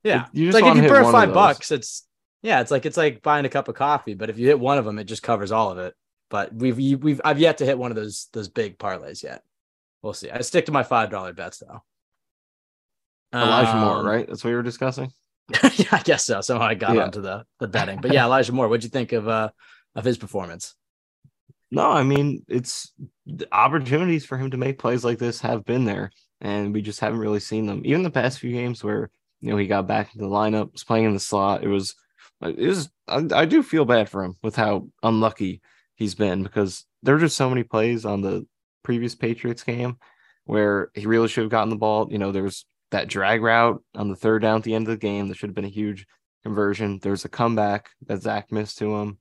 Yeah, 0.04 0.28
You 0.32 0.52
just 0.52 0.62
like 0.62 0.76
if 0.78 0.82
you 0.82 0.90
burn 0.90 1.12
five 1.12 1.34
bucks, 1.34 1.72
it's 1.72 2.08
yeah, 2.42 2.62
it's 2.62 2.72
like 2.72 2.86
it's 2.86 2.96
like 2.98 3.22
buying 3.22 3.46
a 3.46 3.50
cup 3.50 3.68
of 3.68 3.76
coffee. 3.76 4.14
But 4.14 4.30
if 4.30 4.40
you 4.40 4.48
hit 4.48 4.60
one 4.60 4.78
of 4.78 4.86
them, 4.86 4.98
it 4.98 5.06
just 5.06 5.24
covers 5.24 5.52
all 5.52 5.72
of 5.72 5.78
it. 5.78 5.94
But 6.30 6.54
we've 6.54 6.78
we've 6.78 7.22
I've 7.26 7.40
yet 7.40 7.58
to 7.58 7.66
hit 7.66 7.78
one 7.78 7.92
of 7.92 7.96
those 7.96 8.28
those 8.34 8.50
big 8.50 8.78
parlays 8.78 9.24
yet. 9.24 9.44
We'll 10.02 10.14
see. 10.14 10.30
I 10.30 10.42
stick 10.42 10.66
to 10.68 10.72
my 10.72 10.84
five 10.84 11.10
dollar 11.10 11.34
bets 11.34 11.58
though. 11.60 11.84
Elijah 13.34 13.76
Moore, 13.78 13.98
Um, 13.98 14.06
right? 14.06 14.28
That's 14.28 14.44
what 14.44 14.50
you 14.50 14.56
were 14.56 14.64
discussing. 14.64 15.12
yeah, 15.76 15.88
I 15.92 16.02
guess 16.04 16.26
so. 16.26 16.42
Somehow 16.42 16.66
I 16.68 16.76
got 16.76 16.96
Yeah. 16.96 17.04
onto 17.04 17.22
the 17.22 17.46
the 17.60 17.68
betting, 17.68 18.02
but 18.02 18.12
yeah, 18.12 18.26
Elijah 18.26 18.54
Moore. 18.54 18.68
What'd 18.68 18.84
you 18.84 18.90
think 18.90 19.12
of 19.12 19.28
uh 19.28 19.50
of 19.96 20.04
his 20.06 20.18
performance? 20.18 20.76
No, 21.72 21.90
I 21.90 22.04
mean 22.04 22.44
it's 22.48 22.92
the 23.26 23.48
opportunities 23.52 24.26
for 24.26 24.38
him 24.38 24.52
to 24.52 24.58
make 24.58 24.80
plays 24.80 25.04
like 25.04 25.20
this 25.20 25.42
have 25.42 25.66
been 25.66 25.86
there, 25.86 26.12
and 26.42 26.74
we 26.74 26.82
just 26.82 27.00
haven't 27.00 27.20
really 27.20 27.40
seen 27.40 27.66
them. 27.66 27.82
Even 27.86 28.04
the 28.04 28.10
past 28.12 28.40
few 28.40 28.52
games 28.52 28.84
where 28.84 29.10
you 29.42 29.50
know 29.52 29.58
he 29.58 29.68
got 29.68 29.88
back 29.88 30.14
into 30.14 30.26
the 30.26 30.32
lineup, 30.32 30.72
was 30.72 30.84
playing 30.84 31.06
in 31.06 31.14
the 31.14 31.20
slot, 31.20 31.64
it 31.64 31.68
was 31.68 31.96
it 32.42 32.58
was 32.68 32.90
I, 33.08 33.26
I 33.34 33.46
do 33.46 33.62
feel 33.64 33.86
bad 33.86 34.10
for 34.10 34.24
him 34.24 34.36
with 34.42 34.56
how 34.56 34.88
unlucky 35.04 35.62
he's 36.00 36.16
been 36.16 36.42
because 36.42 36.86
there 37.04 37.14
were 37.14 37.22
just 37.22 37.38
so 37.38 37.50
many 37.50 37.62
plays 37.62 38.06
on 38.06 38.22
the 38.22 38.48
previous 38.84 39.14
Patriots 39.14 39.64
game 39.64 39.98
where 40.46 40.90
he 40.96 41.06
really 41.06 41.28
should 41.28 41.44
have 41.44 41.52
gotten 41.52 41.70
the 41.70 41.76
ball. 41.76 42.08
You 42.10 42.18
know, 42.18 42.32
there 42.32 42.42
was 42.42 42.66
that 42.92 43.10
drag 43.10 43.44
route 43.44 43.84
on 43.94 44.10
the 44.10 44.16
third 44.16 44.42
down 44.42 44.58
at 44.58 44.64
the 44.64 44.74
end 44.74 44.88
of 44.88 44.92
the 44.92 44.98
game 44.98 45.28
that 45.28 45.38
should 45.38 45.50
have 45.50 45.56
been 45.56 45.66
a 45.66 45.70
huge 45.70 46.08
conversion. 46.44 47.00
There's 47.02 47.26
a 47.26 47.30
comeback 47.30 47.90
that 48.08 48.24
Zach 48.24 48.52
missed 48.52 48.80
to 48.80 48.96
him. 48.96 49.18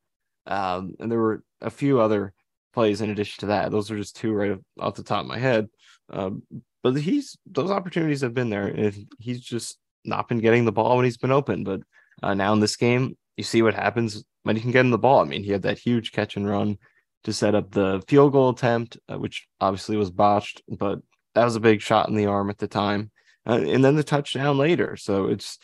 Um, 0.46 0.94
and 1.00 1.10
there 1.10 1.18
were 1.18 1.42
a 1.60 1.68
few 1.68 2.00
other 2.00 2.32
plays 2.72 3.00
in 3.00 3.10
addition 3.10 3.40
to 3.40 3.46
that. 3.46 3.70
Those 3.70 3.90
are 3.90 3.98
just 3.98 4.16
two 4.16 4.32
right 4.32 4.56
off 4.80 4.94
the 4.94 5.02
top 5.02 5.20
of 5.22 5.26
my 5.26 5.38
head. 5.38 5.68
Um, 6.10 6.44
but 6.82 6.94
he's 6.94 7.36
those 7.44 7.70
opportunities 7.70 8.20
have 8.20 8.32
been 8.34 8.50
there, 8.50 8.68
and 8.68 9.12
he's 9.18 9.40
just 9.40 9.78
not 10.04 10.28
been 10.28 10.38
getting 10.38 10.64
the 10.64 10.72
ball 10.72 10.96
when 10.96 11.04
he's 11.04 11.18
been 11.18 11.32
open. 11.32 11.64
But 11.64 11.80
uh, 12.22 12.34
now 12.34 12.52
in 12.52 12.60
this 12.60 12.76
game, 12.76 13.18
you 13.38 13.44
see 13.44 13.62
what 13.62 13.74
happens 13.74 14.24
when 14.42 14.56
he 14.56 14.62
can 14.62 14.72
get 14.72 14.84
in 14.84 14.90
the 14.90 14.98
ball. 14.98 15.20
I 15.20 15.24
mean, 15.24 15.44
he 15.44 15.52
had 15.52 15.62
that 15.62 15.78
huge 15.78 16.10
catch 16.10 16.36
and 16.36 16.48
run 16.48 16.76
to 17.22 17.32
set 17.32 17.54
up 17.54 17.70
the 17.70 18.02
field 18.08 18.32
goal 18.32 18.50
attempt, 18.50 18.98
uh, 19.08 19.16
which 19.16 19.46
obviously 19.60 19.96
was 19.96 20.10
botched, 20.10 20.60
but 20.68 20.98
that 21.34 21.44
was 21.44 21.54
a 21.54 21.60
big 21.60 21.80
shot 21.80 22.08
in 22.08 22.16
the 22.16 22.26
arm 22.26 22.50
at 22.50 22.58
the 22.58 22.66
time. 22.66 23.12
Uh, 23.48 23.60
and 23.60 23.84
then 23.84 23.94
the 23.94 24.02
touchdown 24.02 24.58
later. 24.58 24.96
So 24.96 25.28
it's 25.28 25.58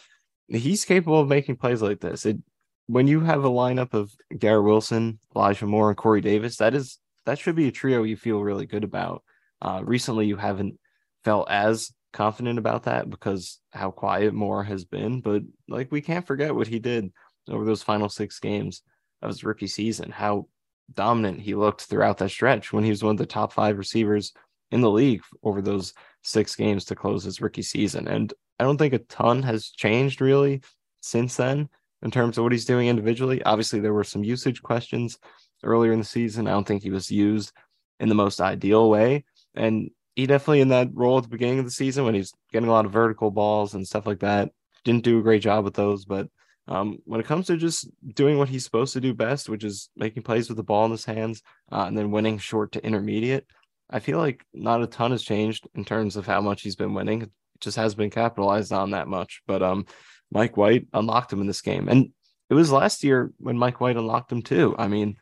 he's 0.46 0.84
capable 0.84 1.20
of 1.20 1.28
making 1.28 1.56
plays 1.56 1.82
like 1.82 2.00
this. 2.00 2.24
It 2.24 2.38
when 2.86 3.08
you 3.08 3.20
have 3.20 3.44
a 3.44 3.50
lineup 3.50 3.92
of 3.92 4.12
Garrett 4.38 4.64
Wilson, 4.64 5.18
Elijah 5.34 5.66
Moore, 5.66 5.88
and 5.88 5.96
Corey 5.96 6.20
Davis, 6.20 6.56
that 6.58 6.74
is 6.74 6.98
that 7.26 7.40
should 7.40 7.56
be 7.56 7.68
a 7.68 7.72
trio 7.72 8.04
you 8.04 8.16
feel 8.16 8.40
really 8.40 8.66
good 8.66 8.84
about. 8.84 9.24
Uh, 9.60 9.82
recently, 9.84 10.26
you 10.26 10.36
haven't 10.36 10.78
felt 11.24 11.50
as 11.50 11.92
confident 12.12 12.58
about 12.58 12.84
that 12.84 13.10
because 13.10 13.58
how 13.72 13.90
quiet 13.90 14.32
Moore 14.32 14.62
has 14.62 14.84
been, 14.84 15.20
but 15.20 15.42
like 15.68 15.90
we 15.90 16.00
can't 16.00 16.26
forget 16.26 16.54
what 16.54 16.68
he 16.68 16.78
did 16.78 17.10
over 17.48 17.64
those 17.64 17.82
final 17.82 18.08
six 18.08 18.38
games 18.38 18.82
of 19.22 19.28
his 19.28 19.44
rookie 19.44 19.66
season. 19.66 20.10
How 20.10 20.46
dominant 20.92 21.40
he 21.40 21.54
looked 21.54 21.82
throughout 21.82 22.18
that 22.18 22.30
stretch 22.30 22.72
when 22.72 22.84
he 22.84 22.90
was 22.90 23.02
one 23.02 23.14
of 23.14 23.18
the 23.18 23.26
top 23.26 23.52
five 23.52 23.78
receivers 23.78 24.32
in 24.70 24.80
the 24.80 24.90
league 24.90 25.22
over 25.42 25.62
those 25.62 25.94
six 26.22 26.56
games 26.56 26.84
to 26.86 26.94
close 26.94 27.24
his 27.24 27.40
rookie 27.40 27.62
season. 27.62 28.08
And 28.08 28.32
I 28.58 28.64
don't 28.64 28.76
think 28.78 28.94
a 28.94 28.98
ton 28.98 29.42
has 29.42 29.70
changed 29.70 30.20
really 30.20 30.62
since 31.00 31.36
then 31.36 31.68
in 32.02 32.10
terms 32.10 32.38
of 32.38 32.44
what 32.44 32.52
he's 32.52 32.64
doing 32.64 32.88
individually. 32.88 33.42
Obviously, 33.44 33.80
there 33.80 33.94
were 33.94 34.04
some 34.04 34.24
usage 34.24 34.62
questions 34.62 35.18
earlier 35.62 35.92
in 35.92 35.98
the 35.98 36.04
season. 36.04 36.46
I 36.46 36.52
don't 36.52 36.66
think 36.66 36.82
he 36.82 36.90
was 36.90 37.10
used 37.10 37.52
in 38.00 38.08
the 38.08 38.14
most 38.14 38.40
ideal 38.40 38.90
way. 38.90 39.24
And 39.54 39.90
he 40.14 40.26
definitely 40.26 40.60
in 40.60 40.68
that 40.68 40.90
role 40.92 41.18
at 41.18 41.24
the 41.24 41.30
beginning 41.30 41.58
of 41.58 41.64
the 41.64 41.70
season 41.70 42.04
when 42.04 42.14
he's 42.14 42.32
getting 42.52 42.68
a 42.68 42.72
lot 42.72 42.84
of 42.84 42.92
vertical 42.92 43.30
balls 43.30 43.74
and 43.74 43.86
stuff 43.86 44.06
like 44.06 44.20
that. 44.20 44.50
Didn't 44.84 45.04
do 45.04 45.18
a 45.18 45.22
great 45.22 45.42
job 45.42 45.64
with 45.64 45.74
those, 45.74 46.04
but 46.04 46.28
um, 46.66 46.98
when 47.04 47.20
it 47.20 47.26
comes 47.26 47.46
to 47.46 47.56
just 47.56 47.88
doing 48.14 48.38
what 48.38 48.48
he's 48.48 48.64
supposed 48.64 48.92
to 48.94 49.00
do 49.00 49.12
best, 49.14 49.48
which 49.48 49.64
is 49.64 49.90
making 49.96 50.22
plays 50.22 50.48
with 50.48 50.56
the 50.56 50.62
ball 50.62 50.84
in 50.86 50.90
his 50.90 51.04
hands 51.04 51.42
uh, 51.70 51.84
and 51.86 51.96
then 51.96 52.10
winning 52.10 52.38
short 52.38 52.72
to 52.72 52.84
intermediate, 52.84 53.46
I 53.90 54.00
feel 54.00 54.18
like 54.18 54.44
not 54.52 54.82
a 54.82 54.86
ton 54.86 55.10
has 55.10 55.22
changed 55.22 55.68
in 55.74 55.84
terms 55.84 56.16
of 56.16 56.26
how 56.26 56.40
much 56.40 56.62
he's 56.62 56.76
been 56.76 56.94
winning. 56.94 57.22
It 57.22 57.30
just 57.60 57.76
has 57.76 57.94
been 57.94 58.10
capitalized 58.10 58.72
on 58.72 58.92
that 58.92 59.08
much. 59.08 59.42
But 59.46 59.62
um, 59.62 59.86
Mike 60.30 60.56
White 60.56 60.86
unlocked 60.92 61.32
him 61.32 61.40
in 61.40 61.46
this 61.46 61.60
game, 61.60 61.88
and 61.88 62.10
it 62.48 62.54
was 62.54 62.72
last 62.72 63.04
year 63.04 63.32
when 63.38 63.58
Mike 63.58 63.80
White 63.80 63.96
unlocked 63.96 64.32
him 64.32 64.42
too. 64.42 64.74
I 64.78 64.88
mean, 64.88 65.16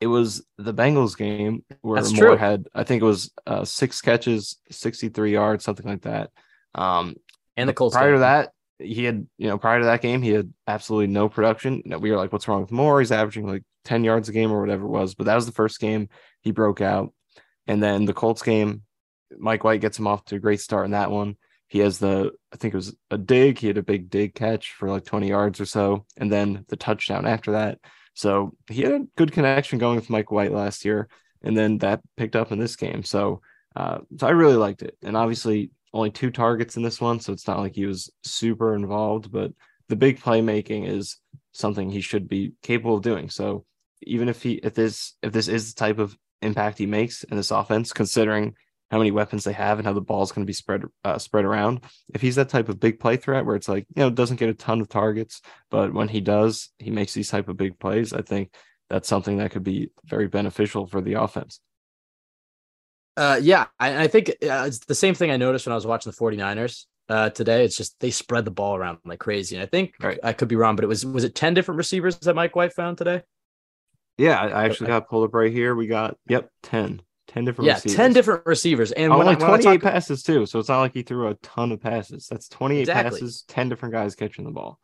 it 0.00 0.08
was 0.08 0.44
the 0.58 0.74
Bengals 0.74 1.16
game 1.16 1.64
where 1.80 2.00
That's 2.00 2.12
Moore 2.12 2.28
true. 2.28 2.36
had, 2.36 2.66
I 2.74 2.84
think 2.84 3.02
it 3.02 3.06
was 3.06 3.32
uh, 3.46 3.64
six 3.64 4.00
catches, 4.00 4.58
sixty-three 4.70 5.32
yards, 5.32 5.64
something 5.64 5.86
like 5.86 6.02
that. 6.02 6.30
Um, 6.74 7.14
And 7.56 7.68
the 7.68 7.74
Colts 7.74 7.94
prior 7.94 8.08
game. 8.08 8.16
to 8.16 8.20
that, 8.20 8.50
he 8.78 9.04
had, 9.04 9.26
you 9.38 9.48
know, 9.48 9.58
prior 9.58 9.78
to 9.78 9.84
that 9.86 10.02
game, 10.02 10.22
he 10.22 10.30
had 10.30 10.52
absolutely 10.66 11.08
no 11.08 11.28
production. 11.28 11.82
We 12.00 12.10
were 12.10 12.16
like, 12.16 12.32
what's 12.32 12.48
wrong 12.48 12.62
with 12.62 12.72
Moore? 12.72 13.00
He's 13.00 13.12
averaging 13.12 13.46
like 13.46 13.62
10 13.84 14.04
yards 14.04 14.28
a 14.28 14.32
game 14.32 14.52
or 14.52 14.60
whatever 14.60 14.84
it 14.84 14.90
was. 14.90 15.14
But 15.14 15.26
that 15.26 15.34
was 15.34 15.46
the 15.46 15.52
first 15.52 15.80
game 15.80 16.08
he 16.42 16.50
broke 16.50 16.80
out. 16.80 17.12
And 17.66 17.82
then 17.82 18.04
the 18.04 18.14
Colts 18.14 18.42
game, 18.42 18.82
Mike 19.36 19.64
White 19.64 19.80
gets 19.80 19.98
him 19.98 20.06
off 20.06 20.24
to 20.26 20.36
a 20.36 20.40
great 20.40 20.60
start 20.60 20.84
in 20.84 20.90
that 20.92 21.10
one. 21.10 21.36
He 21.68 21.78
has 21.78 21.98
the, 21.98 22.32
I 22.52 22.56
think 22.56 22.74
it 22.74 22.76
was 22.76 22.94
a 23.10 23.16
dig. 23.16 23.58
He 23.58 23.66
had 23.66 23.78
a 23.78 23.82
big 23.82 24.10
dig 24.10 24.34
catch 24.34 24.72
for 24.72 24.90
like 24.90 25.04
20 25.04 25.28
yards 25.28 25.60
or 25.60 25.64
so. 25.64 26.04
And 26.16 26.30
then 26.30 26.64
the 26.68 26.76
touchdown 26.76 27.26
after 27.26 27.52
that. 27.52 27.78
So 28.14 28.54
he 28.68 28.82
had 28.82 28.92
a 28.92 29.06
good 29.16 29.32
connection 29.32 29.78
going 29.78 29.96
with 29.96 30.10
Mike 30.10 30.30
White 30.30 30.52
last 30.52 30.84
year. 30.84 31.08
And 31.42 31.56
then 31.56 31.78
that 31.78 32.00
picked 32.16 32.36
up 32.36 32.52
in 32.52 32.58
this 32.58 32.76
game. 32.76 33.04
So, 33.04 33.40
uh, 33.74 33.98
so 34.18 34.26
I 34.26 34.30
really 34.30 34.56
liked 34.56 34.82
it. 34.82 34.96
And 35.02 35.16
obviously, 35.16 35.70
only 35.92 36.10
two 36.10 36.30
targets 36.30 36.76
in 36.76 36.82
this 36.82 37.00
one, 37.00 37.20
so 37.20 37.32
it's 37.32 37.46
not 37.46 37.58
like 37.58 37.74
he 37.74 37.86
was 37.86 38.10
super 38.24 38.74
involved, 38.74 39.30
but 39.30 39.52
the 39.88 39.96
big 39.96 40.20
playmaking 40.20 40.88
is 40.88 41.18
something 41.52 41.90
he 41.90 42.00
should 42.00 42.28
be 42.28 42.52
capable 42.62 42.96
of 42.96 43.02
doing. 43.02 43.28
So 43.28 43.64
even 44.02 44.28
if 44.28 44.42
he 44.42 44.54
if 44.54 44.74
this 44.74 45.14
if 45.22 45.32
this 45.32 45.48
is 45.48 45.74
the 45.74 45.78
type 45.78 45.98
of 45.98 46.16
impact 46.40 46.78
he 46.78 46.86
makes 46.86 47.24
in 47.24 47.36
this 47.36 47.50
offense, 47.50 47.92
considering 47.92 48.54
how 48.90 48.98
many 48.98 49.10
weapons 49.10 49.44
they 49.44 49.52
have 49.52 49.78
and 49.78 49.86
how 49.86 49.92
the 49.92 50.00
ball 50.00 50.22
is 50.22 50.32
going 50.32 50.44
to 50.44 50.50
be 50.50 50.52
spread 50.52 50.84
uh, 51.04 51.18
spread 51.18 51.44
around, 51.44 51.84
if 52.14 52.20
he's 52.20 52.36
that 52.36 52.48
type 52.48 52.68
of 52.68 52.80
big 52.80 53.00
play 53.00 53.16
threat 53.16 53.44
where 53.44 53.56
it's 53.56 53.68
like 53.68 53.86
you 53.94 54.02
know 54.02 54.10
doesn't 54.10 54.36
get 54.36 54.48
a 54.48 54.54
ton 54.54 54.80
of 54.80 54.88
targets, 54.88 55.40
but 55.70 55.92
when 55.92 56.08
he 56.08 56.20
does, 56.20 56.70
he 56.78 56.90
makes 56.90 57.14
these 57.14 57.30
type 57.30 57.48
of 57.48 57.56
big 57.56 57.78
plays. 57.78 58.12
I 58.12 58.22
think 58.22 58.54
that's 58.88 59.08
something 59.08 59.38
that 59.38 59.50
could 59.50 59.64
be 59.64 59.90
very 60.04 60.28
beneficial 60.28 60.86
for 60.86 61.00
the 61.00 61.14
offense. 61.14 61.60
Uh, 63.16 63.38
yeah, 63.42 63.66
I, 63.78 64.04
I 64.04 64.06
think 64.08 64.30
uh, 64.42 64.64
it's 64.66 64.78
the 64.80 64.94
same 64.94 65.14
thing 65.14 65.30
I 65.30 65.36
noticed 65.36 65.66
when 65.66 65.72
I 65.72 65.76
was 65.76 65.86
watching 65.86 66.10
the 66.12 66.16
49ers 66.16 66.86
uh, 67.08 67.30
today. 67.30 67.64
It's 67.64 67.76
just 67.76 67.98
they 68.00 68.10
spread 68.10 68.44
the 68.44 68.50
ball 68.50 68.74
around 68.76 68.98
like 69.04 69.18
crazy. 69.18 69.56
And 69.56 69.62
I 69.62 69.66
think 69.66 69.94
Right. 70.00 70.18
I 70.22 70.32
could 70.32 70.48
be 70.48 70.56
wrong, 70.56 70.76
but 70.76 70.84
it 70.84 70.88
was 70.88 71.04
was 71.04 71.24
it 71.24 71.34
10 71.34 71.54
different 71.54 71.76
receivers 71.76 72.18
that 72.20 72.34
Mike 72.34 72.56
White 72.56 72.72
found 72.72 72.98
today? 72.98 73.22
Yeah, 74.18 74.40
I 74.40 74.64
actually 74.64 74.88
got 74.88 75.08
pulled 75.08 75.24
up 75.24 75.34
right 75.34 75.52
here. 75.52 75.74
We 75.74 75.86
got 75.86 76.16
yep 76.26 76.50
10, 76.62 77.02
10 77.28 77.44
different 77.44 77.66
Yeah, 77.66 77.74
receivers. 77.74 77.96
10 77.96 78.12
different 78.12 78.46
receivers. 78.46 78.92
And 78.92 79.12
Oh, 79.12 79.18
when, 79.18 79.26
when 79.26 79.36
28 79.38 79.62
talk, 79.64 79.92
passes 79.92 80.22
too. 80.22 80.46
So 80.46 80.58
it's 80.58 80.68
not 80.68 80.80
like 80.80 80.94
he 80.94 81.02
threw 81.02 81.28
a 81.28 81.34
ton 81.36 81.72
of 81.72 81.80
passes. 81.80 82.28
That's 82.28 82.48
28 82.48 82.80
Exactly. 82.80 83.20
passes, 83.20 83.42
10 83.48 83.68
different 83.68 83.94
guys 83.94 84.14
catching 84.14 84.44
the 84.44 84.50
ball. 84.50 84.78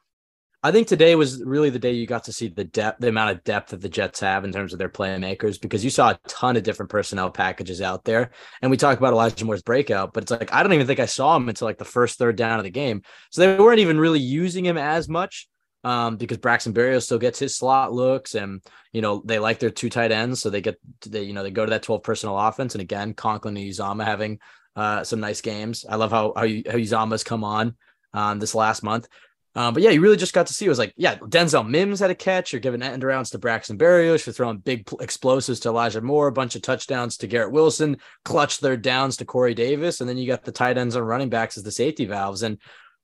I 0.61 0.73
think 0.73 0.89
today 0.89 1.15
was 1.15 1.45
really 1.45 1.71
the 1.71 1.79
day 1.79 1.93
you 1.93 2.07
got 2.07 2.25
to 2.25 2.33
see 2.33 2.49
the 2.49 2.65
depth, 2.65 3.01
the 3.01 3.09
amount 3.09 3.31
of 3.31 3.45
depth 3.45 3.71
that 3.71 3.81
the 3.81 3.89
Jets 3.89 4.19
have 4.21 4.45
in 4.45 4.53
terms 4.53 4.73
of 4.73 4.81
their 4.81 4.89
playmakers, 4.89 5.61
because 5.61 5.85
you 5.85 5.91
saw 5.91 6.11
a 6.11 6.19
ton 6.27 6.57
of 6.57 6.65
different 6.65 6.91
personnel 6.91 7.31
packages 7.31 7.81
out 7.81 8.05
there. 8.05 8.31
And 8.61 8.69
we 8.69 8.77
talk 8.77 8.99
about 8.99 9.13
Elijah 9.13 9.45
Moore's 9.45 9.63
breakout, 9.63 10.13
but 10.13 10.25
it's 10.25 10.33
like 10.33 10.53
I 10.53 10.65
don't 10.65 10.73
even 10.73 10.89
think 10.89 10.99
I 10.99 11.07
saw 11.07 11.37
him 11.37 11.49
until 11.49 11.67
like 11.67 11.79
the 11.79 11.85
first 11.85 12.19
third 12.19 12.35
down 12.35 12.59
of 12.59 12.65
the 12.65 12.71
game. 12.71 13.03
So 13.31 13.41
they 13.41 13.57
weren't 13.57 13.79
even 13.79 14.01
really 14.01 14.19
using 14.19 14.67
him 14.67 14.77
as 14.77 15.09
much 15.09 15.49
um, 15.85 16.17
because 16.17 16.39
Braxton 16.39 16.75
Berrios 16.75 17.05
still 17.05 17.19
gets 17.19 17.39
his 17.39 17.57
slot 17.57 17.93
looks, 17.93 18.35
and 18.35 18.61
you 18.93 19.01
know 19.01 19.23
they 19.25 19.39
like 19.39 19.61
their 19.61 19.71
two 19.71 19.91
tight 19.91 20.11
ends, 20.11 20.41
so 20.41 20.51
they 20.51 20.61
get 20.61 20.77
they 21.07 21.23
you 21.23 21.35
know 21.35 21.45
they 21.45 21.53
go 21.53 21.65
to 21.65 21.71
that 21.71 21.85
twelve 21.85 22.03
personnel 22.03 22.39
offense. 22.39 22.75
And 22.75 22.83
again, 22.83 23.15
Conklin 23.15 23.57
and 23.57 23.67
Uzomah 23.67 24.05
having 24.05 24.41
uh, 24.75 25.05
some 25.05 25.21
nice 25.21 25.41
games. 25.41 25.85
I 25.89 25.95
love 25.95 26.11
how 26.11 26.33
how, 26.35 26.43
how 26.43 26.79
Uzomah's 26.79 27.23
come 27.23 27.45
on 27.45 27.77
um, 28.13 28.41
this 28.41 28.57
last 28.57 28.83
month. 28.83 29.07
Um, 29.55 29.75
but 29.75 29.83
yeah, 29.83 29.91
you 29.91 30.01
really 30.01 30.17
just 30.17 30.35
got 30.35 30.47
to 30.47 30.53
see. 30.53 30.67
It 30.67 30.69
was 30.69 30.79
like, 30.79 30.93
yeah, 30.97 31.17
Denzel 31.17 31.69
Mims 31.69 32.01
had 32.01 32.11
a 32.11 32.15
catch. 32.15 32.53
You're 32.53 32.61
giving 32.61 32.83
end 32.83 33.03
arounds 33.03 33.31
to 33.33 33.39
Braxton 33.39 33.79
Berrios. 33.79 34.25
You're 34.25 34.33
throwing 34.33 34.59
big 34.59 34.87
pl- 34.87 35.01
explosives 35.01 35.61
to 35.61 35.71
Elijah 35.71 36.01
Moore, 36.01 36.29
a 36.29 36.33
bunch 36.33 36.55
of 36.55 36.63
touchdowns 36.63 37.17
to 37.19 37.27
Garrett 37.27 37.53
Wilson, 37.53 37.97
clutch 38.25 38.59
third 38.59 38.83
downs 38.83 39.17
to 39.17 39.25
Corey 39.25 39.55
Davis, 39.55 40.01
and 40.01 40.09
then 40.09 40.19
you 40.19 40.27
got 40.27 40.45
the 40.45 40.53
tight 40.53 40.79
ends 40.79 40.95
and 40.95 41.07
running 41.07 41.29
backs 41.31 41.57
as 41.57 41.65
the 41.65 41.73
safety 41.73 42.05
valves. 42.05 42.43
And 42.43 42.59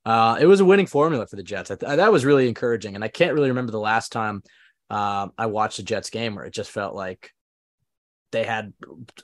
uh, 0.04 0.36
it 0.40 0.46
was 0.46 0.60
a 0.60 0.64
winning 0.64 0.86
formula 0.86 1.26
for 1.26 1.36
the 1.36 1.42
Jets. 1.42 1.70
I 1.70 1.76
th- 1.76 1.96
that 1.96 2.12
was 2.12 2.24
really 2.24 2.46
encouraging. 2.46 2.94
And 2.94 3.02
I 3.02 3.08
can't 3.08 3.34
really 3.34 3.48
remember 3.48 3.72
the 3.72 3.80
last 3.80 4.12
time 4.12 4.42
uh, 4.90 5.28
I 5.38 5.46
watched 5.46 5.78
a 5.78 5.82
Jets 5.82 6.10
game 6.10 6.34
where 6.34 6.44
it 6.44 6.54
just 6.54 6.70
felt 6.70 6.94
like 6.94 7.32
they 8.32 8.44
had 8.44 8.72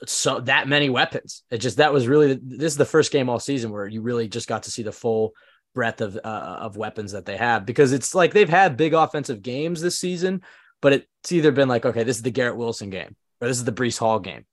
so 0.07 0.39
that 0.41 0.67
many 0.67 0.89
weapons. 0.89 1.43
It 1.51 1.59
just 1.59 1.77
that 1.77 1.93
was 1.93 2.07
really 2.07 2.39
this 2.41 2.73
is 2.73 2.77
the 2.77 2.85
first 2.85 3.11
game 3.11 3.29
all 3.29 3.39
season 3.39 3.71
where 3.71 3.85
you 3.85 4.01
really 4.01 4.27
just 4.27 4.47
got 4.47 4.63
to 4.63 4.71
see 4.71 4.83
the 4.83 4.91
full 4.91 5.33
breadth 5.73 6.01
of 6.01 6.17
uh, 6.17 6.57
of 6.59 6.77
weapons 6.77 7.13
that 7.13 7.25
they 7.25 7.37
have 7.37 7.65
because 7.65 7.93
it's 7.93 8.13
like 8.13 8.33
they've 8.33 8.49
had 8.49 8.77
big 8.77 8.93
offensive 8.93 9.41
games 9.41 9.81
this 9.81 9.97
season, 9.97 10.41
but 10.81 10.93
it's 10.93 11.31
either 11.31 11.51
been 11.51 11.69
like 11.69 11.85
okay, 11.85 12.03
this 12.03 12.17
is 12.17 12.23
the 12.23 12.31
Garrett 12.31 12.57
Wilson 12.57 12.89
game 12.89 13.15
or 13.39 13.47
this 13.47 13.57
is 13.57 13.65
the 13.65 13.71
Breece 13.71 13.97
Hall 13.97 14.19
game, 14.19 14.45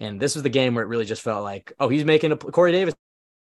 and 0.00 0.20
this 0.20 0.34
was 0.34 0.42
the 0.42 0.48
game 0.48 0.74
where 0.74 0.84
it 0.84 0.88
really 0.88 1.04
just 1.04 1.22
felt 1.22 1.44
like 1.44 1.72
oh 1.80 1.88
he's 1.88 2.04
making 2.04 2.32
a 2.32 2.36
Corey 2.36 2.72
Davis 2.72 2.94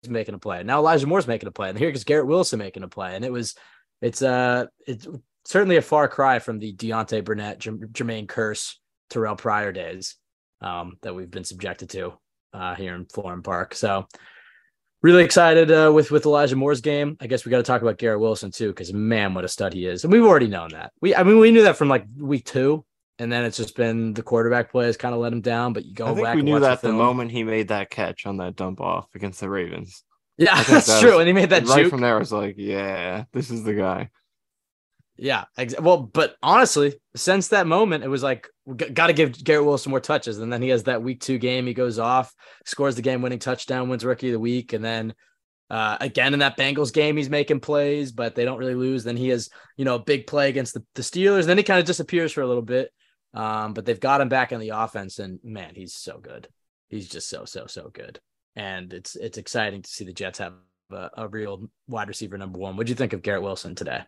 is 0.04 0.10
making 0.10 0.36
a 0.36 0.40
play. 0.40 0.64
Now 0.64 0.80
Elijah 0.80 1.08
Moore's 1.08 1.28
making 1.28 1.48
a 1.48 1.52
play 1.52 1.70
and 1.70 1.78
here 1.78 1.90
is 1.90 2.04
Garrett 2.04 2.28
Wilson 2.28 2.60
making 2.60 2.84
a 2.84 2.88
play. 2.88 3.16
And 3.16 3.26
it 3.26 3.32
was 3.32 3.56
it's 4.02 4.22
uh 4.22 4.66
it's 4.86 5.08
certainly 5.46 5.78
a 5.78 5.82
far 5.82 6.08
cry 6.08 6.40
from 6.40 6.60
the 6.60 6.74
Deontay 6.74 7.24
Burnett, 7.24 7.60
Jermaine 7.60 8.28
Kearse, 8.28 8.76
Terrell 9.10 9.36
Pryor 9.36 9.72
days 9.72 10.16
um, 10.62 10.98
that 11.02 11.14
we've 11.14 11.32
been 11.32 11.44
subjected 11.44 11.90
to 11.92 12.14
uh, 12.54 12.76
here 12.76 12.96
in 12.96 13.06
Florham 13.06 13.44
Park. 13.44 13.76
So 13.76 14.08
really 15.04 15.24
excited 15.24 15.70
uh, 15.70 15.92
with 15.94 16.10
with 16.10 16.26
Elijah 16.26 16.56
Moore's 16.56 16.82
game. 16.82 17.18
I 17.20 17.28
guess 17.28 17.46
we 17.46 17.52
got 17.52 17.58
to 17.58 17.64
talk 17.64 17.84
about 17.84 18.00
Garrett 18.00 18.20
Wilson 18.20 18.50
too, 18.50 18.70
because 18.70 18.92
man, 18.92 19.36
what 19.36 19.44
a 19.44 19.48
stud 19.48 19.74
he 19.74 19.86
is, 19.86 20.04
and 20.04 20.12
we've 20.12 20.24
already 20.24 20.48
known 20.48 20.70
that. 20.70 20.92
We 21.02 21.16
I 21.16 21.22
mean 21.22 21.38
we 21.38 21.52
knew 21.52 21.64
that 21.64 21.78
from 21.78 21.90
like 21.90 22.06
week 22.18 22.46
two, 22.46 22.84
and 23.20 23.32
then 23.32 23.46
it's 23.46 23.58
just 23.58 23.76
been 23.76 24.14
the 24.14 24.24
quarterback 24.24 24.72
play 24.72 24.88
has 24.88 24.98
kind 24.98 25.14
of 25.14 25.22
let 25.22 25.34
him 25.34 25.42
down. 25.42 25.74
But 25.74 25.86
you 25.86 25.94
go 25.94 26.08
I 26.08 26.14
think 26.14 26.26
back. 26.26 26.36
we 26.36 26.42
knew 26.42 26.60
that 26.60 26.82
the, 26.82 26.88
the, 26.88 26.94
moment 26.94 27.32
he 27.32 27.44
made 27.44 27.68
that 27.68 27.92
catch 27.92 28.26
on 28.26 28.38
that 28.38 28.56
dump 28.56 28.82
off 28.82 29.08
against 29.14 29.40
the 29.40 29.50
Ravens. 29.50 30.04
Yeah, 30.38 30.64
that's 30.64 30.88
that 30.88 31.02
true. 31.02 31.12
Was, 31.12 31.20
and 31.20 31.28
he 31.28 31.34
made 31.34 31.52
that 31.52 31.68
right 31.68 31.84
juke. 31.84 31.92
from 31.92 32.02
there. 32.02 32.16
I 32.16 32.20
was 32.20 32.32
like, 32.32 32.56
yeah, 32.58 33.26
this 33.34 33.52
is 33.52 33.64
the 33.64 33.76
guy. 33.76 34.10
Yeah, 35.18 35.46
ex- 35.58 35.80
well, 35.80 35.98
but 35.98 36.36
honestly, 36.42 36.96
since 37.16 37.50
that 37.50 37.68
moment, 37.68 38.04
it 38.04 38.08
was 38.08 38.24
like 38.24 38.48
got 38.76 39.08
to 39.08 39.14
give 39.14 39.44
Garrett 39.44 39.66
Wilson 39.66 39.92
more 39.92 40.00
touches, 40.00 40.40
and 40.40 40.52
then 40.52 40.62
he 40.62 40.70
has 40.70 40.84
that 40.84 41.04
week 41.04 41.22
two 41.22 41.38
game. 41.38 41.68
He 41.68 41.74
goes 41.74 42.00
off, 42.00 42.34
scores 42.66 42.96
the 42.96 43.04
game-winning 43.04 43.40
touchdown, 43.40 43.90
wins 43.90 44.04
Rookie 44.04 44.30
of 44.30 44.34
the 44.34 44.40
Week, 44.40 44.74
and 44.74 44.84
then 44.84 45.14
uh, 45.70 45.98
again 46.02 46.34
in 46.34 46.40
that 46.40 46.58
Bengals 46.58 46.92
game, 46.92 47.16
he's 47.16 47.30
making 47.30 47.60
plays, 47.60 48.12
but 48.12 48.34
they 48.34 48.44
don't 48.44 48.58
really 48.58 48.74
lose. 48.74 49.04
Then 49.04 49.18
he 49.18 49.30
has 49.30 49.50
you 49.78 49.86
know 49.86 49.96
a 49.96 50.04
big 50.04 50.26
play 50.26 50.50
against 50.50 50.74
the, 50.74 50.84
the 50.96 51.04
Steelers. 51.04 51.46
Then 51.46 51.58
he 51.58 51.64
kind 51.64 51.80
of 51.80 51.86
disappears 51.86 52.32
for 52.32 52.42
a 52.42 52.48
little 52.48 52.64
bit, 52.64 52.92
um, 53.36 53.74
but 53.74 53.86
they've 53.86 54.00
got 54.00 54.22
him 54.22 54.30
back 54.30 54.52
in 54.52 54.60
the 54.60 54.70
offense, 54.70 55.20
and 55.20 55.40
man, 55.44 55.74
he's 55.76 55.94
so 55.94 56.18
good. 56.18 56.48
He's 56.90 57.08
just 57.08 57.30
so 57.30 57.46
so 57.46 57.68
so 57.68 57.92
good, 57.94 58.20
and 58.56 58.92
it's 58.92 59.16
it's 59.16 59.38
exciting 59.38 59.84
to 59.84 59.90
see 59.90 60.06
the 60.06 60.14
Jets 60.14 60.40
have 60.40 60.54
a, 60.92 61.10
a 61.18 61.28
real 61.28 61.70
wide 61.88 62.08
receiver 62.08 62.38
number 62.40 62.58
one. 62.58 62.78
What 62.78 62.88
do 62.88 62.92
you 62.92 62.96
think 62.96 63.14
of 63.14 63.22
Garrett 63.22 63.44
Wilson 63.44 63.76
today? 63.76 64.02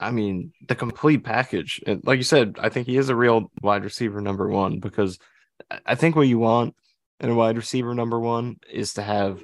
I 0.00 0.10
mean, 0.10 0.52
the 0.66 0.74
complete 0.74 1.22
package. 1.24 1.80
And 1.86 2.02
like 2.04 2.16
you 2.16 2.24
said, 2.24 2.56
I 2.58 2.70
think 2.70 2.86
he 2.86 2.96
is 2.96 3.10
a 3.10 3.16
real 3.16 3.52
wide 3.62 3.84
receiver 3.84 4.20
number 4.20 4.48
one 4.48 4.80
because 4.80 5.18
I 5.84 5.94
think 5.94 6.16
what 6.16 6.26
you 6.26 6.38
want 6.38 6.74
in 7.20 7.28
a 7.28 7.34
wide 7.34 7.56
receiver 7.56 7.94
number 7.94 8.18
one 8.18 8.56
is 8.72 8.94
to 8.94 9.02
have 9.02 9.42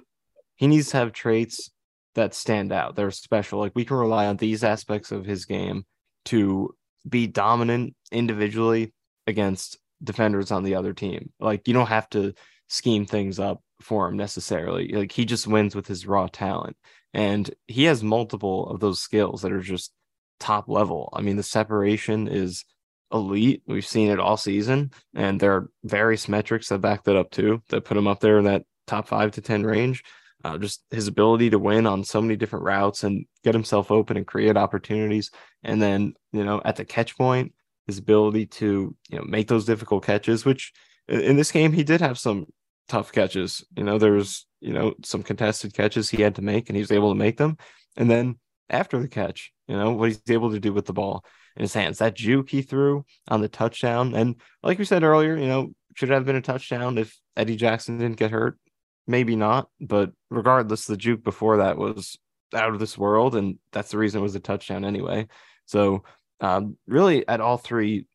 he 0.56 0.66
needs 0.66 0.90
to 0.90 0.96
have 0.96 1.12
traits 1.12 1.70
that 2.14 2.34
stand 2.34 2.72
out. 2.72 2.96
They're 2.96 3.10
special. 3.10 3.58
Like 3.58 3.72
we 3.74 3.84
can 3.84 3.98
rely 3.98 4.26
on 4.26 4.38
these 4.38 4.64
aspects 4.64 5.12
of 5.12 5.26
his 5.26 5.44
game 5.44 5.84
to 6.26 6.74
be 7.06 7.26
dominant 7.26 7.94
individually 8.10 8.94
against 9.26 9.78
defenders 10.02 10.50
on 10.50 10.62
the 10.62 10.74
other 10.74 10.94
team. 10.94 11.30
Like 11.38 11.68
you 11.68 11.74
don't 11.74 11.86
have 11.86 12.08
to 12.10 12.32
scheme 12.68 13.04
things 13.04 13.38
up 13.38 13.62
for 13.80 14.08
him 14.08 14.16
necessarily. 14.16 14.88
Like 14.88 15.12
he 15.12 15.26
just 15.26 15.46
wins 15.46 15.76
with 15.76 15.86
his 15.86 16.06
raw 16.06 16.26
talent. 16.26 16.76
And 17.12 17.50
he 17.66 17.84
has 17.84 18.02
multiple 18.02 18.68
of 18.70 18.80
those 18.80 19.00
skills 19.00 19.42
that 19.42 19.52
are 19.52 19.60
just 19.60 19.92
top 20.38 20.68
level. 20.68 21.10
I 21.12 21.22
mean, 21.22 21.36
the 21.36 21.42
separation 21.42 22.28
is 22.28 22.64
elite. 23.12 23.62
We've 23.66 23.86
seen 23.86 24.10
it 24.10 24.20
all 24.20 24.36
season, 24.36 24.92
and 25.14 25.40
there 25.40 25.52
are 25.52 25.70
various 25.84 26.28
metrics 26.28 26.68
that 26.68 26.80
back 26.80 27.04
that 27.04 27.16
up 27.16 27.30
too, 27.30 27.62
that 27.68 27.84
put 27.84 27.96
him 27.96 28.06
up 28.06 28.20
there 28.20 28.38
in 28.38 28.44
that 28.44 28.64
top 28.86 29.08
five 29.08 29.32
to 29.32 29.40
10 29.40 29.64
range. 29.64 30.02
Uh, 30.44 30.58
just 30.58 30.84
his 30.90 31.08
ability 31.08 31.50
to 31.50 31.58
win 31.58 31.86
on 31.86 32.04
so 32.04 32.20
many 32.20 32.36
different 32.36 32.64
routes 32.64 33.02
and 33.02 33.24
get 33.42 33.54
himself 33.54 33.90
open 33.90 34.16
and 34.16 34.26
create 34.26 34.56
opportunities. 34.56 35.30
And 35.64 35.82
then, 35.82 36.14
you 36.32 36.44
know, 36.44 36.60
at 36.64 36.76
the 36.76 36.84
catch 36.84 37.16
point, 37.16 37.52
his 37.86 37.98
ability 37.98 38.46
to, 38.46 38.94
you 39.08 39.18
know, 39.18 39.24
make 39.24 39.48
those 39.48 39.64
difficult 39.64 40.04
catches, 40.04 40.44
which 40.44 40.72
in 41.08 41.36
this 41.36 41.50
game, 41.50 41.72
he 41.72 41.82
did 41.82 42.00
have 42.00 42.18
some 42.18 42.46
tough 42.88 43.12
catches. 43.12 43.64
You 43.76 43.84
know, 43.84 43.98
there 43.98 44.12
was, 44.12 44.46
you 44.60 44.72
know, 44.72 44.94
some 45.04 45.22
contested 45.22 45.74
catches 45.74 46.10
he 46.10 46.22
had 46.22 46.36
to 46.36 46.42
make 46.42 46.68
and 46.68 46.76
he 46.76 46.82
was 46.82 46.92
able 46.92 47.10
to 47.10 47.18
make 47.18 47.38
them. 47.38 47.56
And 47.96 48.10
then 48.10 48.38
after 48.68 49.00
the 49.00 49.08
catch, 49.08 49.52
you 49.68 49.76
know, 49.76 49.92
what 49.92 50.08
he's 50.08 50.20
able 50.28 50.50
to 50.50 50.60
do 50.60 50.72
with 50.72 50.86
the 50.86 50.92
ball 50.92 51.24
in 51.56 51.62
his 51.62 51.74
hands. 51.74 51.98
That 51.98 52.14
juke 52.14 52.50
he 52.50 52.62
threw 52.62 53.04
on 53.28 53.40
the 53.40 53.48
touchdown. 53.48 54.14
And 54.14 54.36
like 54.62 54.78
we 54.78 54.84
said 54.84 55.02
earlier, 55.02 55.36
you 55.36 55.46
know, 55.46 55.72
should 55.94 56.10
have 56.10 56.26
been 56.26 56.36
a 56.36 56.42
touchdown 56.42 56.98
if 56.98 57.16
Eddie 57.36 57.56
Jackson 57.56 57.98
didn't 57.98 58.18
get 58.18 58.30
hurt. 58.30 58.58
Maybe 59.06 59.36
not, 59.36 59.68
but 59.80 60.10
regardless, 60.30 60.86
the 60.86 60.96
juke 60.96 61.22
before 61.22 61.58
that 61.58 61.78
was 61.78 62.18
out 62.52 62.72
of 62.72 62.80
this 62.80 62.98
world, 62.98 63.36
and 63.36 63.58
that's 63.70 63.92
the 63.92 63.98
reason 63.98 64.18
it 64.18 64.22
was 64.22 64.34
a 64.34 64.40
touchdown 64.40 64.84
anyway. 64.84 65.28
So, 65.64 66.02
um, 66.40 66.76
really, 66.88 67.26
at 67.28 67.40
all 67.40 67.56
three 67.56 68.06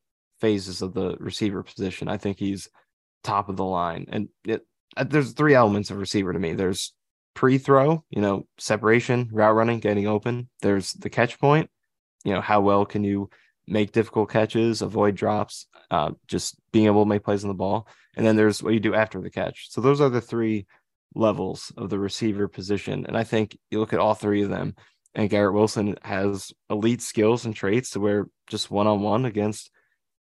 phases 0.41 0.81
of 0.81 0.93
the 0.93 1.15
receiver 1.17 1.63
position, 1.63 2.09
I 2.09 2.17
think 2.17 2.39
he's 2.39 2.67
top 3.23 3.47
of 3.47 3.55
the 3.55 3.65
line. 3.65 4.07
And 4.09 4.29
it, 4.45 4.65
uh, 4.97 5.05
there's 5.05 5.31
three 5.31 5.53
elements 5.53 5.91
of 5.91 5.97
receiver 5.97 6.33
to 6.33 6.39
me. 6.39 6.53
There's 6.53 6.93
pre-throw, 7.33 8.03
you 8.09 8.21
know, 8.21 8.45
separation, 8.57 9.29
route 9.31 9.55
running, 9.55 9.79
getting 9.79 10.07
open. 10.07 10.49
There's 10.61 10.93
the 10.93 11.09
catch 11.09 11.39
point. 11.39 11.69
You 12.23 12.33
know, 12.33 12.41
how 12.41 12.61
well 12.61 12.85
can 12.85 13.03
you 13.03 13.29
make 13.67 13.91
difficult 13.91 14.29
catches, 14.29 14.81
avoid 14.81 15.15
drops, 15.15 15.67
uh, 15.89 16.11
just 16.27 16.55
being 16.71 16.85
able 16.85 17.03
to 17.03 17.09
make 17.09 17.23
plays 17.23 17.43
on 17.43 17.47
the 17.47 17.53
ball. 17.53 17.87
And 18.15 18.25
then 18.25 18.35
there's 18.35 18.61
what 18.61 18.73
you 18.73 18.79
do 18.79 18.93
after 18.93 19.21
the 19.21 19.29
catch. 19.29 19.71
So 19.71 19.81
those 19.81 20.01
are 20.01 20.09
the 20.09 20.21
three 20.21 20.65
levels 21.15 21.71
of 21.77 21.89
the 21.89 21.99
receiver 21.99 22.47
position. 22.47 23.05
And 23.05 23.17
I 23.17 23.23
think 23.23 23.57
you 23.69 23.79
look 23.79 23.93
at 23.93 23.99
all 23.99 24.13
three 24.13 24.43
of 24.43 24.49
them, 24.49 24.75
and 25.13 25.29
Garrett 25.29 25.53
Wilson 25.53 25.97
has 26.03 26.51
elite 26.69 27.01
skills 27.01 27.45
and 27.45 27.55
traits 27.55 27.91
to 27.91 27.99
where 27.99 28.27
just 28.47 28.71
one 28.71 28.87
on 28.87 29.01
one 29.01 29.25
against 29.25 29.71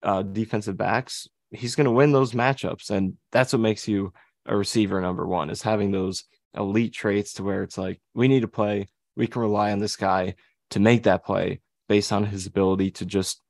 uh, 0.03 0.23
defensive 0.23 0.77
backs, 0.77 1.27
he's 1.51 1.75
going 1.75 1.85
to 1.85 1.91
win 1.91 2.11
those 2.11 2.33
matchups. 2.33 2.89
And 2.89 3.17
that's 3.31 3.53
what 3.53 3.61
makes 3.61 3.87
you 3.87 4.13
a 4.45 4.55
receiver 4.55 4.99
number 4.99 5.25
one 5.25 5.49
is 5.49 5.61
having 5.61 5.91
those 5.91 6.25
elite 6.55 6.93
traits 6.93 7.33
to 7.33 7.43
where 7.43 7.63
it's 7.63 7.77
like 7.77 7.99
we 8.13 8.27
need 8.27 8.41
to 8.41 8.47
play. 8.47 8.87
We 9.15 9.27
can 9.27 9.41
rely 9.41 9.71
on 9.71 9.79
this 9.79 9.95
guy 9.95 10.35
to 10.71 10.79
make 10.79 11.03
that 11.03 11.25
play 11.25 11.61
based 11.87 12.11
on 12.11 12.25
his 12.25 12.47
ability 12.47 12.91
to 12.91 13.05
just 13.05 13.41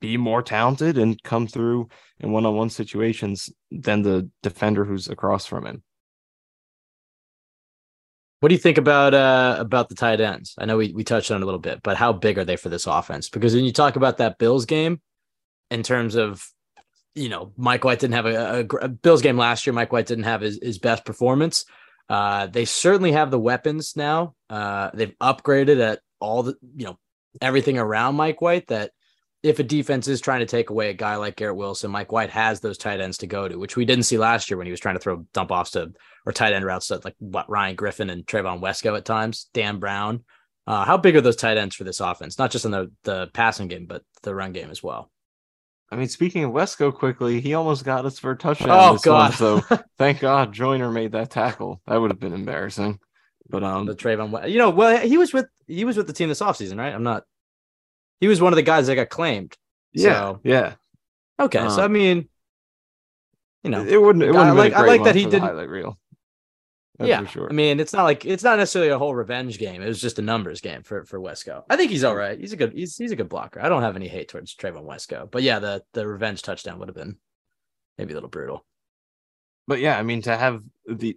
be 0.00 0.16
more 0.16 0.42
talented 0.42 0.98
and 0.98 1.22
come 1.22 1.46
through 1.46 1.88
in 2.18 2.32
one-on-one 2.32 2.70
situations 2.70 3.50
than 3.70 4.02
the 4.02 4.28
defender 4.42 4.84
who's 4.84 5.08
across 5.08 5.46
from 5.46 5.66
him. 5.66 5.82
What 8.40 8.48
do 8.48 8.54
you 8.54 8.60
think 8.60 8.78
about 8.78 9.12
uh 9.12 9.56
about 9.58 9.90
the 9.90 9.94
tight 9.94 10.20
ends? 10.20 10.54
I 10.58 10.64
know 10.64 10.78
we, 10.78 10.92
we 10.92 11.04
touched 11.04 11.30
on 11.30 11.40
it 11.40 11.42
a 11.42 11.46
little 11.46 11.60
bit, 11.60 11.82
but 11.82 11.96
how 11.96 12.12
big 12.12 12.38
are 12.38 12.44
they 12.44 12.56
for 12.56 12.70
this 12.70 12.86
offense? 12.86 13.28
Because 13.28 13.54
when 13.54 13.64
you 13.64 13.72
talk 13.72 13.96
about 13.96 14.16
that 14.16 14.38
Bills 14.38 14.64
game, 14.64 15.00
in 15.70 15.82
terms 15.82 16.14
of 16.14 16.44
you 17.14 17.28
know 17.28 17.52
Mike 17.56 17.84
White 17.84 18.00
didn't 18.00 18.14
have 18.14 18.26
a, 18.26 18.60
a, 18.60 18.76
a 18.76 18.88
Bills 18.88 19.22
game 19.22 19.36
last 19.36 19.66
year. 19.66 19.74
Mike 19.74 19.92
White 19.92 20.06
didn't 20.06 20.24
have 20.24 20.40
his, 20.40 20.58
his 20.62 20.78
best 20.78 21.04
performance. 21.04 21.64
Uh, 22.10 22.48
they 22.48 22.64
certainly 22.64 23.12
have 23.12 23.30
the 23.30 23.38
weapons 23.38 23.94
now. 23.94 24.34
Uh, 24.50 24.90
they've 24.92 25.16
upgraded 25.20 25.80
at 25.80 26.00
all 26.18 26.42
the, 26.42 26.56
you 26.76 26.84
know, 26.84 26.98
everything 27.40 27.78
around 27.78 28.16
Mike 28.16 28.40
White 28.42 28.66
that 28.66 28.90
if 29.44 29.60
a 29.60 29.62
defense 29.62 30.08
is 30.08 30.20
trying 30.20 30.40
to 30.40 30.46
take 30.46 30.70
away 30.70 30.90
a 30.90 30.94
guy 30.94 31.14
like 31.14 31.36
Garrett 31.36 31.56
Wilson, 31.56 31.92
Mike 31.92 32.10
White 32.10 32.30
has 32.30 32.58
those 32.58 32.76
tight 32.76 33.00
ends 33.00 33.18
to 33.18 33.28
go 33.28 33.46
to, 33.46 33.56
which 33.56 33.76
we 33.76 33.84
didn't 33.84 34.04
see 34.04 34.18
last 34.18 34.50
year 34.50 34.58
when 34.58 34.66
he 34.66 34.72
was 34.72 34.80
trying 34.80 34.96
to 34.96 35.00
throw 35.00 35.24
dump 35.32 35.52
offs 35.52 35.70
to 35.70 35.92
or 36.26 36.32
tight 36.32 36.52
end 36.52 36.64
routes 36.64 36.88
to 36.88 37.00
like 37.04 37.14
what 37.20 37.48
Ryan 37.48 37.76
Griffin 37.76 38.10
and 38.10 38.26
Trevon 38.26 38.60
Wesco 38.60 38.96
at 38.96 39.04
times, 39.04 39.48
Dan 39.54 39.78
Brown. 39.78 40.24
Uh, 40.66 40.84
how 40.84 40.96
big 40.96 41.14
are 41.14 41.20
those 41.20 41.36
tight 41.36 41.56
ends 41.58 41.76
for 41.76 41.84
this 41.84 42.00
offense? 42.00 42.38
Not 42.38 42.50
just 42.50 42.64
in 42.64 42.72
the 42.72 42.90
the 43.04 43.28
passing 43.32 43.68
game, 43.68 43.86
but 43.86 44.02
the 44.22 44.34
run 44.34 44.52
game 44.52 44.70
as 44.70 44.82
well. 44.82 45.10
I 45.92 45.96
mean, 45.96 46.08
speaking 46.08 46.44
of 46.44 46.52
Wesco 46.52 46.94
quickly, 46.94 47.40
he 47.40 47.54
almost 47.54 47.84
got 47.84 48.06
us 48.06 48.18
for 48.18 48.30
a 48.30 48.36
touchdown. 48.36 48.68
Oh 48.70 48.98
God! 49.02 49.30
One, 49.40 49.60
so 49.60 49.78
thank 49.98 50.20
God 50.20 50.52
Joyner 50.52 50.90
made 50.90 51.12
that 51.12 51.30
tackle. 51.30 51.80
That 51.86 51.96
would 51.96 52.10
have 52.10 52.20
been 52.20 52.32
embarrassing. 52.32 53.00
But 53.48 53.64
um, 53.64 53.86
the 53.86 53.96
Trevon, 53.96 54.48
you 54.48 54.58
know, 54.58 54.70
well, 54.70 54.98
he 54.98 55.18
was 55.18 55.32
with 55.32 55.46
he 55.66 55.84
was 55.84 55.96
with 55.96 56.06
the 56.06 56.12
team 56.12 56.28
this 56.28 56.40
offseason, 56.40 56.78
right? 56.78 56.94
I'm 56.94 57.02
not. 57.02 57.24
He 58.20 58.28
was 58.28 58.40
one 58.40 58.52
of 58.52 58.56
the 58.56 58.62
guys 58.62 58.86
that 58.86 58.94
got 58.94 59.08
claimed. 59.08 59.56
Yeah, 59.92 60.12
so. 60.12 60.40
yeah. 60.44 60.74
Okay, 61.40 61.58
um, 61.58 61.70
so 61.70 61.82
I 61.82 61.88
mean, 61.88 62.28
you 63.64 63.70
know, 63.70 63.84
it 63.84 64.00
wouldn't. 64.00 64.22
It 64.22 64.28
wouldn't 64.28 64.50
I 64.50 64.52
like. 64.52 64.72
I 64.74 64.86
like 64.86 65.02
that 65.04 65.16
he 65.16 65.24
didn't 65.24 65.40
highlight 65.40 65.68
reel. 65.68 65.98
Yeah, 67.06 67.24
sure. 67.26 67.48
I 67.48 67.52
mean, 67.52 67.80
it's 67.80 67.92
not 67.92 68.04
like 68.04 68.24
it's 68.24 68.42
not 68.42 68.58
necessarily 68.58 68.90
a 68.90 68.98
whole 68.98 69.14
revenge 69.14 69.58
game. 69.58 69.82
It 69.82 69.88
was 69.88 70.00
just 70.00 70.18
a 70.18 70.22
numbers 70.22 70.60
game 70.60 70.82
for 70.82 71.04
for 71.04 71.18
Wesco. 71.18 71.64
I 71.70 71.76
think 71.76 71.90
he's 71.90 72.04
all 72.04 72.16
right. 72.16 72.38
He's 72.38 72.52
a 72.52 72.56
good 72.56 72.72
he's 72.72 72.96
he's 72.96 73.12
a 73.12 73.16
good 73.16 73.28
blocker. 73.28 73.60
I 73.60 73.68
don't 73.68 73.82
have 73.82 73.96
any 73.96 74.08
hate 74.08 74.28
towards 74.28 74.54
Trevon 74.54 74.84
Wesco, 74.84 75.30
but 75.30 75.42
yeah, 75.42 75.58
the 75.58 75.82
the 75.92 76.06
revenge 76.06 76.42
touchdown 76.42 76.78
would 76.78 76.88
have 76.88 76.96
been 76.96 77.16
maybe 77.96 78.12
a 78.12 78.16
little 78.16 78.28
brutal. 78.28 78.64
But 79.66 79.80
yeah, 79.80 79.98
I 79.98 80.02
mean, 80.02 80.22
to 80.22 80.36
have 80.36 80.62
the 80.86 81.16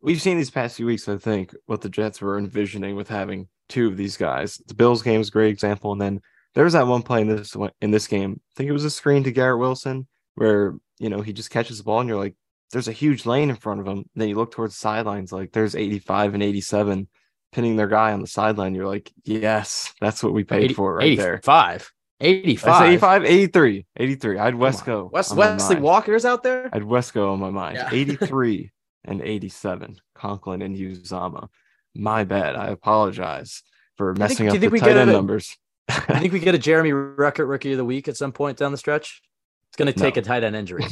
we've 0.00 0.22
seen 0.22 0.36
these 0.36 0.50
past 0.50 0.76
few 0.76 0.86
weeks. 0.86 1.08
I 1.08 1.16
think 1.16 1.54
what 1.66 1.80
the 1.80 1.88
Jets 1.88 2.20
were 2.20 2.38
envisioning 2.38 2.96
with 2.96 3.08
having 3.08 3.48
two 3.68 3.88
of 3.88 3.96
these 3.96 4.16
guys. 4.16 4.60
The 4.66 4.74
Bills 4.74 5.02
game 5.02 5.20
is 5.20 5.28
a 5.28 5.32
great 5.32 5.50
example, 5.50 5.92
and 5.92 6.00
then 6.00 6.20
there 6.54 6.64
was 6.64 6.72
that 6.74 6.86
one 6.86 7.02
play 7.02 7.20
in 7.20 7.28
this 7.28 7.56
in 7.80 7.90
this 7.90 8.06
game. 8.06 8.40
I 8.40 8.52
think 8.56 8.68
it 8.68 8.74
was 8.74 8.84
a 8.84 8.90
screen 8.90 9.24
to 9.24 9.32
Garrett 9.32 9.58
Wilson 9.58 10.06
where 10.34 10.74
you 10.98 11.08
know 11.08 11.20
he 11.20 11.32
just 11.32 11.50
catches 11.50 11.78
the 11.78 11.84
ball, 11.84 12.00
and 12.00 12.08
you're 12.08 12.18
like, 12.18 12.34
there's 12.72 12.88
a 12.88 12.92
huge 12.92 13.26
lane 13.26 13.50
in 13.50 13.56
front 13.56 13.80
of 13.80 13.86
them. 13.86 14.04
Then 14.14 14.28
you 14.28 14.36
look 14.36 14.50
towards 14.52 14.74
the 14.74 14.78
sidelines, 14.80 15.32
like 15.32 15.52
there's 15.52 15.76
85 15.76 16.34
and 16.34 16.42
87 16.42 17.08
pinning 17.52 17.76
their 17.76 17.86
guy 17.86 18.12
on 18.12 18.20
the 18.20 18.26
sideline. 18.26 18.74
You're 18.74 18.88
like, 18.88 19.12
yes, 19.24 19.92
that's 20.00 20.22
what 20.22 20.32
we 20.32 20.44
paid 20.44 20.64
80, 20.64 20.74
for 20.74 20.94
right 20.96 21.04
85. 21.06 21.24
there. 21.24 21.34
85. 21.36 21.92
85. 22.20 22.82
85, 22.86 23.24
83, 23.24 23.86
83. 23.96 24.38
I 24.38 24.44
had 24.44 24.54
Wesco. 24.54 25.10
West, 25.12 25.34
Wesley 25.36 25.76
Walker's 25.76 26.24
out 26.24 26.42
there. 26.42 26.68
I 26.72 26.76
had 26.78 26.82
Wesco 26.84 27.32
on 27.32 27.40
my 27.40 27.50
mind. 27.50 27.76
Yeah. 27.76 27.88
83 27.92 28.70
and 29.04 29.20
87. 29.20 29.96
Conklin 30.14 30.62
and 30.62 30.76
Uzomah. 30.76 31.48
My 31.94 32.24
bad. 32.24 32.56
I 32.56 32.68
apologize. 32.68 33.62
for 33.96 34.14
messing 34.14 34.46
you 34.46 34.52
up 34.52 34.58
the 34.58 34.70
tight 34.78 34.96
end 34.96 35.10
it- 35.10 35.12
numbers. 35.12 35.56
I 35.88 36.18
think 36.18 36.32
we 36.32 36.40
get 36.40 36.54
a 36.54 36.58
Jeremy 36.70 36.90
Ruckert 36.90 37.48
rookie 37.48 37.72
of 37.72 37.78
the 37.78 37.84
week 37.84 38.08
at 38.08 38.16
some 38.16 38.32
point 38.32 38.56
down 38.58 38.72
the 38.72 38.78
stretch. 38.78 39.20
It's 39.68 39.76
going 39.76 39.92
to 39.92 39.98
take 39.98 40.16
No. 40.16 40.20
a 40.20 40.24
tight 40.24 40.42
end 40.44 40.56
injury. 40.56 40.84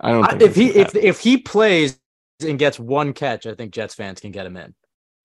I 0.00 0.10
don't 0.12 0.42
if 0.42 0.54
he 0.54 0.66
if 0.70 0.94
if 0.94 1.20
he 1.20 1.38
plays 1.38 1.98
and 2.46 2.58
gets 2.58 2.78
one 2.78 3.12
catch, 3.12 3.46
I 3.46 3.54
think 3.54 3.72
Jets 3.72 3.94
fans 3.94 4.20
can 4.20 4.32
get 4.32 4.46
him 4.46 4.56
in. 4.56 4.74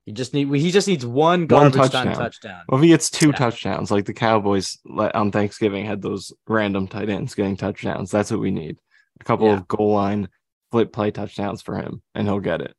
He 0.06 0.12
just 0.14 0.34
need 0.34 0.52
he 0.54 0.72
just 0.72 0.88
needs 0.88 1.06
one 1.06 1.46
garbage 1.48 1.74
time 1.74 1.90
touchdown. 1.90 2.16
touchdown. 2.16 2.62
Well, 2.68 2.80
if 2.80 2.84
he 2.84 2.90
gets 2.90 3.10
two 3.10 3.28
Yeah. 3.28 3.34
touchdowns, 3.38 3.92
like 3.92 4.06
the 4.06 4.14
Cowboys 4.14 4.78
on 4.88 5.32
Thanksgiving 5.32 5.86
had 5.86 6.02
those 6.02 6.32
random 6.48 6.88
tight 6.88 7.10
ends 7.10 7.36
getting 7.36 7.58
touchdowns, 7.58 8.10
that's 8.12 8.32
what 8.32 8.40
we 8.40 8.52
need. 8.52 8.78
A 9.22 9.24
couple 9.24 9.48
Yeah. 9.48 9.54
of 9.54 9.68
goal 9.68 9.94
line 9.94 10.30
flip 10.72 10.94
play 10.94 11.12
touchdowns 11.12 11.62
for 11.62 11.76
him, 11.76 12.02
and 12.16 12.28
he'll 12.28 12.40
get 12.40 12.62
it. 12.62 12.76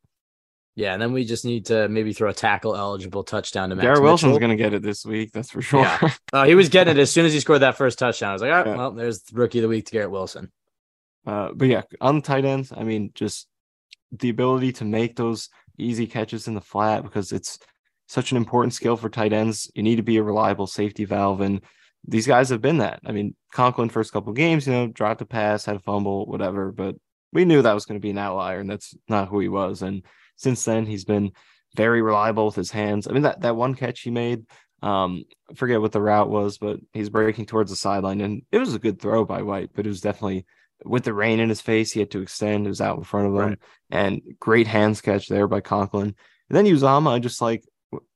Yeah, 0.75 0.93
and 0.93 1.01
then 1.01 1.11
we 1.11 1.25
just 1.25 1.43
need 1.43 1.65
to 1.65 1.89
maybe 1.89 2.13
throw 2.13 2.29
a 2.29 2.33
tackle 2.33 2.75
eligible 2.77 3.23
touchdown 3.25 3.69
to 3.69 3.75
Max 3.75 3.83
Garrett 3.83 4.01
Wilson's 4.01 4.37
going 4.37 4.51
to 4.51 4.55
get 4.55 4.73
it 4.73 4.81
this 4.81 5.05
week, 5.05 5.31
that's 5.33 5.51
for 5.51 5.61
sure. 5.61 5.81
Yeah. 5.81 6.09
Uh, 6.33 6.45
he 6.45 6.55
was 6.55 6.69
getting 6.69 6.95
it 6.97 7.01
as 7.01 7.11
soon 7.11 7.25
as 7.25 7.33
he 7.33 7.41
scored 7.41 7.61
that 7.61 7.75
first 7.75 7.99
touchdown. 7.99 8.29
I 8.29 8.33
was 8.33 8.41
like, 8.41 8.51
all 8.51 8.57
right, 8.59 8.67
Yeah. 8.67 8.77
well, 8.77 8.91
there's 8.91 9.21
rookie 9.33 9.59
of 9.59 9.63
the 9.63 9.67
week 9.67 9.85
to 9.87 9.91
Garrett 9.91 10.11
Wilson. 10.11 10.49
Uh, 11.25 11.49
but 11.53 11.67
yeah, 11.67 11.81
on 11.99 12.21
tight 12.21 12.45
ends, 12.45 12.73
I 12.75 12.83
mean, 12.83 13.11
just 13.13 13.47
the 14.11 14.29
ability 14.29 14.73
to 14.73 14.85
make 14.85 15.15
those 15.15 15.49
easy 15.77 16.07
catches 16.07 16.47
in 16.47 16.53
the 16.53 16.61
flat 16.61 17.03
because 17.03 17.31
it's 17.31 17.59
such 18.07 18.31
an 18.31 18.37
important 18.37 18.73
skill 18.73 18.97
for 18.97 19.09
tight 19.09 19.33
ends. 19.33 19.71
You 19.75 19.83
need 19.83 19.95
to 19.97 20.03
be 20.03 20.17
a 20.17 20.23
reliable 20.23 20.67
safety 20.67 21.05
valve, 21.05 21.41
and 21.41 21.61
these 22.07 22.27
guys 22.27 22.49
have 22.49 22.61
been 22.61 22.79
that. 22.79 22.99
I 23.05 23.11
mean, 23.11 23.35
Conklin 23.53 23.89
first 23.89 24.11
couple 24.11 24.33
games, 24.33 24.67
you 24.67 24.73
know, 24.73 24.87
dropped 24.87 25.21
a 25.21 25.25
pass, 25.25 25.65
had 25.65 25.75
a 25.75 25.79
fumble, 25.79 26.25
whatever, 26.25 26.71
but 26.71 26.95
we 27.31 27.45
knew 27.45 27.61
that 27.61 27.73
was 27.73 27.85
going 27.85 27.99
to 27.99 28.05
be 28.05 28.09
an 28.09 28.17
outlier, 28.17 28.59
and 28.59 28.69
that's 28.69 28.95
not 29.07 29.29
who 29.29 29.39
he 29.39 29.47
was. 29.47 29.81
And 29.81 30.03
since 30.35 30.65
then, 30.65 30.85
he's 30.85 31.05
been 31.05 31.31
very 31.75 32.01
reliable 32.01 32.47
with 32.47 32.55
his 32.55 32.71
hands. 32.71 33.07
I 33.07 33.11
mean, 33.13 33.23
that 33.23 33.41
that 33.41 33.55
one 33.55 33.75
catch 33.75 34.01
he 34.01 34.11
made. 34.11 34.45
Um, 34.81 35.25
forget 35.55 35.79
what 35.79 35.91
the 35.91 36.01
route 36.01 36.29
was, 36.29 36.57
but 36.57 36.79
he's 36.91 37.09
breaking 37.09 37.45
towards 37.45 37.69
the 37.69 37.77
sideline, 37.77 38.19
and 38.21 38.41
it 38.51 38.57
was 38.57 38.73
a 38.73 38.79
good 38.79 38.99
throw 38.99 39.23
by 39.23 39.43
White, 39.43 39.69
but 39.73 39.85
it 39.85 39.89
was 39.89 40.01
definitely 40.01 40.45
with 40.85 41.03
the 41.03 41.13
rain 41.13 41.39
in 41.39 41.49
his 41.49 41.61
face, 41.61 41.91
he 41.91 41.99
had 41.99 42.11
to 42.11 42.21
extend. 42.21 42.65
It 42.65 42.69
was 42.69 42.81
out 42.81 42.97
in 42.97 43.03
front 43.03 43.27
of 43.27 43.33
him, 43.33 43.39
Right. 43.49 43.59
and 43.89 44.21
great 44.39 44.67
hands 44.67 45.01
catch 45.01 45.27
there 45.27 45.47
by 45.47 45.61
Conklin. 45.61 46.15
And 46.49 46.57
then 46.57 46.65
Uzomah, 46.65 47.21
just 47.21 47.41
like 47.41 47.63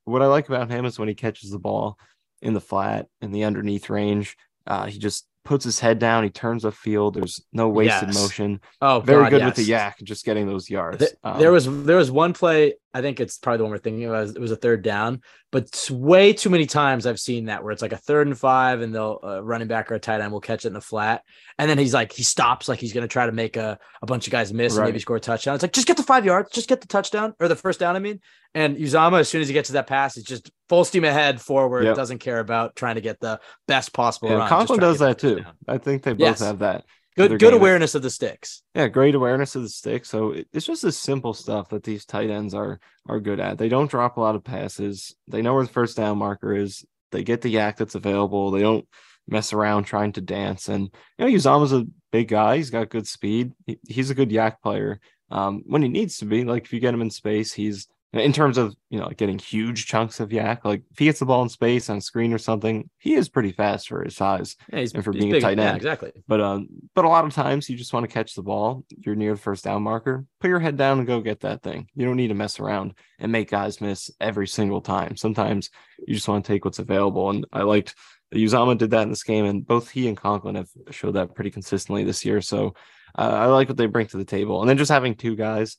what 0.05 0.21
I 0.21 0.27
like 0.27 0.47
about 0.47 0.69
him 0.69 0.85
is 0.85 0.99
when 0.99 1.07
he 1.07 1.15
catches 1.15 1.51
the 1.51 1.59
ball 1.59 1.97
in 2.41 2.53
the 2.53 2.61
flat 2.61 3.07
in 3.21 3.31
the 3.31 3.43
underneath 3.45 3.89
range, 3.89 4.35
uh, 4.67 4.85
he 4.85 4.99
just 4.99 5.27
puts 5.43 5.63
his 5.63 5.79
head 5.79 5.99
down. 5.99 6.23
He 6.23 6.29
turns 6.31 6.63
upfield. 6.63 7.13
There's 7.13 7.39
no 7.53 7.69
wasted 7.69 8.09
Yes. 8.09 8.15
motion. 8.21 8.61
Oh, 8.81 8.99
Very 9.01 9.23
God, 9.23 9.29
good 9.29 9.45
with 9.45 9.55
the 9.55 9.63
YAC, 9.69 10.03
just 10.03 10.25
getting 10.25 10.47
those 10.47 10.69
yards. 10.69 11.05
Um, 11.23 11.39
there 11.39 11.51
was 11.51 11.65
there 11.85 11.97
was 11.97 12.09
one 12.11 12.33
play. 12.33 12.73
I 12.95 13.01
think 13.01 13.19
it's 13.19 13.37
probably 13.37 13.57
the 13.57 13.63
one 13.65 13.71
we're 13.71 13.77
thinking 13.79 14.05
of. 14.05 14.35
It 14.35 14.39
was 14.39 14.51
a 14.51 14.55
third 14.55 14.81
down, 14.81 15.21
but 15.51 15.67
way 15.91 16.31
too 16.31 16.49
many 16.49 16.65
times 16.65 17.05
I've 17.05 17.19
seen 17.19 17.45
that 17.45 17.61
where 17.61 17.73
it's 17.73 17.81
like 17.81 17.91
a 17.91 17.97
third 17.97 18.27
and 18.27 18.39
five, 18.39 18.79
and 18.79 18.95
they'll 18.95 19.19
uh, 19.21 19.43
running 19.43 19.67
back 19.67 19.91
or 19.91 19.95
a 19.95 19.99
tight 19.99 20.21
end 20.21 20.31
will 20.31 20.39
catch 20.39 20.63
it 20.63 20.69
in 20.69 20.73
the 20.73 20.79
flat, 20.79 21.21
and 21.59 21.69
then 21.69 21.77
he's 21.77 21.93
like 21.93 22.13
he 22.13 22.23
stops 22.23 22.69
like 22.69 22.79
he's 22.79 22.93
gonna 22.93 23.07
try 23.07 23.25
to 23.25 23.33
make 23.33 23.57
a, 23.57 23.77
a 24.01 24.05
bunch 24.05 24.27
of 24.27 24.31
guys 24.31 24.53
miss 24.53 24.77
and 24.77 24.85
maybe 24.85 24.99
score 24.99 25.17
a 25.17 25.19
touchdown. 25.19 25.55
It's 25.55 25.61
like 25.61 25.73
just 25.73 25.87
get 25.87 25.97
the 25.97 26.03
five 26.03 26.25
yards, 26.25 26.51
just 26.51 26.69
get 26.69 26.79
the 26.79 26.87
touchdown 26.87 27.33
or 27.41 27.49
the 27.49 27.55
first 27.57 27.81
down. 27.81 27.97
I 27.97 27.99
mean, 27.99 28.21
and 28.53 28.77
Uzomah 28.77 29.19
as 29.19 29.27
soon 29.27 29.41
as 29.41 29.49
he 29.49 29.53
gets 29.53 29.67
to 29.67 29.73
that 29.73 29.87
pass, 29.87 30.15
he's 30.15 30.23
just 30.23 30.49
full 30.69 30.85
steam 30.85 31.03
ahead 31.03 31.41
forward. 31.41 31.83
Yep. 31.83 31.95
Doesn't 31.97 32.19
care 32.19 32.39
about 32.39 32.77
trying 32.77 32.95
to 32.95 33.01
get 33.01 33.19
the 33.19 33.41
best 33.67 33.91
possible. 33.91 34.29
yeah, 34.29 34.47
Conklin 34.47 34.79
does 34.79 34.99
that 34.99 35.19
too. 35.19 35.43
I 35.67 35.79
think 35.79 36.03
they 36.03 36.13
both 36.13 36.21
Yes. 36.21 36.39
have 36.39 36.59
that. 36.59 36.85
Good 37.15 37.39
good 37.39 37.53
awareness 37.53 37.95
of 37.95 38.01
the 38.01 38.09
sticks. 38.09 38.61
Yeah, 38.73 38.87
great 38.89 39.15
awareness 39.15 39.55
of 39.55 39.61
the 39.63 39.69
stick. 39.69 40.05
So 40.05 40.31
it- 40.31 40.47
it's 40.51 40.65
just 40.65 40.81
this 40.81 40.97
simple 40.97 41.33
stuff 41.33 41.69
that 41.69 41.83
these 41.83 42.05
tight 42.05 42.29
ends 42.29 42.53
are 42.53 42.79
are 43.07 43.19
good 43.19 43.39
at. 43.39 43.57
They 43.57 43.69
don't 43.69 43.89
drop 43.89 44.17
a 44.17 44.21
lot 44.21 44.35
of 44.35 44.43
passes. 44.43 45.15
They 45.27 45.41
know 45.41 45.53
where 45.53 45.63
the 45.65 45.71
first 45.71 45.95
down 45.95 46.17
marker 46.17 46.53
is. 46.53 46.85
They 47.11 47.23
get 47.23 47.41
the 47.41 47.53
YAC 47.53 47.77
that's 47.77 47.95
available. 47.95 48.51
They 48.51 48.61
don't 48.61 48.85
mess 49.27 49.53
around 49.53 49.85
trying 49.85 50.11
to 50.13 50.21
dance. 50.21 50.67
And 50.69 50.89
you 51.17 51.25
know, 51.25 51.31
Uzomah's 51.31 51.73
a 51.73 51.85
big 52.11 52.27
guy. 52.27 52.57
He's 52.57 52.69
got 52.69 52.89
good 52.89 53.07
speed. 53.07 53.53
He, 53.65 53.79
he's 53.87 54.09
a 54.09 54.15
good 54.15 54.29
YAC 54.29 54.61
player 54.61 54.99
um, 55.31 55.63
when 55.65 55.81
he 55.81 55.87
needs 55.87 56.17
to 56.17 56.25
be. 56.25 56.43
Like 56.43 56.65
if 56.65 56.73
you 56.73 56.79
get 56.79 56.93
him 56.93 57.01
in 57.01 57.09
space, 57.09 57.53
he's 57.53 57.87
in 58.21 58.31
terms 58.33 58.57
of 58.57 58.75
you 58.89 58.99
know 58.99 59.09
getting 59.17 59.37
huge 59.39 59.85
chunks 59.87 60.19
of 60.19 60.29
YAC. 60.29 60.63
Like 60.63 60.83
if 60.91 60.99
he 60.99 61.05
gets 61.05 61.19
the 61.19 61.25
ball 61.25 61.43
in 61.43 61.49
space 61.49 61.89
on 61.89 62.01
screen 62.01 62.33
or 62.33 62.37
something, 62.37 62.89
he 62.97 63.13
is 63.15 63.29
pretty 63.29 63.51
fast 63.51 63.87
for 63.87 64.03
his 64.03 64.15
size. 64.15 64.55
Yeah, 64.71 64.85
And 64.93 65.03
for 65.03 65.11
being 65.11 65.29
a 65.29 65.35
big. 65.35 65.41
tight 65.43 65.57
Yeah, 65.57 65.69
end. 65.69 65.77
exactly. 65.77 66.11
But 66.27 66.41
um, 66.41 66.67
but 66.93 67.05
a 67.05 67.09
lot 67.09 67.25
of 67.25 67.33
times 67.33 67.69
you 67.69 67.77
just 67.77 67.93
want 67.93 68.05
to 68.05 68.11
catch 68.13 68.33
the 68.35 68.43
ball. 68.43 68.83
You're 68.89 69.15
near 69.15 69.33
the 69.33 69.39
first 69.41 69.63
down 69.63 69.83
marker. 69.83 70.25
Put 70.39 70.47
your 70.49 70.59
head 70.59 70.77
down 70.77 70.99
and 70.99 71.07
go 71.07 71.21
get 71.21 71.41
that 71.41 71.61
thing. 71.63 71.87
You 71.95 72.05
don't 72.05 72.15
need 72.17 72.29
to 72.29 72.33
mess 72.35 72.59
around 72.59 72.93
and 73.19 73.31
make 73.31 73.49
guys 73.49 73.81
miss 73.81 74.09
every 74.19 74.47
single 74.47 74.81
time. 74.81 75.15
Sometimes 75.17 75.69
you 76.07 76.13
just 76.15 76.27
want 76.27 76.45
to 76.45 76.51
take 76.53 76.65
what's 76.65 76.79
available. 76.79 77.29
And 77.29 77.45
I 77.51 77.63
liked 77.63 77.95
that 78.31 78.39
Uzomah 78.39 78.77
did 78.77 78.91
that 78.91 79.03
in 79.03 79.09
this 79.09 79.23
game, 79.23 79.45
and 79.45 79.65
both 79.65 79.89
he 79.89 80.07
and 80.07 80.17
Conklin 80.17 80.55
have 80.55 80.69
showed 80.91 81.13
that 81.13 81.35
pretty 81.35 81.51
consistently 81.51 82.03
this 82.03 82.25
year. 82.25 82.41
So 82.41 82.73
uh, 83.17 83.21
I 83.21 83.45
like 83.45 83.67
what 83.69 83.77
they 83.77 83.85
bring 83.85 84.07
to 84.07 84.17
the 84.17 84.25
table. 84.25 84.61
And 84.61 84.69
then 84.69 84.77
just 84.77 84.91
having 84.91 85.15
two 85.15 85.35
guys 85.35 85.77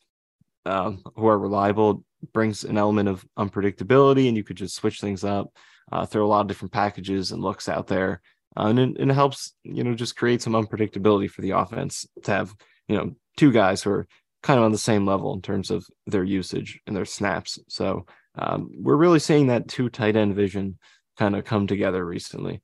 um, 0.67 1.03
who 1.14 1.27
are 1.27 1.39
reliable 1.39 2.05
brings 2.33 2.64
an 2.64 2.77
element 2.79 3.09
of 3.09 3.25
unpredictability, 3.39 4.29
and 4.29 4.37
you 4.37 4.45
could 4.45 4.57
just 4.57 4.75
switch 4.75 5.01
things 5.01 5.25
up, 5.25 5.53
uh, 5.93 6.07
throw 6.07 6.25
a 6.25 6.29
lot 6.29 6.41
of 6.41 6.47
different 6.49 6.73
packages 6.73 7.33
and 7.33 7.43
looks 7.43 7.69
out 7.69 7.87
there. 7.87 8.21
Uh, 8.57 8.69
and 8.69 8.79
it, 8.79 8.97
it 8.99 9.14
helps, 9.14 9.55
you 9.64 9.85
know, 9.85 9.95
just 9.95 10.17
create 10.17 10.43
some 10.43 10.55
unpredictability 10.55 11.31
for 11.31 11.43
the 11.43 11.51
offense 11.51 12.07
to 12.23 12.31
have, 12.31 12.55
you 12.89 12.97
know, 12.97 13.14
two 13.37 13.53
guys 13.53 13.83
who 13.83 13.91
are 13.91 14.07
kind 14.43 14.59
of 14.59 14.64
on 14.64 14.73
the 14.73 14.79
same 14.79 15.07
level 15.07 15.35
in 15.35 15.43
terms 15.43 15.71
of 15.71 15.87
their 16.07 16.25
usage 16.25 16.81
and 16.87 16.97
their 16.97 17.05
snaps. 17.05 17.59
So 17.69 18.07
um, 18.37 18.71
we're 18.79 18.97
really 18.97 19.19
seeing 19.19 19.49
that 19.49 19.69
two 19.69 19.89
tight 19.89 20.17
end 20.17 20.35
vision 20.35 20.79
kind 21.19 21.37
of 21.37 21.45
come 21.45 21.67
together 21.67 22.05
recently. 22.05 22.62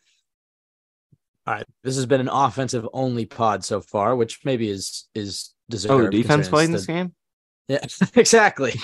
All 1.46 1.54
right, 1.54 1.66
this 1.82 1.96
has 1.96 2.06
been 2.06 2.20
an 2.20 2.28
offensive 2.28 2.86
only 2.92 3.26
pod 3.26 3.64
so 3.64 3.80
far, 3.80 4.14
which 4.14 4.40
maybe 4.44 4.68
is 4.68 5.08
is 5.14 5.52
deserved. 5.68 5.92
Oh, 5.92 6.04
the 6.04 6.22
defense 6.22 6.48
played 6.48 6.66
in 6.66 6.72
this 6.72 6.86
the- 6.86 6.92
game? 6.92 7.14
Yeah, 7.68 7.84
exactly. 8.16 8.74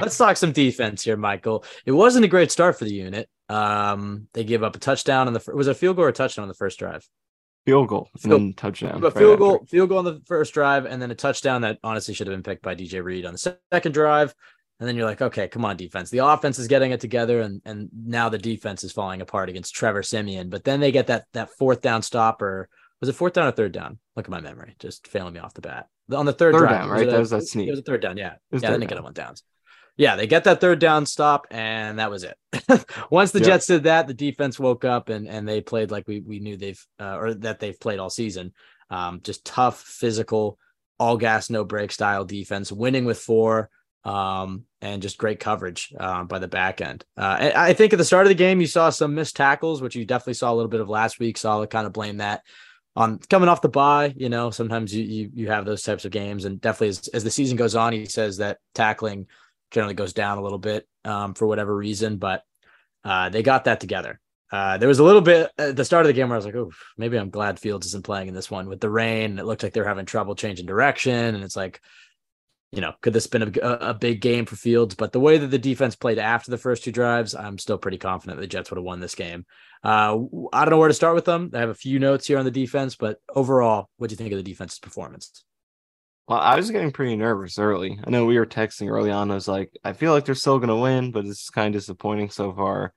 Let's 0.00 0.16
talk 0.16 0.36
some 0.36 0.52
defense 0.52 1.02
here, 1.02 1.16
Michael. 1.16 1.64
It 1.84 1.92
wasn't 1.92 2.24
a 2.24 2.28
great 2.28 2.50
start 2.52 2.78
for 2.78 2.84
the 2.84 2.92
unit. 2.94 3.28
Um, 3.48 4.28
they 4.32 4.44
gave 4.44 4.62
up 4.62 4.76
a 4.76 4.78
touchdown 4.78 5.26
on 5.26 5.32
the 5.32 5.40
fir- 5.40 5.54
was 5.54 5.66
it 5.68 5.72
a 5.72 5.74
field 5.74 5.96
goal 5.96 6.06
or 6.06 6.08
a 6.08 6.12
touchdown 6.12 6.44
on 6.44 6.48
the 6.48 6.54
first 6.54 6.78
drive? 6.78 7.06
Field 7.66 7.88
goal 7.88 8.08
and 8.14 8.22
Field- 8.22 8.40
then 8.40 8.52
touchdown. 8.54 8.90
a 8.90 8.98
right 9.00 9.12
field 9.12 9.32
after. 9.32 9.36
goal, 9.38 9.66
field 9.68 9.88
goal 9.88 9.98
on 9.98 10.04
the 10.04 10.20
first 10.26 10.54
drive, 10.54 10.86
and 10.86 11.00
then 11.02 11.10
a 11.10 11.14
touchdown 11.14 11.62
that 11.62 11.78
honestly 11.84 12.14
should 12.14 12.26
have 12.26 12.34
been 12.34 12.42
picked 12.42 12.62
by 12.62 12.74
DJ 12.74 13.02
Reed 13.04 13.26
on 13.26 13.32
the 13.34 13.58
second 13.72 13.92
drive. 13.92 14.34
And 14.80 14.88
then 14.88 14.96
you're 14.96 15.06
like, 15.06 15.22
okay, 15.22 15.46
come 15.46 15.64
on, 15.64 15.76
defense. 15.76 16.10
The 16.10 16.18
offense 16.26 16.58
is 16.58 16.66
getting 16.66 16.90
it 16.90 17.00
together, 17.00 17.40
and 17.40 17.60
and 17.64 17.88
now 17.94 18.28
the 18.28 18.38
defense 18.38 18.82
is 18.82 18.90
falling 18.90 19.20
apart 19.20 19.48
against 19.48 19.74
Trevor 19.76 20.02
Siemian. 20.02 20.48
But 20.48 20.64
then 20.64 20.80
they 20.80 20.90
get 20.90 21.06
that 21.06 21.26
that 21.34 21.50
fourth 21.50 21.82
down 21.82 22.02
stopper. 22.02 22.68
was 23.00 23.08
it 23.08 23.12
fourth 23.14 23.34
down 23.34 23.46
or 23.46 23.52
third 23.52 23.70
down? 23.72 23.98
Look 24.16 24.26
at 24.26 24.30
my 24.30 24.40
memory, 24.40 24.74
just 24.80 25.06
failing 25.06 25.34
me 25.34 25.40
off 25.40 25.54
the 25.54 25.60
bat. 25.60 25.86
On 26.10 26.26
the 26.26 26.32
third, 26.32 26.54
Third 26.54 26.60
drive, 26.60 26.70
down, 26.70 26.90
right? 26.90 27.08
That 27.08 27.18
was 27.18 27.30
that 27.30 27.42
sneak. 27.42 27.68
It 27.68 27.70
was 27.70 27.80
a 27.80 27.84
third 27.84 28.02
down, 28.02 28.16
yeah. 28.16 28.34
Yeah, 28.50 28.58
then 28.58 28.80
they 28.80 28.86
it 28.86 29.02
one 29.02 29.12
downs. 29.12 29.42
Yeah, 29.96 30.16
they 30.16 30.26
get 30.26 30.44
that 30.44 30.60
third 30.60 30.78
down 30.78 31.06
stop, 31.06 31.46
and 31.50 31.98
that 31.98 32.10
was 32.10 32.24
it. 32.24 32.36
Once 33.10 33.30
the. 33.30 33.40
Jets 33.40 33.66
did 33.66 33.84
that, 33.84 34.06
the 34.06 34.14
defense 34.14 34.58
woke 34.58 34.84
up 34.84 35.10
and 35.10 35.28
and 35.28 35.46
they 35.46 35.60
played 35.60 35.90
like 35.90 36.08
we 36.08 36.20
we 36.20 36.40
knew 36.40 36.56
they've 36.56 36.84
uh, 36.98 37.16
or 37.16 37.34
that 37.34 37.60
they've 37.60 37.78
played 37.78 37.98
all 37.98 38.10
season. 38.10 38.52
Um, 38.90 39.20
just 39.22 39.44
tough, 39.44 39.80
physical, 39.80 40.58
all 40.98 41.16
gas, 41.16 41.50
no 41.50 41.64
brake 41.64 41.92
style 41.92 42.24
defense, 42.24 42.72
winning 42.72 43.04
with 43.04 43.18
four, 43.18 43.70
um, 44.04 44.64
and 44.80 45.02
just 45.02 45.18
great 45.18 45.40
coverage 45.40 45.92
uh, 45.98 46.24
by 46.24 46.38
the 46.38 46.48
back 46.48 46.80
end. 46.80 47.04
Uh, 47.16 47.50
I 47.54 47.72
think 47.74 47.92
at 47.92 47.98
the 47.98 48.04
start 48.04 48.26
of 48.26 48.30
the 48.30 48.34
game, 48.34 48.60
you 48.60 48.66
saw 48.66 48.90
some 48.90 49.14
missed 49.14 49.36
tackles, 49.36 49.82
which 49.82 49.94
you 49.94 50.04
definitely 50.04 50.34
saw 50.34 50.52
a 50.52 50.56
little 50.56 50.70
bit 50.70 50.80
of 50.80 50.88
last 50.88 51.18
week. 51.20 51.36
So 51.38 51.50
I'll 51.50 51.66
kind 51.66 51.86
of 51.86 51.92
blame 51.92 52.18
that 52.18 52.42
on 52.94 53.18
coming 53.18 53.48
off 53.48 53.62
the 53.62 53.68
bye. 53.68 54.14
You 54.16 54.28
know, 54.28 54.50
sometimes 54.50 54.94
you 54.94 55.04
you, 55.04 55.30
you 55.34 55.48
have 55.48 55.64
those 55.64 55.82
types 55.82 56.04
of 56.04 56.12
games, 56.12 56.44
and 56.44 56.60
definitely 56.60 56.88
as, 56.88 57.08
as 57.08 57.24
the 57.24 57.30
season 57.30 57.56
goes 57.56 57.74
on, 57.74 57.92
he 57.92 58.06
says 58.06 58.38
that 58.38 58.58
tackling 58.74 59.26
generally 59.70 59.94
goes 59.94 60.12
down 60.12 60.38
a 60.38 60.42
little 60.42 60.58
bit 60.58 60.86
um, 61.04 61.34
for 61.34 61.46
whatever 61.46 61.74
reason, 61.74 62.18
but 62.18 62.44
uh, 63.04 63.28
they 63.30 63.42
got 63.42 63.64
that 63.64 63.80
together. 63.80 64.20
Uh, 64.52 64.76
there 64.76 64.88
was 64.88 64.98
a 64.98 65.04
little 65.04 65.22
bit 65.22 65.50
at 65.56 65.76
the 65.76 65.84
start 65.84 66.04
of 66.04 66.08
the 66.08 66.12
game 66.12 66.28
where 66.28 66.36
I 66.36 66.38
was 66.38 66.44
like, 66.44 66.54
oh, 66.54 66.70
maybe 66.98 67.16
I'm 67.16 67.30
glad 67.30 67.58
Fields 67.58 67.86
isn't 67.86 68.04
playing 68.04 68.28
in 68.28 68.34
this 68.34 68.50
one 68.50 68.68
with 68.68 68.80
the 68.80 68.90
rain. 68.90 69.38
It 69.38 69.46
looked 69.46 69.62
like 69.62 69.72
they're 69.72 69.88
having 69.88 70.04
trouble 70.04 70.34
changing 70.34 70.66
direction. 70.66 71.34
And 71.34 71.42
it's 71.42 71.56
like, 71.56 71.80
you 72.72 72.80
know, 72.80 72.94
could 73.02 73.12
this 73.12 73.26
been 73.26 73.54
a, 73.62 73.68
a 73.68 73.94
big 73.94 74.20
game 74.22 74.46
for 74.46 74.56
Fields? 74.56 74.94
But 74.94 75.12
the 75.12 75.20
way 75.20 75.36
that 75.36 75.48
the 75.48 75.58
defense 75.58 75.94
played 75.94 76.18
after 76.18 76.50
the 76.50 76.58
first 76.58 76.82
two 76.82 76.90
drives, 76.90 77.34
I'm 77.34 77.58
still 77.58 77.78
pretty 77.78 77.98
confident 77.98 78.40
the 78.40 78.46
Jets 78.46 78.70
would 78.70 78.78
have 78.78 78.84
won 78.84 79.00
this 79.00 79.14
game. 79.14 79.44
Uh, 79.84 80.18
I 80.52 80.64
don't 80.64 80.70
know 80.70 80.78
where 80.78 80.88
to 80.88 80.94
start 80.94 81.14
with 81.14 81.26
them. 81.26 81.50
I 81.52 81.58
have 81.58 81.68
a 81.68 81.74
few 81.74 81.98
notes 81.98 82.26
here 82.26 82.38
on 82.38 82.46
the 82.46 82.50
defense, 82.50 82.96
but 82.96 83.18
overall, 83.34 83.90
what 83.98 84.08
do 84.08 84.14
you 84.14 84.16
think 84.16 84.32
of 84.32 84.38
the 84.38 84.42
defense's 84.42 84.78
performance? 84.78 85.44
Well, 86.28 86.38
I 86.38 86.56
was 86.56 86.70
getting 86.70 86.92
pretty 86.92 87.16
nervous 87.16 87.58
early. 87.58 87.98
I 88.02 88.08
know 88.08 88.24
we 88.24 88.38
were 88.38 88.46
texting 88.46 88.88
early 88.88 89.10
on. 89.10 89.30
I 89.30 89.34
was 89.34 89.48
like, 89.48 89.70
I 89.84 89.92
feel 89.92 90.12
like 90.12 90.24
they're 90.24 90.34
still 90.34 90.58
going 90.58 90.68
to 90.68 90.76
win, 90.76 91.10
but 91.10 91.26
it's 91.26 91.50
kind 91.50 91.74
of 91.74 91.78
disappointing 91.78 92.30
so 92.30 92.52
far. 92.54 92.94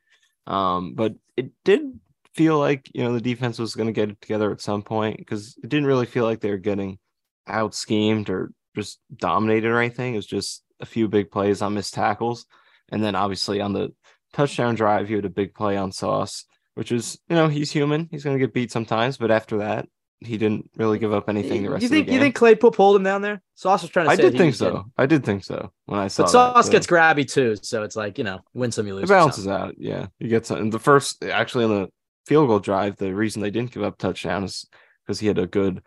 Um, 0.47 0.93
but 0.93 1.15
it 1.35 1.51
did 1.65 1.99
feel 2.33 2.59
like, 2.59 2.89
you 2.93 3.03
know, 3.03 3.13
the 3.13 3.21
defense 3.21 3.59
was 3.59 3.75
going 3.75 3.87
to 3.87 3.93
get 3.93 4.09
it 4.09 4.21
together 4.21 4.51
at 4.51 4.61
some 4.61 4.83
point 4.83 5.17
because 5.17 5.57
it 5.61 5.69
didn't 5.69 5.87
really 5.87 6.05
feel 6.05 6.23
like 6.23 6.39
they 6.39 6.51
were 6.51 6.57
getting 6.57 6.99
out 7.47 7.73
schemed 7.73 8.29
or 8.29 8.51
just 8.75 8.99
dominated 9.15 9.69
or 9.69 9.79
anything. 9.79 10.13
It 10.13 10.17
was 10.17 10.27
just 10.27 10.63
a 10.79 10.85
few 10.85 11.07
big 11.07 11.31
plays 11.31 11.61
on 11.61 11.73
missed 11.73 11.93
tackles. 11.93 12.45
And 12.89 13.03
then 13.03 13.15
obviously 13.15 13.61
on 13.61 13.73
the 13.73 13.93
touchdown 14.33 14.75
drive, 14.75 15.07
he 15.07 15.15
had 15.15 15.25
a 15.25 15.29
big 15.29 15.53
play 15.53 15.77
on 15.77 15.91
Sauce, 15.91 16.45
which 16.75 16.91
is, 16.91 17.17
you 17.29 17.35
know, 17.35 17.47
he's 17.47 17.71
human. 17.71 18.07
He's 18.11 18.23
going 18.23 18.37
to 18.37 18.43
get 18.43 18.53
beat 18.53 18.71
sometimes, 18.71 19.17
but 19.17 19.31
after 19.31 19.57
that, 19.57 19.87
he 20.21 20.37
didn't 20.37 20.69
really 20.77 20.97
give 20.97 21.13
up 21.13 21.29
anything 21.29 21.63
the 21.63 21.69
rest 21.69 21.83
you 21.83 21.89
think, 21.89 22.01
of 22.01 22.05
the 22.05 22.11
game. 22.11 22.13
You 22.15 22.19
think 22.21 22.35
Claypool 22.35 22.71
pulled 22.71 22.95
him 22.95 23.03
down 23.03 23.21
there? 23.21 23.41
Sauce 23.55 23.81
was 23.81 23.91
trying 23.91 24.05
to 24.05 24.11
I 24.11 24.15
did 24.15 24.37
think 24.37 24.55
so. 24.55 24.85
I 24.97 25.05
did 25.05 25.25
think 25.25 25.43
so 25.43 25.71
when 25.85 25.99
I 25.99 26.07
saw 26.07 26.23
But 26.23 26.27
that, 26.27 26.31
Sauce 26.31 26.65
so 26.65 26.71
gets 26.71 26.87
grabby 26.87 27.29
too, 27.29 27.55
so 27.61 27.83
it's 27.83 27.95
like 27.95 28.17
you 28.17 28.23
know, 28.23 28.39
win 28.53 28.71
some, 28.71 28.87
you 28.87 28.95
lose. 28.95 29.03
It 29.03 29.13
balances 29.13 29.47
out. 29.47 29.75
Yeah. 29.77 30.07
You 30.19 30.29
get 30.29 30.45
some. 30.45 30.57
And 30.57 30.71
the 30.71 30.79
first, 30.79 31.23
actually, 31.23 31.65
on 31.65 31.69
the 31.69 31.89
field 32.25 32.47
goal 32.47 32.59
drive, 32.59 32.95
the 32.95 33.13
reason 33.13 33.41
they 33.41 33.51
didn't 33.51 33.71
give 33.71 33.83
up 33.83 33.97
touchdown 33.97 34.45
is 34.45 34.65
because 35.05 35.19
he 35.19 35.27
had 35.27 35.37
a 35.37 35.47
good 35.47 35.83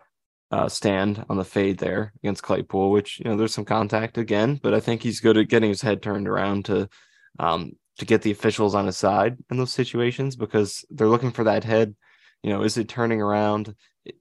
uh, 0.51 0.67
stand 0.67 1.23
on 1.29 1.37
the 1.37 1.45
fade 1.45 1.77
there 1.77 2.11
against 2.23 2.43
Claypool, 2.43 2.91
which, 2.91 3.19
you 3.19 3.29
know, 3.29 3.37
there's 3.37 3.53
some 3.53 3.65
contact 3.65 4.17
again, 4.17 4.59
but 4.61 4.73
I 4.73 4.79
think 4.79 5.03
he's 5.03 5.19
good 5.19 5.37
at 5.37 5.47
getting 5.47 5.69
his 5.69 5.81
head 5.81 6.01
turned 6.01 6.27
around 6.27 6.65
to, 6.65 6.89
um, 7.37 7.73
to 7.99 8.05
get 8.05 8.21
the 8.23 8.31
officials 8.31 8.73
on 8.75 8.85
his 8.85 8.97
side 8.97 9.37
in 9.51 9.57
those 9.57 9.71
situations 9.71 10.35
because 10.35 10.83
they're 10.89 11.07
looking 11.07 11.31
for 11.31 11.43
that 11.43 11.63
head. 11.63 11.95
You 12.41 12.49
know, 12.51 12.63
is 12.63 12.77
it 12.77 12.87
turning 12.87 13.21
around? 13.21 13.75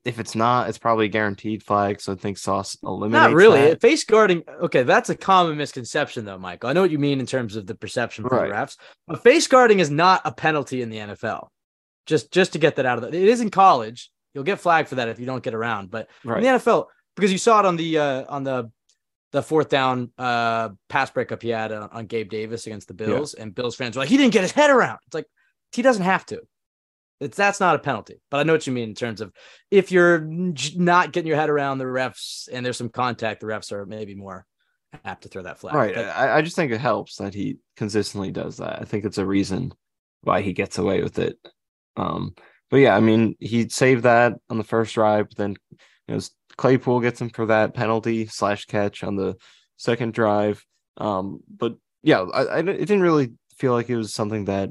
If 0.04 0.18
it's 0.18 0.34
not, 0.34 0.68
it's 0.68 0.76
probably 0.76 1.06
a 1.06 1.08
guaranteed 1.08 1.62
flag. 1.62 2.00
So 2.00 2.12
I 2.12 2.16
think 2.16 2.36
Sauce 2.36 2.76
eliminates. 2.82 3.12
Not 3.12 3.32
really. 3.32 3.60
that. 3.60 3.80
Face 3.80 4.04
guarding. 4.04 4.42
Okay, 4.62 4.82
that's 4.82 5.08
a 5.08 5.14
common 5.16 5.56
misconception, 5.56 6.24
though, 6.24 6.36
Michael. 6.36 6.68
I 6.68 6.72
know 6.72 6.82
what 6.82 6.90
you 6.90 6.98
mean 6.98 7.20
in 7.20 7.26
terms 7.26 7.54
of 7.54 7.66
the 7.66 7.76
perception 7.76 8.24
for 8.24 8.36
Right. 8.36 8.48
the 8.48 8.54
refs, 8.54 8.76
but 9.06 9.22
face 9.22 9.46
guarding 9.46 9.78
is 9.78 9.88
not 9.90 10.20
a 10.24 10.32
penalty 10.32 10.82
in 10.82 10.90
the 10.90 10.98
NFL. 10.98 11.46
Just, 12.06 12.32
just 12.32 12.52
to 12.54 12.58
get 12.58 12.76
that 12.76 12.86
out 12.86 12.98
of 12.98 13.02
the. 13.02 13.16
It 13.16 13.28
is 13.28 13.40
in 13.40 13.50
college. 13.50 14.10
You'll 14.34 14.44
get 14.44 14.60
flagged 14.60 14.88
for 14.88 14.96
that 14.96 15.08
if 15.08 15.18
you 15.18 15.26
don't 15.26 15.42
get 15.42 15.54
around. 15.54 15.90
But 15.90 16.08
Right. 16.24 16.38
in 16.38 16.44
the 16.44 16.58
NFL, 16.58 16.86
because 17.16 17.32
you 17.32 17.38
saw 17.38 17.60
it 17.60 17.66
on 17.66 17.76
the 17.76 17.98
uh, 17.98 18.24
on 18.28 18.44
the 18.44 18.70
the 19.32 19.42
fourth 19.42 19.68
down 19.68 20.10
uh, 20.16 20.70
pass 20.88 21.10
breakup 21.10 21.42
he 21.42 21.50
had 21.50 21.70
on, 21.72 21.88
on 21.90 22.06
Gabe 22.06 22.30
Davis 22.30 22.66
against 22.66 22.88
the 22.88 22.94
Bills, 22.94 23.34
and 23.34 23.54
Bills 23.54 23.76
fans 23.76 23.96
were 23.96 24.02
like, 24.02 24.08
he 24.08 24.16
didn't 24.16 24.32
get 24.32 24.42
his 24.42 24.52
head 24.52 24.70
around. 24.70 24.98
It's 25.06 25.14
like 25.14 25.26
he 25.72 25.82
doesn't 25.82 26.04
have 26.04 26.24
to. 26.26 26.40
It's 27.20 27.36
that's 27.36 27.60
not 27.60 27.74
a 27.74 27.80
penalty. 27.80 28.20
But 28.30 28.38
I 28.38 28.42
know 28.44 28.52
what 28.52 28.66
you 28.66 28.72
mean 28.72 28.90
in 28.90 28.94
terms 28.94 29.20
of 29.20 29.32
if 29.70 29.90
you're 29.90 30.20
not 30.20 31.12
getting 31.12 31.26
your 31.26 31.36
head 31.36 31.50
around 31.50 31.78
the 31.78 31.84
refs 31.84 32.48
and 32.52 32.64
there's 32.64 32.76
some 32.76 32.88
contact, 32.90 33.40
the 33.40 33.46
refs 33.46 33.72
are 33.72 33.84
maybe 33.84 34.14
more 34.14 34.46
apt 35.04 35.24
to 35.24 35.28
throw 35.28 35.42
that 35.42 35.58
flag. 35.58 35.74
Right. 35.74 35.94
But 35.94 36.06
I, 36.06 36.38
I 36.38 36.42
just 36.42 36.56
think 36.56 36.70
it 36.72 36.80
helps 36.80 37.16
that 37.16 37.34
he 37.34 37.58
consistently 37.76 38.30
does 38.30 38.58
that. 38.58 38.80
I 38.80 38.84
think 38.84 39.04
it's 39.04 39.18
a 39.18 39.26
reason 39.26 39.72
why 40.22 40.42
he 40.42 40.52
gets 40.52 40.78
away 40.78 41.02
with 41.02 41.18
it. 41.18 41.36
Um, 41.96 42.34
but 42.70 42.78
yeah, 42.78 42.96
I 42.96 43.00
mean, 43.00 43.36
he 43.40 43.68
saved 43.68 44.02
that 44.04 44.34
on 44.50 44.58
the 44.58 44.64
first 44.64 44.94
drive, 44.94 45.28
but 45.28 45.36
then 45.36 45.56
you 46.06 46.14
know 46.14 46.20
Claypool 46.56 47.00
gets 47.00 47.20
him 47.20 47.30
for 47.30 47.46
that 47.46 47.74
penalty 47.74 48.26
slash 48.26 48.66
catch 48.66 49.02
on 49.04 49.16
the 49.16 49.36
second 49.76 50.12
drive. 50.12 50.64
Um, 50.96 51.40
but 51.48 51.76
yeah, 52.02 52.20
I, 52.20 52.42
I 52.44 52.58
it 52.58 52.64
didn't 52.64 53.02
really 53.02 53.32
feel 53.56 53.72
like 53.72 53.88
it 53.88 53.96
was 53.96 54.12
something 54.12 54.46
that 54.46 54.70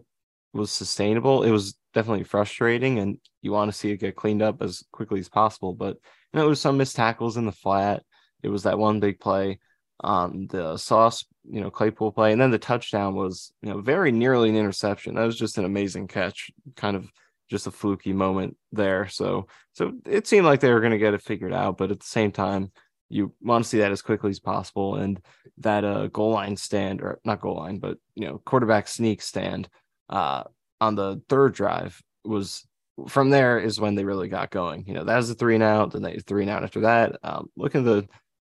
was 0.53 0.71
sustainable. 0.71 1.43
It 1.43 1.51
was 1.51 1.75
definitely 1.93 2.23
frustrating, 2.23 2.99
and 2.99 3.17
you 3.41 3.51
want 3.51 3.71
to 3.71 3.77
see 3.77 3.91
it 3.91 3.97
get 3.97 4.15
cleaned 4.15 4.41
up 4.41 4.61
as 4.61 4.83
quickly 4.91 5.19
as 5.19 5.29
possible. 5.29 5.73
But 5.73 5.97
you 6.33 6.39
know, 6.39 6.45
it 6.45 6.49
was 6.49 6.61
some 6.61 6.77
missed 6.77 6.95
tackles 6.95 7.37
in 7.37 7.45
the 7.45 7.51
flat. 7.51 8.03
It 8.43 8.49
was 8.49 8.63
that 8.63 8.77
one 8.77 8.99
big 8.99 9.19
play 9.19 9.59
on 10.01 10.47
the 10.51 10.77
sauce, 10.77 11.25
you 11.49 11.61
know, 11.61 11.71
Claypool 11.71 12.11
play, 12.11 12.31
and 12.31 12.39
then 12.39 12.51
the 12.51 12.59
touchdown 12.59 13.15
was, 13.15 13.51
you 13.61 13.69
know, 13.69 13.81
very 13.81 14.11
nearly 14.11 14.49
an 14.49 14.55
interception. 14.55 15.15
That 15.15 15.25
was 15.25 15.37
just 15.37 15.57
an 15.57 15.65
amazing 15.65 16.07
catch, 16.07 16.51
kind 16.75 16.95
of 16.95 17.09
just 17.49 17.67
a 17.67 17.71
fluky 17.71 18.13
moment 18.13 18.57
there. 18.71 19.07
So, 19.07 19.47
so 19.73 19.93
it 20.05 20.27
seemed 20.27 20.45
like 20.45 20.59
they 20.59 20.73
were 20.73 20.79
going 20.81 20.91
to 20.91 20.97
get 20.97 21.13
it 21.13 21.21
figured 21.21 21.53
out, 21.53 21.77
but 21.77 21.91
at 21.91 21.99
the 21.99 22.05
same 22.05 22.31
time, 22.31 22.71
you 23.09 23.33
want 23.41 23.63
to 23.63 23.69
see 23.69 23.79
that 23.79 23.91
as 23.91 24.01
quickly 24.01 24.29
as 24.29 24.39
possible. 24.39 24.95
And 24.95 25.21
that 25.59 25.85
uh, 25.85 26.07
goal 26.07 26.31
line 26.31 26.57
stand, 26.57 27.01
or 27.01 27.19
not 27.23 27.41
goal 27.41 27.55
line, 27.55 27.79
but 27.79 27.97
you 28.15 28.27
know, 28.27 28.41
quarterback 28.45 28.87
sneak 28.87 29.21
stand 29.21 29.69
uh, 30.09 30.43
on 30.81 30.95
the 30.95 31.21
third 31.29 31.53
drive 31.53 32.01
was 32.25 32.65
from 33.07 33.29
there 33.29 33.59
is 33.59 33.79
when 33.79 33.95
they 33.95 34.03
really 34.03 34.27
got 34.27 34.49
going. 34.49 34.83
You 34.87 34.93
know, 34.93 35.03
that 35.03 35.17
was 35.17 35.29
a 35.29 35.35
three 35.35 35.55
and 35.55 35.63
out, 35.63 35.91
then 35.91 36.01
they 36.01 36.17
three 36.17 36.41
and 36.41 36.51
out 36.51 36.63
after 36.63 36.81
that. 36.81 37.17
Um, 37.23 37.49
look 37.55 37.75
at 37.75 37.85
the 37.85 38.07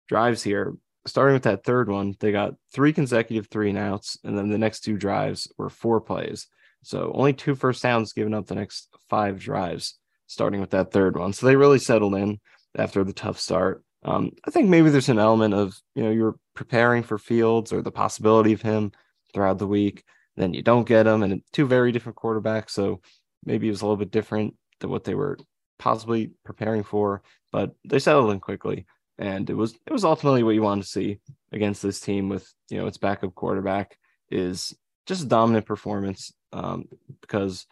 drives 0.09 0.43
here. 0.43 0.75
Starting 1.07 1.35
with 1.35 1.45
that 1.45 1.65
third 1.65 1.89
one, 1.89 2.15
they 2.21 2.33
got 2.33 2.55
three 2.73 2.93
consecutive 2.93 3.49
three 3.49 3.71
and 3.71 3.79
outs, 3.79 4.19
and 4.25 4.37
then 4.37 4.49
the 4.49 4.59
next 4.59 4.81
two 4.81 4.97
drives 4.97 5.51
were 5.57 5.71
four 5.71 6.01
plays. 6.01 6.49
So 6.83 7.13
only 7.15 7.33
two 7.33 7.55
first 7.55 7.83
downs 7.83 8.13
given 8.13 8.35
up 8.35 8.47
the 8.47 8.55
next 8.55 8.89
five 9.09 9.39
drives, 9.39 9.99
starting 10.27 10.61
with 10.61 10.71
that 10.71 10.93
third 10.93 11.17
one. 11.17 11.33
So 11.33 11.47
they 11.47 11.57
really 11.57 11.79
settled 11.79 12.15
in 12.15 12.41
after 12.77 13.05
the 13.05 13.13
tough 13.13 13.39
start. 13.39 13.83
Um, 14.05 14.31
I 14.47 14.51
think 14.51 14.69
maybe 14.69 14.91
there's 14.91 15.09
an 15.09 15.19
element 15.19 15.55
of 15.55 15.77
you 15.95 16.03
know 16.03 16.11
you're 16.11 16.37
preparing 16.55 17.03
for 17.03 17.19
Fields 17.19 17.73
or 17.73 17.83
the 17.83 17.91
possibility 17.91 18.53
of 18.53 18.63
him 18.63 18.93
throughout 19.35 19.59
the 19.59 19.67
week, 19.67 20.05
then 20.37 20.55
you 20.55 20.63
don't 20.63 20.87
get 20.87 21.07
him, 21.07 21.23
and 21.23 21.43
two 21.53 21.67
very 21.67 21.93
different 21.93 22.17
quarterbacks. 22.17 22.71
So 22.71 23.01
maybe 23.45 23.67
it 23.67 23.71
was 23.71 23.83
a 23.83 23.85
little 23.85 23.97
bit 23.97 24.11
different 24.11 24.55
than 24.81 24.91
what 24.91 25.05
they 25.05 25.15
were 25.15 25.39
possibly 25.79 26.33
preparing 26.45 26.85
for, 26.85 27.23
but 27.53 27.75
they 27.85 27.99
settled 27.99 28.31
in 28.31 28.41
quickly. 28.41 28.87
And 29.19 29.51
it 29.51 29.55
was 29.55 29.75
it 29.87 29.93
was 29.93 30.05
ultimately 30.05 30.45
what 30.45 30.55
you 30.55 30.63
wanted 30.63 30.83
to 30.83 30.89
see 30.89 31.19
against 31.53 31.83
this 31.83 31.99
team 31.99 32.29
with 32.29 32.53
you 32.71 32.79
know 32.79 32.87
its 32.87 32.99
backup 32.99 33.35
quarterback 33.35 33.99
is 34.31 34.77
just 35.07 35.25
a 35.25 35.27
dominant 35.27 35.67
performance 35.67 36.33
um, 36.53 36.89
because 37.21 37.67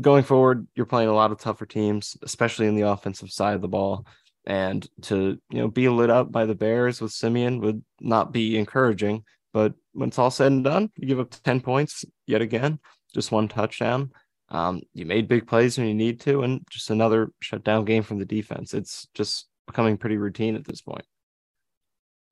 going 0.00 0.24
forward 0.24 0.66
you're 0.74 0.86
playing 0.86 1.08
a 1.08 1.14
lot 1.14 1.32
of 1.32 1.38
tougher 1.38 1.66
teams, 1.66 2.16
especially 2.22 2.66
in 2.66 2.74
the 2.74 2.88
offensive 2.88 3.30
side 3.30 3.54
of 3.54 3.62
the 3.62 3.68
ball. 3.68 4.06
And 4.44 4.88
to 5.02 5.38
you 5.50 5.58
know 5.58 5.68
be 5.68 5.88
lit 5.88 6.10
up 6.10 6.32
by 6.32 6.46
the 6.46 6.54
Bears 6.54 7.00
with 7.00 7.12
Siemian 7.12 7.60
would 7.60 7.84
not 8.00 8.32
be 8.32 8.58
encouraging. 8.58 9.22
But 9.52 9.74
when 9.92 10.08
it's 10.08 10.18
all 10.18 10.32
said 10.32 10.50
and 10.50 10.64
done, 10.64 10.90
you 10.96 11.06
give 11.06 11.20
up 11.20 11.30
ten 11.30 11.60
points 11.60 12.04
yet 12.26 12.42
again, 12.42 12.80
just 13.14 13.30
one 13.30 13.46
touchdown. 13.46 14.10
Um, 14.48 14.82
you 14.92 15.06
made 15.06 15.28
big 15.28 15.46
plays 15.46 15.78
when 15.78 15.86
you 15.86 15.94
need 15.94 16.20
to, 16.22 16.42
and 16.42 16.62
just 16.68 16.90
another 16.90 17.30
shutdown 17.40 17.84
game 17.84 18.02
from 18.02 18.18
the 18.18 18.24
defense. 18.24 18.74
It's 18.74 19.06
just 19.14 19.48
becoming 19.66 19.96
pretty 19.96 20.16
routine 20.16 20.56
at 20.56 20.64
this 20.64 20.80
point. 20.80 21.04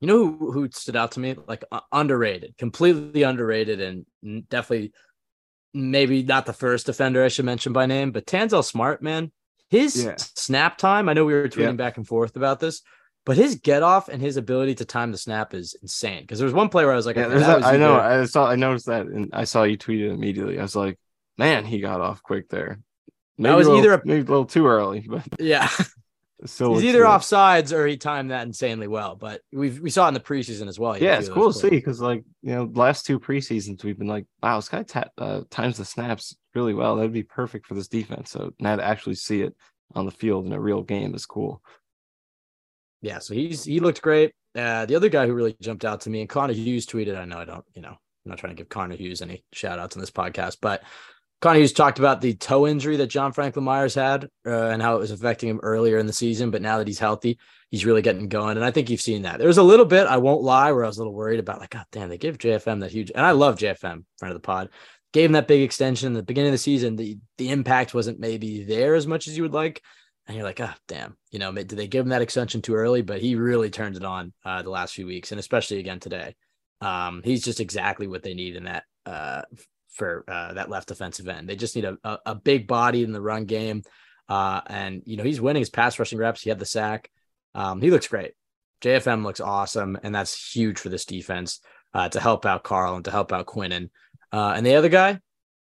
You 0.01 0.09
know 0.09 0.33
who, 0.33 0.53
who 0.53 0.69
stood 0.71 0.97
out 0.97 1.13
to 1.13 1.21
me? 1.21 1.37
Like 1.47 1.65
uh, 1.71 1.81
underrated, 1.93 2.57
completely 2.59 3.23
underrated, 3.23 3.81
and 3.81 4.49
definitely 4.49 4.93
maybe 5.75 6.23
not 6.23 6.47
the 6.47 6.53
first 6.53 6.87
defender 6.87 7.25
I 7.25 7.29
should 7.29 7.45
mention 7.45 7.73
by 7.73 7.87
name, 7.87 8.11
but 8.13 8.27
Tanzel 8.27 8.65
Smart, 8.65 9.03
man, 9.03 9.31
his 9.69 10.05
Yeah. 10.05 10.17
snap 10.19 10.79
time. 10.79 11.09
I 11.09 11.13
know 11.13 11.25
we 11.25 11.33
were 11.35 11.49
tweeting 11.49 11.59
Yeah. 11.65 11.73
back 11.73 11.97
and 11.97 12.07
forth 12.07 12.37
about 12.37 12.59
this, 12.61 12.83
but 13.25 13.37
his 13.37 13.55
get 13.57 13.83
off 13.83 14.09
and 14.09 14.21
his 14.21 14.37
ability 14.37 14.75
to 14.77 14.85
time 14.85 15.13
the 15.13 15.19
snap 15.19 15.55
is 15.55 15.77
insane. 15.83 16.23
Because 16.23 16.39
there 16.39 16.47
was 16.47 16.55
one 16.55 16.69
play 16.69 16.85
where 16.85 16.93
I 16.93 16.97
was 16.97 17.07
like, 17.07 17.17
Yeah, 17.17 17.29
that 17.29 17.39
that, 17.39 17.65
I 17.65 17.77
know. 17.77 18.01
I 18.01 18.25
saw. 18.25 18.47
I 18.49 18.57
noticed 18.57 18.87
that, 18.87 19.07
and 19.07 19.31
I 19.33 19.45
saw 19.45 19.63
you 19.63 19.77
tweet 19.77 20.01
it 20.01 20.11
immediately. 20.11 20.59
I 20.59 20.63
was 20.63 20.75
like, 20.75 20.99
"Man, 21.39 21.65
he 21.65 21.81
got 21.81 22.01
off 22.01 22.23
quick 22.23 22.49
there." 22.49 22.81
Maybe 23.39 23.55
was 23.55 23.67
a 23.67 23.71
little, 23.73 23.85
either 23.85 23.95
a- 23.95 24.03
maybe 24.07 24.21
a 24.21 24.31
little 24.31 24.45
too 24.47 24.67
early, 24.67 25.07
but 25.09 25.23
yeah, 25.39 25.69
still 26.47 26.75
he's 26.75 26.85
either 26.85 27.07
off 27.07 27.25
sides 27.25 27.73
or 27.73 27.87
he 27.87 27.97
timed 27.97 28.31
that 28.31 28.47
insanely 28.47 28.87
well. 28.87 29.17
But 29.17 29.43
we 29.53 29.71
we 29.71 29.91
saw 29.91 30.07
it 30.07 30.09
in 30.09 30.15
the 30.15 30.21
preseason 30.21 30.69
as 30.69 30.79
well. 30.79 30.95
He 30.95 31.05
had 31.05 31.11
a 31.11 31.15
Yeah, 31.15 31.19
it's 31.21 31.29
cool 31.29 31.53
to 31.53 31.59
see 31.59 31.71
because, 31.71 32.01
like, 32.01 32.25
you 32.43 32.55
know, 32.55 32.71
last 32.75 33.07
two 33.07 33.21
preseasons 33.21 33.85
we've 33.85 33.99
been 33.99 34.09
like, 34.09 34.27
"Wow, 34.43 34.57
this 34.57 34.69
guy 34.69 34.83
ta- 34.83 35.11
uh, 35.19 35.43
times 35.51 35.77
the 35.77 35.85
snaps 35.85 36.37
really 36.55 36.75
well. 36.75 36.97
That'd 36.97 37.13
be 37.13 37.23
perfect 37.23 37.67
for 37.67 37.75
this 37.75 37.89
defense." 37.89 38.31
So 38.31 38.53
now 38.59 38.77
to 38.77 38.85
actually 38.85 39.17
see 39.17 39.43
it 39.43 39.55
on 39.95 40.07
the 40.07 40.13
field 40.13 40.47
in 40.47 40.53
a 40.53 40.61
real 40.61 40.83
game 40.83 41.15
is 41.15 41.27
cool. 41.27 41.63
Yeah, 43.03 43.19
so 43.19 43.35
he's 43.35 43.65
he 43.65 43.81
looked 43.81 44.03
great. 44.03 44.33
Uh, 44.55 44.85
the 44.87 44.97
other 44.97 45.09
guy 45.09 45.27
who 45.27 45.35
really 45.35 45.57
jumped 45.61 45.85
out 45.85 46.01
to 46.03 46.11
me, 46.11 46.21
and 46.21 46.29
Connor 46.29 46.53
Hughes 46.53 46.87
tweeted. 46.87 47.17
I 47.17 47.25
know 47.25 47.39
I 47.39 47.45
don't, 47.45 47.65
you 47.75 47.83
know, 47.83 47.91
I'm 47.91 47.99
not 48.25 48.39
trying 48.39 48.55
to 48.55 48.61
give 48.61 48.69
Connor 48.69 48.97
Hughes 48.97 49.23
any 49.23 49.45
shout 49.53 49.79
outs 49.79 49.97
on 49.97 50.01
this 50.01 50.11
podcast, 50.11 50.59
but 50.61 50.83
Hughes 51.43 51.73
talked 51.73 51.99
about 51.99 52.21
the 52.21 52.35
toe 52.35 52.67
injury 52.67 52.97
that 52.97 53.07
John 53.07 53.33
Franklin 53.33 53.65
Myers 53.65 53.95
had 53.95 54.29
uh, 54.47 54.51
and 54.51 54.83
how 54.83 54.97
it 54.97 55.01
was 55.01 55.11
affecting 55.11 55.49
him 55.49 55.61
earlier 55.63 55.99
in 55.99 56.07
the 56.07 56.13
season. 56.13 56.51
But 56.51 56.61
now 56.61 56.79
that 56.79 56.87
he's 56.87 56.99
healthy, 56.99 57.39
he's 57.71 57.87
really 57.87 58.03
getting 58.03 58.29
going. 58.29 58.57
And 58.57 58.65
I 58.65 58.71
think 58.71 58.91
you've 58.91 59.01
seen 59.01 59.23
that. 59.23 59.39
There 59.39 59.49
was 59.49 59.59
a 59.59 59.63
little 59.63 59.87
bit, 59.87 60.07
I 60.07 60.19
won't 60.19 60.43
lie, 60.43 60.71
where 60.73 60.85
I 60.85 60.87
was 60.87 60.99
a 60.99 61.01
little 61.01 61.15
worried 61.15 61.41
about, 61.41 61.61
like, 61.61 61.71
God 61.71 61.87
damn, 61.93 62.11
they 62.11 62.19
give 62.19 62.39
JFM 62.39 62.81
that 62.81 62.93
huge. 62.93 63.11
And 63.15 63.25
I 63.25 63.31
love 63.31 63.57
JFM, 63.57 64.05
friend 64.19 64.33
of 64.33 64.35
the 64.35 64.41
pod. 64.41 64.69
Gave 65.13 65.31
him 65.31 65.33
that 65.33 65.49
big 65.49 65.63
extension 65.63 66.09
in 66.09 66.13
the 66.13 66.23
beginning 66.23 66.51
of 66.51 66.55
the 66.55 66.59
season. 66.59 66.97
The, 66.97 67.19
the 67.39 67.51
impact 67.51 67.95
wasn't 67.95 68.21
maybe 68.21 68.65
there 68.65 68.95
as 68.95 69.07
much 69.07 69.27
as 69.27 69.37
you 69.37 69.43
would 69.43 69.55
like. 69.55 69.83
And 70.27 70.37
you're 70.37 70.47
like, 70.47 70.61
ah, 70.61 70.77
damn, 70.87 71.17
you 71.33 71.39
know, 71.39 71.53
did 71.53 71.71
they 71.71 71.89
give 71.89 72.05
him 72.05 72.11
that 72.11 72.23
extension 72.23 72.63
too 72.63 72.75
early? 72.75 73.03
But 73.03 73.21
he 73.21 73.35
really 73.35 73.71
turned 73.71 73.97
it 73.97 74.05
on 74.05 74.33
uh, 74.45 74.63
the 74.63 74.71
last 74.71 74.95
few 74.95 75.07
weeks, 75.07 75.33
and 75.33 75.41
especially 75.41 75.79
again 75.81 75.99
today. 75.99 76.37
Um, 76.81 77.23
he's 77.25 77.43
just 77.43 77.59
exactly 77.59 78.07
what 78.07 78.23
they 78.23 78.35
need 78.35 78.55
in 78.55 78.65
that 78.65 78.85
uh, 79.07 79.43
for 79.91 80.25
uh, 80.29 80.55
that 80.55 80.71
left 80.71 80.89
defensive 80.89 81.29
end. 81.29 81.49
They 81.49 81.57
just 81.57 81.77
need 81.77 81.85
a, 81.85 81.99
a, 82.05 82.19
a 82.27 82.35
big 82.35 82.67
body 82.67 83.03
in 83.03 83.13
the 83.13 83.21
run 83.21 83.45
game. 83.45 83.83
Uh, 84.29 84.61
and 84.67 85.03
you 85.07 85.17
know, 85.17 85.25
he's 85.25 85.41
winning 85.41 85.61
his 85.61 85.71
pass 85.71 85.99
rushing 85.99 86.19
reps. 86.19 86.43
He 86.43 86.51
had 86.51 86.59
the 86.59 86.67
sack. 86.67 87.11
Um, 87.55 87.81
he 87.81 87.91
looks 87.91 88.09
great. 88.09 88.33
JFM 88.83 89.25
looks 89.25 89.41
awesome, 89.41 89.99
and 90.03 90.15
that's 90.15 90.55
huge 90.55 90.79
for 90.79 90.89
this 90.89 91.05
defense 91.05 91.61
uh, 91.93 92.09
to 92.09 92.21
help 92.21 92.47
out 92.47 92.63
Carl 92.63 92.97
and 92.97 93.05
to 93.05 93.11
help 93.11 93.33
out 93.33 93.47
Quinnen. 93.47 93.91
Uh, 94.33 94.55
and 94.57 94.65
the 94.65 94.77
other 94.77 94.89
guy, 94.89 95.19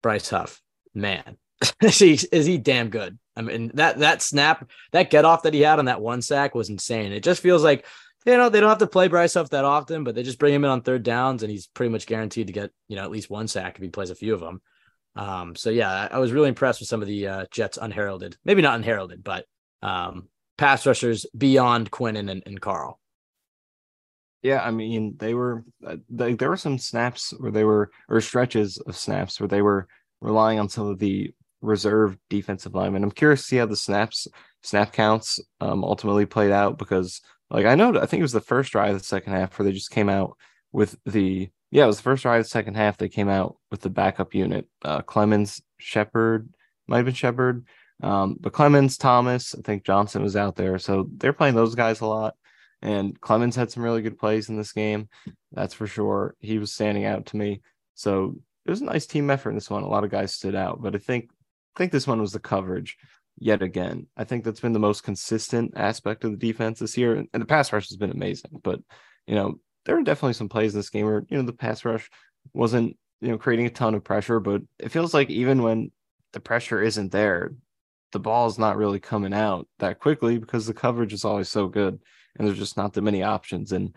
Bryce 0.03 0.29
Huff, 0.29 0.61
man, 0.95 1.39
is 1.83 1.99
he 1.99 2.19
is 2.33 2.47
he 2.47 2.59
damn 2.59 2.91
good? 2.91 3.19
I 3.37 3.43
mean, 3.43 3.71
that 3.75 4.01
that 4.01 4.21
snap, 4.21 4.69
that 4.93 5.11
get 5.11 5.25
off 5.25 5.45
that 5.45 5.55
he 5.55 5.61
had 5.61 5.79
on 5.79 5.85
that 5.85 6.01
one 6.01 6.21
sack 6.23 6.55
was 6.55 6.71
insane. 6.71 7.13
It 7.13 7.23
just 7.23 7.41
feels 7.41 7.63
like 7.63 7.87
you 8.29 8.37
know, 8.37 8.49
they 8.49 8.61
don't 8.61 8.69
have 8.69 8.79
to 8.79 8.87
play 8.87 9.09
Bryce 9.09 9.35
Huff 9.35 9.51
that 9.51 9.65
often, 9.65 10.05
but 10.05 10.15
they 10.15 10.23
just 10.23 10.39
bring 10.39 10.53
him 10.53 10.65
in 10.65 10.71
on 10.71 10.83
third 10.83 11.03
downs, 11.03 11.43
and 11.43 11.51
he's 11.51 11.67
pretty 11.67 11.91
much 11.91 12.07
guaranteed 12.07 12.49
to 12.49 12.53
get 12.53 12.71
you 12.87 12.97
know 12.97 13.03
at 13.03 13.11
least 13.11 13.31
one 13.31 13.49
sack 13.49 13.77
if 13.77 13.83
he 13.83 13.89
plays 13.89 14.11
a 14.11 14.15
few 14.15 14.35
of 14.35 14.41
them. 14.41 14.61
Um, 15.17 15.57
so 15.57 15.71
yeah, 15.71 15.91
I, 15.91 16.17
I 16.17 16.19
was 16.19 16.33
really 16.33 16.49
impressed 16.49 16.81
with 16.81 16.89
some 16.89 17.01
of 17.01 17.09
the 17.09 17.27
uh, 17.27 17.47
Jets 17.51 17.79
unheralded, 17.81 18.37
maybe 18.45 18.63
not 18.63 18.77
unheralded, 18.77 19.25
but 19.25 19.47
um, 19.83 20.29
pass 20.59 20.87
rushers 20.87 21.27
beyond 21.37 21.91
Quinnen 21.91 22.31
and, 22.31 22.43
and 22.45 22.61
Carl. 22.61 23.01
Yeah, 24.43 24.63
I 24.63 24.71
mean 24.71 25.17
they 25.19 25.35
were 25.35 25.65
uh, 25.87 25.97
they, 26.11 26.35
there 26.35 26.51
were 26.51 26.57
some 26.57 26.79
snaps 26.79 27.33
where 27.39 27.51
they 27.51 27.65
were 27.65 27.91
or 28.09 28.21
stretches 28.21 28.79
of 28.79 28.95
snaps 28.95 29.41
where 29.41 29.49
they 29.49 29.63
were 29.63 29.89
relying 30.21 30.59
on 30.59 30.69
some 30.69 30.87
of 30.87 30.99
the 30.99 31.33
reserve 31.61 32.17
defensive 32.31 32.75
linemen. 32.75 33.03
I'm 33.03 33.11
curious 33.11 33.41
to 33.41 33.47
see 33.47 33.57
how 33.57 33.67
the 33.67 33.77
snaps 33.77 34.29
snap 34.63 34.93
counts 34.93 35.41
um, 35.61 35.83
ultimately 35.83 36.27
played 36.27 36.51
out 36.51 36.79
because 36.79 37.21
like 37.51 37.67
I 37.67 37.75
know 37.75 37.99
I 37.99 38.07
think 38.07 38.21
it 38.21 38.25
was 38.25 38.33
the 38.33 38.41
first 38.41 38.73
drive 38.73 38.95
of 38.95 39.01
the 39.01 39.05
second 39.05 39.33
half 39.33 39.59
where 39.59 39.65
they 39.65 39.73
just 39.73 39.91
came 39.91 40.09
out 40.09 40.37
with 40.73 40.97
the 41.05 41.51
yeah, 41.71 41.85
it 41.85 41.89
was 41.89 41.99
the 41.99 42.03
first 42.03 42.23
drive 42.23 42.41
of 42.41 42.47
the 42.47 42.51
second 42.51 42.75
half. 42.75 42.97
They 42.97 43.09
came 43.09 43.29
out 43.29 43.57
with 43.71 43.83
the 43.83 43.91
backup 43.91 44.35
unit. 44.35 44.67
Uh, 44.83 45.03
Clemons, 45.03 45.61
Shepherd, 45.79 46.49
might 46.87 46.99
have 46.99 47.05
been 47.05 47.15
Shepherd. 47.15 47.67
Um, 48.03 48.37
but 48.41 48.53
Clemons, 48.53 48.99
Thomas, 48.99 49.55
I 49.55 49.61
think 49.63 49.85
Johnson 49.85 50.23
was 50.23 50.37
out 50.37 50.57
there. 50.57 50.79
So 50.79 51.09
they're 51.17 51.33
playing 51.33 51.57
those 51.57 51.75
guys 51.75 52.01
a 52.01 52.07
lot. 52.07 52.35
And 52.81 53.21
Clemons 53.21 53.57
had 53.57 53.71
some 53.71 53.83
really 53.83 54.03
good 54.03 54.19
plays 54.19 54.49
in 54.49 54.57
this 54.57 54.73
game. 54.73 55.09
That's 55.53 55.75
for 55.75 55.87
sure. 55.87 56.37
He 56.39 56.59
was 56.59 56.73
standing 56.73 57.05
out 57.05 57.27
to 57.27 57.37
me. 57.37 57.61
So 57.95 58.37
it 58.65 58.71
was 58.71 58.81
a 58.81 58.85
nice 58.85 59.07
team 59.07 59.31
effort 59.31 59.51
in 59.51 59.57
this 59.57 59.69
one. 59.69 59.83
A 59.83 59.89
lot 59.89 60.05
of 60.05 60.11
guys 60.11 60.33
stood 60.33 60.55
out, 60.55 60.81
but 60.81 60.95
I 60.95 60.99
think 60.99 61.31
I 61.75 61.79
think 61.79 61.93
this 61.93 62.07
one 62.07 62.21
was 62.21 62.33
the 62.33 62.41
coverage 62.41 62.97
yet 63.39 63.63
again. 63.63 64.07
I 64.17 64.25
think 64.25 64.45
that's 64.45 64.61
been 64.61 64.73
the 64.73 64.79
most 64.79 65.03
consistent 65.03 65.75
aspect 65.77 66.25
of 66.25 66.33
the 66.33 66.37
defense 66.37 66.79
this 66.79 66.97
year. 66.97 67.17
And 67.17 67.43
the 67.43 67.47
pass 67.47 67.73
rush 67.73 67.89
has 67.89 67.97
been 67.97 68.11
amazing. 68.11 68.61
But 68.63 68.81
you 69.29 69.35
know, 69.35 69.61
there 69.85 69.95
were 69.95 70.03
definitely 70.03 70.33
some 70.33 70.49
plays 70.49 70.75
in 70.75 70.81
this 70.81 70.91
game 70.91 71.07
where, 71.07 71.25
you 71.29 71.37
know, 71.37 71.45
the 71.45 71.53
pass 71.53 71.85
rush 71.85 72.11
wasn't, 72.53 72.97
you 73.21 73.29
know, 73.29 73.39
creating 73.39 73.67
a 73.67 73.71
ton 73.71 73.95
of 73.95 74.03
pressure, 74.03 74.41
but 74.41 74.63
it 74.79 74.91
feels 74.91 75.15
like 75.15 75.31
even 75.31 75.63
when 75.63 75.93
the 76.33 76.41
pressure 76.41 76.83
isn't 76.83 77.13
there, 77.13 77.53
the 78.13 78.19
ball 78.19 78.47
is 78.47 78.59
not 78.59 78.79
really 78.79 79.01
coming 79.01 79.35
out 79.35 79.69
that 79.79 80.01
quickly 80.01 80.39
because 80.39 80.67
the 80.67 80.75
coverage 80.75 81.13
is 81.13 81.25
always 81.25 81.49
so 81.49 81.69
good 81.69 81.99
and 82.37 82.49
there's 82.49 82.59
just 82.59 82.77
not 82.77 82.95
that 82.95 83.03
many 83.03 83.23
options. 83.23 83.73
And 83.73 83.95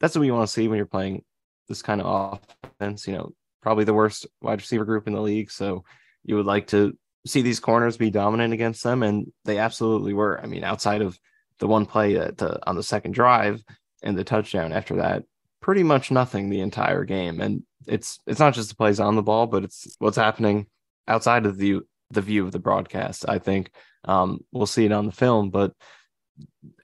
that's 0.00 0.14
what 0.16 0.24
you 0.24 0.34
want 0.34 0.46
to 0.46 0.52
see 0.52 0.68
when 0.68 0.76
you're 0.76 0.86
playing 0.86 1.24
this 1.68 1.80
kind 1.80 2.02
of 2.02 2.40
offense, 2.62 3.06
you 3.06 3.14
know, 3.14 3.32
probably 3.62 3.84
the 3.84 3.94
worst 3.94 4.26
wide 4.42 4.60
receiver 4.60 4.84
group 4.84 5.06
in 5.06 5.14
the 5.14 5.20
league. 5.20 5.50
So 5.50 5.84
you 6.24 6.36
would 6.36 6.46
like 6.46 6.66
to 6.68 6.96
see 7.26 7.42
these 7.42 7.60
corners 7.60 7.96
be 7.96 8.10
dominant 8.10 8.52
against 8.52 8.82
them. 8.82 9.02
And 9.02 9.32
they 9.44 9.58
absolutely 9.58 10.14
were. 10.14 10.40
I 10.40 10.46
mean, 10.46 10.64
outside 10.64 11.02
of 11.02 11.18
the 11.58 11.66
one 11.66 11.86
play 11.86 12.16
at 12.16 12.40
on 12.66 12.76
the 12.76 12.82
second 12.82 13.12
drive 13.12 13.62
and 14.02 14.16
the 14.16 14.24
touchdown 14.24 14.72
after 14.72 14.96
that, 14.96 15.24
pretty 15.60 15.82
much 15.82 16.10
nothing 16.10 16.50
the 16.50 16.60
entire 16.60 17.04
game. 17.04 17.40
And 17.40 17.62
it's 17.86 18.20
it's 18.26 18.40
not 18.40 18.54
just 18.54 18.68
the 18.68 18.76
plays 18.76 19.00
on 19.00 19.16
the 19.16 19.22
ball, 19.22 19.46
but 19.46 19.64
it's 19.64 19.96
what's 19.98 20.16
happening 20.16 20.66
outside 21.08 21.46
of 21.46 21.56
the 21.56 21.80
the 22.10 22.22
view 22.22 22.44
of 22.44 22.52
the 22.52 22.58
broadcast. 22.58 23.24
I 23.28 23.38
think 23.38 23.70
um, 24.04 24.40
we'll 24.52 24.66
see 24.66 24.84
it 24.84 24.92
on 24.92 25.06
the 25.06 25.12
film, 25.12 25.50
but 25.50 25.72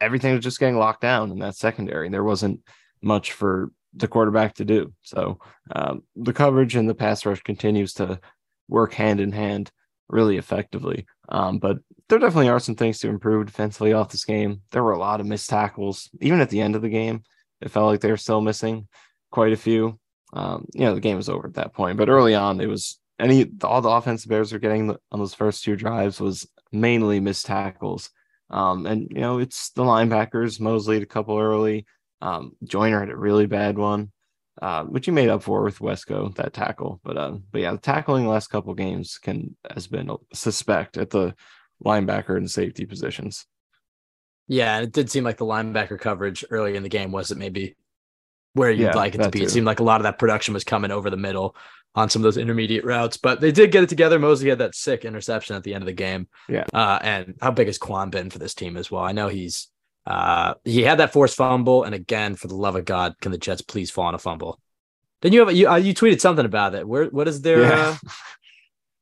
everything 0.00 0.34
was 0.34 0.44
just 0.44 0.60
getting 0.60 0.78
locked 0.78 1.02
down 1.02 1.30
in 1.30 1.38
that 1.40 1.56
secondary. 1.56 2.08
There 2.08 2.24
wasn't 2.24 2.60
much 3.02 3.32
for 3.32 3.70
the 3.94 4.08
quarterback 4.08 4.54
to 4.54 4.64
do. 4.64 4.92
So 5.02 5.38
um, 5.74 6.02
the 6.16 6.32
coverage 6.32 6.76
and 6.76 6.88
the 6.88 6.94
pass 6.94 7.26
rush 7.26 7.42
continues 7.42 7.94
to 7.94 8.20
work 8.68 8.94
hand 8.94 9.20
in 9.20 9.32
hand 9.32 9.70
really 10.10 10.36
effectively. 10.36 11.06
Um, 11.28 11.58
but 11.58 11.78
there 12.08 12.18
definitely 12.18 12.48
are 12.48 12.60
some 12.60 12.74
things 12.74 12.98
to 12.98 13.08
improve 13.08 13.46
defensively 13.46 13.92
off 13.92 14.10
this 14.10 14.24
game. 14.24 14.62
There 14.72 14.82
were 14.82 14.92
a 14.92 14.98
lot 14.98 15.20
of 15.20 15.26
missed 15.26 15.48
tackles, 15.48 16.10
even 16.20 16.40
at 16.40 16.50
the 16.50 16.60
end 16.60 16.76
of 16.76 16.82
the 16.82 16.88
game. 16.88 17.22
It 17.60 17.70
felt 17.70 17.86
like 17.86 18.00
they 18.00 18.10
were 18.10 18.16
still 18.16 18.40
missing 18.40 18.88
quite 19.30 19.52
a 19.52 19.56
few. 19.56 19.98
Um, 20.32 20.66
you 20.74 20.80
know, 20.80 20.94
the 20.94 21.00
game 21.00 21.16
was 21.16 21.28
over 21.28 21.46
at 21.46 21.54
that 21.54 21.72
point, 21.72 21.98
but 21.98 22.08
early 22.08 22.34
on, 22.34 22.60
it 22.60 22.68
was 22.68 22.98
any 23.18 23.50
all 23.62 23.80
the 23.80 23.88
offensive 23.88 24.28
Bears 24.28 24.52
were 24.52 24.58
getting 24.58 24.90
on 24.90 25.18
those 25.18 25.34
first 25.34 25.62
two 25.62 25.76
drives 25.76 26.20
was 26.20 26.48
mainly 26.72 27.20
missed 27.20 27.46
tackles. 27.46 28.10
Um, 28.48 28.86
and 28.86 29.08
you 29.10 29.20
know, 29.20 29.38
it's 29.38 29.70
the 29.70 29.82
linebackers. 29.82 30.60
Mosley 30.60 30.96
a 30.96 31.06
couple 31.06 31.38
early. 31.38 31.86
Um, 32.20 32.52
Joyner 32.64 33.00
had 33.00 33.10
a 33.10 33.16
really 33.16 33.46
bad 33.46 33.78
one, 33.78 34.10
uh, 34.60 34.84
which 34.84 35.06
he 35.06 35.12
made 35.12 35.28
up 35.28 35.42
for 35.42 35.62
with 35.62 35.78
Wesco 35.78 36.34
that 36.36 36.52
tackle. 36.52 37.00
But 37.02 37.16
uh, 37.16 37.38
but 37.50 37.60
yeah, 37.60 37.72
the 37.72 37.78
tackling 37.78 38.24
the 38.24 38.30
last 38.30 38.48
couple 38.48 38.74
games 38.74 39.18
can 39.18 39.56
has 39.72 39.86
been 39.86 40.10
suspect 40.32 40.96
at 40.96 41.10
the 41.10 41.34
linebacker 41.84 42.36
and 42.36 42.50
safety 42.50 42.86
positions. 42.86 43.46
Yeah, 44.48 44.76
and 44.76 44.84
it 44.84 44.92
did 44.92 45.10
seem 45.10 45.24
like 45.24 45.36
the 45.36 45.46
linebacker 45.46 45.98
coverage 45.98 46.44
early 46.50 46.76
in 46.76 46.82
the 46.82 46.88
game 46.88 47.12
wasn't 47.12 47.40
maybe 47.40 47.76
where 48.54 48.70
you'd 48.70 48.80
yeah, 48.80 48.96
like 48.96 49.14
it 49.14 49.22
to 49.22 49.30
be. 49.30 49.38
Too. 49.40 49.44
It 49.44 49.50
seemed 49.50 49.66
like 49.66 49.80
a 49.80 49.84
lot 49.84 50.00
of 50.00 50.04
that 50.04 50.18
production 50.18 50.54
was 50.54 50.64
coming 50.64 50.90
over 50.90 51.08
the 51.08 51.16
middle 51.16 51.56
on 51.94 52.08
some 52.08 52.20
of 52.20 52.24
those 52.24 52.36
intermediate 52.36 52.84
routes, 52.84 53.16
but 53.16 53.40
they 53.40 53.52
did 53.52 53.72
get 53.72 53.82
it 53.82 53.88
together. 53.88 54.18
Mosley 54.18 54.48
had 54.48 54.58
that 54.58 54.74
sick 54.74 55.04
interception 55.04 55.56
at 55.56 55.64
the 55.64 55.74
end 55.74 55.82
of 55.82 55.86
the 55.86 55.92
game. 55.92 56.28
Yeah. 56.48 56.64
Uh, 56.72 56.98
and 57.02 57.34
how 57.40 57.50
big 57.50 57.66
has 57.66 57.78
Kwon 57.78 58.10
been 58.10 58.30
for 58.30 58.38
this 58.38 58.54
team 58.54 58.76
as 58.76 58.90
well? 58.90 59.02
I 59.02 59.12
know 59.12 59.28
he's 59.28 59.68
uh, 60.10 60.54
he 60.64 60.82
had 60.82 60.98
that 60.98 61.12
forced 61.12 61.36
fumble, 61.36 61.84
and 61.84 61.94
again, 61.94 62.34
for 62.34 62.48
the 62.48 62.56
love 62.56 62.74
of 62.74 62.84
God, 62.84 63.14
can 63.20 63.30
the 63.30 63.38
Jets 63.38 63.62
please 63.62 63.92
fall 63.92 64.06
on 64.06 64.14
a 64.16 64.18
fumble? 64.18 64.60
Then 65.22 65.32
you 65.32 65.38
have 65.46 65.54
you 65.54 65.70
uh, 65.70 65.76
you 65.76 65.94
tweeted 65.94 66.20
something 66.20 66.44
about 66.44 66.74
it. 66.74 66.86
Where 66.86 67.04
what 67.06 67.28
is 67.28 67.42
their 67.42 67.62
yeah. 67.62 67.96
uh, 68.04 68.10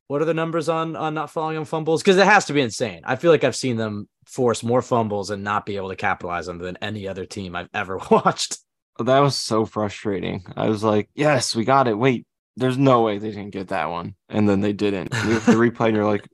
what 0.08 0.20
are 0.20 0.26
the 0.26 0.34
numbers 0.34 0.68
on 0.68 0.96
on 0.96 1.14
not 1.14 1.30
falling 1.30 1.56
on 1.56 1.64
fumbles? 1.64 2.02
Because 2.02 2.18
it 2.18 2.26
has 2.26 2.44
to 2.46 2.52
be 2.52 2.60
insane. 2.60 3.00
I 3.04 3.16
feel 3.16 3.30
like 3.30 3.42
I've 3.42 3.56
seen 3.56 3.78
them 3.78 4.06
force 4.26 4.62
more 4.62 4.82
fumbles 4.82 5.30
and 5.30 5.42
not 5.42 5.64
be 5.64 5.76
able 5.76 5.88
to 5.88 5.96
capitalize 5.96 6.46
on 6.46 6.58
them 6.58 6.66
than 6.66 6.78
any 6.82 7.08
other 7.08 7.24
team 7.24 7.56
I've 7.56 7.70
ever 7.72 7.98
watched. 8.10 8.58
That 8.98 9.20
was 9.20 9.36
so 9.36 9.64
frustrating. 9.64 10.44
I 10.56 10.68
was 10.68 10.84
like, 10.84 11.08
yes, 11.14 11.56
we 11.56 11.64
got 11.64 11.88
it. 11.88 11.96
Wait, 11.96 12.26
there's 12.56 12.76
no 12.76 13.00
way 13.00 13.16
they 13.16 13.30
didn't 13.30 13.50
get 13.50 13.68
that 13.68 13.88
one. 13.88 14.14
And 14.28 14.46
then 14.46 14.60
they 14.60 14.74
didn't. 14.74 15.14
You 15.24 15.30
have 15.30 15.46
to 15.46 15.52
replay 15.52 15.86
and 15.86 15.96
you're 15.96 16.04
like, 16.04 16.28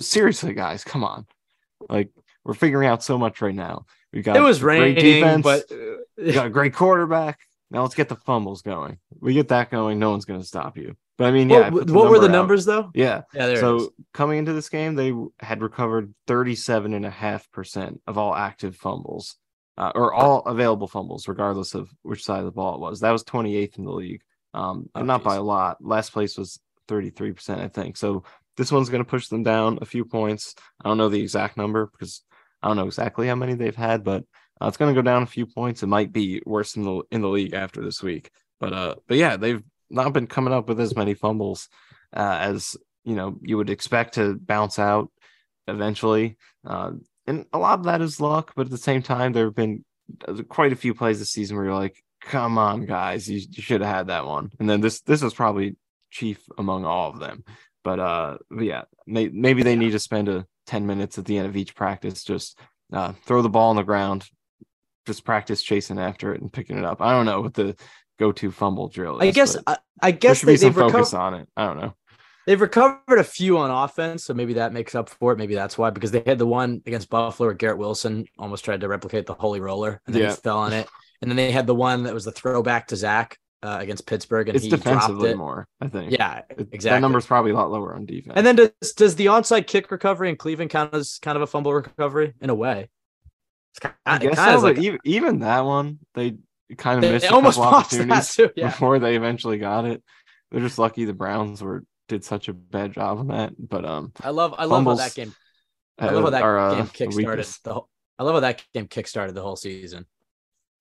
seriously, 0.00 0.54
guys, 0.54 0.82
come 0.82 1.04
on. 1.04 1.26
Like, 1.88 2.10
we're 2.42 2.54
figuring 2.54 2.88
out 2.88 3.04
so 3.04 3.18
much 3.18 3.42
right 3.42 3.54
now. 3.54 3.84
We 4.12 4.22
got 4.22 4.36
it 4.36 4.40
was 4.40 4.62
raining, 4.62 4.94
defense, 4.94 5.42
but 5.42 5.64
we 6.16 6.32
got 6.32 6.46
a 6.46 6.50
great 6.50 6.74
quarterback. 6.74 7.40
Now 7.70 7.82
let's 7.82 7.94
get 7.94 8.08
the 8.08 8.16
fumbles 8.16 8.62
going. 8.62 8.98
We 9.20 9.34
get 9.34 9.48
that 9.48 9.70
going, 9.70 9.98
no 9.98 10.10
one's 10.10 10.24
going 10.24 10.40
to 10.40 10.46
stop 10.46 10.76
you. 10.76 10.96
But 11.18 11.26
I 11.26 11.30
mean, 11.30 11.50
yeah. 11.50 11.70
What, 11.70 11.90
what 11.90 12.10
were 12.10 12.18
the 12.18 12.26
out. 12.26 12.32
numbers 12.32 12.64
though? 12.64 12.90
Yeah. 12.94 13.22
Yeah. 13.34 13.56
so 13.56 13.92
coming 14.12 14.38
into 14.38 14.52
this 14.52 14.68
game, 14.68 14.94
they 14.94 15.12
had 15.40 15.62
recovered 15.62 16.14
37.5% 16.28 17.98
of 18.06 18.18
all 18.18 18.34
active 18.34 18.76
fumbles 18.76 19.36
uh, 19.78 19.92
or 19.94 20.12
all 20.12 20.40
available 20.40 20.86
fumbles, 20.86 21.28
regardless 21.28 21.74
of 21.74 21.90
which 22.02 22.24
side 22.24 22.40
of 22.40 22.44
the 22.44 22.50
ball 22.52 22.74
it 22.74 22.80
was. 22.80 23.00
That 23.00 23.12
was 23.12 23.24
28th 23.24 23.78
in 23.78 23.84
the 23.84 23.92
league, 23.92 24.22
um, 24.54 24.88
oh, 24.94 25.02
not 25.02 25.20
geez. 25.20 25.24
by 25.24 25.36
a 25.36 25.42
lot. 25.42 25.78
Last 25.80 26.12
place 26.12 26.36
was 26.36 26.60
33%, 26.88 27.60
I 27.60 27.68
think. 27.68 27.96
So 27.96 28.24
this 28.56 28.72
one's 28.72 28.88
going 28.88 29.04
to 29.04 29.08
push 29.08 29.28
them 29.28 29.42
down 29.42 29.78
a 29.82 29.86
few 29.86 30.04
points. 30.04 30.54
I 30.82 30.88
don't 30.88 30.98
know 30.98 31.08
the 31.08 31.20
exact 31.20 31.56
number 31.56 31.86
because 31.86 32.22
I 32.66 32.68
don't 32.70 32.78
know 32.78 32.86
exactly 32.86 33.28
how 33.28 33.36
many 33.36 33.54
they've 33.54 33.76
had, 33.76 34.02
but 34.02 34.24
uh, 34.60 34.66
it's 34.66 34.76
going 34.76 34.92
to 34.92 34.98
go 35.00 35.04
down 35.04 35.22
a 35.22 35.26
few 35.26 35.46
points. 35.46 35.82
It 35.84 35.86
might 35.86 36.12
be 36.12 36.42
worse 36.44 36.74
in 36.74 36.82
the 36.82 37.02
in 37.12 37.20
the 37.20 37.28
league 37.28 37.54
after 37.54 37.80
this 37.80 38.02
week. 38.02 38.30
But 38.58 38.72
uh, 38.72 38.94
but 39.06 39.18
yeah, 39.18 39.36
they've 39.36 39.62
not 39.88 40.12
been 40.12 40.26
coming 40.26 40.52
up 40.52 40.68
with 40.68 40.80
as 40.80 40.96
many 40.96 41.14
fumbles 41.14 41.68
uh, 42.12 42.38
as 42.40 42.76
you 43.04 43.14
know 43.14 43.38
you 43.42 43.56
would 43.56 43.70
expect 43.70 44.14
to 44.14 44.34
bounce 44.34 44.80
out 44.80 45.10
eventually. 45.68 46.36
Uh, 46.66 46.92
and 47.28 47.46
a 47.52 47.58
lot 47.58 47.78
of 47.78 47.84
that 47.84 48.00
is 48.00 48.20
luck, 48.20 48.52
but 48.56 48.66
at 48.66 48.70
the 48.70 48.78
same 48.78 49.02
time, 49.02 49.32
there 49.32 49.44
have 49.46 49.54
been 49.54 49.84
uh, 50.26 50.42
quite 50.48 50.72
a 50.72 50.76
few 50.76 50.94
plays 50.94 51.18
this 51.20 51.30
season 51.30 51.56
where 51.56 51.66
you're 51.66 51.74
like, 51.74 52.02
"Come 52.22 52.58
on, 52.58 52.86
guys, 52.86 53.28
you, 53.28 53.36
you 53.50 53.62
should 53.62 53.80
have 53.80 53.94
had 53.94 54.06
that 54.08 54.26
one." 54.26 54.50
And 54.58 54.68
then 54.68 54.80
this 54.80 55.02
this 55.02 55.22
was 55.22 55.34
probably 55.34 55.76
chief 56.10 56.42
among 56.58 56.84
all 56.84 57.10
of 57.10 57.20
them. 57.20 57.44
But 57.84 58.00
uh, 58.00 58.38
but 58.50 58.64
yeah, 58.64 58.82
may, 59.06 59.28
maybe 59.28 59.62
they 59.62 59.76
need 59.76 59.92
to 59.92 60.00
spend 60.00 60.28
a 60.28 60.46
ten 60.66 60.86
minutes 60.86 61.18
at 61.18 61.24
the 61.24 61.38
end 61.38 61.46
of 61.46 61.56
each 61.56 61.74
practice 61.74 62.24
just 62.24 62.58
uh, 62.92 63.12
throw 63.24 63.42
the 63.42 63.48
ball 63.48 63.70
on 63.70 63.76
the 63.76 63.82
ground, 63.82 64.24
just 65.06 65.24
practice 65.24 65.62
chasing 65.62 65.98
after 65.98 66.34
it 66.34 66.40
and 66.40 66.52
picking 66.52 66.78
it 66.78 66.84
up. 66.84 67.00
I 67.00 67.12
don't 67.12 67.26
know 67.26 67.40
what 67.40 67.54
the 67.54 67.76
go-to 68.18 68.50
fumble 68.50 68.88
drill 68.88 69.18
is. 69.18 69.28
I 69.28 69.30
guess 69.30 69.56
I, 69.66 69.76
I 70.00 70.10
guess 70.10 70.42
there 70.42 70.56
should 70.56 70.70
be 70.70 70.74
some 70.74 70.74
focus 70.74 71.14
on 71.14 71.34
it. 71.34 71.48
I 71.56 71.66
don't 71.66 71.80
know. 71.80 71.94
They've 72.46 72.60
recovered 72.60 73.18
a 73.18 73.24
few 73.24 73.58
on 73.58 73.72
offense, 73.72 74.24
so 74.24 74.32
maybe 74.32 74.54
that 74.54 74.72
makes 74.72 74.94
up 74.94 75.08
for 75.08 75.32
it. 75.32 75.38
Maybe 75.38 75.56
that's 75.56 75.76
why, 75.76 75.90
because 75.90 76.12
they 76.12 76.22
had 76.24 76.38
the 76.38 76.46
one 76.46 76.80
against 76.86 77.10
Buffalo 77.10 77.48
where 77.48 77.54
Garrett 77.54 77.78
Wilson 77.78 78.26
almost 78.38 78.64
tried 78.64 78.82
to 78.82 78.88
replicate 78.88 79.26
the 79.26 79.34
holy 79.34 79.58
roller 79.58 80.00
and 80.06 80.14
then 80.14 80.22
yeah. 80.22 80.30
he 80.30 80.36
fell 80.36 80.58
on 80.58 80.72
it. 80.72 80.88
And 81.20 81.30
then 81.30 81.36
they 81.36 81.50
had 81.50 81.66
the 81.66 81.74
one 81.74 82.04
that 82.04 82.14
was 82.14 82.24
the 82.24 82.30
throwback 82.30 82.86
to 82.88 82.96
Zach 82.96 83.36
uh, 83.62 83.78
against 83.80 84.06
Pittsburgh, 84.06 84.48
and 84.48 84.56
it's 84.56 84.64
he 84.64 84.70
defensively 84.70 85.30
it. 85.30 85.36
more. 85.36 85.66
I 85.80 85.88
think. 85.88 86.12
Yeah, 86.12 86.42
exactly. 86.50 86.78
That 86.78 87.00
number's 87.00 87.26
probably 87.26 87.52
a 87.52 87.54
lot 87.54 87.70
lower 87.70 87.94
on 87.94 88.06
defense. 88.06 88.34
And 88.36 88.46
then 88.46 88.56
does 88.56 88.92
does 88.92 89.16
the 89.16 89.26
onside 89.26 89.66
kick 89.66 89.90
recovery 89.90 90.28
in 90.28 90.36
Cleveland 90.36 90.70
count 90.70 90.94
as 90.94 91.18
kind 91.20 91.36
of 91.36 91.42
a 91.42 91.46
fumble 91.46 91.74
recovery 91.74 92.34
in 92.40 92.50
a 92.50 92.54
way? 92.54 92.88
It's 93.72 93.80
kind 93.80 93.94
of, 94.06 94.12
I 94.14 94.18
guess 94.18 94.36
so, 94.38 94.60
like, 94.60 94.78
even, 94.78 94.98
even 95.04 95.38
that 95.40 95.64
one, 95.64 95.98
they 96.14 96.36
kind 96.78 96.96
of 96.96 97.02
they, 97.02 97.12
missed 97.12 97.28
they 97.28 97.34
almost 97.34 97.58
opportunities 97.58 98.34
too, 98.34 98.50
yeah. 98.56 98.68
before 98.68 98.98
they 98.98 99.16
eventually 99.16 99.58
got 99.58 99.84
it. 99.84 100.02
They're 100.50 100.60
just 100.60 100.78
lucky 100.78 101.04
the 101.04 101.12
Browns 101.12 101.62
were 101.62 101.84
did 102.08 102.24
such 102.24 102.48
a 102.48 102.52
bad 102.52 102.92
job 102.92 103.18
on 103.18 103.28
that. 103.28 103.52
But 103.58 103.84
um, 103.84 104.12
I 104.22 104.30
love 104.30 104.54
I 104.56 104.64
love 104.64 104.84
how 104.84 104.94
that 104.94 105.14
game. 105.14 105.34
I 105.98 106.10
love 106.10 106.24
how 106.24 106.30
that 106.30 106.42
are, 106.42 106.58
uh, 106.58 106.74
game 106.76 106.86
kickstarted 106.86 107.62
the 107.62 107.74
whole. 107.74 107.88
I 108.18 108.24
love 108.24 108.34
how 108.34 108.40
that 108.40 108.64
game 108.72 108.86
kickstarted 108.86 109.34
the 109.34 109.42
whole 109.42 109.56
season. 109.56 110.06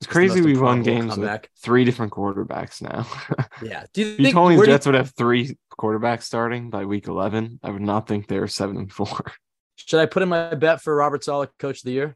It's 0.02 0.08
crazy 0.12 0.42
we've 0.42 0.60
won 0.60 0.84
games 0.84 1.14
comeback. 1.14 1.44
with 1.44 1.52
three 1.64 1.86
different 1.86 2.12
quarterbacks 2.12 2.82
now. 2.82 3.08
Yeah. 3.62 3.86
Do 3.94 4.02
you 4.02 4.08
If 4.14 4.20
you 4.20 4.26
think 4.26 4.34
told 4.36 4.50
me 4.50 4.56
the 4.58 4.64
do 4.64 4.68
you- 4.70 4.74
Jets 4.76 4.86
would 4.86 4.96
have 4.96 5.14
three 5.16 5.58
quarterbacks 5.80 6.24
starting 6.24 6.70
by 6.70 6.84
week 6.86 7.08
11, 7.08 7.60
I 7.64 7.70
would 7.72 7.82
not 7.82 8.08
think 8.08 8.28
they 8.28 8.38
were 8.40 8.48
seven 8.50 8.76
and 8.78 8.92
four. 8.92 9.08
should 9.78 10.00
I 10.02 10.06
put 10.06 10.22
in 10.24 10.30
my 10.30 10.54
bet 10.56 10.82
for 10.82 10.94
Robert 10.96 11.24
Saleh 11.24 11.50
coach 11.58 11.78
of 11.80 11.84
the 11.86 11.92
year? 11.94 12.16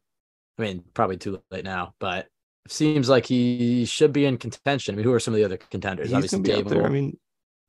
I 0.58 0.62
mean, 0.64 0.84
probably 0.94 1.16
too 1.18 1.42
late 1.50 1.64
now, 1.64 1.94
but 2.00 2.28
it 2.66 2.72
seems 2.72 3.08
like 3.08 3.26
he 3.26 3.86
should 3.86 4.12
be 4.12 4.26
in 4.26 4.38
contention. 4.38 4.94
I 4.94 4.98
mean, 4.98 5.06
who 5.06 5.14
are 5.14 5.20
some 5.20 5.34
of 5.34 5.38
the 5.38 5.46
other 5.46 5.56
contenders? 5.58 6.08
He's 6.08 6.16
Obviously, 6.16 6.42
be 6.42 6.52
up 6.54 6.68
there. 6.68 6.86
I 6.86 6.90
mean, 6.90 7.18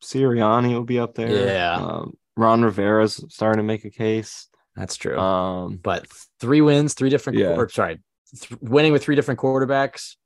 Sirianni 0.03 0.73
will 0.75 0.85
be 0.85 0.99
up 0.99 1.15
there. 1.15 1.31
Yeah. 1.31 1.77
Um, 1.77 2.15
Ron 2.37 2.63
Rivera's 2.63 3.25
starting 3.29 3.59
to 3.59 3.63
make 3.63 3.85
a 3.85 3.91
case. 3.91 4.49
That's 4.75 4.97
true. 4.97 5.19
Um, 5.19 5.77
but 5.77 6.07
three 6.41 6.61
wins, 6.61 6.95
three 6.95 7.11
different, 7.11 7.39
Yeah. 7.39 7.57
or 7.57 7.69
sorry, 7.69 8.01
th- 8.39 8.61
winning 8.61 8.93
with 8.93 9.03
three 9.03 9.17
different 9.17 9.41
quarterbacks, 9.41 10.17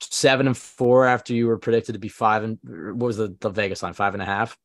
seven 0.00 0.46
and 0.46 0.56
four 0.56 1.06
after 1.06 1.34
you 1.34 1.46
were 1.46 1.58
predicted 1.58 1.94
to 1.94 1.98
be 1.98 2.08
five 2.08 2.42
and 2.42 2.58
what 2.62 3.06
was 3.06 3.16
the, 3.16 3.36
the 3.40 3.50
Vegas 3.50 3.82
line 3.82 3.92
five 3.92 4.14
and 4.14 4.22
a 4.22 4.26
half. 4.26 4.56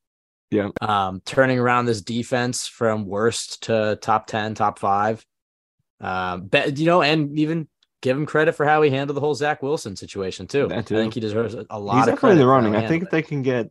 Yeah. 0.49 0.69
Um, 0.81 1.21
turning 1.25 1.59
around 1.59 1.85
this 1.85 2.01
defense 2.01 2.67
from 2.67 3.05
worst 3.05 3.63
to 3.63 3.97
top 4.01 4.27
10, 4.27 4.55
top 4.55 4.79
five. 4.79 5.25
Um, 5.99 6.45
bet, 6.45 6.77
you 6.77 6.85
know, 6.85 7.01
and 7.01 7.37
even 7.37 7.67
give 8.01 8.15
him 8.15 8.25
credit 8.25 8.53
for 8.53 8.65
how 8.65 8.81
he 8.81 8.89
handled 8.89 9.17
the 9.17 9.21
whole 9.21 9.35
Zach 9.35 9.61
Wilson 9.61 9.95
situation 9.95 10.47
too. 10.47 10.69
I 10.71 10.81
think 10.81 11.13
he 11.13 11.19
deserves 11.19 11.55
a, 11.69 11.79
lot 11.79 11.97
he's 11.97 12.07
of 12.07 12.13
definitely 12.15 12.37
the 12.37 12.47
running. 12.47 12.75
I 12.75 12.87
think 12.87 13.03
if 13.03 13.09
they 13.09 13.21
can 13.21 13.41
get, 13.41 13.69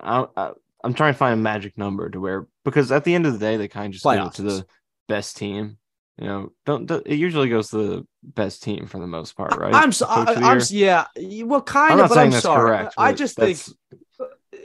I, 0.00 0.26
I, 0.36 0.52
I'm 0.82 0.94
trying 0.94 1.12
to 1.12 1.18
find 1.18 1.34
a 1.34 1.42
magic 1.42 1.76
number 1.76 2.08
to 2.08 2.20
where 2.20 2.46
because 2.64 2.92
at 2.92 3.04
the 3.04 3.14
end 3.14 3.26
of 3.26 3.32
the 3.32 3.38
day 3.38 3.56
they 3.56 3.68
kind 3.68 3.86
of 3.86 3.92
just 3.92 4.04
give 4.04 4.24
it 4.24 4.34
to 4.34 4.42
the 4.42 4.66
best 5.08 5.36
team. 5.36 5.78
You 6.18 6.26
know, 6.26 6.52
don't, 6.64 6.86
don't- 6.86 7.06
it 7.06 7.16
usually 7.16 7.48
goes 7.50 7.68
to 7.70 7.76
the 7.76 8.06
best 8.22 8.62
team 8.62 8.86
for 8.86 8.98
the 8.98 9.06
most 9.06 9.36
part, 9.36 9.54
right? 9.56 9.74
I'm 9.74 9.92
so, 9.92 10.06
Coach 10.06 10.28
I, 10.28 10.32
of 10.32 10.38
the 10.38 10.44
I'm 10.46 10.60
yeah, 10.70 11.44
well, 11.44 11.60
kind 11.60 11.92
I'm 11.92 11.98
of, 11.98 12.02
not 12.04 12.08
but 12.08 12.14
saying 12.14 12.26
I'm 12.26 12.30
that's 12.32 12.42
sorry. 12.42 12.60
correct. 12.78 12.94
I 12.96 13.12
just 13.12 13.36
think 13.36 13.58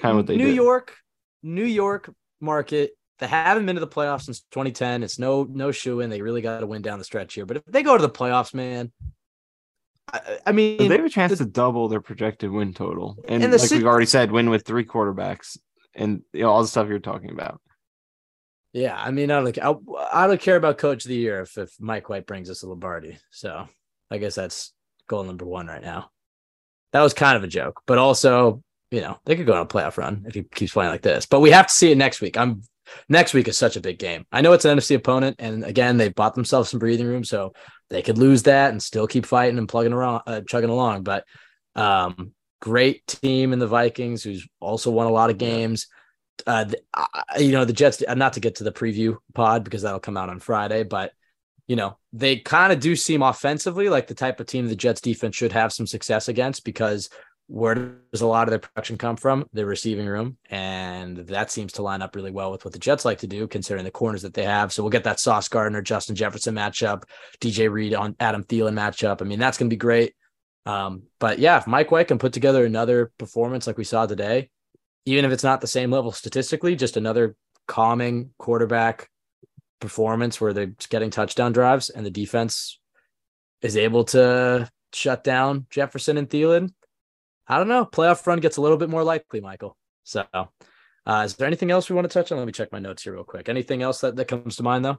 kinda 0.02 0.15
what 0.15 0.28
they 0.28 0.38
New 0.38 0.45
did. 0.48 0.56
York, 0.56 0.95
New 1.44 1.65
York 1.65 2.10
market. 2.40 2.91
They 3.19 3.28
haven't 3.28 3.65
been 3.65 3.76
to 3.76 3.82
the 3.82 3.88
playoffs 3.88 4.23
since 4.23 4.40
2010. 4.52 5.03
It's 5.03 5.19
no 5.19 5.44
no 5.44 5.72
shoe 5.72 5.99
in. 5.99 6.10
They 6.10 6.22
really 6.22 6.41
got 6.41 6.61
to 6.61 6.68
win 6.68 6.82
down 6.82 6.98
the 6.99 7.06
stretch 7.06 7.34
here. 7.34 7.45
But 7.45 7.57
if 7.57 7.65
they 7.65 7.84
go 7.84 7.98
to 7.98 8.02
the 8.02 8.10
playoffs, 8.10 8.53
man, 8.53 8.91
I, 10.11 10.38
I 10.48 10.52
mean, 10.53 10.78
they 10.90 10.95
have 10.98 11.06
a 11.06 11.10
chance 11.10 11.32
the- 11.38 11.44
to 11.44 11.45
double 11.45 11.88
their 11.90 12.02
projected 12.02 12.49
win 12.49 12.73
total, 12.73 13.18
and, 13.28 13.44
And 13.44 13.52
like 13.52 13.61
sit- 13.61 13.78
we've 13.80 13.86
already 13.88 14.06
said, 14.07 14.32
win 14.32 14.49
with 14.49 14.65
three 14.65 14.86
quarterbacks, 14.86 15.57
and 15.94 16.22
you 16.34 16.41
know 16.44 16.49
all 16.49 16.61
the 16.61 16.68
stuff 16.68 16.88
you're 16.88 16.99
talking 16.99 17.30
about. 17.30 17.61
Yeah, 18.73 18.95
I 18.98 19.11
mean, 19.11 19.31
I 19.31 19.41
don't 19.41 19.60
I, 19.60 20.23
I 20.23 20.27
don't 20.27 20.41
care 20.41 20.56
about 20.56 20.77
coach 20.77 21.06
of 21.06 21.10
the 21.10 21.15
year 21.15 21.41
if 21.41 21.57
if 21.57 21.72
Mike 21.80 22.10
White 22.10 22.26
brings 22.26 22.49
us 22.49 22.64
a 22.64 22.68
Lombardi. 22.68 23.18
So 23.30 23.68
I 24.10 24.18
guess 24.18 24.35
that's 24.35 24.73
goal 25.07 25.23
number 25.23 25.45
one 25.45 25.68
right 25.68 25.81
now. 25.81 26.10
That 26.93 27.02
was 27.02 27.14
kind 27.14 27.38
of 27.38 27.43
a 27.43 27.48
joke, 27.48 27.81
but 27.85 27.98
also 27.98 28.64
you 28.89 29.02
know 29.02 29.18
they 29.26 29.35
could 29.35 29.45
go 29.45 29.53
on 29.53 29.61
a 29.61 29.65
playoff 29.65 29.98
run 29.98 30.26
if 30.27 30.35
he 30.35 30.43
keeps 30.43 30.73
playing 30.73 30.91
like 30.91 31.02
this. 31.02 31.26
But 31.26 31.41
we 31.41 31.52
have 31.52 31.68
to 31.68 31.73
see 31.73 31.91
it 31.91 31.98
next 31.98 32.22
week. 32.22 32.38
I'm 32.38 32.61
next 33.10 33.34
week 33.34 33.48
is 33.48 33.57
such 33.57 33.76
a 33.76 33.81
big 33.81 33.99
game. 33.99 34.26
I 34.31 34.41
know 34.41 34.53
it's 34.53 34.65
an 34.65 34.77
NFC 34.77 34.95
opponent, 34.95 35.38
and 35.39 35.64
again, 35.65 35.98
they 35.98 36.10
bought 36.10 36.35
themselves 36.35 36.69
some 36.69 36.80
breathing 36.80 37.07
room, 37.07 37.23
so 37.23 37.53
they 37.89 38.02
could 38.02 38.18
lose 38.18 38.43
that 38.43 38.72
and 38.72 38.81
still 38.81 39.07
keep 39.07 39.26
fighting 39.26 39.57
and 39.57 39.68
plugging 39.68 39.93
around, 39.93 40.22
uh, 40.27 40.41
chugging 40.48 40.69
along. 40.69 41.03
But 41.03 41.26
um, 41.76 42.31
great 42.61 43.06
team 43.06 43.52
in 43.52 43.60
the 43.60 43.68
Vikings, 43.68 44.23
who's 44.23 44.48
also 44.61 44.91
won 44.91 45.07
a 45.07 45.11
lot 45.11 45.30
of 45.30 45.38
games. 45.38 45.88
Uh, 46.48 46.66
you 47.38 47.52
know, 47.52 47.66
the 47.66 47.74
Jets. 47.74 48.03
uh, 48.08 48.14
Not 48.16 48.34
to 48.34 48.40
get 48.40 48.56
to 48.56 48.64
the 48.64 48.72
preview 48.72 49.18
pod 49.34 49.64
because 49.64 49.82
that'll 49.82 49.99
come 49.99 50.18
out 50.18 50.30
on 50.30 50.40
Friday, 50.40 50.84
but 50.84 51.12
you 51.68 51.76
know, 51.76 51.98
they 52.12 52.38
kind 52.38 52.74
of 52.74 52.80
do 52.80 52.95
seem 52.95 53.22
offensively 53.22 53.88
like 53.88 54.08
the 54.08 54.14
type 54.14 54.40
of 54.40 54.48
team 54.48 54.68
the 54.68 54.76
Jets 54.76 54.99
defense 54.99 55.36
should 55.36 55.53
have 55.53 55.72
some 55.72 55.88
success 55.88 56.28
against 56.28 56.66
because 56.66 57.10
where 57.48 57.76
does 58.12 58.22
a 58.22 58.28
lot 58.28 58.48
of 58.48 58.49
their 58.49 58.60
production 58.60 58.98
come 58.98 59.18
from? 59.18 59.45
The 59.53 59.66
receiving 59.66 60.06
room. 60.06 60.38
And 60.49 61.18
that 61.18 61.52
seems 61.52 61.74
to 61.74 61.82
line 61.82 62.02
up 62.02 62.16
really 62.16 62.32
well 62.32 62.52
with 62.52 62.64
what 62.64 62.74
the 62.74 62.80
Jets 62.80 63.03
like 63.06 63.20
to 63.20 63.28
do, 63.28 63.48
considering 63.48 63.84
the 63.84 63.91
corners 63.91 64.22
that 64.22 64.34
they 64.34 64.44
have. 64.44 64.72
So 64.72 64.84
we'll 64.84 64.90
get 64.90 65.03
that 65.03 65.20
Sauce 65.20 65.49
Gardner, 65.49 65.82
Justin 65.82 66.16
Jefferson 66.16 66.56
matchup, 66.56 67.03
DJ 67.41 67.70
Reed 67.70 67.94
on 67.94 68.16
Adam 68.20 68.44
Thielen 68.44 68.74
matchup. 68.74 69.22
I 69.22 69.26
mean, 69.26 69.40
that's 69.40 69.58
going 69.58 69.70
to 69.70 69.74
be 69.74 69.78
great. 69.78 70.16
Um, 70.66 71.03
but 71.20 71.40
yeah, 71.40 71.58
if 71.58 71.68
Mike 71.68 71.91
White 71.91 72.08
can 72.08 72.20
put 72.20 72.34
together 72.34 72.66
another 72.66 73.12
performance 73.18 73.68
like 73.68 73.78
we 73.78 73.84
saw 73.84 74.06
today, 74.06 74.49
even 75.06 75.26
if 75.26 75.32
it's 75.32 75.44
not 75.44 75.61
the 75.61 75.68
same 75.68 75.91
level 75.91 76.11
statistically, 76.11 76.76
just 76.76 76.98
another 76.98 77.36
calming 77.68 78.32
quarterback 78.38 79.10
performance 79.80 80.40
where 80.40 80.53
they're 80.53 80.73
getting 80.90 81.10
touchdown 81.10 81.52
drives 81.52 81.90
and 81.90 82.06
the 82.06 82.11
defense 82.11 82.80
is 83.61 83.78
able 83.78 84.03
to 84.06 84.69
shut 84.94 85.23
down 85.23 85.65
Jefferson 85.69 86.18
and 86.18 86.30
Thielen. 86.30 86.73
I 87.48 87.57
don't 87.57 87.68
know. 87.68 87.86
Playoff 87.86 88.26
run 88.28 88.40
gets 88.40 88.57
a 88.57 88.61
little 88.61 88.78
bit 88.78 88.90
more 88.90 89.03
likely, 89.03 89.41
Michael. 89.41 89.76
So, 90.03 90.26
uh, 90.34 91.23
is 91.26 91.36
there 91.36 91.48
anything 91.48 91.72
else 91.72 91.90
we 91.90 91.95
want 91.95 92.10
to 92.10 92.14
touch 92.14 92.32
on? 92.32 92.38
Let 92.38 92.48
me 92.48 92.53
check 92.53 92.72
my 92.72 92.80
notes 92.80 93.03
here 93.03 93.14
real 93.14 93.23
quick. 93.23 93.49
Anything 93.49 93.82
else 93.82 94.02
that, 94.02 94.15
that 94.15 94.28
comes 94.28 94.56
to 94.57 94.64
mind, 94.64 94.86
though? 94.86 94.98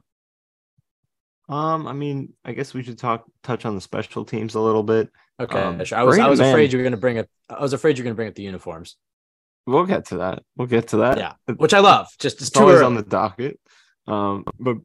Um, 1.49 1.87
I 1.87 1.93
mean, 1.93 2.33
I 2.45 2.53
guess 2.53 2.73
we 2.73 2.83
should 2.83 2.97
talk 2.97 3.25
touch 3.41 3.65
on 3.65 3.75
the 3.75 3.81
special 3.81 4.23
teams 4.23 4.55
a 4.55 4.59
little 4.61 4.83
bit. 4.83 5.09
Okay, 5.39 5.59
Um, 5.59 5.83
sure. 5.83 5.97
I 5.97 6.03
was 6.03 6.17
I 6.19 6.29
was 6.29 6.39
afraid 6.39 6.71
you 6.71 6.79
were 6.79 6.83
going 6.83 6.91
to 6.91 6.97
bring 6.97 7.17
it. 7.17 7.29
I 7.49 7.61
was 7.61 7.73
afraid 7.73 7.97
you're 7.97 8.03
going 8.03 8.13
to 8.13 8.15
bring 8.15 8.29
up 8.29 8.35
the 8.35 8.43
uniforms, 8.43 8.97
We'll 9.65 9.85
get 9.85 10.05
to 10.07 10.17
that. 10.17 10.43
We'll 10.57 10.67
get 10.67 10.89
to 10.89 10.97
that. 10.97 11.17
Yeah, 11.17 11.33
which 11.55 11.73
I 11.73 11.79
love. 11.79 12.07
Just 12.19 12.37
it's 12.37 12.49
it's 12.49 12.57
always 12.57 12.77
early. 12.77 12.85
on 12.85 12.95
the 12.95 13.03
docket. 13.03 13.59
Um, 14.07 14.43
but 14.59 14.77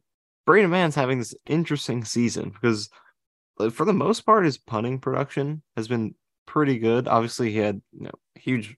Braden 0.45 0.69
Mann's 0.69 0.95
having 0.95 1.19
this 1.19 1.35
interesting 1.47 2.05
season 2.05 2.49
because 2.49 2.89
for 3.71 3.85
the 3.85 3.93
most 3.93 4.21
part, 4.21 4.45
his 4.45 4.57
punting 4.57 4.99
production 4.99 5.61
has 5.75 5.87
been 5.87 6.15
pretty 6.45 6.79
good. 6.79 7.07
Obviously, 7.07 7.51
he 7.51 7.57
had 7.57 7.81
you 7.91 8.05
know 8.05 8.11
huge 8.35 8.75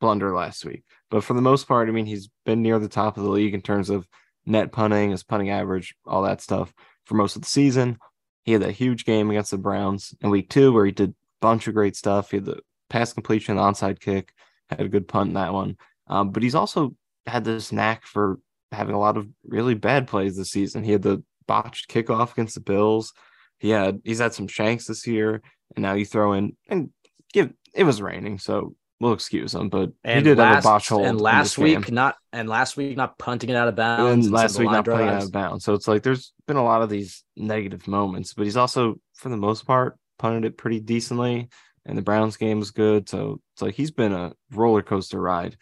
blunder 0.00 0.34
last 0.34 0.64
week, 0.64 0.82
but 1.10 1.22
for 1.22 1.34
the 1.34 1.42
most 1.42 1.68
part, 1.68 1.88
I 1.88 1.92
mean, 1.92 2.06
he's 2.06 2.28
been 2.44 2.62
near 2.62 2.78
the 2.78 2.88
top 2.88 3.16
of 3.16 3.22
the 3.22 3.30
league 3.30 3.54
in 3.54 3.62
terms 3.62 3.90
of 3.90 4.08
net 4.44 4.72
punting, 4.72 5.10
his 5.12 5.22
punting 5.22 5.50
average, 5.50 5.94
all 6.04 6.22
that 6.22 6.40
stuff 6.40 6.72
for 7.04 7.14
most 7.14 7.36
of 7.36 7.42
the 7.42 7.48
season. 7.48 7.98
He 8.44 8.52
had 8.52 8.62
that 8.62 8.72
huge 8.72 9.04
game 9.04 9.30
against 9.30 9.50
the 9.50 9.58
Browns 9.58 10.14
in 10.20 10.30
week 10.30 10.48
two 10.48 10.72
where 10.72 10.86
he 10.86 10.92
did 10.92 11.10
a 11.10 11.14
bunch 11.40 11.68
of 11.68 11.74
great 11.74 11.96
stuff. 11.96 12.30
He 12.30 12.38
had 12.38 12.46
the 12.46 12.60
pass 12.90 13.12
completion, 13.12 13.56
the 13.56 13.62
onside 13.62 14.00
kick, 14.00 14.32
had 14.70 14.80
a 14.80 14.88
good 14.88 15.08
punt 15.08 15.28
in 15.28 15.34
that 15.34 15.52
one. 15.52 15.76
Um, 16.06 16.30
but 16.30 16.42
he's 16.42 16.54
also 16.54 16.94
had 17.26 17.44
this 17.44 17.72
knack 17.72 18.04
for 18.04 18.38
having 18.72 18.94
a 18.94 19.00
lot 19.00 19.16
of 19.16 19.28
really 19.46 19.74
bad 19.74 20.06
plays 20.06 20.36
this 20.36 20.50
season. 20.50 20.84
He 20.84 20.92
had 20.92 21.02
the 21.02 21.22
botched 21.46 21.88
kickoff 21.88 22.32
against 22.32 22.54
the 22.54 22.60
Bills. 22.60 23.12
He 23.58 23.70
had 23.70 24.00
he's 24.04 24.20
had 24.20 24.34
some 24.34 24.46
shanks 24.46 24.86
this 24.86 25.06
year, 25.06 25.42
and 25.74 25.82
now 25.82 25.94
you 25.94 26.04
throw 26.04 26.32
in 26.32 26.56
and 26.68 26.90
give 27.32 27.52
it 27.74 27.84
was 27.84 28.00
raining, 28.00 28.38
so 28.38 28.74
we'll 29.00 29.12
excuse 29.12 29.54
him. 29.54 29.68
But 29.68 29.90
And 30.04 30.18
he 30.18 30.22
did 30.22 30.38
last, 30.38 30.54
have 30.56 30.64
a 30.64 30.68
botch 30.68 30.88
hold 30.88 31.06
and 31.06 31.20
last 31.20 31.58
week 31.58 31.86
game. 31.86 31.94
not 31.94 32.16
and 32.32 32.48
last 32.48 32.76
week 32.76 32.96
not 32.96 33.18
punting 33.18 33.50
it 33.50 33.56
out 33.56 33.68
of 33.68 33.76
bounds. 33.76 34.26
and 34.26 34.34
last 34.34 34.58
week 34.58 34.70
not 34.70 34.84
playing 34.84 35.08
out 35.08 35.24
of 35.24 35.32
bounds. 35.32 35.64
So 35.64 35.74
it's 35.74 35.88
like 35.88 36.02
there's 36.02 36.32
been 36.46 36.56
a 36.56 36.64
lot 36.64 36.82
of 36.82 36.88
these 36.88 37.24
negative 37.36 37.86
moments, 37.88 38.34
but 38.34 38.44
he's 38.44 38.56
also, 38.56 39.00
for 39.14 39.28
the 39.28 39.36
most 39.36 39.66
part, 39.66 39.98
punted 40.18 40.44
it 40.44 40.56
pretty 40.56 40.80
decently. 40.80 41.48
And 41.88 41.96
the 41.96 42.02
Browns 42.02 42.36
game 42.36 42.60
was 42.60 42.70
good. 42.70 43.08
So 43.08 43.40
it's 43.54 43.62
like 43.62 43.74
he's 43.74 43.90
been 43.90 44.12
a 44.12 44.34
roller 44.52 44.82
coaster 44.82 45.20
ride 45.20 45.56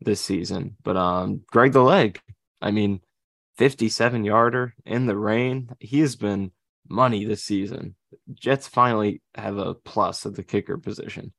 this 0.00 0.20
season. 0.20 0.76
But 0.82 0.96
um 0.96 1.42
Greg 1.50 1.72
the 1.72 1.82
leg, 1.82 2.20
I 2.60 2.72
mean, 2.72 3.00
57 3.58 4.24
yarder 4.24 4.74
in 4.84 5.06
the 5.06 5.16
rain. 5.16 5.70
He 5.78 6.00
has 6.00 6.16
been 6.16 6.50
money 6.88 7.24
this 7.24 7.44
season. 7.44 7.94
Jets 8.34 8.68
finally 8.68 9.22
have 9.34 9.56
a 9.56 9.74
plus 9.74 10.26
at 10.26 10.34
the 10.34 10.42
kicker 10.42 10.78
position. 10.78 11.32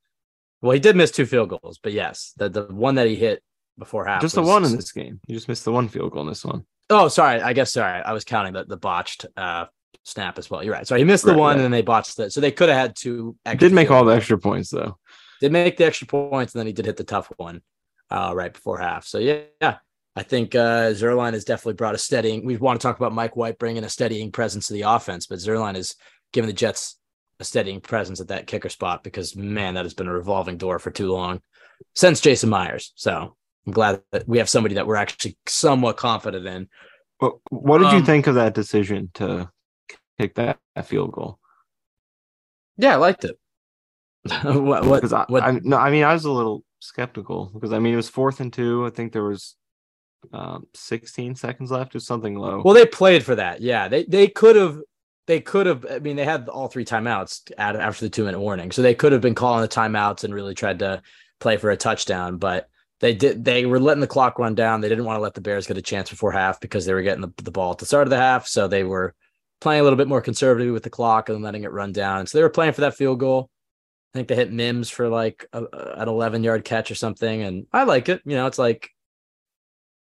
Well, 0.62 0.74
he 0.74 0.80
did 0.80 0.96
miss 0.96 1.12
two 1.12 1.26
field 1.26 1.50
goals, 1.50 1.80
but 1.82 1.94
yes, 1.94 2.34
the 2.38 2.50
the 2.50 2.64
one 2.64 2.96
that 2.96 3.08
he 3.08 3.16
hit 3.16 3.44
before 3.78 4.06
half. 4.06 4.22
Just 4.22 4.36
the 4.36 4.42
one 4.42 4.66
in 4.66 4.76
this 4.76 4.92
game. 4.92 5.20
You 5.28 5.36
just 5.36 5.48
missed 5.48 5.66
the 5.66 5.72
one 5.72 5.88
field 5.88 6.12
goal 6.12 6.24
in 6.24 6.28
this 6.28 6.46
one. 6.46 6.66
Oh, 6.90 7.08
sorry. 7.08 7.42
I 7.42 7.54
guess 7.54 7.72
sorry. 7.74 8.02
I 8.02 8.14
was 8.14 8.26
counting 8.26 8.54
the, 8.54 8.66
the 8.66 8.78
botched 8.78 9.26
uh 9.38 9.66
snap 10.04 10.38
as 10.38 10.50
well. 10.50 10.64
You're 10.64 10.74
right. 10.74 10.88
So 10.88 10.96
he 10.96 11.04
missed 11.04 11.26
the 11.26 11.32
Right, 11.32 11.38
one 11.40 11.48
right. 11.50 11.56
and 11.56 11.64
then 11.66 11.72
they 11.72 11.82
botched 11.82 12.18
it. 12.20 12.32
So 12.32 12.42
they 12.42 12.52
could 12.52 12.70
have 12.70 12.78
had 12.78 12.96
two. 12.96 13.36
extra 13.46 13.70
Did 13.70 13.76
make 13.76 13.92
all 13.92 14.06
the 14.06 14.16
extra 14.16 14.38
points 14.38 14.70
though. 14.70 14.98
Did 15.42 15.52
make 15.52 15.78
the 15.78 15.86
extra 15.86 16.08
points, 16.08 16.54
and 16.54 16.60
then 16.60 16.68
he 16.68 16.74
did 16.74 16.86
hit 16.86 16.98
the 16.98 17.04
tough 17.04 17.32
one 17.38 17.62
uh, 18.10 18.34
right 18.36 18.52
before 18.54 18.80
half. 18.80 19.06
So 19.06 19.20
yeah, 19.20 19.42
yeah. 19.62 19.78
I 20.16 20.24
think 20.24 20.54
uh, 20.56 20.90
Zuerlein 20.92 21.34
has 21.34 21.46
definitely 21.46 21.76
brought 21.76 21.96
a 21.96 22.00
steadying. 22.00 22.46
We 22.46 22.58
want 22.58 22.82
to 22.82 22.86
talk 22.86 22.98
about 22.98 23.14
Mike 23.14 23.36
White 23.38 23.58
bringing 23.58 23.84
a 23.84 23.90
steadying 23.90 24.32
presence 24.32 24.68
to 24.68 24.74
the 24.74 24.82
offense, 24.82 25.28
but 25.28 25.40
Zuerlein 25.40 25.76
has 25.76 25.96
given 26.34 26.48
the 26.48 26.54
Jets 26.54 26.98
a 27.40 27.46
steadying 27.46 27.80
presence 27.80 28.20
at 28.20 28.28
that 28.28 28.48
kicker 28.48 28.68
spot 28.68 29.02
because 29.04 29.36
man, 29.36 29.76
that 29.76 29.86
has 29.86 29.94
been 29.94 30.08
a 30.08 30.14
revolving 30.14 30.58
door 30.58 30.78
for 30.80 30.92
too 30.92 31.10
long 31.10 31.42
since 31.96 32.20
Jason 32.20 32.50
Myers. 32.50 32.92
So 32.96 33.38
I'm 33.66 33.72
glad 33.72 34.02
that 34.12 34.28
we 34.28 34.40
have 34.40 34.50
somebody 34.50 34.76
that 34.76 34.88
we're 34.88 34.98
actually 34.98 35.38
somewhat 35.48 35.96
confident 35.96 36.46
in. 36.46 36.68
What 37.20 37.36
What 37.50 37.78
did 37.78 37.92
you 37.94 38.00
Um, 38.00 38.06
think 38.06 38.28
of 38.28 38.36
that 38.36 38.54
decision 38.56 39.12
to 39.14 39.50
kick 40.20 40.36
that, 40.36 40.60
that 40.76 40.88
field 40.88 41.12
goal? 41.12 41.40
Yeah, 42.78 42.94
I 42.94 42.98
liked 42.98 43.26
it. 43.26 43.38
what? 44.44 44.86
What? 44.86 45.14
I, 45.14 45.26
what 45.28 45.44
I, 45.44 45.60
no, 45.64 45.78
I 45.78 45.92
mean, 45.92 46.04
I 46.04 46.14
was 46.14 46.26
a 46.26 46.32
little 46.32 46.64
skeptical 46.80 47.52
because 47.54 47.74
I 47.74 47.80
mean, 47.80 47.94
it 47.94 47.98
was 47.98 48.10
fourth 48.10 48.40
and 48.40 48.52
two. 48.52 48.86
I 48.86 48.90
think 48.90 49.14
there 49.14 49.24
was 49.24 49.56
um, 50.34 50.68
16 50.74 51.36
seconds 51.36 51.72
left 51.72 51.96
or 51.96 52.00
something 52.00 52.36
low. 52.36 52.62
Well, 52.64 52.74
they 52.74 52.86
played 52.86 53.24
for 53.24 53.36
that. 53.36 53.62
Yeah, 53.62 53.88
they 53.88 54.04
they 54.04 54.28
could 54.28 54.56
have 54.56 54.80
they 55.28 55.40
could 55.40 55.68
have. 55.68 55.86
I 55.90 56.00
mean, 56.00 56.16
they 56.16 56.26
had 56.26 56.50
all 56.50 56.68
three 56.68 56.86
timeouts 56.86 57.52
after 57.58 58.06
the 58.06 58.10
two 58.10 58.26
minute 58.26 58.40
warning, 58.40 58.72
so 58.72 58.82
they 58.82 58.96
could 58.96 59.12
have 59.12 59.22
been 59.22 59.36
calling 59.36 59.62
the 59.62 59.68
timeouts 59.68 60.24
and 60.24 60.34
really 60.34 60.56
tried 60.56 60.80
to 60.80 61.02
play 61.40 61.58
for 61.58 61.70
a 61.70 61.78
touchdown. 61.78 62.38
But 62.38 62.70
they 63.00 63.14
did. 63.14 63.46
They 63.46 63.66
were 63.66 63.80
letting 63.80 64.02
the 64.02 64.08
clock 64.08 64.40
run 64.40 64.56
down. 64.56 64.82
They 64.82 64.90
didn't 64.90 65.06
want 65.06 65.18
to 65.18 65.22
let 65.22 65.34
the 65.34 65.42
Bears 65.42 65.68
get 65.68 65.78
a 65.78 65.82
chance 65.82 66.10
before 66.10 66.32
half 66.32 66.60
because 66.60 66.86
they 66.86 66.94
were 66.94 67.02
getting 67.02 67.22
the, 67.22 67.32
the 67.44 67.52
ball 67.52 67.72
at 67.72 67.78
the 67.78 67.86
start 67.86 68.08
of 68.08 68.10
the 68.10 68.18
half. 68.18 68.48
So 68.48 68.68
they 68.68 68.84
were 68.84 69.16
playing 69.62 69.82
a 69.82 69.84
little 69.84 69.98
bit 69.98 70.08
more 70.08 70.22
conservatively 70.22 70.72
with 70.72 70.84
the 70.84 70.90
clock 70.90 71.30
and 71.30 71.44
letting 71.44 71.64
it 71.64 71.72
run 71.72 71.92
down. 71.92 72.28
So 72.28 72.38
they 72.38 72.44
were 72.44 72.50
playing 72.50 72.74
for 72.74 72.82
that 72.82 72.96
field 72.96 73.20
goal. 73.20 73.50
I 74.14 74.18
think 74.18 74.28
they 74.28 74.36
hit 74.36 74.52
Mims 74.52 74.90
for 74.90 75.08
like 75.08 75.46
a, 75.54 75.64
an 75.98 76.08
11 76.08 76.44
yard 76.44 76.66
catch 76.66 76.90
or 76.90 76.96
something, 76.96 77.42
and 77.44 77.68
I 77.72 77.84
like 77.84 78.10
it. 78.10 78.22
You 78.26 78.36
know, 78.36 78.48
it's 78.48 78.58
like 78.58 78.90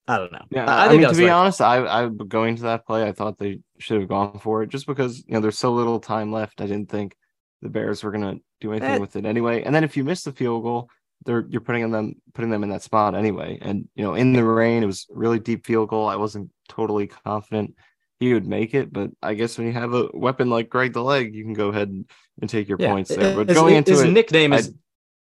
I 0.09 0.19
don't 0.19 0.33
know. 0.33 0.45
Yeah, 0.51 0.66
I, 0.66 0.87
I 0.87 0.89
mean, 0.91 1.09
to 1.09 1.15
be 1.15 1.24
right. 1.24 1.33
honest, 1.33 1.61
I, 1.61 1.87
I 1.87 2.09
going 2.09 2.57
to 2.57 2.62
that 2.62 2.87
play, 2.87 3.05
I 3.05 3.12
thought 3.12 3.39
they 3.39 3.61
should 3.79 4.01
have 4.01 4.09
gone 4.09 4.39
for 4.41 4.62
it 4.62 4.70
just 4.70 4.87
because 4.87 5.24
you 5.27 5.35
know 5.35 5.41
there's 5.41 5.59
so 5.59 5.73
little 5.73 6.01
time 6.01 6.33
left. 6.33 6.61
I 6.61 6.66
didn't 6.66 6.91
think 6.91 7.16
the 7.61 7.69
Bears 7.69 8.03
were 8.03 8.11
gonna 8.11 8.37
do 8.61 8.73
anything 8.73 8.91
eh. 8.91 8.99
with 8.99 9.15
it 9.15 9.24
anyway. 9.24 9.62
And 9.62 9.74
then 9.74 9.85
if 9.85 9.97
you 9.97 10.03
miss 10.03 10.24
the 10.24 10.33
field 10.33 10.65
goal, 10.65 10.91
they're 11.24 11.47
you're 11.49 11.61
putting 11.61 11.89
them 11.93 12.15
putting 12.35 12.51
them 12.51 12.65
in 12.65 12.70
that 12.70 12.83
spot 12.83 13.15
anyway. 13.15 13.59
And 13.62 13.89
you 13.95 14.03
know, 14.03 14.15
in 14.15 14.33
the 14.33 14.45
rain, 14.45 14.83
it 14.83 14.87
was 14.87 15.07
really 15.09 15.39
deep 15.39 15.65
field 15.65 15.91
goal. 15.91 16.09
I 16.09 16.16
wasn't 16.16 16.51
totally 16.69 17.07
confident 17.07 17.77
he 18.23 18.32
would 18.35 18.47
make 18.47 18.73
it, 18.73 18.93
but 18.93 19.11
I 19.20 19.35
guess 19.35 19.59
when 19.59 19.66
you 19.66 19.73
have 19.73 19.94
a 19.94 20.09
weapon 20.15 20.49
like 20.49 20.70
Greg 20.70 20.93
the 20.93 21.03
Leg, 21.03 21.35
you 21.35 21.43
can 21.43 21.55
go 21.55 21.70
ahead 21.70 21.89
and, 21.89 22.09
and 22.40 22.49
take 22.49 22.69
your 22.69 22.78
yeah, 22.81 22.89
points 22.89 23.11
there. 23.12 23.35
But 23.35 23.49
his, 23.49 23.59
going 23.59 23.74
into 23.74 23.90
his 23.90 24.03
it, 24.03 24.12
nickname 24.12 24.53
is 24.53 24.73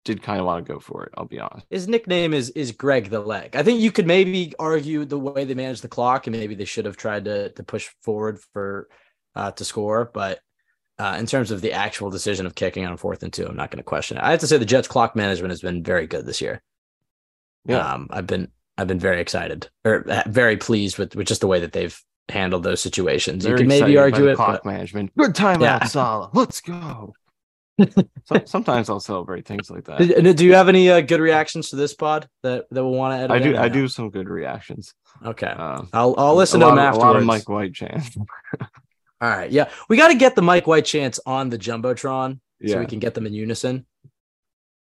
did 0.03 0.23
kind 0.23 0.39
of 0.39 0.47
want 0.47 0.65
to 0.65 0.73
go 0.73 0.79
for 0.79 1.03
it. 1.03 1.13
I'll 1.15 1.25
be 1.25 1.39
honest. 1.39 1.67
His 1.69 1.87
nickname 1.87 2.33
is 2.33 2.49
is 2.51 2.71
Greg 2.71 3.11
the 3.11 3.19
Leg. 3.19 3.55
I 3.55 3.61
think 3.61 3.81
you 3.81 3.91
could 3.91 4.07
maybe 4.07 4.51
argue 4.57 5.05
the 5.05 5.19
way 5.19 5.45
they 5.45 5.53
managed 5.53 5.83
the 5.83 5.87
clock, 5.89 6.25
and 6.25 6.35
maybe 6.35 6.55
they 6.55 6.65
should 6.65 6.85
have 6.85 6.97
tried 6.97 7.25
to 7.25 7.49
to 7.49 7.63
push 7.63 7.87
forward 8.01 8.39
for 8.51 8.89
uh, 9.35 9.51
to 9.51 9.63
score. 9.63 10.09
But 10.11 10.39
uh, 10.97 11.17
in 11.19 11.27
terms 11.27 11.51
of 11.51 11.61
the 11.61 11.73
actual 11.73 12.09
decision 12.09 12.47
of 12.47 12.55
kicking 12.55 12.83
on 12.83 12.97
fourth 12.97 13.21
and 13.21 13.31
two, 13.31 13.45
I'm 13.45 13.55
not 13.55 13.69
going 13.69 13.77
to 13.77 13.83
question 13.83 14.17
it. 14.17 14.23
I 14.23 14.31
have 14.31 14.39
to 14.39 14.47
say 14.47 14.57
the 14.57 14.65
Jets 14.65 14.87
clock 14.87 15.15
management 15.15 15.51
has 15.51 15.61
been 15.61 15.83
very 15.83 16.07
good 16.07 16.25
this 16.25 16.41
year. 16.41 16.63
Yeah, 17.65 17.93
um, 17.93 18.07
I've 18.09 18.25
been 18.25 18.47
I've 18.75 18.87
been 18.87 18.99
very 18.99 19.21
excited 19.21 19.69
or 19.85 20.09
uh, 20.09 20.23
very 20.25 20.57
pleased 20.57 20.97
with 20.97 21.15
with 21.15 21.27
just 21.27 21.41
the 21.41 21.47
way 21.47 21.59
that 21.59 21.73
they've 21.73 22.03
handled 22.29 22.63
those 22.63 22.81
situations. 22.81 23.43
Very 23.43 23.53
you 23.53 23.57
can 23.59 23.67
maybe 23.67 23.97
argue 23.97 24.27
it. 24.27 24.35
Clock 24.35 24.61
but... 24.63 24.65
management. 24.65 25.15
Good 25.17 25.35
time 25.35 25.61
yeah. 25.61 25.75
out, 25.75 25.89
Saleh. 25.89 26.29
Let's 26.33 26.61
go 26.61 27.13
so, 28.25 28.41
sometimes 28.45 28.89
I'll 28.89 28.99
celebrate 28.99 29.45
things 29.45 29.69
like 29.69 29.85
that. 29.85 30.35
Do 30.35 30.45
you 30.45 30.55
have 30.55 30.67
any 30.67 30.89
uh, 30.89 31.01
good 31.01 31.19
reactions 31.19 31.69
to 31.69 31.75
this 31.75 31.93
pod 31.93 32.27
that 32.41 32.65
that 32.71 32.83
we'll 32.83 32.93
want 32.93 33.13
to 33.13 33.23
edit? 33.23 33.31
I 33.31 33.39
do. 33.39 33.57
I 33.57 33.69
do 33.69 33.87
some 33.87 34.09
good 34.09 34.27
reactions. 34.27 34.93
Okay, 35.23 35.47
uh, 35.47 35.83
I'll 35.93 36.15
I'll 36.17 36.35
listen 36.35 36.59
to 36.61 36.65
them 36.65 36.79
afterwards. 36.79 37.03
A 37.03 37.07
lot 37.07 37.15
of 37.15 37.23
Mike 37.23 37.47
White 37.47 37.73
chants. 37.73 38.17
All 39.19 39.29
right, 39.29 39.51
yeah, 39.51 39.69
we 39.89 39.97
got 39.97 40.09
to 40.09 40.15
get 40.15 40.35
the 40.35 40.41
Mike 40.41 40.67
White 40.67 40.85
chants 40.85 41.19
on 41.25 41.49
the 41.49 41.57
jumbotron 41.57 42.39
yeah. 42.59 42.73
so 42.73 42.79
we 42.79 42.85
can 42.85 42.99
get 42.99 43.13
them 43.13 43.25
in 43.25 43.33
unison. 43.33 43.85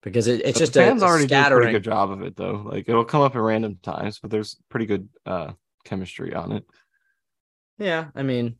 Because 0.02 0.28
it, 0.28 0.42
it's 0.42 0.54
but 0.54 0.60
just 0.60 0.74
fans 0.74 1.02
a, 1.02 1.06
a 1.06 1.08
already 1.08 1.28
scattering. 1.28 1.50
do 1.50 1.56
a 1.56 1.66
pretty 1.66 1.80
good 1.80 1.90
job 1.90 2.12
of 2.12 2.22
it 2.22 2.36
though. 2.36 2.64
Like 2.66 2.88
it'll 2.88 3.06
come 3.06 3.22
up 3.22 3.36
at 3.36 3.42
random 3.42 3.80
times, 3.82 4.20
but 4.20 4.32
there's 4.32 4.58
pretty 4.70 4.86
good 4.86 5.10
uh 5.26 5.52
chemistry 5.84 6.34
on 6.34 6.54
it. 6.54 6.66
Yeah, 7.78 8.08
I 8.16 8.24
mean, 8.24 8.56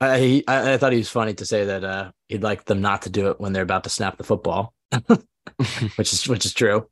I, 0.00 0.42
I, 0.46 0.74
I 0.74 0.76
thought 0.76 0.92
he 0.92 0.98
was 0.98 1.10
funny 1.10 1.34
to 1.34 1.46
say 1.46 1.64
that 1.66 1.84
uh, 1.84 2.10
he'd 2.28 2.42
like 2.42 2.64
them 2.64 2.80
not 2.80 3.02
to 3.02 3.10
do 3.10 3.30
it 3.30 3.40
when 3.40 3.52
they're 3.52 3.62
about 3.62 3.84
to 3.84 3.90
snap 3.90 4.16
the 4.16 4.24
football, 4.24 4.74
which 5.96 6.12
is 6.12 6.28
which 6.28 6.44
is 6.44 6.54
true. 6.54 6.88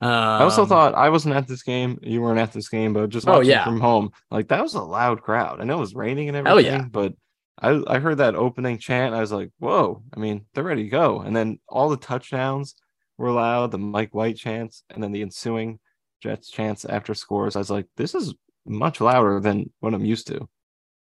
Um, 0.00 0.10
I 0.10 0.42
also 0.42 0.66
thought 0.66 0.94
I 0.94 1.10
wasn't 1.10 1.36
at 1.36 1.46
this 1.46 1.62
game. 1.62 1.98
You 2.02 2.20
weren't 2.20 2.40
at 2.40 2.52
this 2.52 2.68
game, 2.68 2.92
but 2.92 3.08
just 3.08 3.28
oh, 3.28 3.34
watching 3.34 3.50
oh, 3.50 3.54
yeah. 3.54 3.64
from 3.64 3.80
home, 3.80 4.10
like 4.30 4.48
that 4.48 4.62
was 4.62 4.74
a 4.74 4.82
loud 4.82 5.22
crowd. 5.22 5.60
I 5.60 5.64
know 5.64 5.76
it 5.76 5.80
was 5.80 5.94
raining 5.94 6.28
and 6.28 6.36
everything, 6.36 6.72
yeah. 6.72 6.86
but 6.90 7.14
I 7.60 7.80
I 7.86 7.98
heard 8.00 8.18
that 8.18 8.34
opening 8.34 8.78
chant. 8.78 9.14
I 9.14 9.20
was 9.20 9.32
like, 9.32 9.50
whoa! 9.58 10.02
I 10.14 10.18
mean, 10.18 10.44
they're 10.52 10.64
ready 10.64 10.84
to 10.84 10.90
go. 10.90 11.20
And 11.20 11.34
then 11.34 11.60
all 11.68 11.88
the 11.88 11.96
touchdowns 11.96 12.74
were 13.16 13.30
loud. 13.30 13.70
The 13.70 13.78
Mike 13.78 14.14
White 14.14 14.36
chants, 14.36 14.82
and 14.90 15.02
then 15.02 15.12
the 15.12 15.22
ensuing 15.22 15.78
Jets 16.20 16.50
chants 16.50 16.84
after 16.84 17.14
scores. 17.14 17.54
I 17.54 17.60
was 17.60 17.70
like, 17.70 17.86
this 17.96 18.14
is 18.14 18.34
much 18.66 19.00
louder 19.00 19.40
than 19.40 19.72
what 19.80 19.94
I'm 19.94 20.04
used 20.04 20.26
to. 20.26 20.48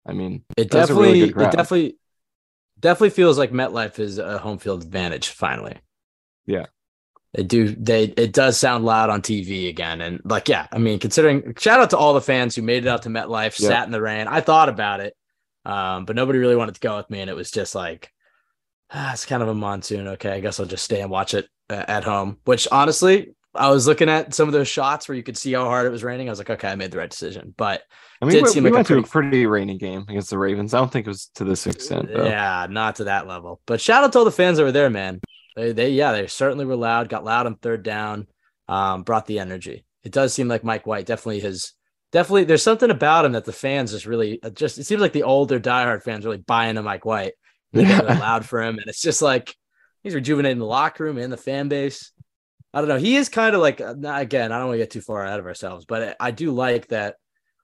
I 0.06 0.12
mean, 0.12 0.44
it 0.56 0.70
definitely, 0.70 1.22
really 1.22 1.30
it 1.30 1.52
definitely, 1.52 1.96
definitely 2.78 3.10
feels 3.10 3.38
like 3.38 3.50
MetLife 3.50 3.98
is 3.98 4.18
a 4.18 4.38
home 4.38 4.58
field 4.58 4.82
advantage. 4.82 5.28
Finally, 5.28 5.76
yeah, 6.46 6.66
they 7.34 7.42
do. 7.42 7.68
They 7.68 8.04
it 8.04 8.32
does 8.32 8.56
sound 8.56 8.84
loud 8.84 9.10
on 9.10 9.22
TV 9.22 9.68
again, 9.68 10.00
and 10.00 10.20
like, 10.24 10.48
yeah, 10.48 10.66
I 10.72 10.78
mean, 10.78 10.98
considering 10.98 11.54
shout 11.58 11.80
out 11.80 11.90
to 11.90 11.98
all 11.98 12.14
the 12.14 12.20
fans 12.20 12.54
who 12.54 12.62
made 12.62 12.84
it 12.84 12.88
out 12.88 13.02
to 13.02 13.08
MetLife, 13.08 13.54
sat 13.54 13.86
in 13.86 13.92
the 13.92 14.00
rain. 14.00 14.26
I 14.28 14.40
thought 14.40 14.68
about 14.68 15.00
it, 15.00 15.14
um, 15.64 16.04
but 16.04 16.16
nobody 16.16 16.38
really 16.38 16.56
wanted 16.56 16.76
to 16.76 16.80
go 16.80 16.96
with 16.96 17.10
me, 17.10 17.20
and 17.20 17.28
it 17.28 17.36
was 17.36 17.50
just 17.50 17.74
like, 17.74 18.12
ah, 18.90 19.12
it's 19.12 19.26
kind 19.26 19.42
of 19.42 19.48
a 19.48 19.54
monsoon. 19.54 20.08
Okay, 20.08 20.30
I 20.30 20.40
guess 20.40 20.60
I'll 20.60 20.66
just 20.66 20.84
stay 20.84 21.00
and 21.00 21.10
watch 21.10 21.34
it 21.34 21.48
uh, 21.68 21.84
at 21.88 22.04
home. 22.04 22.38
Which 22.44 22.68
honestly, 22.70 23.34
I 23.56 23.70
was 23.70 23.86
looking 23.86 24.08
at 24.08 24.34
some 24.34 24.48
of 24.48 24.52
those 24.52 24.68
shots 24.68 25.08
where 25.08 25.16
you 25.16 25.22
could 25.22 25.36
see 25.36 25.52
how 25.52 25.64
hard 25.64 25.86
it 25.86 25.90
was 25.90 26.04
raining. 26.04 26.28
I 26.28 26.32
was 26.32 26.38
like, 26.38 26.50
okay, 26.50 26.68
I 26.68 26.76
made 26.76 26.90
the 26.90 26.98
right 26.98 27.10
decision. 27.10 27.54
But 27.56 27.82
I 28.20 28.24
mean, 28.26 28.34
we, 28.34 28.42
we 28.42 28.60
like 28.60 28.72
went 28.72 28.86
a 28.86 28.88
pretty... 28.88 29.02
to 29.02 29.06
a 29.06 29.10
pretty 29.10 29.46
rainy 29.46 29.78
game 29.78 30.04
against 30.08 30.30
the 30.30 30.38
Ravens. 30.38 30.74
I 30.74 30.78
don't 30.78 30.90
think 30.90 31.06
it 31.06 31.10
was 31.10 31.30
to 31.34 31.44
this 31.44 31.66
extent. 31.66 32.08
Though. 32.12 32.24
Yeah, 32.24 32.66
not 32.70 32.96
to 32.96 33.04
that 33.04 33.26
level. 33.26 33.60
But 33.66 33.80
shout 33.80 34.04
out 34.04 34.12
to 34.12 34.18
all 34.18 34.24
the 34.24 34.30
fans 34.30 34.58
that 34.58 34.64
were 34.64 34.72
there, 34.72 34.90
man. 34.90 35.20
They, 35.56 35.72
they, 35.72 35.90
yeah, 35.90 36.12
they 36.12 36.26
certainly 36.26 36.64
were 36.64 36.76
loud. 36.76 37.08
Got 37.08 37.24
loud 37.24 37.46
on 37.46 37.56
third 37.56 37.82
down. 37.82 38.26
Um, 38.68 39.02
brought 39.02 39.26
the 39.26 39.38
energy. 39.38 39.84
It 40.04 40.12
does 40.12 40.32
seem 40.32 40.48
like 40.48 40.64
Mike 40.64 40.86
White 40.86 41.06
definitely 41.06 41.40
has 41.40 41.72
definitely. 42.12 42.44
There's 42.44 42.62
something 42.62 42.90
about 42.90 43.24
him 43.24 43.32
that 43.32 43.44
the 43.44 43.52
fans 43.52 43.92
just 43.92 44.06
really 44.06 44.42
uh, 44.42 44.50
just. 44.50 44.78
It 44.78 44.84
seems 44.84 45.00
like 45.00 45.12
the 45.12 45.22
older 45.24 45.58
diehard 45.58 46.02
fans 46.02 46.24
really 46.24 46.38
buying 46.38 46.70
into 46.70 46.82
Mike 46.82 47.04
White. 47.04 47.34
They're 47.72 47.84
yeah. 47.84 48.18
loud 48.18 48.46
for 48.46 48.62
him, 48.62 48.78
and 48.78 48.86
it's 48.86 49.02
just 49.02 49.20
like 49.20 49.54
he's 50.02 50.14
rejuvenating 50.14 50.58
the 50.58 50.64
locker 50.64 51.04
room 51.04 51.18
and 51.18 51.32
the 51.32 51.36
fan 51.36 51.68
base. 51.68 52.12
I 52.76 52.80
don't 52.80 52.90
know. 52.90 52.98
He 52.98 53.16
is 53.16 53.30
kind 53.30 53.54
of 53.54 53.62
like 53.62 53.80
uh, 53.80 53.94
again. 54.04 54.52
I 54.52 54.58
don't 54.58 54.66
want 54.66 54.74
to 54.74 54.82
get 54.82 54.90
too 54.90 55.00
far 55.00 55.24
ahead 55.24 55.40
of 55.40 55.46
ourselves, 55.46 55.86
but 55.86 56.14
I 56.20 56.30
do 56.30 56.52
like 56.52 56.88
that 56.88 57.14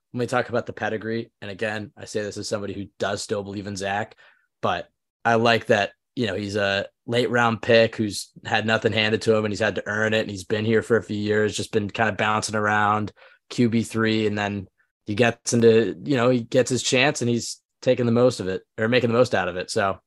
when 0.09 0.21
we 0.21 0.25
talk 0.25 0.49
about 0.49 0.65
the 0.65 0.73
pedigree. 0.73 1.31
And 1.39 1.51
again, 1.51 1.91
I 1.95 2.05
say 2.05 2.23
this 2.23 2.35
as 2.37 2.49
somebody 2.49 2.73
who 2.73 2.87
does 2.97 3.21
still 3.21 3.43
believe 3.43 3.67
in 3.67 3.75
Zach, 3.75 4.15
but 4.59 4.89
I 5.23 5.35
like 5.35 5.67
that. 5.67 5.91
You 6.15 6.25
know, 6.25 6.33
he's 6.33 6.55
a 6.55 6.87
late 7.05 7.29
round 7.29 7.61
pick 7.61 7.95
who's 7.95 8.31
had 8.43 8.65
nothing 8.65 8.91
handed 8.91 9.21
to 9.23 9.35
him, 9.35 9.45
and 9.45 9.51
he's 9.51 9.59
had 9.59 9.75
to 9.75 9.83
earn 9.85 10.15
it. 10.15 10.21
And 10.21 10.31
he's 10.31 10.45
been 10.45 10.65
here 10.65 10.81
for 10.81 10.97
a 10.97 11.03
few 11.03 11.17
years, 11.17 11.55
just 11.55 11.71
been 11.71 11.91
kind 11.91 12.09
of 12.09 12.17
bouncing 12.17 12.55
around 12.55 13.11
QB 13.51 13.85
three, 13.85 14.25
and 14.25 14.35
then 14.35 14.67
he 15.05 15.13
gets 15.13 15.53
into 15.53 15.95
you 16.03 16.17
know 16.17 16.31
he 16.31 16.39
gets 16.39 16.71
his 16.71 16.81
chance, 16.81 17.21
and 17.21 17.29
he's 17.29 17.61
taking 17.83 18.07
the 18.07 18.11
most 18.11 18.39
of 18.39 18.47
it 18.47 18.63
or 18.79 18.87
making 18.87 19.11
the 19.11 19.17
most 19.17 19.35
out 19.35 19.47
of 19.47 19.57
it. 19.57 19.69
So 19.69 19.99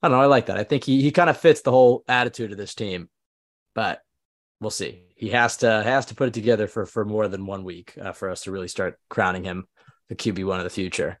I 0.00 0.08
don't 0.08 0.16
know. 0.16 0.22
I 0.22 0.26
like 0.26 0.46
that. 0.46 0.58
I 0.58 0.62
think 0.62 0.84
he 0.84 1.02
he 1.02 1.10
kind 1.10 1.28
of 1.28 1.36
fits 1.36 1.62
the 1.62 1.72
whole 1.72 2.04
attitude 2.06 2.52
of 2.52 2.56
this 2.56 2.76
team, 2.76 3.08
but 3.74 4.00
we'll 4.60 4.70
see. 4.70 5.02
He 5.14 5.30
has 5.30 5.58
to 5.58 5.82
has 5.82 6.06
to 6.06 6.14
put 6.14 6.28
it 6.28 6.34
together 6.34 6.66
for 6.66 6.86
for 6.86 7.04
more 7.04 7.28
than 7.28 7.46
one 7.46 7.64
week 7.64 7.94
uh, 8.00 8.12
for 8.12 8.30
us 8.30 8.42
to 8.42 8.50
really 8.50 8.68
start 8.68 8.98
crowning 9.08 9.44
him 9.44 9.66
the 10.08 10.14
QB 10.14 10.44
one 10.46 10.58
of 10.60 10.64
the 10.64 10.70
future. 10.70 11.18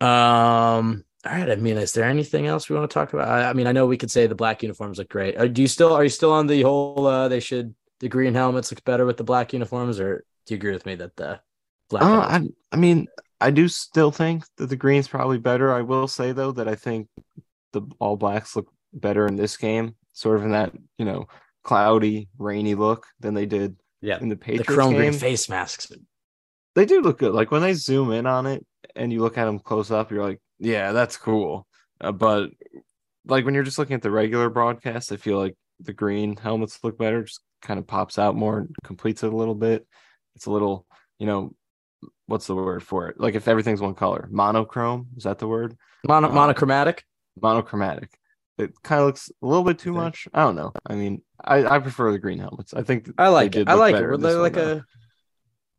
Um. 0.00 1.04
All 1.26 1.32
right. 1.32 1.50
I 1.50 1.56
mean, 1.56 1.76
is 1.76 1.92
there 1.92 2.04
anything 2.04 2.46
else 2.46 2.68
we 2.68 2.76
want 2.76 2.90
to 2.90 2.94
talk 2.94 3.12
about? 3.12 3.28
I, 3.28 3.50
I 3.50 3.52
mean, 3.52 3.66
I 3.66 3.72
know 3.72 3.84
we 3.84 3.98
could 3.98 4.10
say 4.10 4.26
the 4.26 4.34
black 4.34 4.62
uniforms 4.62 4.96
look 4.96 5.10
great. 5.10 5.36
Are, 5.36 5.46
do 5.46 5.60
you 5.60 5.68
still 5.68 5.92
are 5.92 6.02
you 6.02 6.08
still 6.08 6.32
on 6.32 6.46
the 6.46 6.62
whole? 6.62 7.06
Uh, 7.06 7.28
they 7.28 7.40
should 7.40 7.74
the 8.00 8.08
green 8.08 8.34
helmets 8.34 8.72
look 8.72 8.82
better 8.84 9.04
with 9.04 9.18
the 9.18 9.24
black 9.24 9.52
uniforms, 9.52 10.00
or 10.00 10.24
do 10.46 10.54
you 10.54 10.56
agree 10.56 10.72
with 10.72 10.86
me 10.86 10.94
that 10.94 11.16
the 11.16 11.40
black? 11.90 12.02
Uh, 12.02 12.20
I 12.20 12.48
I 12.72 12.76
mean, 12.76 13.06
I 13.40 13.50
do 13.50 13.68
still 13.68 14.10
think 14.10 14.44
that 14.56 14.68
the 14.68 14.76
green's 14.76 15.08
probably 15.08 15.38
better. 15.38 15.72
I 15.72 15.82
will 15.82 16.08
say 16.08 16.32
though 16.32 16.52
that 16.52 16.68
I 16.68 16.74
think 16.74 17.08
the 17.72 17.82
all 17.98 18.16
blacks 18.16 18.56
look 18.56 18.72
better 18.94 19.26
in 19.26 19.36
this 19.36 19.58
game, 19.58 19.96
sort 20.14 20.38
of 20.38 20.44
in 20.44 20.52
that 20.52 20.72
you 20.96 21.04
know 21.04 21.28
cloudy, 21.62 22.28
rainy 22.38 22.74
look 22.74 23.06
than 23.20 23.34
they 23.34 23.46
did 23.46 23.76
yeah. 24.00 24.18
in 24.20 24.28
the 24.28 24.36
Patriots 24.36 24.68
the 24.68 24.74
chrome 24.74 24.92
game. 24.92 25.00
green 25.00 25.12
face 25.12 25.48
masks. 25.48 25.90
They 26.74 26.84
do 26.86 27.00
look 27.00 27.18
good. 27.18 27.32
Like 27.32 27.50
when 27.50 27.62
they 27.62 27.74
zoom 27.74 28.12
in 28.12 28.26
on 28.26 28.46
it 28.46 28.64
and 28.94 29.12
you 29.12 29.20
look 29.20 29.36
at 29.36 29.44
them 29.44 29.58
close 29.58 29.90
up, 29.90 30.10
you're 30.10 30.24
like, 30.24 30.40
yeah, 30.58 30.92
that's 30.92 31.16
cool. 31.16 31.66
Uh, 32.00 32.12
but 32.12 32.50
like 33.26 33.44
when 33.44 33.54
you're 33.54 33.64
just 33.64 33.78
looking 33.78 33.94
at 33.94 34.02
the 34.02 34.10
regular 34.10 34.48
broadcast, 34.50 35.12
I 35.12 35.16
feel 35.16 35.38
like 35.38 35.56
the 35.80 35.92
green 35.92 36.36
helmets 36.36 36.78
look 36.82 36.98
better. 36.98 37.24
Just 37.24 37.40
kind 37.62 37.78
of 37.78 37.86
pops 37.86 38.18
out 38.18 38.36
more, 38.36 38.68
completes 38.84 39.22
it 39.22 39.32
a 39.32 39.36
little 39.36 39.54
bit. 39.54 39.86
It's 40.36 40.46
a 40.46 40.50
little, 40.50 40.86
you 41.18 41.26
know, 41.26 41.54
what's 42.26 42.46
the 42.46 42.54
word 42.54 42.82
for 42.82 43.08
it? 43.08 43.20
Like 43.20 43.34
if 43.34 43.48
everything's 43.48 43.80
one 43.80 43.94
color, 43.94 44.28
monochrome 44.30 45.08
is 45.16 45.24
that 45.24 45.38
the 45.38 45.48
word? 45.48 45.76
Mono- 46.06 46.28
um, 46.28 46.34
monochromatic. 46.34 47.04
Monochromatic. 47.40 48.10
It 48.60 48.82
kind 48.82 49.00
of 49.00 49.06
looks 49.06 49.30
a 49.42 49.46
little 49.46 49.64
bit 49.64 49.78
too 49.78 49.92
much. 49.92 50.28
I 50.32 50.42
don't 50.42 50.56
know. 50.56 50.72
I 50.86 50.94
mean, 50.94 51.22
I, 51.42 51.64
I 51.64 51.78
prefer 51.78 52.12
the 52.12 52.18
green 52.18 52.38
helmets. 52.38 52.74
I 52.74 52.82
think 52.82 53.10
I 53.18 53.28
like 53.28 53.56
it. 53.56 53.68
I 53.68 53.74
like 53.74 53.94
it. 53.94 54.20
They're 54.20 54.34
like 54.34 54.56
a 54.56 54.84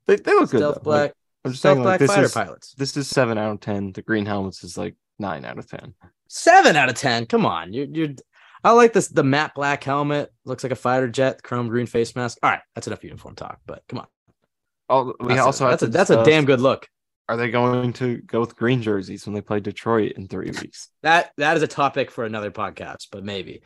they, 0.08 0.16
they 0.16 0.34
look 0.34 0.52
good. 0.52 0.62
Though. 0.62 0.80
Black. 0.82 1.02
Like, 1.02 1.14
I'm 1.44 1.52
just 1.52 1.64
saying, 1.64 1.84
like, 1.84 2.00
this 2.00 2.12
fighter 2.12 2.26
is, 2.26 2.34
pilots. 2.34 2.74
This 2.76 2.96
is 2.98 3.08
seven 3.08 3.38
out 3.38 3.52
of 3.52 3.60
ten. 3.62 3.92
The 3.92 4.02
green 4.02 4.26
helmets 4.26 4.64
is 4.64 4.78
like 4.78 4.96
nine 5.18 5.46
out 5.46 5.58
of 5.58 5.68
ten. 5.68 5.94
Seven 6.28 6.76
out 6.76 6.90
of 6.90 6.96
ten. 6.96 7.26
Come 7.26 7.46
on, 7.46 7.74
you 7.74 7.88
you. 7.92 8.16
I 8.64 8.72
like 8.72 8.94
this. 8.94 9.08
The 9.08 9.24
matte 9.24 9.56
black 9.56 9.84
helmet 9.84 10.32
looks 10.46 10.64
like 10.64 10.72
a 10.72 10.76
fighter 10.76 11.08
jet. 11.08 11.42
Chrome 11.42 11.68
green 11.68 11.88
face 11.88 12.16
mask. 12.16 12.38
All 12.44 12.52
right, 12.52 12.62
that's 12.76 12.88
enough 12.88 13.04
uniform 13.04 13.36
talk. 13.36 13.60
But 13.66 13.84
come 13.90 14.00
on. 14.00 14.08
Oh, 14.88 15.16
we 15.20 15.30
that's 15.30 15.42
also 15.42 15.66
a, 15.66 15.70
that's 15.70 15.84
a, 15.84 15.88
that's 15.88 16.10
a 16.10 16.24
damn 16.24 16.46
good 16.46 16.62
look. 16.62 16.88
Are 17.32 17.38
they 17.38 17.50
going 17.50 17.94
to 17.94 18.18
go 18.18 18.42
with 18.42 18.58
green 18.58 18.82
jerseys 18.82 19.26
when 19.26 19.34
they 19.34 19.42
play 19.42 19.62
Detroit 19.62 20.14
in 20.18 20.28
three 20.28 20.52
weeks? 20.62 20.90
That 21.02 21.32
that 21.38 21.56
is 21.56 21.64
a 21.64 21.68
topic 21.68 22.12
for 22.12 22.26
another 22.26 22.52
podcast, 22.52 23.08
but 23.12 23.24
maybe. 23.24 23.62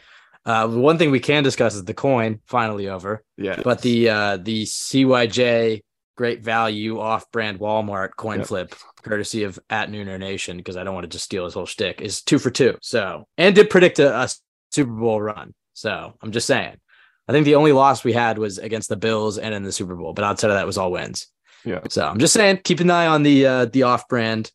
Uh, 0.46 0.68
one 0.68 1.00
thing 1.00 1.10
we 1.10 1.20
can 1.20 1.42
discuss 1.44 1.74
is 1.74 1.84
the 1.84 1.94
coin 1.96 2.40
finally 2.46 2.88
over. 2.88 3.24
Yeah. 3.36 3.60
But 3.64 3.82
the 3.82 4.10
uh, 4.10 4.38
the 4.38 4.64
CYJ 4.66 5.82
great 6.16 6.44
value 6.44 7.00
off 7.00 7.30
brand 7.32 7.60
Walmart 7.60 8.12
coin 8.16 8.38
Yep. 8.40 8.48
flip, 8.48 8.76
courtesy 9.02 9.44
of 9.44 9.58
at 9.72 9.90
Nooner 9.90 10.20
Nation, 10.20 10.58
because 10.58 10.78
I 10.78 10.84
don't 10.84 10.94
want 10.94 11.06
to 11.06 11.10
just 11.10 11.26
steal 11.26 11.46
his 11.46 11.56
whole 11.56 11.66
shtick, 11.66 12.00
is 12.00 12.22
two 12.22 12.38
for 12.38 12.52
two. 12.52 12.78
So 12.84 13.26
and 13.38 13.56
did 13.56 13.72
predict 13.72 13.98
a, 13.98 14.16
a 14.16 14.30
Super 14.72 14.92
Bowl 14.92 15.20
run. 15.20 15.56
So 15.74 16.14
I'm 16.22 16.32
just 16.32 16.46
saying. 16.48 16.78
I 17.28 17.32
think 17.32 17.46
the 17.46 17.56
only 17.56 17.72
loss 17.72 18.04
we 18.04 18.14
had 18.14 18.38
was 18.38 18.60
against 18.60 18.88
the 18.88 18.96
Bills 18.96 19.40
and 19.40 19.52
in 19.56 19.64
the 19.64 19.72
Super 19.72 19.96
Bowl, 19.96 20.14
but 20.14 20.24
outside 20.24 20.52
of 20.52 20.58
that 20.58 20.62
it 20.62 20.68
was 20.68 20.78
all 20.78 20.92
wins. 20.92 21.28
Yeah. 21.66 21.80
So 21.90 22.06
I'm 22.08 22.20
just 22.20 22.34
saying, 22.34 22.62
keep 22.64 22.80
an 22.80 22.92
eye 22.92 23.08
on 23.08 23.24
the 23.24 23.46
uh, 23.46 23.66
the 23.66 23.84
off 23.84 24.08
brand 24.08 24.52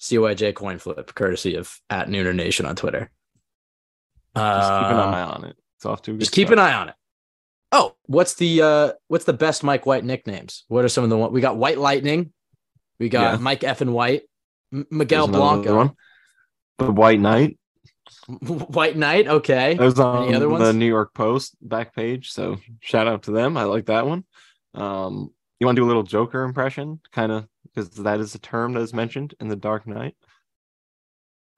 CYJ 0.00 0.54
coin 0.54 0.78
flip, 0.78 1.14
courtesy 1.14 1.56
of 1.56 1.78
at 1.90 2.08
Nooner 2.08 2.34
Nation 2.34 2.66
on 2.66 2.76
Twitter. 2.76 3.10
Just 4.36 4.70
keep 4.70 4.90
an 4.90 4.96
Uh, 4.98 5.12
eye 5.12 5.22
on 5.22 5.44
it. 5.44 5.56
It's 5.76 5.86
off 5.86 6.02
to 6.02 6.10
a 6.10 6.14
good 6.14 6.20
just 6.20 6.32
keep 6.32 6.50
an 6.50 6.58
eye 6.58 6.72
on 6.74 6.88
it. 6.88 6.94
Oh, 7.72 7.94
what's 8.06 8.34
the 8.34 8.62
uh 8.62 8.92
what's 9.08 9.24
the 9.24 9.32
best 9.32 9.64
Mike 9.64 9.84
White 9.86 10.04
nicknames? 10.04 10.64
What 10.68 10.84
are 10.84 10.88
some 10.88 11.04
of 11.04 11.10
the 11.10 11.16
one 11.18 11.32
we 11.32 11.40
got? 11.40 11.56
White 11.56 11.78
Lightning, 11.78 12.32
we 13.00 13.08
got 13.08 13.32
Yeah. 13.34 13.38
Mike 13.38 13.64
F 13.64 13.80
and 13.80 13.92
White, 13.92 14.22
M- 14.72 14.86
Miguel 14.90 15.26
Blanco, 15.28 15.76
one. 15.76 15.92
The 16.78 16.92
White 16.92 17.20
Knight. 17.20 17.58
White 18.28 18.96
Knight. 18.96 19.26
Okay, 19.28 19.74
That 19.74 19.84
was 19.84 19.98
on 19.98 20.30
the? 20.60 20.72
New 20.72 20.86
York 20.86 21.14
Post 21.14 21.56
back 21.60 21.94
page. 21.94 22.30
So 22.30 22.58
shout 22.80 23.08
out 23.08 23.24
to 23.24 23.32
them. 23.32 23.56
I 23.56 23.64
like 23.64 23.86
that 23.86 24.06
one. 24.06 24.24
Um, 24.74 25.32
you 25.60 25.66
want 25.66 25.76
to 25.76 25.80
do 25.80 25.86
a 25.86 25.88
little 25.88 26.02
Joker 26.02 26.42
impression, 26.42 27.00
kind 27.12 27.32
of, 27.32 27.46
because 27.64 27.90
that 27.90 28.20
is 28.20 28.34
a 28.34 28.38
term 28.38 28.74
that 28.74 28.80
is 28.80 28.92
mentioned 28.92 29.34
in 29.40 29.48
the 29.48 29.56
Dark 29.56 29.86
Knight. 29.86 30.16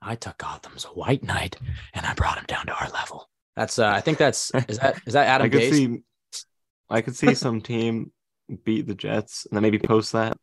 I 0.02 0.14
took 0.14 0.38
Gotham's 0.38 0.84
White 0.84 1.24
Knight 1.24 1.56
and 1.94 2.06
I 2.06 2.14
brought 2.14 2.38
him 2.38 2.44
down 2.46 2.66
to 2.66 2.74
our 2.74 2.90
level. 2.90 3.28
That's 3.56 3.78
uh 3.78 3.88
I 3.88 4.00
think 4.00 4.18
that's 4.18 4.52
is 4.68 4.78
that 4.78 5.00
is 5.06 5.14
that 5.14 5.26
Adam 5.28 5.46
I 5.46 5.48
could 5.48 5.62
Gase? 5.62 5.72
see, 5.72 5.98
I 6.90 7.00
could 7.00 7.16
see 7.16 7.34
some 7.34 7.60
team 7.60 8.12
beat 8.64 8.86
the 8.86 8.94
Jets, 8.94 9.46
and 9.46 9.56
then 9.56 9.62
maybe 9.62 9.78
post 9.78 10.12
that. 10.12 10.36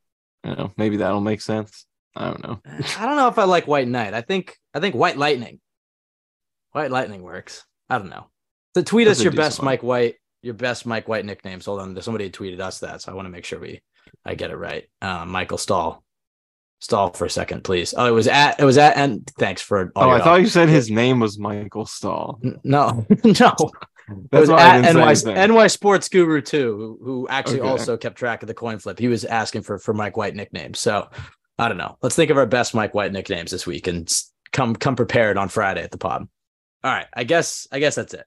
You 0.44 0.56
know, 0.56 0.74
maybe 0.76 0.98
that'll 0.98 1.22
make 1.22 1.42
sense. 1.42 1.86
I 2.16 2.26
don't 2.26 2.44
know. 2.44 2.60
I 2.66 3.06
don't 3.06 3.16
know 3.16 3.28
if 3.28 3.40
I 3.40 3.46
like 3.46 3.68
White 3.68 3.88
Knight. 3.88 4.14
I 4.14 4.22
think 4.22 4.58
I 4.74 4.80
think 4.80 4.96
White 4.96 5.18
Lightning. 5.18 5.60
White 6.72 6.92
Lightning 6.92 7.22
works. 7.22 7.66
I 7.90 8.00
don't 8.00 8.10
know. 8.10 8.26
So 8.76 8.82
tweet 8.82 9.08
That's 9.08 9.20
us 9.20 9.24
your 9.24 9.34
best 9.34 9.60
one. 9.60 9.66
Mike 9.66 9.84
White, 9.84 10.16
your 10.44 10.54
best 10.54 10.86
Mike 10.86 11.08
White 11.08 11.26
nicknames. 11.26 11.66
Hold 11.66 11.80
on, 11.80 12.00
somebody 12.02 12.30
tweeted 12.30 12.60
us 12.60 12.80
that, 12.80 13.02
so 13.02 13.12
I 13.12 13.16
want 13.16 13.26
to 13.26 13.32
make 13.32 13.46
sure 13.46 13.60
we 13.60 13.82
I 14.26 14.36
get 14.36 14.52
it 14.52 14.58
right. 14.58 14.88
Uh, 15.02 15.26
Michael 15.26 15.58
Stall, 15.58 16.04
stall 16.80 17.12
for 17.14 17.26
a 17.26 17.30
second, 17.30 17.64
please. 17.64 17.94
Oh, 17.98 18.06
it 18.06 18.12
was 18.12 18.28
at 18.28 18.60
it 18.60 18.66
was 18.66 18.78
at 18.78 18.98
and 18.98 19.26
thanks 19.40 19.62
for. 19.62 19.92
Oh, 19.96 20.10
I 20.10 20.20
thought 20.20 20.26
help. 20.28 20.42
you 20.42 20.48
said 20.48 20.70
his 20.70 20.92
name 20.92 21.20
was 21.20 21.40
Michael 21.40 21.86
Stahl. 21.86 22.40
N- 22.44 22.60
no 22.64 23.06
no. 23.24 23.56
It 24.10 24.32
That's 24.32 24.42
was 24.42 24.50
why 24.50 24.80
at 24.80 24.94
NY. 24.96 25.48
NY 25.48 25.68
Sports 25.68 26.10
Guru 26.10 26.42
too, 26.42 26.98
who, 27.00 27.06
who 27.06 27.28
actually 27.30 27.62
Okay. 27.62 27.70
also 27.70 27.96
kept 27.96 28.18
track 28.18 28.44
of 28.44 28.48
the 28.48 28.54
coin 28.54 28.78
flip. 28.78 29.00
He 29.00 29.08
was 29.08 29.24
asking 29.24 29.62
for 29.62 29.80
for 29.80 29.94
Mike 29.94 30.18
White 30.18 30.36
nicknames. 30.36 30.80
So 30.80 31.10
I 31.58 31.70
don't 31.70 31.78
know. 31.78 31.98
Let's 32.02 32.16
think 32.16 32.30
of 32.30 32.38
our 32.38 32.46
best 32.46 32.76
Mike 32.76 32.94
White 32.94 33.14
nicknames 33.14 33.50
this 33.52 33.66
week 33.66 33.88
and 33.88 34.14
come 34.52 34.76
come 34.76 34.98
prepared 34.98 35.38
on 35.38 35.48
Friday 35.48 35.84
at 35.84 35.92
the 35.92 35.98
pod. 35.98 36.28
All 36.84 36.92
right, 36.92 37.08
I 37.16 37.24
guess 37.24 37.66
I 37.72 37.80
guess 37.80 37.96
that's 37.96 38.14
it. 38.14 38.26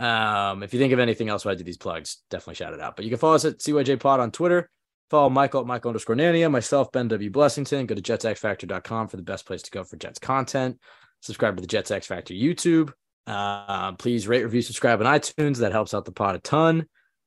Um, 0.00 0.62
if 0.62 0.72
you 0.72 0.80
think 0.80 0.94
of 0.94 0.98
anything 0.98 1.28
else 1.28 1.44
while 1.44 1.52
I 1.52 1.56
do 1.56 1.64
these 1.64 1.76
plugs, 1.76 2.22
definitely 2.30 2.54
shout 2.54 2.72
it 2.72 2.80
out. 2.80 2.96
But 2.96 3.04
you 3.04 3.10
can 3.10 3.18
follow 3.18 3.34
us 3.34 3.44
at 3.44 3.58
CYJ 3.58 4.00
Pod 4.00 4.18
on 4.18 4.30
Twitter. 4.30 4.70
Follow 5.10 5.28
Michael 5.28 5.60
at 5.60 5.66
Michael 5.66 5.90
underscore 5.90 6.16
Nania, 6.16 6.50
myself, 6.50 6.90
Ben 6.90 7.08
W. 7.08 7.30
Blessington. 7.30 7.86
Go 7.86 7.94
to 7.94 8.00
jetsxfactor.com 8.00 9.08
for 9.08 9.16
the 9.16 9.22
best 9.22 9.44
place 9.44 9.62
to 9.62 9.70
go 9.70 9.84
for 9.84 9.96
Jets 9.96 10.18
content. 10.18 10.78
Subscribe 11.20 11.56
to 11.56 11.60
the 11.60 11.66
Jets 11.66 11.90
X 11.90 12.06
Factor 12.06 12.32
YouTube. 12.32 12.92
Uh, 13.26 13.92
please 13.92 14.26
rate, 14.26 14.44
review, 14.44 14.62
subscribe 14.62 15.00
on 15.00 15.06
iTunes. 15.06 15.58
That 15.58 15.72
helps 15.72 15.92
out 15.92 16.04
the 16.04 16.12
pod 16.12 16.36
a 16.36 16.38
ton. 16.38 16.86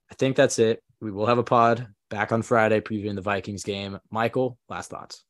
I 0.09 0.15
think 0.15 0.35
that's 0.35 0.57
it. 0.59 0.81
We 0.99 1.11
will 1.11 1.27
have 1.27 1.37
a 1.37 1.43
pod 1.43 1.87
back 2.09 2.31
on 2.31 2.41
Friday 2.41 2.79
previewing 2.79 3.15
the 3.15 3.21
Vikings 3.21 3.63
game. 3.63 3.99
Michael, 4.09 4.57
last 4.67 4.89
thoughts. 4.89 5.23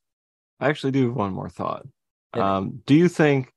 I 0.59 0.69
actually 0.69 0.91
do 0.91 1.07
have 1.07 1.15
one 1.15 1.33
more 1.33 1.49
thought. 1.49 1.85
Me. 2.35 2.41
Um, 2.41 2.81
do 2.85 2.95
you 2.95 3.09
think 3.09 3.51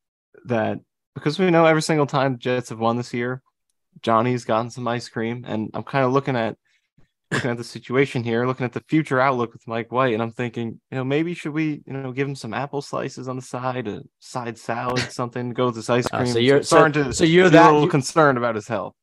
that 0.46 0.80
because 1.14 1.38
we 1.38 1.50
know 1.50 1.66
every 1.66 1.82
single 1.82 2.06
time 2.06 2.38
Jets 2.38 2.70
have 2.70 2.80
won 2.80 2.96
this 2.96 3.14
year, 3.14 3.42
Johnny's 4.02 4.44
gotten 4.44 4.70
some 4.70 4.86
ice 4.88 5.08
cream, 5.08 5.44
and 5.46 5.70
I'm 5.74 5.82
kind 5.82 6.04
of 6.04 6.12
looking 6.12 6.36
at 6.36 6.56
looking 7.32 7.50
at 7.50 7.56
the 7.56 7.64
situation 7.64 8.22
here, 8.22 8.46
looking 8.46 8.64
at 8.64 8.72
the 8.72 8.84
future 8.88 9.20
outlook 9.20 9.52
with 9.52 9.66
Mike 9.66 9.90
White, 9.90 10.14
and 10.14 10.22
I'm 10.22 10.30
thinking, 10.30 10.80
you 10.90 10.96
know, 10.96 11.02
maybe 11.04 11.34
should 11.34 11.52
we, 11.52 11.82
you 11.84 11.92
know, 11.92 12.12
give 12.12 12.28
him 12.28 12.36
some 12.36 12.54
apple 12.54 12.80
slices 12.82 13.26
on 13.26 13.34
the 13.34 13.42
side, 13.42 13.88
a 13.88 14.02
side 14.20 14.56
salad, 14.56 15.00
something 15.10 15.48
to 15.48 15.54
go 15.54 15.66
with 15.66 15.74
this 15.74 15.90
ice 15.90 16.06
cream. 16.06 16.26
so 16.26 16.38
you're- 16.38 16.62
so- 16.62 16.76
starting 16.76 17.04
to 17.04 17.12
so 17.12 17.24
you're 17.24 17.50
that- 17.50 17.64
little 17.66 17.82
you- 17.82 17.88
concerned 17.88 18.38
about 18.38 18.54
his 18.54 18.68
health. 18.68 18.94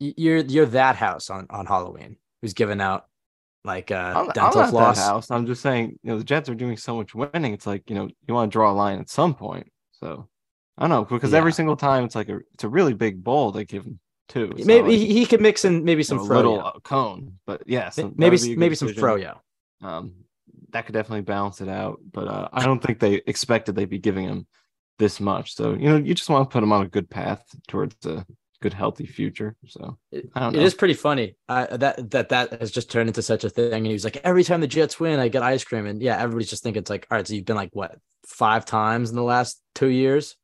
You're 0.00 0.38
you're 0.38 0.66
that 0.66 0.96
house 0.96 1.30
on 1.30 1.46
on 1.50 1.66
Halloween 1.66 2.16
who's 2.42 2.52
giving 2.52 2.80
out 2.80 3.06
like 3.64 3.90
uh 3.90 3.94
I'm, 3.94 4.16
I'm 4.26 4.28
dental 4.32 4.60
not 4.62 4.70
floss. 4.70 4.98
house. 4.98 5.30
I'm 5.30 5.46
just 5.46 5.62
saying, 5.62 5.98
you 6.02 6.10
know, 6.10 6.18
the 6.18 6.24
Jets 6.24 6.48
are 6.50 6.54
doing 6.54 6.76
so 6.76 6.96
much 6.96 7.14
winning. 7.14 7.54
It's 7.54 7.66
like, 7.66 7.88
you 7.88 7.94
know, 7.96 8.08
you 8.26 8.34
want 8.34 8.50
to 8.50 8.52
draw 8.52 8.70
a 8.70 8.74
line 8.74 8.98
at 8.98 9.08
some 9.08 9.34
point. 9.34 9.70
So 9.92 10.28
I 10.76 10.82
don't 10.82 10.90
know 10.90 11.04
because 11.04 11.34
every 11.34 11.52
single 11.52 11.76
time 11.76 12.04
it's 12.04 12.14
like 12.14 12.28
a 12.28 12.40
it's 12.54 12.64
a 12.64 12.68
really 12.68 12.94
big 12.94 13.22
bowl 13.22 13.52
they 13.52 13.64
give 13.64 13.84
him 13.84 14.00
too. 14.28 14.52
So, 14.58 14.64
Maybe 14.64 14.98
like, 14.98 15.08
he, 15.08 15.26
could 15.26 15.40
mix 15.40 15.64
in 15.64 15.84
maybe 15.84 16.02
some 16.02 16.18
a 16.18 16.22
froyo. 16.22 16.36
little 16.36 16.60
uh, 16.60 16.72
cone, 16.82 17.38
but 17.46 17.62
yes, 17.66 17.98
M- 17.98 18.14
maybe 18.16 18.56
maybe 18.56 18.74
some 18.74 18.88
froyo. 18.88 19.38
Um, 19.82 20.14
that 20.70 20.86
could 20.86 20.94
definitely 20.94 21.22
balance 21.22 21.60
it 21.60 21.68
out, 21.68 22.00
but 22.10 22.26
uh, 22.26 22.48
I 22.52 22.64
don't 22.64 22.82
think 22.82 22.98
they 22.98 23.22
expected 23.26 23.76
they'd 23.76 23.88
be 23.88 23.98
giving 23.98 24.24
him 24.24 24.46
this 24.98 25.20
much. 25.20 25.54
So 25.54 25.74
you 25.74 25.88
know, 25.88 25.96
you 25.96 26.14
just 26.14 26.28
want 26.28 26.48
to 26.48 26.52
put 26.52 26.62
him 26.62 26.72
on 26.72 26.82
a 26.82 26.88
good 26.88 27.08
path 27.08 27.44
towards 27.68 27.94
a 28.06 28.26
good, 28.60 28.72
healthy 28.72 29.06
future. 29.06 29.54
So 29.66 29.98
It, 30.10 30.30
I 30.34 30.40
don't 30.40 30.54
know. 30.54 30.60
is 30.60 30.74
pretty 30.74 30.94
funny 30.94 31.36
uh, 31.48 31.76
that 31.76 32.10
that 32.10 32.30
that 32.30 32.60
has 32.60 32.70
just 32.72 32.90
turned 32.90 33.08
into 33.08 33.22
such 33.22 33.44
a 33.44 33.50
thing. 33.50 33.72
And 33.72 33.86
he 33.86 33.92
was 33.92 34.04
like, 34.04 34.16
every 34.24 34.42
time 34.42 34.60
the 34.60 34.66
Jets 34.66 34.98
win, 34.98 35.20
I 35.20 35.28
get 35.28 35.42
ice 35.42 35.62
cream. 35.62 35.86
And 35.86 36.02
yeah, 36.02 36.16
everybody's 36.20 36.50
just 36.50 36.62
thinking 36.64 36.80
it's 36.80 36.90
like, 36.90 37.06
all 37.10 37.18
right, 37.18 37.26
so 37.28 37.34
you've 37.34 37.44
been 37.44 37.56
like 37.56 37.70
what 37.72 37.98
five 38.26 38.64
times 38.64 39.10
in 39.10 39.16
the 39.16 39.22
last 39.22 39.60
two 39.74 39.88
years. 39.88 40.34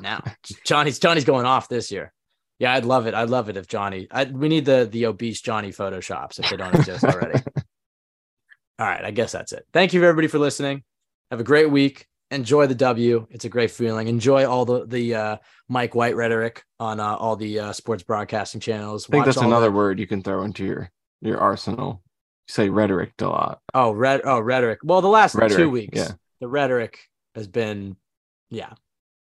Now 0.00 0.22
Johnny's 0.64 0.98
Johnny's 0.98 1.24
going 1.24 1.46
off 1.46 1.68
this 1.68 1.90
year. 1.92 2.12
Yeah, 2.58 2.72
I'd 2.72 2.84
love 2.84 3.06
it. 3.06 3.14
I'd 3.14 3.30
love 3.30 3.48
it 3.48 3.56
if 3.56 3.68
Johnny. 3.68 4.08
I, 4.10 4.24
we 4.24 4.48
need 4.48 4.64
the 4.64 4.88
the 4.90 5.06
obese 5.06 5.40
Johnny 5.40 5.70
photoshops 5.70 6.38
if 6.40 6.50
they 6.50 6.56
don't 6.56 6.74
exist 6.74 7.04
already. 7.04 7.40
All 8.78 8.86
right, 8.86 9.04
I 9.04 9.10
guess 9.10 9.32
that's 9.32 9.52
it. 9.52 9.66
Thank 9.72 9.92
you 9.92 10.02
everybody 10.04 10.28
for 10.28 10.38
listening. 10.38 10.84
Have 11.30 11.40
a 11.40 11.44
great 11.44 11.70
week. 11.70 12.06
Enjoy 12.30 12.66
the 12.66 12.74
W. 12.74 13.26
It's 13.30 13.44
a 13.44 13.48
great 13.48 13.70
feeling. 13.70 14.06
Enjoy 14.06 14.46
all 14.46 14.64
the 14.64 14.86
the 14.86 15.14
uh, 15.14 15.36
Mike 15.68 15.94
White 15.94 16.14
rhetoric 16.14 16.62
on 16.78 17.00
uh, 17.00 17.14
all 17.16 17.36
the 17.36 17.58
uh, 17.58 17.72
sports 17.72 18.02
broadcasting 18.02 18.60
channels. 18.60 19.06
I 19.08 19.12
think 19.12 19.26
Watch 19.26 19.34
that's 19.34 19.44
another 19.46 19.66
the- 19.66 19.72
word 19.72 19.98
you 19.98 20.06
can 20.06 20.22
throw 20.22 20.42
into 20.42 20.64
your 20.64 20.90
your 21.22 21.38
arsenal. 21.38 22.02
You 22.48 22.52
say 22.52 22.68
rhetoric 22.68 23.12
a 23.20 23.26
lot. 23.26 23.60
Oh, 23.74 23.90
red. 23.92 24.20
Oh, 24.24 24.40
rhetoric. 24.40 24.80
Well, 24.84 25.00
the 25.00 25.08
last 25.08 25.36
two 25.50 25.70
weeks, 25.70 25.98
yeah. 25.98 26.12
the 26.40 26.48
rhetoric 26.48 26.98
has 27.34 27.48
been, 27.48 27.96
yeah, 28.50 28.74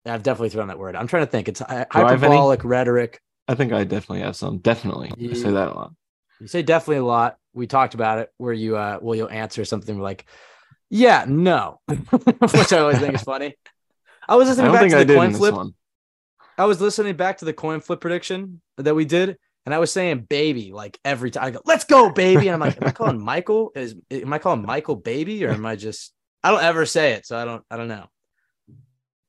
I've 0.07 0.23
definitely 0.23 0.51
thrown 0.51 0.69
that 0.69 0.79
word. 0.79 0.97
I'm 0.97 1.07
trying 1.07 1.27
to 1.27 1.31
think. 1.31 1.49
It's 1.49 1.61
hy- 1.61 1.87
I 1.91 2.03
hyperbolic 2.03 2.65
rhetoric. 2.65 3.21
I 3.49 3.55
think 3.55 3.73
I 3.73 3.85
definitely 3.85 4.21
have 4.21 4.37
some. 4.37 4.59
Definitely, 4.59 5.13
I 5.21 5.35
say 5.35 5.51
that 5.51 5.69
a 5.69 5.75
lot. 5.75 5.93
You 6.41 6.49
say 6.49 6.63
definitely 6.63 6.99
a 6.99 7.05
lot. 7.05 7.37
We 7.53 7.67
talked 7.67 7.95
about 7.95 8.19
it 8.19 8.33
where 8.39 8.53
you 8.53 8.77
uh 8.77 8.99
will 9.03 9.15
you'll 9.15 9.31
answer 9.31 9.65
something 9.65 9.99
like, 9.99 10.25
yeah, 10.89 11.25
no, 11.27 11.81
which 11.89 12.73
I 12.73 12.79
always 12.79 12.99
think 12.99 13.15
is 13.15 13.23
funny. 13.23 13.57
I 14.29 14.37
was 14.37 14.49
listening 14.49 14.67
don't 14.67 14.75
back 14.75 14.91
to 14.91 14.97
I 14.97 15.05
the 15.05 15.15
coin 15.15 15.33
flip. 15.33 15.55
I 16.57 16.65
was 16.65 16.81
listening 16.81 17.17
back 17.17 17.39
to 17.39 17.45
the 17.45 17.53
coin 17.53 17.81
flip 17.81 18.01
prediction 18.01 18.61
that 18.77 18.95
we 18.95 19.05
did, 19.05 19.37
and 19.67 19.75
I 19.75 19.79
was 19.79 19.93
saying 19.93 20.27
baby 20.29 20.73
like 20.73 20.99
every 21.05 21.31
time. 21.31 21.45
I 21.45 21.51
go, 21.51 21.61
let's 21.65 21.85
go, 21.85 22.11
baby. 22.11 22.49
And 22.49 22.55
I'm 22.55 22.61
like, 22.61 22.77
am 22.77 22.87
I 22.87 22.93
calling 22.93 23.19
Michael? 23.19 23.73
Is 23.75 23.97
am 24.11 24.33
I 24.33 24.39
calling 24.39 24.63
Michael 24.63 24.97
baby 24.97 25.45
or 25.45 25.51
am 25.51 25.67
I 25.67 25.77
just 25.77 26.13
I 26.43 26.51
don't 26.51 26.63
ever 26.63 26.87
say 26.87 27.13
it, 27.13 27.27
so 27.27 27.37
I 27.37 27.45
don't 27.45 27.65
I 27.71 27.77
don't 27.77 27.89
know. 27.89 28.07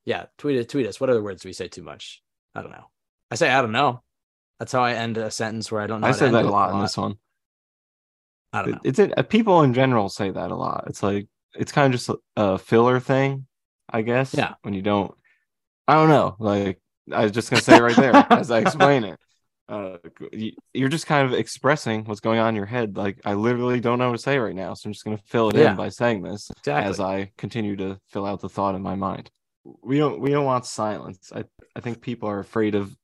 Yeah, 0.04 0.26
tweet 0.38 0.56
it, 0.56 0.68
tweet 0.68 0.86
us. 0.86 1.00
What 1.00 1.10
other 1.10 1.22
words 1.22 1.42
do 1.42 1.48
we 1.48 1.52
say 1.52 1.68
too 1.68 1.82
much? 1.82 2.22
I 2.54 2.62
don't 2.62 2.72
know. 2.72 2.86
I 3.30 3.36
say 3.36 3.50
I 3.50 3.60
don't 3.62 3.72
know. 3.72 4.02
That's 4.58 4.72
how 4.72 4.82
I 4.82 4.92
end 4.94 5.16
a 5.18 5.30
sentence 5.30 5.70
where 5.72 5.80
I 5.80 5.86
don't 5.86 6.00
know. 6.00 6.06
I 6.06 6.10
how 6.10 6.12
to 6.14 6.18
said 6.18 6.26
end 6.26 6.34
that 6.36 6.44
it 6.44 6.46
a 6.46 6.50
lot 6.50 6.74
in 6.74 6.80
this 6.80 6.96
one. 6.96 7.14
I 8.52 8.62
don't 8.62 8.70
know. 8.72 8.80
It's 8.84 8.98
it. 8.98 9.28
People 9.28 9.62
in 9.62 9.74
general 9.74 10.08
say 10.08 10.30
that 10.30 10.50
a 10.50 10.54
lot. 10.56 10.84
It's 10.88 11.02
like 11.02 11.28
it's 11.54 11.72
kind 11.72 11.92
of 11.92 11.98
just 12.00 12.08
a- 12.10 12.18
a 12.42 12.58
filler 12.58 13.00
thing, 13.00 13.46
I 13.90 14.02
guess. 14.02 14.34
Yeah. 14.34 14.54
When 14.62 14.74
you 14.74 14.82
don't, 14.82 15.12
I 15.88 15.94
don't 15.94 16.08
know. 16.08 16.36
Like 16.38 16.80
I 17.12 17.22
was 17.22 17.32
just 17.32 17.50
gonna 17.50 17.62
say 17.62 17.80
right 17.80 17.96
there 17.96 18.14
as 18.30 18.50
I 18.50 18.58
explain 18.60 19.04
it. 19.04 19.18
Uh, 19.68 19.96
you're 20.74 20.88
just 20.90 21.06
kind 21.06 21.26
of 21.26 21.32
expressing 21.38 22.04
what's 22.04 22.20
going 22.20 22.38
on 22.38 22.50
in 22.50 22.56
your 22.56 22.66
head. 22.66 22.96
Like 22.96 23.20
I 23.24 23.34
literally 23.34 23.80
don't 23.80 23.98
know 23.98 24.10
what 24.10 24.16
to 24.16 24.22
say 24.22 24.38
right 24.38 24.54
now, 24.54 24.74
so 24.74 24.88
I'm 24.88 24.92
just 24.92 25.04
gonna 25.04 25.18
fill 25.26 25.48
it 25.48 25.56
Yeah. 25.56 25.70
in 25.70 25.76
by 25.76 25.88
saying 25.88 26.22
this 26.22 26.50
Exactly. 26.58 26.90
as 26.90 27.00
I 27.00 27.30
continue 27.38 27.76
to 27.76 27.98
fill 28.08 28.26
out 28.26 28.40
the 28.40 28.48
thought 28.50 28.74
in 28.74 28.82
my 28.82 28.96
mind. 28.96 29.30
We 29.64 29.98
don't 29.98 30.20
we 30.20 30.30
don't 30.30 30.44
want 30.44 30.66
silence. 30.66 31.30
I 31.34 31.44
I 31.76 31.80
think 31.80 32.00
people 32.00 32.28
are 32.28 32.40
afraid 32.40 32.74
of 32.74 32.94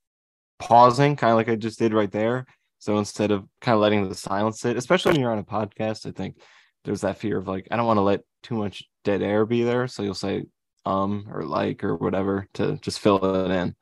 pausing, 0.58 1.16
kind 1.16 1.30
of 1.30 1.36
like 1.36 1.48
I 1.48 1.56
just 1.56 1.78
did 1.78 1.92
right 1.94 2.10
there. 2.10 2.46
So 2.80 2.98
instead 2.98 3.30
of 3.30 3.44
kind 3.60 3.74
of 3.74 3.80
letting 3.80 4.08
the 4.08 4.14
silence 4.14 4.60
sit, 4.60 4.76
especially 4.76 5.12
when 5.12 5.20
you're 5.20 5.32
on 5.32 5.38
a 5.38 5.44
podcast, 5.44 6.06
I 6.06 6.12
think 6.12 6.36
there's 6.84 7.00
that 7.02 7.18
fear 7.18 7.38
of 7.38 7.48
like 7.48 7.68
I 7.70 7.76
don't 7.76 7.86
want 7.86 7.98
to 7.98 8.02
let 8.02 8.20
too 8.42 8.54
much 8.56 8.84
dead 9.04 9.22
air 9.22 9.46
be 9.46 9.62
there, 9.62 9.86
so 9.88 10.02
you'll 10.02 10.14
say 10.14 10.44
um 10.84 11.26
or 11.30 11.44
like 11.44 11.84
or 11.84 11.96
whatever 11.96 12.46
to 12.54 12.76
just 12.82 13.00
fill 13.00 13.22
it 13.46 13.50
in. 13.50 13.74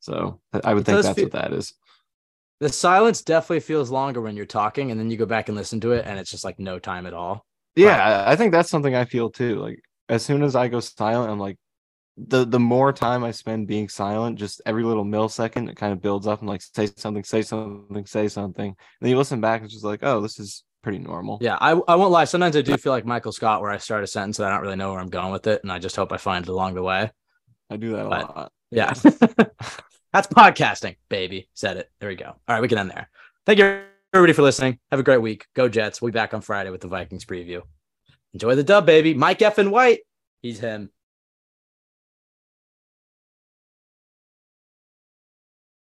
So 0.00 0.40
I 0.64 0.74
would 0.74 0.82
It 0.82 0.86
think 0.86 1.02
that's 1.02 1.16
feel- 1.16 1.24
what 1.26 1.32
that 1.32 1.52
is. 1.52 1.74
The 2.60 2.68
silence 2.68 3.22
definitely 3.22 3.60
feels 3.60 3.88
longer 3.88 4.20
when 4.20 4.36
you're 4.36 4.44
talking, 4.44 4.90
and 4.90 4.98
then 4.98 5.10
you 5.12 5.16
go 5.16 5.26
back 5.26 5.48
and 5.48 5.56
listen 5.56 5.80
to 5.82 5.92
it, 5.92 6.04
and 6.06 6.18
it's 6.18 6.30
just 6.30 6.42
like 6.44 6.58
no 6.58 6.80
time 6.80 7.06
at 7.06 7.14
all. 7.14 7.46
Yeah, 7.76 8.24
I 8.26 8.32
I 8.32 8.36
think 8.36 8.50
that's 8.52 8.68
something 8.68 8.96
I 8.96 9.04
feel 9.04 9.30
too. 9.30 9.60
Like 9.60 9.78
as 10.08 10.24
soon 10.24 10.42
as 10.42 10.56
I 10.56 10.66
go 10.68 10.80
silent, 10.80 11.30
I'm 11.30 11.38
like 11.38 11.56
the 12.26 12.44
the 12.44 12.58
more 12.58 12.92
time 12.92 13.22
I 13.24 13.30
spend 13.30 13.66
being 13.68 13.88
silent, 13.88 14.38
just 14.38 14.60
every 14.66 14.82
little 14.82 15.04
millisecond, 15.04 15.68
it 15.68 15.76
kind 15.76 15.92
of 15.92 16.02
builds 16.02 16.26
up. 16.26 16.40
I'm 16.42 16.48
like, 16.48 16.62
say 16.62 16.88
something, 16.96 17.22
say 17.24 17.42
something, 17.42 18.06
say 18.06 18.28
something. 18.28 18.66
And 18.68 18.76
then 19.00 19.10
you 19.10 19.16
listen 19.16 19.40
back, 19.40 19.62
it's 19.62 19.72
just 19.72 19.84
like, 19.84 20.00
oh, 20.02 20.20
this 20.20 20.38
is 20.40 20.64
pretty 20.82 20.98
normal. 20.98 21.38
Yeah, 21.40 21.56
I, 21.60 21.72
I 21.72 21.94
won't 21.94 22.10
lie. 22.10 22.24
Sometimes 22.24 22.56
I 22.56 22.62
do 22.62 22.76
feel 22.76 22.92
like 22.92 23.04
Michael 23.06 23.32
Scott, 23.32 23.60
where 23.60 23.70
I 23.70 23.78
start 23.78 24.02
a 24.02 24.06
sentence 24.06 24.38
and 24.38 24.46
I 24.48 24.50
don't 24.50 24.62
really 24.62 24.76
know 24.76 24.90
where 24.92 25.00
I'm 25.00 25.08
going 25.10 25.32
with 25.32 25.46
it, 25.46 25.62
and 25.62 25.70
I 25.70 25.78
just 25.78 25.96
hope 25.96 26.12
I 26.12 26.16
find 26.16 26.44
it 26.44 26.50
along 26.50 26.74
the 26.74 26.82
way. 26.82 27.10
I 27.70 27.76
do 27.76 27.92
that 27.92 28.06
a 28.06 28.08
But- 28.08 28.36
lot. 28.36 28.52
Yeah. 28.70 28.92
That's 30.12 30.26
podcasting, 30.26 30.96
baby. 31.08 31.48
Said 31.54 31.76
it. 31.76 31.90
There 32.00 32.08
we 32.08 32.16
go. 32.16 32.26
All 32.26 32.36
right, 32.48 32.62
we 32.62 32.68
can 32.68 32.78
end 32.78 32.90
there. 32.90 33.10
Thank 33.44 33.58
you, 33.58 33.82
everybody, 34.14 34.32
for 34.32 34.42
listening. 34.42 34.78
Have 34.90 35.00
a 35.00 35.02
great 35.02 35.20
week. 35.20 35.46
Go 35.54 35.68
Jets. 35.68 36.00
We'll 36.00 36.10
be 36.12 36.14
back 36.16 36.32
on 36.32 36.40
Friday 36.40 36.70
with 36.70 36.80
the 36.80 36.88
Vikings 36.88 37.24
preview. 37.26 37.62
Enjoy 38.32 38.54
the 38.54 38.62
dub, 38.64 38.86
baby. 38.86 39.14
Mike 39.14 39.42
F. 39.42 39.58
and 39.58 39.70
White. 39.70 40.00
He's 40.40 40.60
him. 40.60 40.90